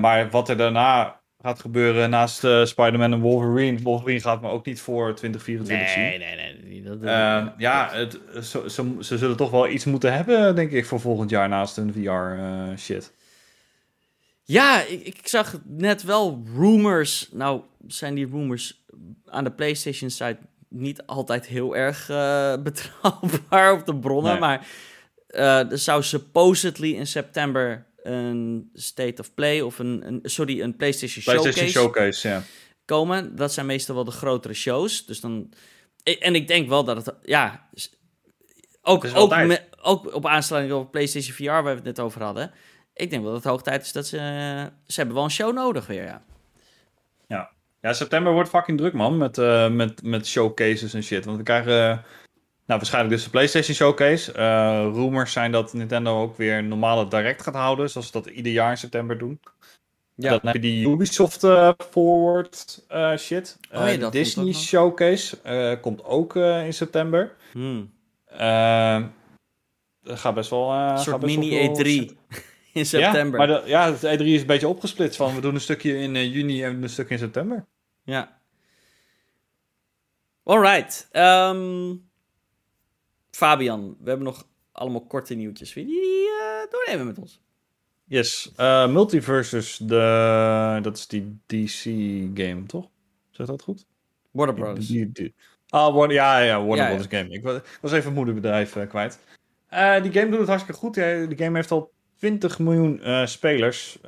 Maar 0.00 0.30
wat 0.30 0.48
er 0.48 0.56
daarna 0.56 1.20
gaat 1.44 1.60
gebeuren 1.60 2.10
naast 2.10 2.44
eh, 2.44 2.64
Spider-Man 2.64 3.12
en 3.12 3.20
Wolverine. 3.20 3.82
Wolverine 3.82 4.20
gaat 4.20 4.40
me 4.40 4.48
ook 4.48 4.66
niet 4.66 4.80
voor 4.80 5.14
2024 5.14 5.88
zien. 5.88 6.02
Nee, 6.02 6.18
nee, 6.18 6.36
nee. 6.36 6.62
nee, 6.64 6.82
dat, 6.82 7.02
Ehm, 7.02 7.48
ja, 7.56 7.90
het, 7.92 8.18
ze, 8.42 8.70
ze, 8.70 8.96
ze 9.00 9.18
zullen 9.18 9.36
toch 9.36 9.50
wel 9.50 9.68
iets 9.68 9.84
moeten 9.84 10.12
hebben, 10.12 10.54
denk 10.54 10.70
ik, 10.70 10.86
voor 10.86 11.00
volgend 11.00 11.30
jaar 11.30 11.48
naast 11.48 11.76
hun 11.76 11.92
VR-shit. 11.92 13.12
Ja, 14.42 14.82
ik, 14.82 15.06
ik 15.06 15.20
zag 15.28 15.60
net 15.64 16.02
wel 16.02 16.42
rumors. 16.56 17.28
Nou, 17.32 17.60
zijn 17.86 18.14
die 18.14 18.26
rumors 18.26 18.84
aan 19.26 19.44
de 19.44 19.50
PlayStation-site 19.50 20.38
niet 20.68 21.06
altijd 21.06 21.46
heel 21.46 21.76
erg 21.76 22.08
eh, 22.08 22.54
betrouwbaar 22.68 23.72
op 23.72 23.86
de 23.86 23.96
bronnen. 23.96 24.32
Nee. 24.32 24.40
Maar 24.40 24.66
eh, 25.26 25.70
er 25.70 25.78
zou 25.78 26.02
supposedly 26.02 26.92
in 26.92 27.06
september 27.06 27.86
een 28.06 28.70
State 28.74 29.22
of 29.22 29.34
Play 29.34 29.60
of 29.60 29.78
een, 29.78 30.06
een 30.06 30.20
sorry, 30.22 30.60
een 30.60 30.76
PlayStation, 30.76 31.24
PlayStation 31.24 31.68
Showcase 31.68 32.20
Showcase, 32.20 32.28
ja. 32.28 32.42
komen. 32.84 33.36
Dat 33.36 33.52
zijn 33.52 33.66
meestal 33.66 33.94
wel 33.94 34.04
de 34.04 34.10
grotere 34.10 34.54
shows. 34.54 35.06
Dus 35.06 35.20
dan. 35.20 35.52
En 36.02 36.34
ik 36.34 36.48
denk 36.48 36.68
wel 36.68 36.84
dat 36.84 36.96
het. 37.06 37.14
Ja. 37.22 37.68
Ook, 38.82 39.06
ook, 39.14 39.36
me- 39.36 39.68
ook 39.82 40.14
op 40.14 40.26
aanstelling 40.26 40.72
op 40.72 40.90
PlayStation 40.90 41.34
VR, 41.34 41.44
waar 41.44 41.62
we 41.64 41.70
het 41.70 41.84
net 41.84 42.00
over 42.00 42.22
hadden. 42.22 42.50
Ik 42.94 43.10
denk 43.10 43.22
wel 43.22 43.32
dat 43.32 43.42
het 43.42 43.52
hoog 43.52 43.62
tijd 43.62 43.82
is 43.82 43.92
dat 43.92 44.06
ze. 44.06 44.16
Ze 44.86 44.94
hebben 44.94 45.14
wel 45.14 45.24
een 45.24 45.30
show 45.30 45.54
nodig 45.54 45.86
weer. 45.86 46.04
Ja. 46.04 46.22
Ja, 47.84 47.92
september 47.92 48.32
wordt 48.32 48.48
fucking 48.48 48.78
druk, 48.78 48.92
man, 48.92 49.16
met, 49.16 49.38
eh, 49.38 49.70
met, 49.70 50.02
met 50.02 50.26
showcases 50.26 50.94
en 50.94 51.02
shit. 51.02 51.24
Want 51.24 51.36
we 51.36 51.42
krijgen, 51.42 52.04
nou, 52.66 52.78
waarschijnlijk 52.80 53.14
dus 53.14 53.24
de 53.24 53.30
PlayStation 53.30 53.74
Showcase. 53.76 54.32
Eh 54.32 54.90
rumors 54.92 55.32
zijn 55.32 55.52
dat 55.52 55.72
Nintendo 55.72 56.20
ook 56.22 56.36
weer 56.36 56.58
een 56.58 56.68
normale 56.68 57.08
Direct 57.08 57.42
gaat 57.42 57.54
houden, 57.54 57.90
zoals 57.90 58.06
ze 58.06 58.12
dat 58.12 58.26
ieder 58.26 58.52
jaar 58.52 58.70
in 58.70 58.76
september 58.78 59.18
doen. 59.18 59.40
Ja. 60.16 60.30
Dan 60.30 60.40
heb 60.42 60.54
je 60.54 60.60
die 60.60 60.88
Ubisoft 60.88 61.44
eh, 61.44 61.70
Forward 61.90 62.84
eh, 62.88 63.16
shit. 63.16 63.58
Oh 63.72 63.78
ja, 63.80 63.86
dat 63.86 64.00
komt 64.00 64.12
Disney. 64.12 64.52
Showcase 64.52 65.78
komt 65.80 66.04
ook 66.04 66.36
in 66.36 66.74
september. 66.74 67.32
Hmm. 67.52 67.92
Dat 70.02 70.18
gaat 70.18 70.34
best 70.34 70.50
wel... 70.50 70.72
Een 70.72 70.98
soort 70.98 71.20
best 71.20 71.36
mini 71.36 71.74
veel- 71.74 72.08
E3 72.08 72.14
in 72.72 72.86
september. 72.86 73.40
Ja, 73.40 73.46
maar 73.46 73.62
de, 73.62 73.68
ja, 73.68 73.92
het 73.92 74.20
E3 74.20 74.24
is 74.24 74.40
een 74.40 74.46
beetje 74.46 74.68
opgesplitst 74.68 75.16
van 75.16 75.34
we 75.34 75.40
doen 75.40 75.54
een 75.54 75.60
stukje 75.60 75.98
in 75.98 76.30
juni 76.30 76.64
en 76.64 76.82
een 76.82 76.88
stukje 76.88 77.14
in 77.14 77.20
september. 77.20 77.66
Ja. 78.02 78.38
Alright. 80.44 81.08
ehm, 81.10 81.94
Fabian, 83.34 83.96
we 84.00 84.08
hebben 84.08 84.26
nog 84.26 84.46
allemaal 84.72 85.06
korte 85.06 85.34
nieuwtjes. 85.34 85.74
Wil 85.74 85.84
je 85.84 85.90
die 85.90 86.28
eh, 86.28 86.70
doornemen 86.70 87.06
met 87.06 87.18
ons? 87.18 87.40
Yes, 88.04 88.52
eh, 88.56 88.88
Multiversus, 88.88 89.76
de, 89.76 90.78
dat 90.82 90.96
is 90.96 91.06
die 91.06 91.38
DC 91.46 91.82
game, 92.38 92.62
toch? 92.66 92.88
Zeg 93.30 93.46
dat 93.46 93.62
goed? 93.62 93.86
Warner 94.30 94.54
Bros. 94.54 94.90
Ah, 95.68 96.10
ja, 96.10 96.38
ja, 96.38 96.64
Warner 96.64 96.76
Ja, 96.76 96.88
ja. 96.88 96.94
Bros. 96.94 97.06
game. 97.08 97.28
Ik 97.28 97.42
was, 97.42 97.56
ik 97.56 97.78
was 97.80 97.92
even 97.92 98.08
een 98.08 98.14
moederbedrijf 98.14 98.76
eh, 98.76 98.88
kwijt. 98.88 99.18
Die 100.02 100.12
game 100.12 100.28
doet 100.28 100.38
het 100.38 100.48
hartstikke 100.48 100.80
goed. 100.80 100.94
Die 100.94 101.38
game 101.38 101.56
heeft 101.56 101.70
al 101.70 101.92
20 102.16 102.58
miljoen 102.58 103.00
spelers. 103.28 103.98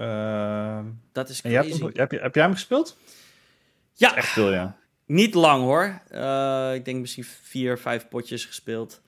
Dat 1.12 1.28
is 1.28 1.42
hebt, 1.42 1.66
crazy. 1.66 1.90
heb, 1.92 2.10
je, 2.10 2.18
heb 2.18 2.34
jij 2.34 2.44
hem 2.44 2.52
gespeeld? 2.52 2.96
Ja, 3.92 4.16
Echt 4.16 4.28
veel, 4.28 4.52
ja. 4.52 4.76
niet 5.06 5.34
lang 5.34 5.62
hoor. 5.62 5.84
Ik 6.74 6.84
denk 6.84 7.00
misschien 7.00 7.24
vier, 7.24 7.78
vijf 7.78 8.08
potjes 8.08 8.44
gespeeld. 8.44 9.04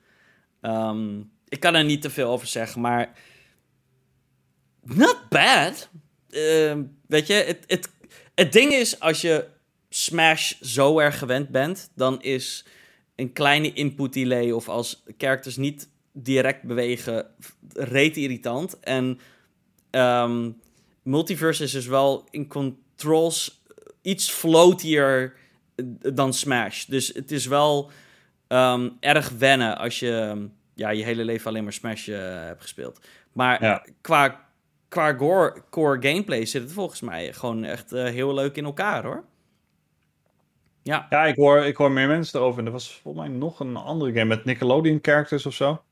Ehm, 0.61 1.21
ik 1.49 1.61
kan 1.61 1.75
er 1.75 1.85
niet 1.85 2.03
te 2.03 2.11
veel 2.11 2.31
over 2.31 2.47
zeggen, 2.47 2.81
maar... 2.81 3.13
Not 4.83 5.19
bad. 5.29 5.89
Ehm, 6.31 6.83
weet 7.07 7.27
je, 7.27 7.35
het, 7.67 7.91
het, 8.35 8.53
ding 8.53 8.73
is, 8.73 9.01
als 9.01 9.21
je 9.21 9.47
Smash 9.89 10.53
zo 10.61 10.99
erg 10.99 11.19
gewend 11.19 11.49
bent, 11.49 11.91
dan 11.95 12.23
is 12.23 12.65
een 13.15 13.33
kleine 13.33 13.73
input 13.73 14.13
delay 14.13 14.51
of 14.51 14.69
als 14.69 15.03
characters 15.19 15.57
niet 15.57 15.89
direct 16.13 16.63
bewegen, 16.63 17.27
reet 17.73 18.17
irritant. 18.17 18.81
En 18.81 19.21
ehm, 19.91 20.51
Multiverse 21.03 21.63
is 21.63 21.73
dus 21.73 21.87
wel 21.87 22.27
in 22.31 22.49
controls 22.49 23.63
iets 24.03 24.31
floatier 24.31 25.35
eh, 25.75 25.85
dan 26.15 26.35
Smash. 26.35 26.85
Dus 26.85 27.09
het 27.15 27.33
is 27.33 27.47
wel 27.47 27.91
ehm, 28.49 28.89
erg 29.01 29.29
wennen 29.29 29.79
als 29.79 29.99
je 29.99 30.13
ehm, 30.21 30.47
ja, 30.75 30.91
je 30.91 31.05
hele 31.05 31.25
leven 31.25 31.47
alleen 31.51 31.63
maar 31.65 31.73
Smash 31.73 32.09
eh, 32.09 32.19
hebt 32.21 32.63
gespeeld. 32.63 33.01
Maar 33.33 33.63
Ja. 33.63 33.85
qua, 34.01 34.47
qua 34.89 35.15
core, 35.15 35.63
core 35.71 36.09
gameplay 36.09 36.47
zit 36.47 36.63
het 36.63 36.73
volgens 36.73 37.01
mij 37.01 37.33
gewoon 37.33 37.65
echt 37.65 37.93
eh, 37.93 38.05
heel 38.05 38.35
leuk 38.35 38.57
in 38.57 38.65
elkaar 38.65 39.03
hoor. 39.05 39.25
Ja, 40.83 41.07
Ja, 41.11 41.25
ik 41.25 41.37
hoor, 41.37 41.59
ik 41.65 41.77
hoor 41.77 41.91
meer 41.91 42.09
mensen 42.09 42.41
erover. 42.41 42.61
En 42.61 42.67
er 42.67 42.73
was 42.73 43.01
volgens 43.03 43.27
mij 43.29 43.37
nog 43.37 43.61
een 43.61 43.77
andere 43.77 44.13
game 44.13 44.25
met 44.25 44.45
Nickelodeon 44.45 44.99
characters 45.03 45.47
of 45.47 45.55
zo. 45.55 45.83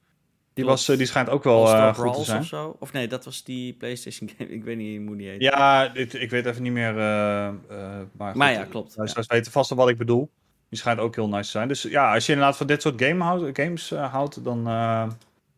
Die, 0.54 0.64
was, 0.64 0.88
eh, 0.88 0.96
die 0.96 1.06
schijnt 1.06 1.28
ook 1.28 1.44
wel 1.44 1.66
eh, 1.74 1.94
goed 1.94 2.14
te 2.14 2.24
zijn. 2.24 2.40
of 2.40 2.46
zo. 2.46 2.76
Of 2.80 2.92
nee, 2.92 3.08
dat 3.08 3.24
was 3.24 3.44
die 3.44 3.72
PlayStation 3.72 4.28
game. 4.36 4.50
Ik 4.56 4.64
weet 4.64 4.76
niet 4.76 5.06
hoe 5.06 5.16
die 5.16 5.28
heet. 5.28 5.40
Ja, 5.40 5.94
ik, 5.94 6.12
ik 6.12 6.30
weet 6.30 6.46
even 6.46 6.62
niet 6.62 6.72
meer. 6.72 6.88
eh, 6.88 6.96
maar, 8.12 8.28
goed, 8.28 8.34
Maar 8.34 8.52
ja, 8.52 8.64
klopt, 8.64 8.96
Luisteraars 8.96 9.26
weten 9.28 9.52
vast 9.52 9.68
wel 9.70 9.78
wat 9.78 9.88
ik 9.88 9.98
bedoel. 9.98 10.30
Die 10.68 10.78
schijnt 10.78 11.00
ook 11.00 11.14
heel 11.14 11.28
nice 11.28 11.42
te 11.42 11.50
zijn. 11.50 11.68
Dus 11.68 11.82
ja, 11.82 12.14
als 12.14 12.26
je 12.26 12.32
inderdaad 12.32 12.56
van 12.56 12.66
dit 12.66 12.82
soort 12.82 13.02
game 13.02 13.52
games 13.52 13.90
eh, 13.90 14.12
houdt, 14.12 14.44
dan 14.44 14.58
eh, 14.66 15.08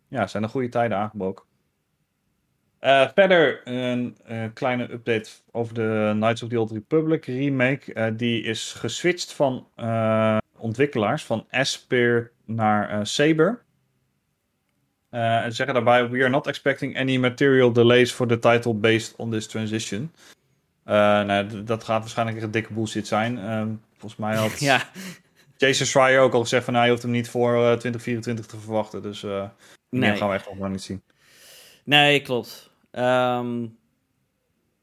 ja, 0.08 0.26
zijn 0.26 0.42
er 0.42 0.48
goede 0.48 0.68
tijden 0.68 0.98
aangebroken. 0.98 1.44
Eh, 2.78 3.08
verder 3.14 3.60
een 3.68 4.16
kleine 4.54 4.92
update 4.92 5.30
over 5.50 5.74
de 5.74 6.10
Knights 6.12 6.42
of 6.42 6.48
the 6.48 6.60
Old 6.60 6.70
Republic 6.70 7.26
remake. 7.26 8.14
Die 8.16 8.42
is 8.42 8.72
geswitcht 8.72 9.32
van 9.32 9.66
ontwikkelaars, 10.56 11.24
van 11.24 11.46
Asper 11.50 12.32
naar 12.44 13.06
Saber. 13.06 13.62
En 15.10 15.50
ze 15.50 15.56
zeggen 15.56 15.74
daarbij: 15.74 16.08
We 16.08 16.18
are 16.18 16.28
not 16.28 16.46
expecting 16.46 16.98
any 16.98 17.16
material 17.16 17.72
delays 17.72 18.12
for 18.12 18.26
the 18.26 18.38
title 18.38 18.74
based 18.74 19.14
on 19.16 19.30
this 19.30 19.46
transition. 19.46 20.12
Eh, 20.88 20.94
nou, 21.22 21.64
dat 21.64 21.84
gaat 21.84 22.00
waarschijnlijk 22.00 22.42
een 22.42 22.50
dikke 22.50 22.72
bullshit 22.72 23.06
zijn. 23.06 23.38
Ehm, 23.38 23.72
volgens 23.96 24.20
mij 24.20 24.36
had 24.36 24.60
Ja, 24.70 24.90
Jason 25.56 25.86
Schreier 25.86 26.20
ook 26.20 26.32
al 26.32 26.40
gezegd 26.40 26.64
van... 26.64 26.72
Nou, 26.72 26.84
je 26.84 26.90
hoeft 26.90 27.02
hem 27.02 27.12
niet 27.12 27.28
voor 27.28 27.54
eh, 27.54 27.60
2024 27.60 28.46
te 28.46 28.58
verwachten. 28.58 29.02
Dus 29.02 29.22
eh 29.22 29.48
nee. 29.90 30.16
gaan 30.16 30.28
we 30.28 30.34
echt 30.34 30.54
nog 30.54 30.68
niet 30.68 30.82
zien. 30.82 31.02
Nee, 31.84 32.22
klopt. 32.22 32.70
Ehm, 32.90 33.66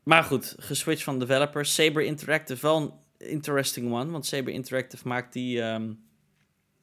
maar 0.03 0.23
goed, 0.23 0.55
geswitcht 0.57 1.03
van 1.03 1.19
developers. 1.19 1.73
Saber 1.73 2.03
Interactive, 2.03 2.61
wel 2.61 2.77
een 2.77 2.93
interesting 3.29 3.91
one. 3.91 4.11
Want 4.11 4.25
Saber 4.25 4.53
Interactive 4.53 5.07
maakt 5.07 5.33
die... 5.33 5.61
ehm, 5.61 5.93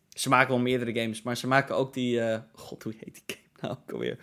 ze 0.08 0.28
maken 0.28 0.48
wel 0.48 0.62
meerdere 0.62 1.00
games, 1.00 1.22
maar 1.22 1.36
ze 1.36 1.46
maken 1.46 1.76
ook 1.76 1.94
die... 1.94 2.20
eh, 2.20 2.40
God, 2.52 2.82
hoe 2.82 2.94
heet 2.98 3.14
die 3.14 3.36
game 3.36 3.48
nou 3.60 3.76
ook 3.82 3.92
alweer? 3.92 4.18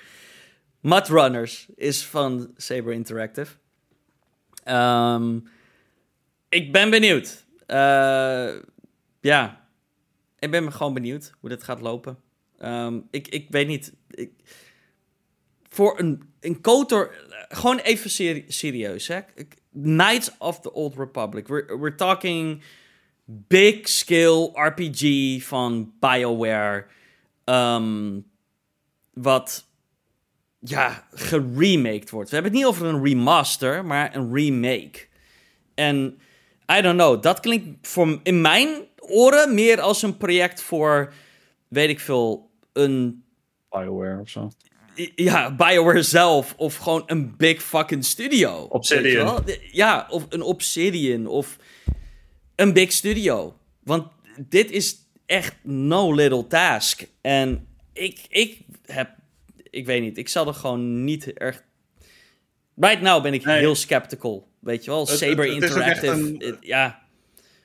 Mud 0.80 1.08
Runners 1.08 1.68
is 1.76 2.06
van 2.06 2.54
Saber 2.56 2.94
Interactive. 2.94 3.52
Ehm, 4.70 5.40
ik 6.50 6.72
ben 6.72 6.90
benieuwd. 6.90 7.46
Uh, 7.68 8.56
ja, 9.22 9.68
ik 10.40 10.52
ben 10.52 10.74
gewoon 10.74 10.94
benieuwd 10.94 11.32
hoe 11.40 11.50
dit 11.50 11.64
gaat 11.64 11.82
lopen. 11.82 12.20
Um, 12.60 13.08
ik, 13.12 13.28
ik 13.28 13.48
weet 13.50 13.68
niet. 13.68 13.94
Ik, 14.10 14.32
voor 15.70 16.00
een, 16.00 16.24
een 16.40 16.62
Kotor, 16.62 17.16
gewoon 17.50 17.78
even 17.78 18.10
seri 18.10 18.46
serieus, 18.48 19.08
hè. 19.08 19.20
Knights 19.72 20.32
of 20.38 20.60
the 20.60 20.74
Old 20.74 20.96
Republic. 20.98 21.48
We're, 21.48 21.80
we're 21.80 21.96
talking 21.96 22.64
big 23.26 23.88
scale 23.88 24.52
RPG 24.54 25.04
van 25.44 25.94
BioWare. 26.00 26.86
Um, 27.46 28.26
wat 29.14 29.69
ja, 30.60 31.08
geremaked 31.14 32.10
wordt. 32.10 32.30
We 32.30 32.36
hebben 32.36 32.52
het 32.54 32.62
niet 32.62 32.70
over 32.70 32.86
een 32.86 33.04
remaster, 33.04 33.86
maar 33.86 34.16
een 34.16 34.34
remake. 34.34 35.08
En 35.76 36.20
I 36.78 36.82
don't 36.82 36.98
know, 36.98 37.22
dat 37.22 37.40
klinkt 37.40 37.88
voor, 37.88 38.20
in 38.24 38.42
mijn 38.42 38.70
oren 38.98 39.54
meer 39.54 39.82
als 39.82 40.02
een 40.02 40.18
project 40.18 40.62
voor, 40.62 41.14
weet 41.68 41.90
ik 41.90 42.00
veel, 42.00 42.52
een... 42.74 43.24
BioWare 43.70 44.20
of 44.20 44.30
zo. 44.30 44.52
Ja, 45.16 45.56
BioWare 45.56 46.04
zelf. 46.04 46.54
Of 46.58 46.76
gewoon 46.76 47.04
een 47.06 47.36
big 47.38 47.64
fucking 47.64 48.06
studio. 48.06 48.62
Obsidian. 48.70 49.44
Ja, 49.72 50.08
of 50.10 50.26
een 50.30 50.42
Obsidian. 50.42 51.28
Of 51.28 51.58
een 52.56 52.74
big 52.74 52.92
studio. 52.92 53.58
Want 53.84 54.08
dit 54.38 54.72
is 54.72 54.98
echt 55.26 55.56
no 55.64 56.14
little 56.14 56.48
task. 56.48 57.08
En 57.22 57.68
ik, 57.94 58.26
ik 58.30 58.62
heb... 58.86 59.18
Ik 59.70 59.86
weet 59.86 60.02
niet, 60.02 60.18
ik 60.18 60.30
zal 60.30 60.48
er 60.48 60.54
gewoon 60.54 61.04
niet 61.04 61.34
erg... 61.34 61.64
Right 62.76 63.02
now 63.02 63.24
ben 63.24 63.34
ik 63.34 63.44
heel 63.44 63.76
skeptical. 63.76 64.48
Weet 64.60 64.84
je 64.86 64.92
wel, 64.92 65.06
Saber 65.06 65.46
Interactive. 65.46 66.58
ja. 66.62 67.02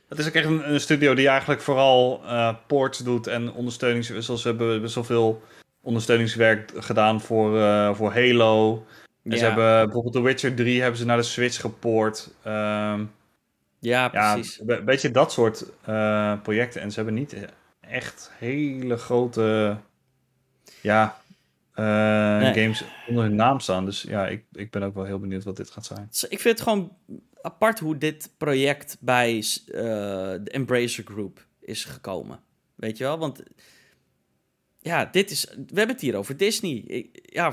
Het 0.08 0.18
is 0.18 0.26
ook 0.26 0.32
echt 0.32 0.46
een, 0.46 0.72
een, 0.72 0.80
studio 0.80 1.14
die 1.14 1.28
eigenlijk 1.28 1.60
vooral 1.60 2.20
uh, 2.24 2.54
ports 2.66 2.98
doet 2.98 3.26
en 3.26 3.52
ondersteunings... 3.52 4.18
Zoals 4.18 4.42
we 4.42 4.48
hebben 4.48 4.80
best 4.80 4.94
wel 4.94 5.04
veel 5.04 5.42
ondersteuningswerk 5.82 6.72
gedaan 6.76 7.20
voor, 7.20 7.56
uh, 7.56 7.94
voor 7.94 8.12
Halo. 8.12 8.86
En 9.24 9.38
ze 9.38 9.44
hebben 9.44 9.84
bijvoorbeeld 9.84 10.14
The 10.14 10.22
Witcher 10.22 10.54
3 10.54 10.80
hebben 10.80 10.98
ze 10.98 11.04
naar 11.04 11.16
de 11.16 11.22
Switch 11.22 11.60
gepoord. 11.60 12.30
Um, 12.46 13.10
ja, 13.78 14.08
precies. 14.08 14.60
Ja, 14.66 14.76
een 14.76 14.84
beetje 14.84 15.10
dat 15.10 15.32
soort 15.32 15.64
uh, 15.88 16.32
projecten. 16.42 16.80
En 16.80 16.90
ze 16.90 16.96
hebben 16.96 17.14
niet 17.14 17.36
echt 17.80 18.30
hele 18.38 18.96
grote 18.96 19.76
ja, 20.80 21.20
nee. 21.74 22.54
games 22.54 22.84
onder 23.08 23.24
hun 23.24 23.34
naam 23.34 23.60
staan. 23.60 23.84
Dus 23.84 24.02
ja, 24.02 24.26
ik, 24.26 24.44
ik 24.52 24.70
ben 24.70 24.82
ook 24.82 24.94
wel 24.94 25.04
heel 25.04 25.18
benieuwd 25.18 25.44
wat 25.44 25.56
dit 25.56 25.70
gaat 25.70 25.86
zijn. 25.86 26.08
Ik 26.28 26.40
vind 26.40 26.58
het 26.58 26.60
gewoon 26.60 26.96
apart 27.40 27.78
hoe 27.78 27.98
dit 27.98 28.30
project 28.38 28.96
bij 29.00 29.34
uh, 29.36 29.42
de 29.72 30.50
Embracer 30.50 31.04
Group 31.04 31.46
is 31.60 31.84
gekomen. 31.84 32.40
Weet 32.74 32.98
je 32.98 33.04
wel? 33.04 33.18
Want 33.18 33.42
ja, 34.78 35.04
dit 35.04 35.30
is. 35.30 35.44
We 35.44 35.78
hebben 35.78 35.94
het 35.94 36.00
hier 36.00 36.16
over 36.16 36.36
Disney. 36.36 36.84
Ik, 36.86 37.20
ja, 37.22 37.48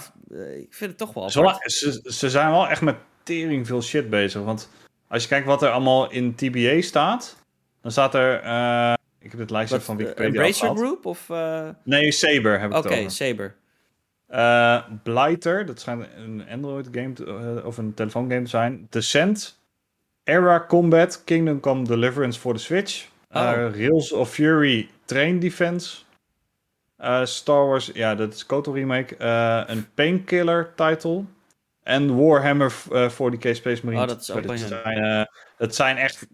ik 0.57 0.73
vind 0.73 0.89
het 0.89 0.97
toch 0.97 1.13
wel. 1.13 1.29
Zo, 1.29 1.53
ze, 1.63 2.01
ze 2.03 2.29
zijn 2.29 2.51
wel 2.51 2.67
echt 2.69 2.81
met 2.81 2.95
tering 3.23 3.67
veel 3.67 3.81
shit 3.81 4.09
bezig. 4.09 4.41
Want 4.41 4.69
als 5.07 5.23
je 5.23 5.29
kijkt 5.29 5.47
wat 5.47 5.61
er 5.61 5.69
allemaal 5.69 6.11
in 6.11 6.35
TBA 6.35 6.81
staat, 6.81 7.37
dan 7.81 7.91
staat 7.91 8.15
er. 8.15 8.43
Uh, 8.43 8.93
ik 9.19 9.31
heb 9.31 9.39
het 9.39 9.49
lijstje 9.49 9.81
van 9.81 9.97
Wikipedia. 9.97 10.25
Embracer 10.25 10.75
Group 10.75 11.05
of. 11.05 11.29
Uh... 11.29 11.69
Nee, 11.83 12.11
Saber 12.11 12.59
heb 12.59 12.71
ik 12.71 12.77
Oké, 12.77 12.87
okay, 12.87 13.09
Saber. 13.09 13.55
Uh, 14.31 14.83
Blighter, 15.03 15.65
dat 15.65 15.79
schijnt 15.79 16.07
een 16.15 16.43
Android 16.49 16.87
game 16.91 17.13
te, 17.13 17.61
of 17.65 17.77
een 17.77 17.93
telefoongame 17.93 18.43
te 18.43 18.49
zijn. 18.49 18.87
Descent, 18.89 19.59
Era 20.23 20.65
Combat, 20.67 21.23
Kingdom 21.23 21.59
Come 21.59 21.83
Deliverance 21.83 22.39
voor 22.39 22.53
de 22.53 22.59
Switch. 22.59 23.07
Oh. 23.29 23.51
Rails 23.75 24.11
of 24.11 24.29
Fury, 24.29 24.89
Train 25.05 25.39
Defense. 25.39 25.97
Star 27.23 27.67
Wars, 27.67 27.91
ja, 27.93 28.15
dat 28.15 28.33
is 28.33 28.45
KOTOR 28.45 28.73
remake. 28.75 29.23
Een 29.67 29.93
Painkiller 29.93 30.73
title. 30.75 31.23
En 31.83 32.15
Warhammer 32.15 32.73
uh, 32.91 33.11
40k 33.11 33.49
Space 33.51 33.81
Marine. 33.83 34.01
Oh, 34.01 34.07
dat 34.07 34.21
is 34.21 34.31
ook 34.31 34.47
dat 34.47 34.59
zijn, 34.59 35.27
het 35.57 35.75
zijn 35.75 35.97
echt 35.97 36.27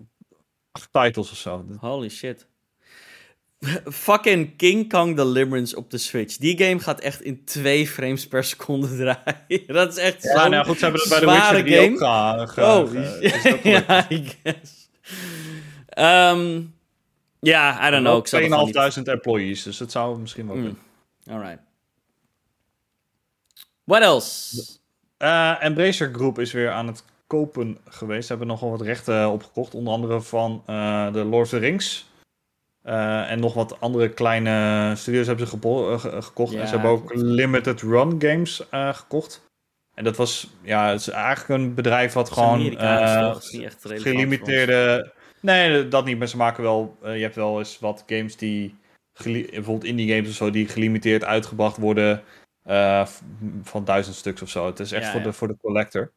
acht 0.71 0.89
titles 0.91 1.31
of 1.31 1.37
zo. 1.37 1.65
Holy 1.79 2.09
shit. 2.09 2.47
Fucking 3.85 4.55
King 4.55 4.89
Kong 4.89 5.15
Deliverance 5.15 5.75
op 5.75 5.91
de 5.91 5.97
Switch. 5.97 6.37
Die 6.37 6.63
game 6.63 6.79
gaat 6.79 6.99
echt 6.99 7.21
in 7.21 7.45
twee 7.45 7.87
frames 7.87 8.27
per 8.27 8.43
seconde 8.43 8.87
draaien. 8.97 9.67
dat 9.67 9.91
is 9.91 9.97
echt 9.97 10.23
ja, 10.23 10.47
nou 10.47 10.65
goed, 10.65 10.77
ze 10.77 10.83
hebben 10.83 11.01
het 11.01 11.09
bij 11.09 11.19
de 11.19 11.25
Witcher 11.25 11.81
game. 11.81 12.41
ook 12.41 12.57
oh, 12.57 13.63
ja, 13.73 14.11
I 14.11 14.35
guess. 14.43 14.89
Um, 15.97 16.75
ja, 17.39 17.87
I 17.87 17.91
don't 17.91 18.03
know. 18.03 18.97
2.500 18.97 19.03
employees, 19.03 19.63
dus 19.63 19.77
dat 19.77 19.91
zou 19.91 20.19
misschien 20.19 20.47
wel 20.47 20.55
mm. 20.55 20.61
kunnen. 20.61 20.81
Alright. 21.29 21.61
What 23.83 24.01
else? 24.01 24.63
Uh, 25.19 25.63
Embracer 25.63 26.13
Group 26.13 26.39
is 26.39 26.51
weer 26.51 26.71
aan 26.71 26.87
het 26.87 27.03
kopen 27.27 27.77
geweest. 27.85 28.21
Ze 28.21 28.29
hebben 28.29 28.47
nogal 28.47 28.69
wat 28.69 28.81
rechten 28.81 29.29
opgekocht. 29.29 29.73
Onder 29.73 29.93
andere 29.93 30.21
van 30.21 30.63
uh, 30.69 31.13
de 31.13 31.23
Lord 31.23 31.43
of 31.43 31.49
the 31.49 31.57
Rings. 31.57 32.09
Uh, 32.87 33.31
en 33.31 33.39
nog 33.39 33.53
wat 33.53 33.79
andere 33.79 34.09
kleine 34.09 34.93
studios 34.95 35.27
hebben 35.27 35.47
ze 35.47 35.57
gekocht. 36.21 36.53
en 36.53 36.67
ze 36.67 36.73
hebben 36.73 36.91
ook 36.91 37.13
Limited 37.13 37.81
Run 37.81 38.21
Games 38.21 38.63
gekocht. 38.71 39.45
En 39.93 40.03
dat 40.03 40.15
was, 40.15 40.49
ja, 40.61 40.89
het 40.89 40.99
is 40.99 41.09
eigenlijk 41.09 41.61
een 41.61 41.73
bedrijf 41.73 42.13
wat 42.13 42.31
gewoon 42.31 42.77
gelimiteerde 43.81 45.13
Nee, 45.39 45.87
dat 45.87 46.05
niet. 46.05 46.17
Maar 46.17 46.27
ze 46.27 46.37
maken 46.37 46.63
wel. 46.63 46.97
Je 47.01 47.07
hebt 47.07 47.35
wel 47.35 47.59
eens 47.59 47.79
wat 47.79 48.03
games 48.07 48.37
die. 48.37 48.75
Bijvoorbeeld 49.23 49.83
indie 49.83 50.13
games 50.13 50.29
of 50.29 50.35
zo, 50.35 50.49
die 50.49 50.67
gelimiteerd 50.67 51.23
uitgebracht 51.23 51.77
worden. 51.77 52.23
Van 53.63 53.85
duizend 53.85 54.15
stuks 54.15 54.41
of 54.41 54.49
zo. 54.49 54.65
Het 54.65 54.79
is 54.79 54.91
echt 54.91 55.07
voor, 55.09 55.21
De, 55.21 55.33
voor 55.33 55.47
de 55.47 55.57
collector. 55.61 56.11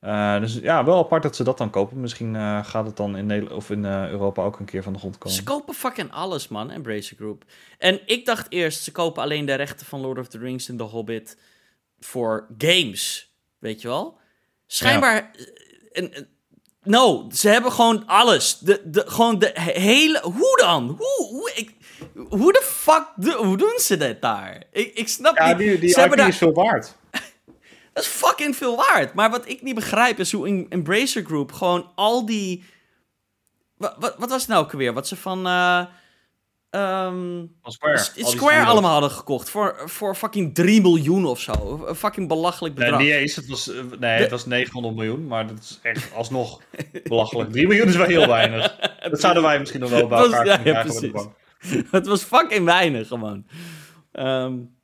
Uh, 0.00 0.40
dus 0.40 0.54
ja, 0.54 0.84
wel 0.84 0.98
apart 0.98 1.22
dat 1.22 1.36
ze 1.36 1.44
dat 1.44 1.58
dan 1.58 1.70
kopen. 1.70 2.00
Misschien 2.00 2.34
gaat 2.64 2.86
het 2.86 2.96
dan 2.96 3.16
in, 3.16 3.26
Nederland, 3.26 3.56
of 3.56 3.70
in 3.70 3.84
Europa 3.84 4.42
ook 4.42 4.58
een 4.58 4.64
keer 4.64 4.82
van 4.82 4.92
de 4.92 4.98
grond 4.98 5.18
komen. 5.18 5.36
Ze 5.36 5.42
kopen 5.42 5.74
fucking 5.74 6.12
alles, 6.12 6.48
man, 6.48 6.70
Embracer 6.70 7.16
Group. 7.16 7.44
En 7.78 8.00
ik 8.06 8.26
dacht 8.26 8.46
eerst, 8.48 8.82
ze 8.82 8.92
kopen 8.92 9.22
alleen 9.22 9.46
de 9.46 9.54
rechten 9.54 9.86
van 9.86 10.00
Lord 10.00 10.18
of 10.18 10.28
the 10.28 10.38
Rings 10.38 10.68
en 10.68 10.76
The 10.76 10.82
Hobbit 10.82 11.38
voor 12.00 12.46
games. 12.58 13.32
Weet 13.58 13.82
je 13.82 13.88
wel? 13.88 14.18
Schijnbaar. 14.66 15.30
Ja. 15.92 16.08
No, 16.86 17.28
ze 17.32 17.48
hebben 17.48 17.72
gewoon 17.72 18.06
alles. 18.06 18.58
De, 18.58 18.82
de, 18.84 19.02
gewoon 19.06 19.38
de 19.38 19.50
hele. 19.54 20.20
Hoe 20.22 20.56
dan? 20.56 20.96
Hoe, 20.98 21.28
hoe, 21.30 21.52
ik, 21.54 21.74
hoe 22.28 22.52
de 22.52 22.62
fuck 22.64 23.06
de, 23.16 23.32
hoe 23.32 23.56
doen 23.56 23.78
ze 23.78 23.96
dit 23.96 24.22
daar? 24.22 24.62
Ik, 24.72 24.94
ik 24.94 25.08
snap 25.08 25.36
ja, 25.36 25.48
niet. 25.48 25.58
Die, 25.58 25.78
die 25.78 25.88
ze 25.88 26.00
IP 26.00 26.16
daar... 26.16 26.28
is 26.28 26.36
veel 26.36 26.52
waard. 26.52 26.96
Dat 27.96 28.04
is 28.04 28.10
fucking 28.10 28.56
veel 28.56 28.76
waard. 28.76 29.14
Maar 29.14 29.30
wat 29.30 29.48
ik 29.48 29.62
niet 29.62 29.74
begrijp 29.74 30.18
is 30.18 30.32
hoe 30.32 30.48
in 30.48 30.66
Embracer 30.68 31.24
Group 31.24 31.52
gewoon 31.52 31.92
al 31.94 32.26
die. 32.26 32.64
Wat, 33.76 33.96
wat, 33.98 34.14
wat 34.18 34.30
was 34.30 34.40
het 34.40 34.50
nou 34.50 34.64
ook 34.64 34.72
weer? 34.72 34.92
Wat 34.92 35.08
ze 35.08 35.16
van. 35.16 35.46
Uh, 35.46 35.84
Um, 36.70 37.56
Square. 37.62 37.98
Square 38.14 38.64
allemaal 38.64 38.92
hadden 38.92 39.10
gekocht 39.10 39.50
voor, 39.50 39.82
voor 39.84 40.14
fucking 40.14 40.54
3 40.54 40.80
miljoen 40.80 41.26
of 41.26 41.40
zo. 41.40 41.84
Een 41.86 41.94
fucking 41.94 42.28
belachelijk 42.28 42.74
bedrag. 42.74 42.98
Nee, 42.98 43.08
niet 43.08 43.16
eens. 43.16 43.36
Het 43.36 43.46
was, 43.46 43.68
eh, 43.72 43.82
nee, 43.98 44.20
het 44.20 44.30
was 44.30 44.46
900 44.46 44.94
miljoen, 44.94 45.26
maar 45.26 45.46
dat 45.46 45.58
is 45.58 45.78
echt 45.82 46.14
alsnog 46.14 46.60
belachelijk. 47.04 47.52
3 47.52 47.66
miljoen 47.66 47.88
is 47.88 47.96
wel 47.96 48.06
heel 48.06 48.26
weinig. 48.26 48.76
Dat 49.10 49.20
zouden 49.20 49.42
wij 49.42 49.58
misschien 49.58 49.80
nog 49.80 49.90
wel 49.90 50.06
bij 50.06 50.18
elkaar 50.18 50.46
ja, 50.46 50.56
kunnen 50.56 51.12
ja, 51.12 51.32
Het 51.90 52.06
was 52.06 52.22
fucking 52.22 52.64
weinig 52.64 53.08
gewoon. 53.08 53.46
Um, 54.12 54.75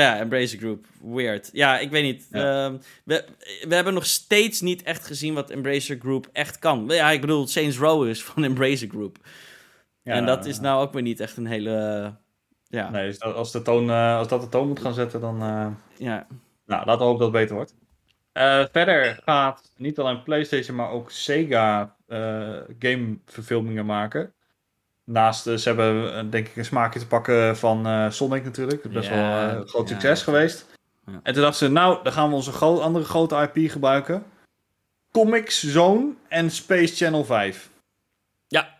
ja, 0.00 0.18
Embracer 0.18 0.58
Group. 0.58 0.86
Weird. 1.02 1.50
Ja, 1.52 1.78
ik 1.78 1.90
weet 1.90 2.02
niet. 2.02 2.26
Ja. 2.30 2.64
Um, 2.64 2.80
we, 3.04 3.24
we 3.68 3.74
hebben 3.74 3.94
nog 3.94 4.06
steeds 4.06 4.60
niet 4.60 4.82
echt 4.82 5.06
gezien 5.06 5.34
wat 5.34 5.50
Embracer 5.50 5.98
Group 5.98 6.28
echt 6.32 6.58
kan. 6.58 6.84
Ja, 6.88 7.10
ik 7.10 7.20
bedoel, 7.20 7.46
Saints 7.46 7.78
Row 7.78 8.08
is 8.08 8.24
van 8.24 8.44
Embracer 8.50 8.88
Group. 8.88 9.18
Ja, 10.02 10.12
en 10.12 10.26
dat 10.26 10.46
is 10.46 10.60
nou 10.60 10.82
ook 10.82 10.92
weer 10.92 11.02
niet 11.02 11.20
echt 11.20 11.36
een 11.36 11.46
hele. 11.46 12.14
Ja. 12.68 12.90
Nee, 12.90 13.06
dus 13.06 13.20
als, 13.20 13.52
de 13.52 13.62
toon, 13.62 13.88
uh, 13.88 14.16
als 14.16 14.28
dat 14.28 14.40
de 14.40 14.48
toon 14.48 14.68
moet 14.68 14.80
gaan 14.80 14.94
zetten, 14.94 15.20
dan. 15.20 15.42
Uh, 15.42 15.66
ja. 15.96 16.26
Nou, 16.66 16.86
laten 16.86 16.98
we 16.98 17.04
hopen 17.04 17.18
dat 17.18 17.32
het 17.32 17.40
beter 17.40 17.54
wordt. 17.54 17.74
Uh, 18.32 18.64
verder 18.72 19.20
gaat 19.24 19.70
niet 19.76 19.98
alleen 19.98 20.22
PlayStation, 20.22 20.76
maar 20.76 20.90
ook 20.90 21.10
Sega 21.10 21.96
gameverfilmingen 22.78 23.86
maken. 23.86 24.34
Naast, 25.06 25.42
ze 25.42 25.60
hebben 25.62 26.30
denk 26.30 26.48
ik 26.48 26.56
een 26.56 26.64
smaakje 26.64 26.98
te 26.98 27.06
pakken 27.06 27.56
van 27.56 28.12
Sonic 28.12 28.44
natuurlijk. 28.44 28.82
Dat 28.82 28.92
is 28.92 28.98
best 28.98 29.08
wel 29.08 29.18
een 29.18 29.68
groot 29.68 29.88
succes 29.88 30.22
geweest. 30.22 30.66
Ja. 31.06 31.20
En 31.22 31.32
toen 31.32 31.42
dachten 31.42 31.66
ze, 31.66 31.72
nou, 31.72 32.02
dan 32.02 32.12
gaan 32.12 32.28
we 32.28 32.34
onze 32.34 32.52
gro 32.52 32.78
andere 32.78 33.04
grote 33.04 33.50
IP 33.52 33.70
gebruiken. 33.70 34.24
Comics 35.10 35.62
Zone 35.62 36.14
en 36.28 36.50
Space 36.50 36.94
Channel 36.94 37.24
5. 37.24 37.70
Ja, 38.46 38.76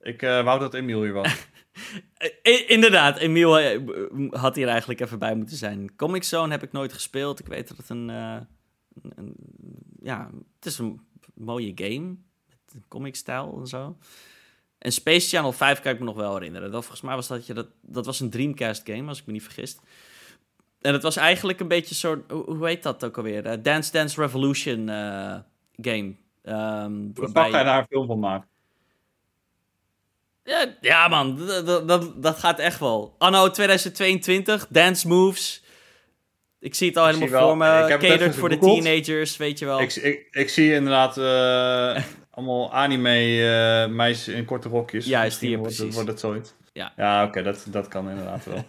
ik 0.00 0.22
uh, 0.22 0.44
wou 0.44 0.60
dat 0.60 0.74
Emiel 0.74 1.02
hier 1.02 1.12
was. 1.12 1.46
inderdaad, 2.66 3.18
Emiel 3.18 3.58
eh, 3.58 3.80
had 4.30 4.54
hier 4.54 4.68
eigenlijk 4.68 5.00
even 5.00 5.18
bij 5.18 5.34
moeten 5.34 5.56
zijn. 5.56 5.96
Comic 5.96 6.24
Zone 6.24 6.50
heb 6.50 6.62
ik 6.62 6.72
nooit 6.72 6.92
gespeeld. 6.92 7.40
Ik 7.40 7.46
weet 7.46 7.68
dat 7.68 7.76
het 7.76 7.88
een, 7.88 8.08
een 8.08 9.34
ja, 10.00 10.30
het 10.56 10.66
is 10.66 10.78
een 10.78 11.00
mooie 11.34 11.72
game. 11.74 12.16
Met 12.48 12.88
comic-stijl 12.88 13.56
en 13.60 13.66
zo. 13.66 13.96
En 14.78 14.92
Space 14.92 15.28
Channel 15.28 15.52
5 15.52 15.80
kan 15.80 15.92
ik 15.92 15.98
me 15.98 16.04
nog 16.04 16.16
wel 16.16 16.34
herinneren. 16.34 16.70
Dat, 16.70 16.80
volgens 16.80 17.02
mij 17.02 17.14
was 17.14 17.26
dat, 17.26 17.46
je, 17.46 17.52
dat, 17.52 17.66
dat 17.80 18.06
was 18.06 18.20
een 18.20 18.30
Dreamcast 18.30 18.82
game, 18.84 19.08
als 19.08 19.18
ik 19.18 19.26
me 19.26 19.32
niet 19.32 19.42
vergis. 19.42 19.78
En 20.80 20.92
het 20.92 21.02
was 21.02 21.16
eigenlijk 21.16 21.60
een 21.60 21.68
beetje 21.68 21.94
zo 21.94 22.24
Hoe 22.28 22.66
heet 22.66 22.82
dat 22.82 23.04
ook 23.04 23.16
alweer? 23.16 23.46
Uh, 23.46 23.52
Dance 23.62 23.92
Dance 23.92 24.20
Revolution 24.20 24.88
uh, 24.88 25.34
game. 25.76 26.14
Um, 26.44 27.10
waarbij... 27.14 27.50
ga 27.50 27.58
je 27.58 27.64
daar 27.64 27.78
een 27.78 27.86
film 27.88 28.06
van 28.06 28.18
maken? 28.18 28.48
Ja, 30.44 30.76
ja 30.80 31.08
man, 31.08 31.46
dat, 31.46 31.88
dat, 31.88 32.22
dat 32.22 32.38
gaat 32.38 32.58
echt 32.58 32.80
wel. 32.80 33.14
Anno 33.18 33.50
2022, 33.50 34.66
dance 34.68 35.08
moves. 35.08 35.62
Ik 36.60 36.74
zie 36.74 36.88
het 36.88 36.96
al 36.96 37.06
helemaal 37.06 37.48
voor 37.48 37.56
me. 37.56 37.86
Catered 37.88 38.34
voor 38.34 38.48
de 38.48 38.58
teenagers, 38.58 39.36
weet 39.36 39.58
je 39.58 39.64
wel. 39.64 39.80
Ik, 39.80 39.94
ik, 39.94 40.28
ik 40.30 40.48
zie 40.48 40.72
inderdaad 40.72 41.16
uh, 41.16 42.04
allemaal 42.38 42.72
anime 42.72 43.36
uh, 43.36 43.94
meisjes 43.94 44.34
in 44.34 44.44
korte 44.44 44.68
rokjes. 44.68 45.06
Ja, 45.06 45.24
is 45.24 45.38
die 45.38 45.58
wordt, 45.58 45.76
precies. 45.76 45.94
Wordt 45.94 46.08
het 46.08 46.20
zoiets. 46.20 46.54
Ja, 46.72 46.92
ja 46.96 47.24
oké, 47.24 47.42
dat, 47.42 47.66
dat 47.68 47.88
kan 47.88 48.08
inderdaad 48.08 48.44
wel. 48.44 48.64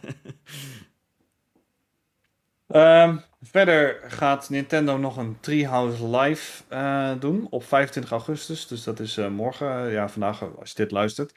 um, 3.03 3.23
verder 3.41 3.99
gaat 4.07 4.49
Nintendo 4.49 4.97
nog 4.97 5.17
een 5.17 5.37
Treehouse 5.39 6.07
Live 6.07 6.63
uh, 6.69 7.11
doen 7.19 7.47
op 7.49 7.63
25 7.63 8.11
augustus. 8.11 8.67
Dus 8.67 8.83
dat 8.83 8.99
is 8.99 9.17
morgen. 9.17 9.91
ja, 9.91 10.09
vandaag 10.09 10.57
als 10.59 10.69
je 10.69 10.75
dit 10.75 10.91
luistert. 10.91 11.33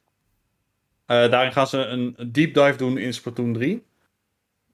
daarin 1.07 1.53
gaan 1.53 1.66
ze 1.66 1.78
een 1.78 2.16
deep 2.33 2.55
dive 2.55 2.76
doen 2.76 2.99
in 2.99 3.14
Splatoon 3.14 3.53
3. 3.53 3.85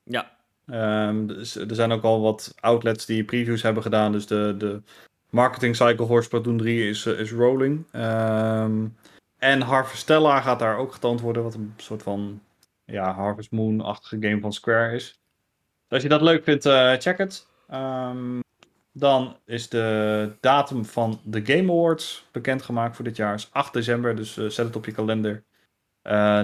Ja. 0.04 0.36
Um, 0.66 1.26
dus, 1.26 1.56
er 1.56 1.74
zijn 1.74 1.92
ook 1.92 2.02
al 2.02 2.20
wat 2.20 2.54
outlets 2.60 3.06
die 3.06 3.24
previews 3.24 3.62
hebben 3.62 3.82
gedaan. 3.82 4.12
Dus 4.12 4.26
de, 4.26 4.54
de 4.58 4.82
marketing 5.30 5.76
cycle 5.76 6.06
voor 6.06 6.22
Splatoon 6.22 6.56
3 6.56 6.88
is, 6.88 7.06
uh, 7.06 7.20
is 7.20 7.32
rolling. 7.32 7.84
Um, 7.92 8.96
en 9.38 9.60
Harvestella 9.60 10.40
gaat 10.40 10.58
daar 10.58 10.76
ook 10.76 10.92
getoond 10.92 11.20
worden. 11.20 11.42
Wat 11.42 11.54
een 11.54 11.74
soort 11.76 12.02
van 12.02 12.42
ja, 12.84 13.12
Harvest 13.12 13.50
Moon-achtige 13.50 14.16
game 14.20 14.40
van 14.40 14.52
Square 14.52 14.94
is. 14.94 15.04
Dus 15.06 15.88
als 15.88 16.02
je 16.02 16.08
dat 16.08 16.20
leuk 16.20 16.44
vindt, 16.44 16.66
uh, 16.66 16.92
check 16.92 17.18
het. 17.18 17.46
Um, 17.72 18.40
dan 18.92 19.36
is 19.44 19.68
de 19.68 20.32
datum 20.40 20.84
van 20.84 21.20
de 21.24 21.46
Game 21.46 21.72
Awards 21.72 22.26
bekendgemaakt 22.32 22.96
voor 22.96 23.04
dit 23.04 23.16
jaar. 23.16 23.34
is 23.34 23.48
8 23.52 23.72
december, 23.72 24.16
dus 24.16 24.36
uh, 24.36 24.48
zet 24.48 24.66
het 24.66 24.76
op 24.76 24.84
je 24.84 24.92
kalender. 24.92 25.44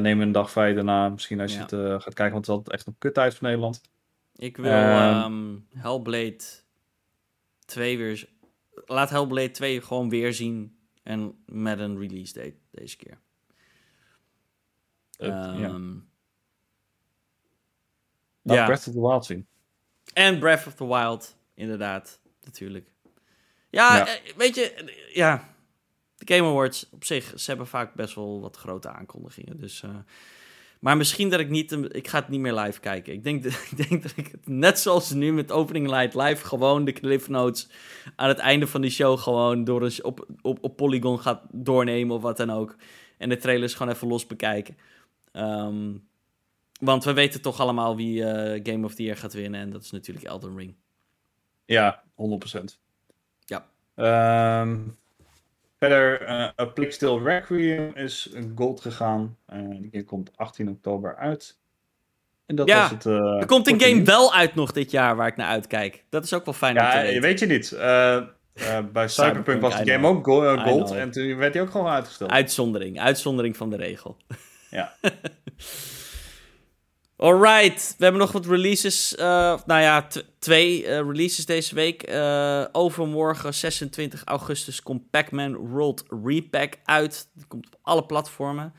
neem 0.01 0.21
een 0.21 0.33
dag 0.33 0.51
vrij 0.51 0.75
daarna. 0.75 1.09
Misschien 1.09 1.41
als 1.41 1.53
je 1.53 1.59
het 1.59 2.03
gaat 2.03 2.15
kijken, 2.15 2.33
want 2.33 2.35
het 2.35 2.49
is 2.49 2.55
altijd 2.55 2.77
echt 2.77 2.87
een 2.87 2.97
kuttijd 2.99 3.35
voor 3.35 3.47
Nederland. 3.47 3.81
Ik 4.37 4.57
wil 4.57 4.73
um, 4.73 5.67
Hellblade 5.75 6.45
2 7.65 7.99
weer... 7.99 8.29
Laat 8.87 9.11
Hellblade 9.11 9.51
2 9.51 9.83
gewoon 9.83 10.09
weer 10.09 10.35
zien. 10.35 10.79
En 11.03 11.43
met 11.47 11.79
een 11.79 11.99
release 11.99 12.33
date 12.33 12.55
deze 12.71 12.97
keer. 12.97 13.19
Uh, 15.19 15.29
um, 15.29 15.59
ja. 15.59 15.69
Ehm, 15.69 15.95
ja. 18.43 18.65
Breath 18.65 18.87
of 18.87 18.95
the 18.95 19.01
Wild 19.01 19.25
zien. 19.25 19.47
En 20.13 20.39
Breath 20.39 20.67
of 20.67 20.75
the 20.75 20.87
Wild, 20.87 21.37
inderdaad. 21.55 22.21
Natuurlijk. 22.45 22.93
Ja, 23.71 23.97
ja. 23.97 24.07
Eh, 24.07 24.37
weet 24.37 24.55
je... 24.55 24.95
Ja, 25.13 25.55
de 26.17 26.35
Game 26.35 26.49
Awards 26.49 26.89
op 26.91 27.05
zich, 27.05 27.33
ze 27.37 27.45
hebben 27.47 27.67
vaak 27.67 27.95
best 27.95 28.15
wel 28.15 28.41
wat 28.41 28.57
grote 28.57 28.89
aankondigingen. 28.89 29.61
Dus... 29.61 29.83
Uh, 29.83 29.97
maar 30.85 30.97
misschien 30.97 31.31
dat 31.31 31.41
ik 31.41 31.51
niet... 31.51 31.73
Ik 31.73 32.09
ga 32.09 32.19
het 32.19 32.29
niet 32.29 32.41
meer 32.41 32.55
live 32.55 32.81
kijken. 32.81 33.13
Ik 33.13 33.25
denk, 33.25 33.43
dat, 33.43 33.53
ik 33.71 33.89
denk 33.89 34.03
dat 34.03 34.13
ik 34.17 34.27
het 34.27 34.49
net 34.49 34.79
zoals 34.79 35.11
nu 35.11 35.33
met 35.33 35.53
Opening 35.53 35.89
Light 35.89 36.15
live... 36.15 36.45
gewoon 36.45 36.85
de 36.85 36.93
cliff 36.93 37.29
notes 37.29 37.69
aan 38.17 38.29
het 38.29 38.39
einde 38.39 38.67
van 38.67 38.81
die 38.81 38.91
show... 38.91 39.19
gewoon 39.19 39.65
door 39.65 39.83
een, 39.83 40.05
op, 40.05 40.27
op, 40.43 40.59
op 40.61 40.77
Polygon 40.77 41.21
gaat 41.21 41.43
doornemen 41.51 42.17
of 42.17 42.23
wat 42.23 42.37
dan 42.37 42.51
ook. 42.51 42.77
En 43.19 43.29
de 43.29 43.37
trailers 43.37 43.75
gewoon 43.75 43.93
even 43.93 44.09
los 44.09 44.27
bekijken. 44.27 44.77
Um, 45.33 46.09
want 46.81 47.05
we 47.05 47.13
weten 47.13 47.41
toch 47.41 47.61
allemaal 47.61 47.97
wie 47.97 48.21
uh, 48.21 48.61
Game 48.63 48.85
of 48.85 48.95
the 48.95 49.03
Year 49.03 49.17
gaat 49.17 49.33
winnen. 49.33 49.61
En 49.61 49.71
dat 49.71 49.83
is 49.83 49.91
natuurlijk 49.91 50.27
Elden 50.27 50.57
Ring. 50.57 50.75
Ja, 51.65 52.03
100%. 52.57 52.61
Ja. 53.45 53.67
Um, 54.61 54.97
Verder, 55.89 56.23
uh, 56.23 56.49
A 56.61 56.65
Plague 56.65 56.93
Still 56.93 57.19
Requiem 57.19 57.91
is 57.95 58.31
gold 58.55 58.81
gegaan. 58.81 59.37
Uh, 59.53 59.77
die 59.81 60.05
komt 60.05 60.31
18 60.37 60.69
oktober 60.69 61.17
uit. 61.17 61.59
En 62.47 62.57
dat 62.57 62.69
ja, 62.69 62.81
was 62.81 62.91
het, 62.91 63.05
uh, 63.05 63.41
er 63.41 63.47
komt 63.47 63.69
een 63.69 63.81
game 63.81 64.03
wel 64.03 64.35
uit 64.35 64.55
nog 64.55 64.73
dit 64.73 64.91
jaar 64.91 65.17
waar 65.17 65.27
ik 65.27 65.37
naar 65.37 65.49
uitkijk. 65.49 66.05
Dat 66.11 66.25
is 66.25 66.35
ook 66.35 66.45
wel 66.45 66.55
fijn 66.55 66.75
ja, 66.75 66.85
om 66.85 66.91
te 66.91 67.07
weten. 67.07 67.23
weet 67.23 67.39
je 67.39 67.47
niet. 67.47 67.77
bij 68.93 69.09
Cyberpunk, 69.19 69.61
was 69.61 69.79
de 69.79 69.91
game 69.91 70.09
ook 70.09 70.25
gold 70.25 70.91
en 70.93 71.11
toen 71.11 71.37
werd 71.37 71.55
hij 71.55 71.63
ook 71.63 71.71
gewoon 71.71 71.93
uitgesteld. 71.93 72.31
Uitzondering, 72.31 73.01
uitzondering 73.01 73.57
van 73.57 73.71
de 73.71 73.77
regel. 73.77 74.17
Ja. 74.71 74.93
Alright, 77.17 77.95
we 77.99 78.05
hebben 78.05 78.21
nog 78.21 78.33
wat 78.33 78.47
releases. 78.47 79.17
Uh, 79.19 79.25
nou 79.67 79.81
ja, 79.81 80.07
twee 80.39 80.83
uh, 80.83 80.87
releases 80.87 81.47
deze 81.47 81.75
week. 81.75 82.11
Uh, 82.11 82.65
overmorgen, 82.73 83.55
26 83.55 84.25
augustus, 84.25 84.83
komt 84.83 85.11
Pac-Man 85.11 85.57
World 85.57 86.05
Repack 86.25 86.75
uit. 86.85 87.29
Dat 87.35 87.47
komt 87.47 87.67
op 87.67 87.79
alle 87.83 88.07
platformen. 88.07 88.73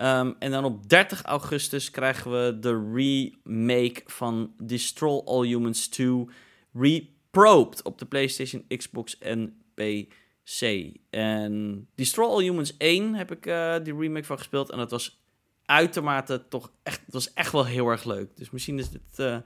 Um, 0.00 0.36
en 0.38 0.50
dan 0.50 0.64
op 0.64 0.88
30 0.88 1.22
augustus 1.22 1.90
krijgen 1.90 2.30
we 2.30 2.58
de 2.58 2.90
remake 2.92 4.02
van 4.06 4.54
Destroy 4.62 5.22
All 5.24 5.46
Humans 5.46 5.88
2 5.88 6.24
Reprobed 6.72 7.82
op 7.82 7.98
de 7.98 8.06
PlayStation, 8.06 8.64
Xbox 8.76 9.18
en 9.18 9.62
PC. 9.74 10.90
En 11.10 11.86
Destroy 11.94 12.28
All 12.28 12.42
Humans 12.42 12.76
1 12.76 13.14
heb 13.14 13.32
ik 13.32 13.42
die 13.84 13.96
remake 13.96 14.24
van 14.24 14.38
gespeeld 14.38 14.70
en 14.70 14.78
dat 14.78 14.90
was 14.90 15.25
uitermate 15.66 16.48
toch 16.48 16.70
echt, 16.82 17.00
het 17.04 17.14
was 17.14 17.32
echt 17.32 17.52
wel 17.52 17.64
heel 17.64 17.88
erg 17.88 18.04
leuk. 18.04 18.36
Dus 18.36 18.50
misschien 18.50 18.78
is 18.78 18.90
dit 18.90 19.02
uh, 19.16 19.36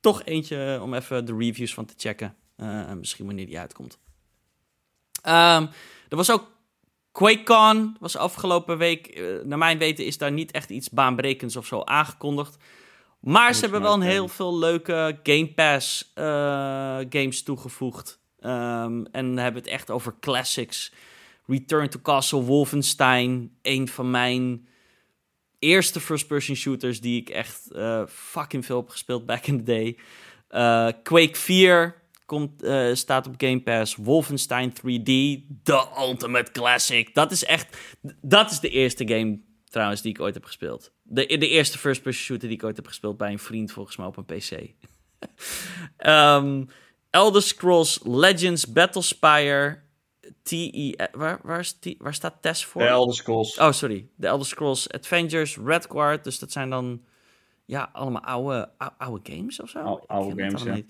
toch 0.00 0.24
eentje 0.24 0.78
om 0.82 0.94
even 0.94 1.24
de 1.24 1.36
reviews 1.36 1.74
van 1.74 1.84
te 1.84 1.94
checken. 1.96 2.36
Uh, 2.56 2.92
misschien 2.92 3.26
wanneer 3.26 3.46
die 3.46 3.58
uitkomt. 3.58 3.98
Um, 5.26 5.70
er 6.08 6.16
was 6.16 6.30
ook 6.30 6.50
QuakeCon, 7.12 7.96
was 8.00 8.16
afgelopen 8.16 8.78
week. 8.78 9.18
Uh, 9.18 9.42
naar 9.44 9.58
mijn 9.58 9.78
weten 9.78 10.06
is 10.06 10.18
daar 10.18 10.32
niet 10.32 10.50
echt 10.50 10.70
iets 10.70 10.90
baanbrekends 10.90 11.56
of 11.56 11.66
zo 11.66 11.82
aangekondigd. 11.84 12.56
Maar 13.20 13.54
ze 13.54 13.60
hebben 13.60 13.82
wel 13.82 13.94
een 13.94 14.00
heel 14.00 14.28
veel 14.28 14.58
leuke 14.58 15.20
Game 15.22 15.52
Pass 15.54 16.12
games 17.08 17.42
toegevoegd. 17.42 18.20
Um, 18.40 19.06
en 19.06 19.36
hebben 19.36 19.62
het 19.62 19.70
echt 19.70 19.90
over 19.90 20.14
classics. 20.20 20.92
Return 21.46 21.88
to 21.88 22.00
Castle 22.02 22.42
Wolfenstein, 22.42 23.56
een 23.62 23.88
van 23.88 24.10
mijn 24.10 24.66
eerste 25.62 26.00
first-person 26.00 26.56
shooters 26.56 27.00
die 27.00 27.20
ik 27.20 27.28
echt 27.28 27.68
uh, 27.72 28.02
fucking 28.06 28.66
veel 28.66 28.76
heb 28.76 28.88
gespeeld 28.88 29.26
back 29.26 29.46
in 29.46 29.58
the 29.58 29.62
day. 29.62 29.98
Uh, 30.50 30.88
Quake 31.02 31.36
4 31.36 32.02
komt, 32.26 32.64
uh, 32.64 32.94
staat 32.94 33.26
op 33.26 33.34
Game 33.36 33.60
Pass. 33.60 33.96
Wolfenstein 33.96 34.72
3D, 34.72 35.12
the 35.62 35.86
ultimate 35.98 36.52
classic. 36.52 37.14
Dat 37.14 37.32
is 37.32 37.44
echt, 37.44 37.76
dat 38.20 38.50
is 38.50 38.60
de 38.60 38.68
eerste 38.68 39.08
game 39.08 39.40
trouwens 39.64 40.02
die 40.02 40.12
ik 40.12 40.20
ooit 40.20 40.34
heb 40.34 40.44
gespeeld. 40.44 40.92
De, 41.02 41.26
de 41.26 41.48
eerste 41.48 41.78
first-person 41.78 42.24
shooter 42.24 42.48
die 42.48 42.56
ik 42.56 42.64
ooit 42.64 42.76
heb 42.76 42.86
gespeeld 42.86 43.16
bij 43.16 43.32
een 43.32 43.38
vriend 43.38 43.72
volgens 43.72 43.96
mij 43.96 44.06
op 44.06 44.16
een 44.16 44.24
PC. 44.24 44.50
um, 44.50 44.68
ehm, 45.96 46.64
Elder 47.10 47.42
Scrolls 47.42 48.00
Legends 48.04 48.72
Battlespire 48.72 49.81
TE. 50.42 51.08
Waar, 51.12 51.40
waar, 51.42 51.60
is 51.60 51.78
waar 51.98 52.14
staat 52.14 52.42
TES 52.42 52.64
voor? 52.64 52.82
De 52.82 52.88
Elder 52.88 53.14
Scrolls. 53.14 53.58
Oh, 53.58 53.72
sorry. 53.72 54.08
De 54.16 54.26
Elder 54.26 54.46
Scrolls 54.46 54.90
Adventures, 54.90 55.56
Redguard. 55.56 56.24
Dus 56.24 56.38
dat 56.38 56.52
zijn 56.52 56.70
dan 56.70 57.02
ja, 57.64 57.90
allemaal 57.92 58.22
oude, 58.22 58.70
oude 58.98 59.32
games 59.32 59.60
of 59.60 59.68
zo. 59.68 60.02
oude 60.06 60.42
games, 60.42 60.62
ja. 60.62 60.80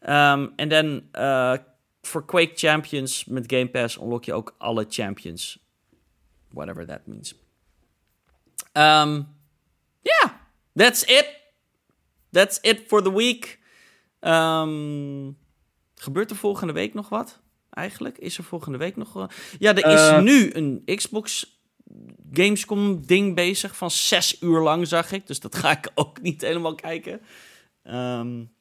Ehm, 0.00 0.48
en 0.56 0.68
dan 0.68 1.02
uh, 1.12 1.54
voor 2.02 2.24
Quake 2.24 2.52
Champions 2.54 3.24
met 3.24 3.52
Game 3.52 3.68
Pass 3.68 3.96
unlock 3.96 4.24
je 4.24 4.32
ook 4.32 4.54
alle 4.58 4.86
champions. 4.88 5.58
Whatever 6.48 6.86
that 6.86 7.06
means. 7.06 7.34
Um, 8.72 9.28
yeah, 10.00 10.32
that's 10.74 11.02
it. 11.02 11.40
That's 12.30 12.58
it 12.60 12.82
for 12.86 13.02
the 13.02 13.14
week. 13.14 13.60
Um, 14.20 15.38
gebeurt 15.94 16.30
er 16.30 16.36
volgende 16.36 16.72
week 16.72 16.94
nog 16.94 17.08
wat? 17.08 17.41
Eigenlijk? 17.72 18.18
Is 18.18 18.38
er 18.38 18.44
volgende 18.44 18.78
week 18.78 18.96
nog... 18.96 19.28
Ja, 19.58 19.74
er 19.74 19.92
is 19.92 20.10
uh, 20.10 20.20
nu 20.20 20.54
een 20.54 20.82
Xbox 20.96 21.60
Gamescom 22.32 23.06
ding 23.06 23.34
bezig 23.34 23.76
van 23.76 23.90
zes 23.90 24.42
uur 24.42 24.60
lang, 24.60 24.86
zag 24.86 25.12
ik. 25.12 25.26
Dus 25.26 25.40
dat 25.40 25.54
ga 25.54 25.70
ik 25.70 25.90
ook 25.94 26.20
niet 26.20 26.40
helemaal 26.40 26.74
kijken. 26.74 27.20
Um, 27.84 28.52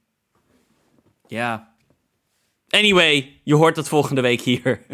ja. 1.28 1.76
Anyway, 2.68 3.40
je 3.44 3.56
hoort 3.56 3.76
het 3.76 3.88
volgende 3.88 4.22
week 4.22 4.42
hier. 4.42 4.86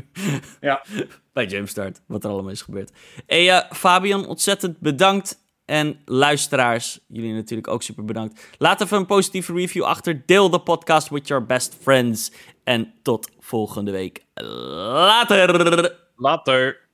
Ja. 0.62 0.86
Bij 1.34 1.46
Jumpstart, 1.46 2.02
wat 2.06 2.24
er 2.24 2.30
allemaal 2.30 2.52
is 2.52 2.62
gebeurd. 2.62 2.92
Hey, 3.26 3.48
uh, 3.48 3.72
Fabian, 3.72 4.28
ontzettend 4.28 4.80
bedankt. 4.80 5.46
En 5.68 6.00
luisteraars, 6.06 7.00
jullie 7.08 7.34
natuurlijk 7.34 7.68
ook 7.68 7.84
super 7.84 8.06
bedankt. 8.06 8.56
Laat 8.58 8.82
even 8.82 8.98
een 8.98 9.06
positieve 9.06 9.54
review 9.54 9.84
achter. 9.84 10.24
Deel 10.26 10.50
de 10.50 10.60
podcast 10.60 11.10
with 11.10 11.28
your 11.28 11.46
best 11.46 11.78
friends. 11.82 12.32
En 12.64 12.94
tot 13.02 13.30
volgende 13.40 13.92
week. 13.92 14.26
Later! 14.34 15.98
Later! 16.16 16.87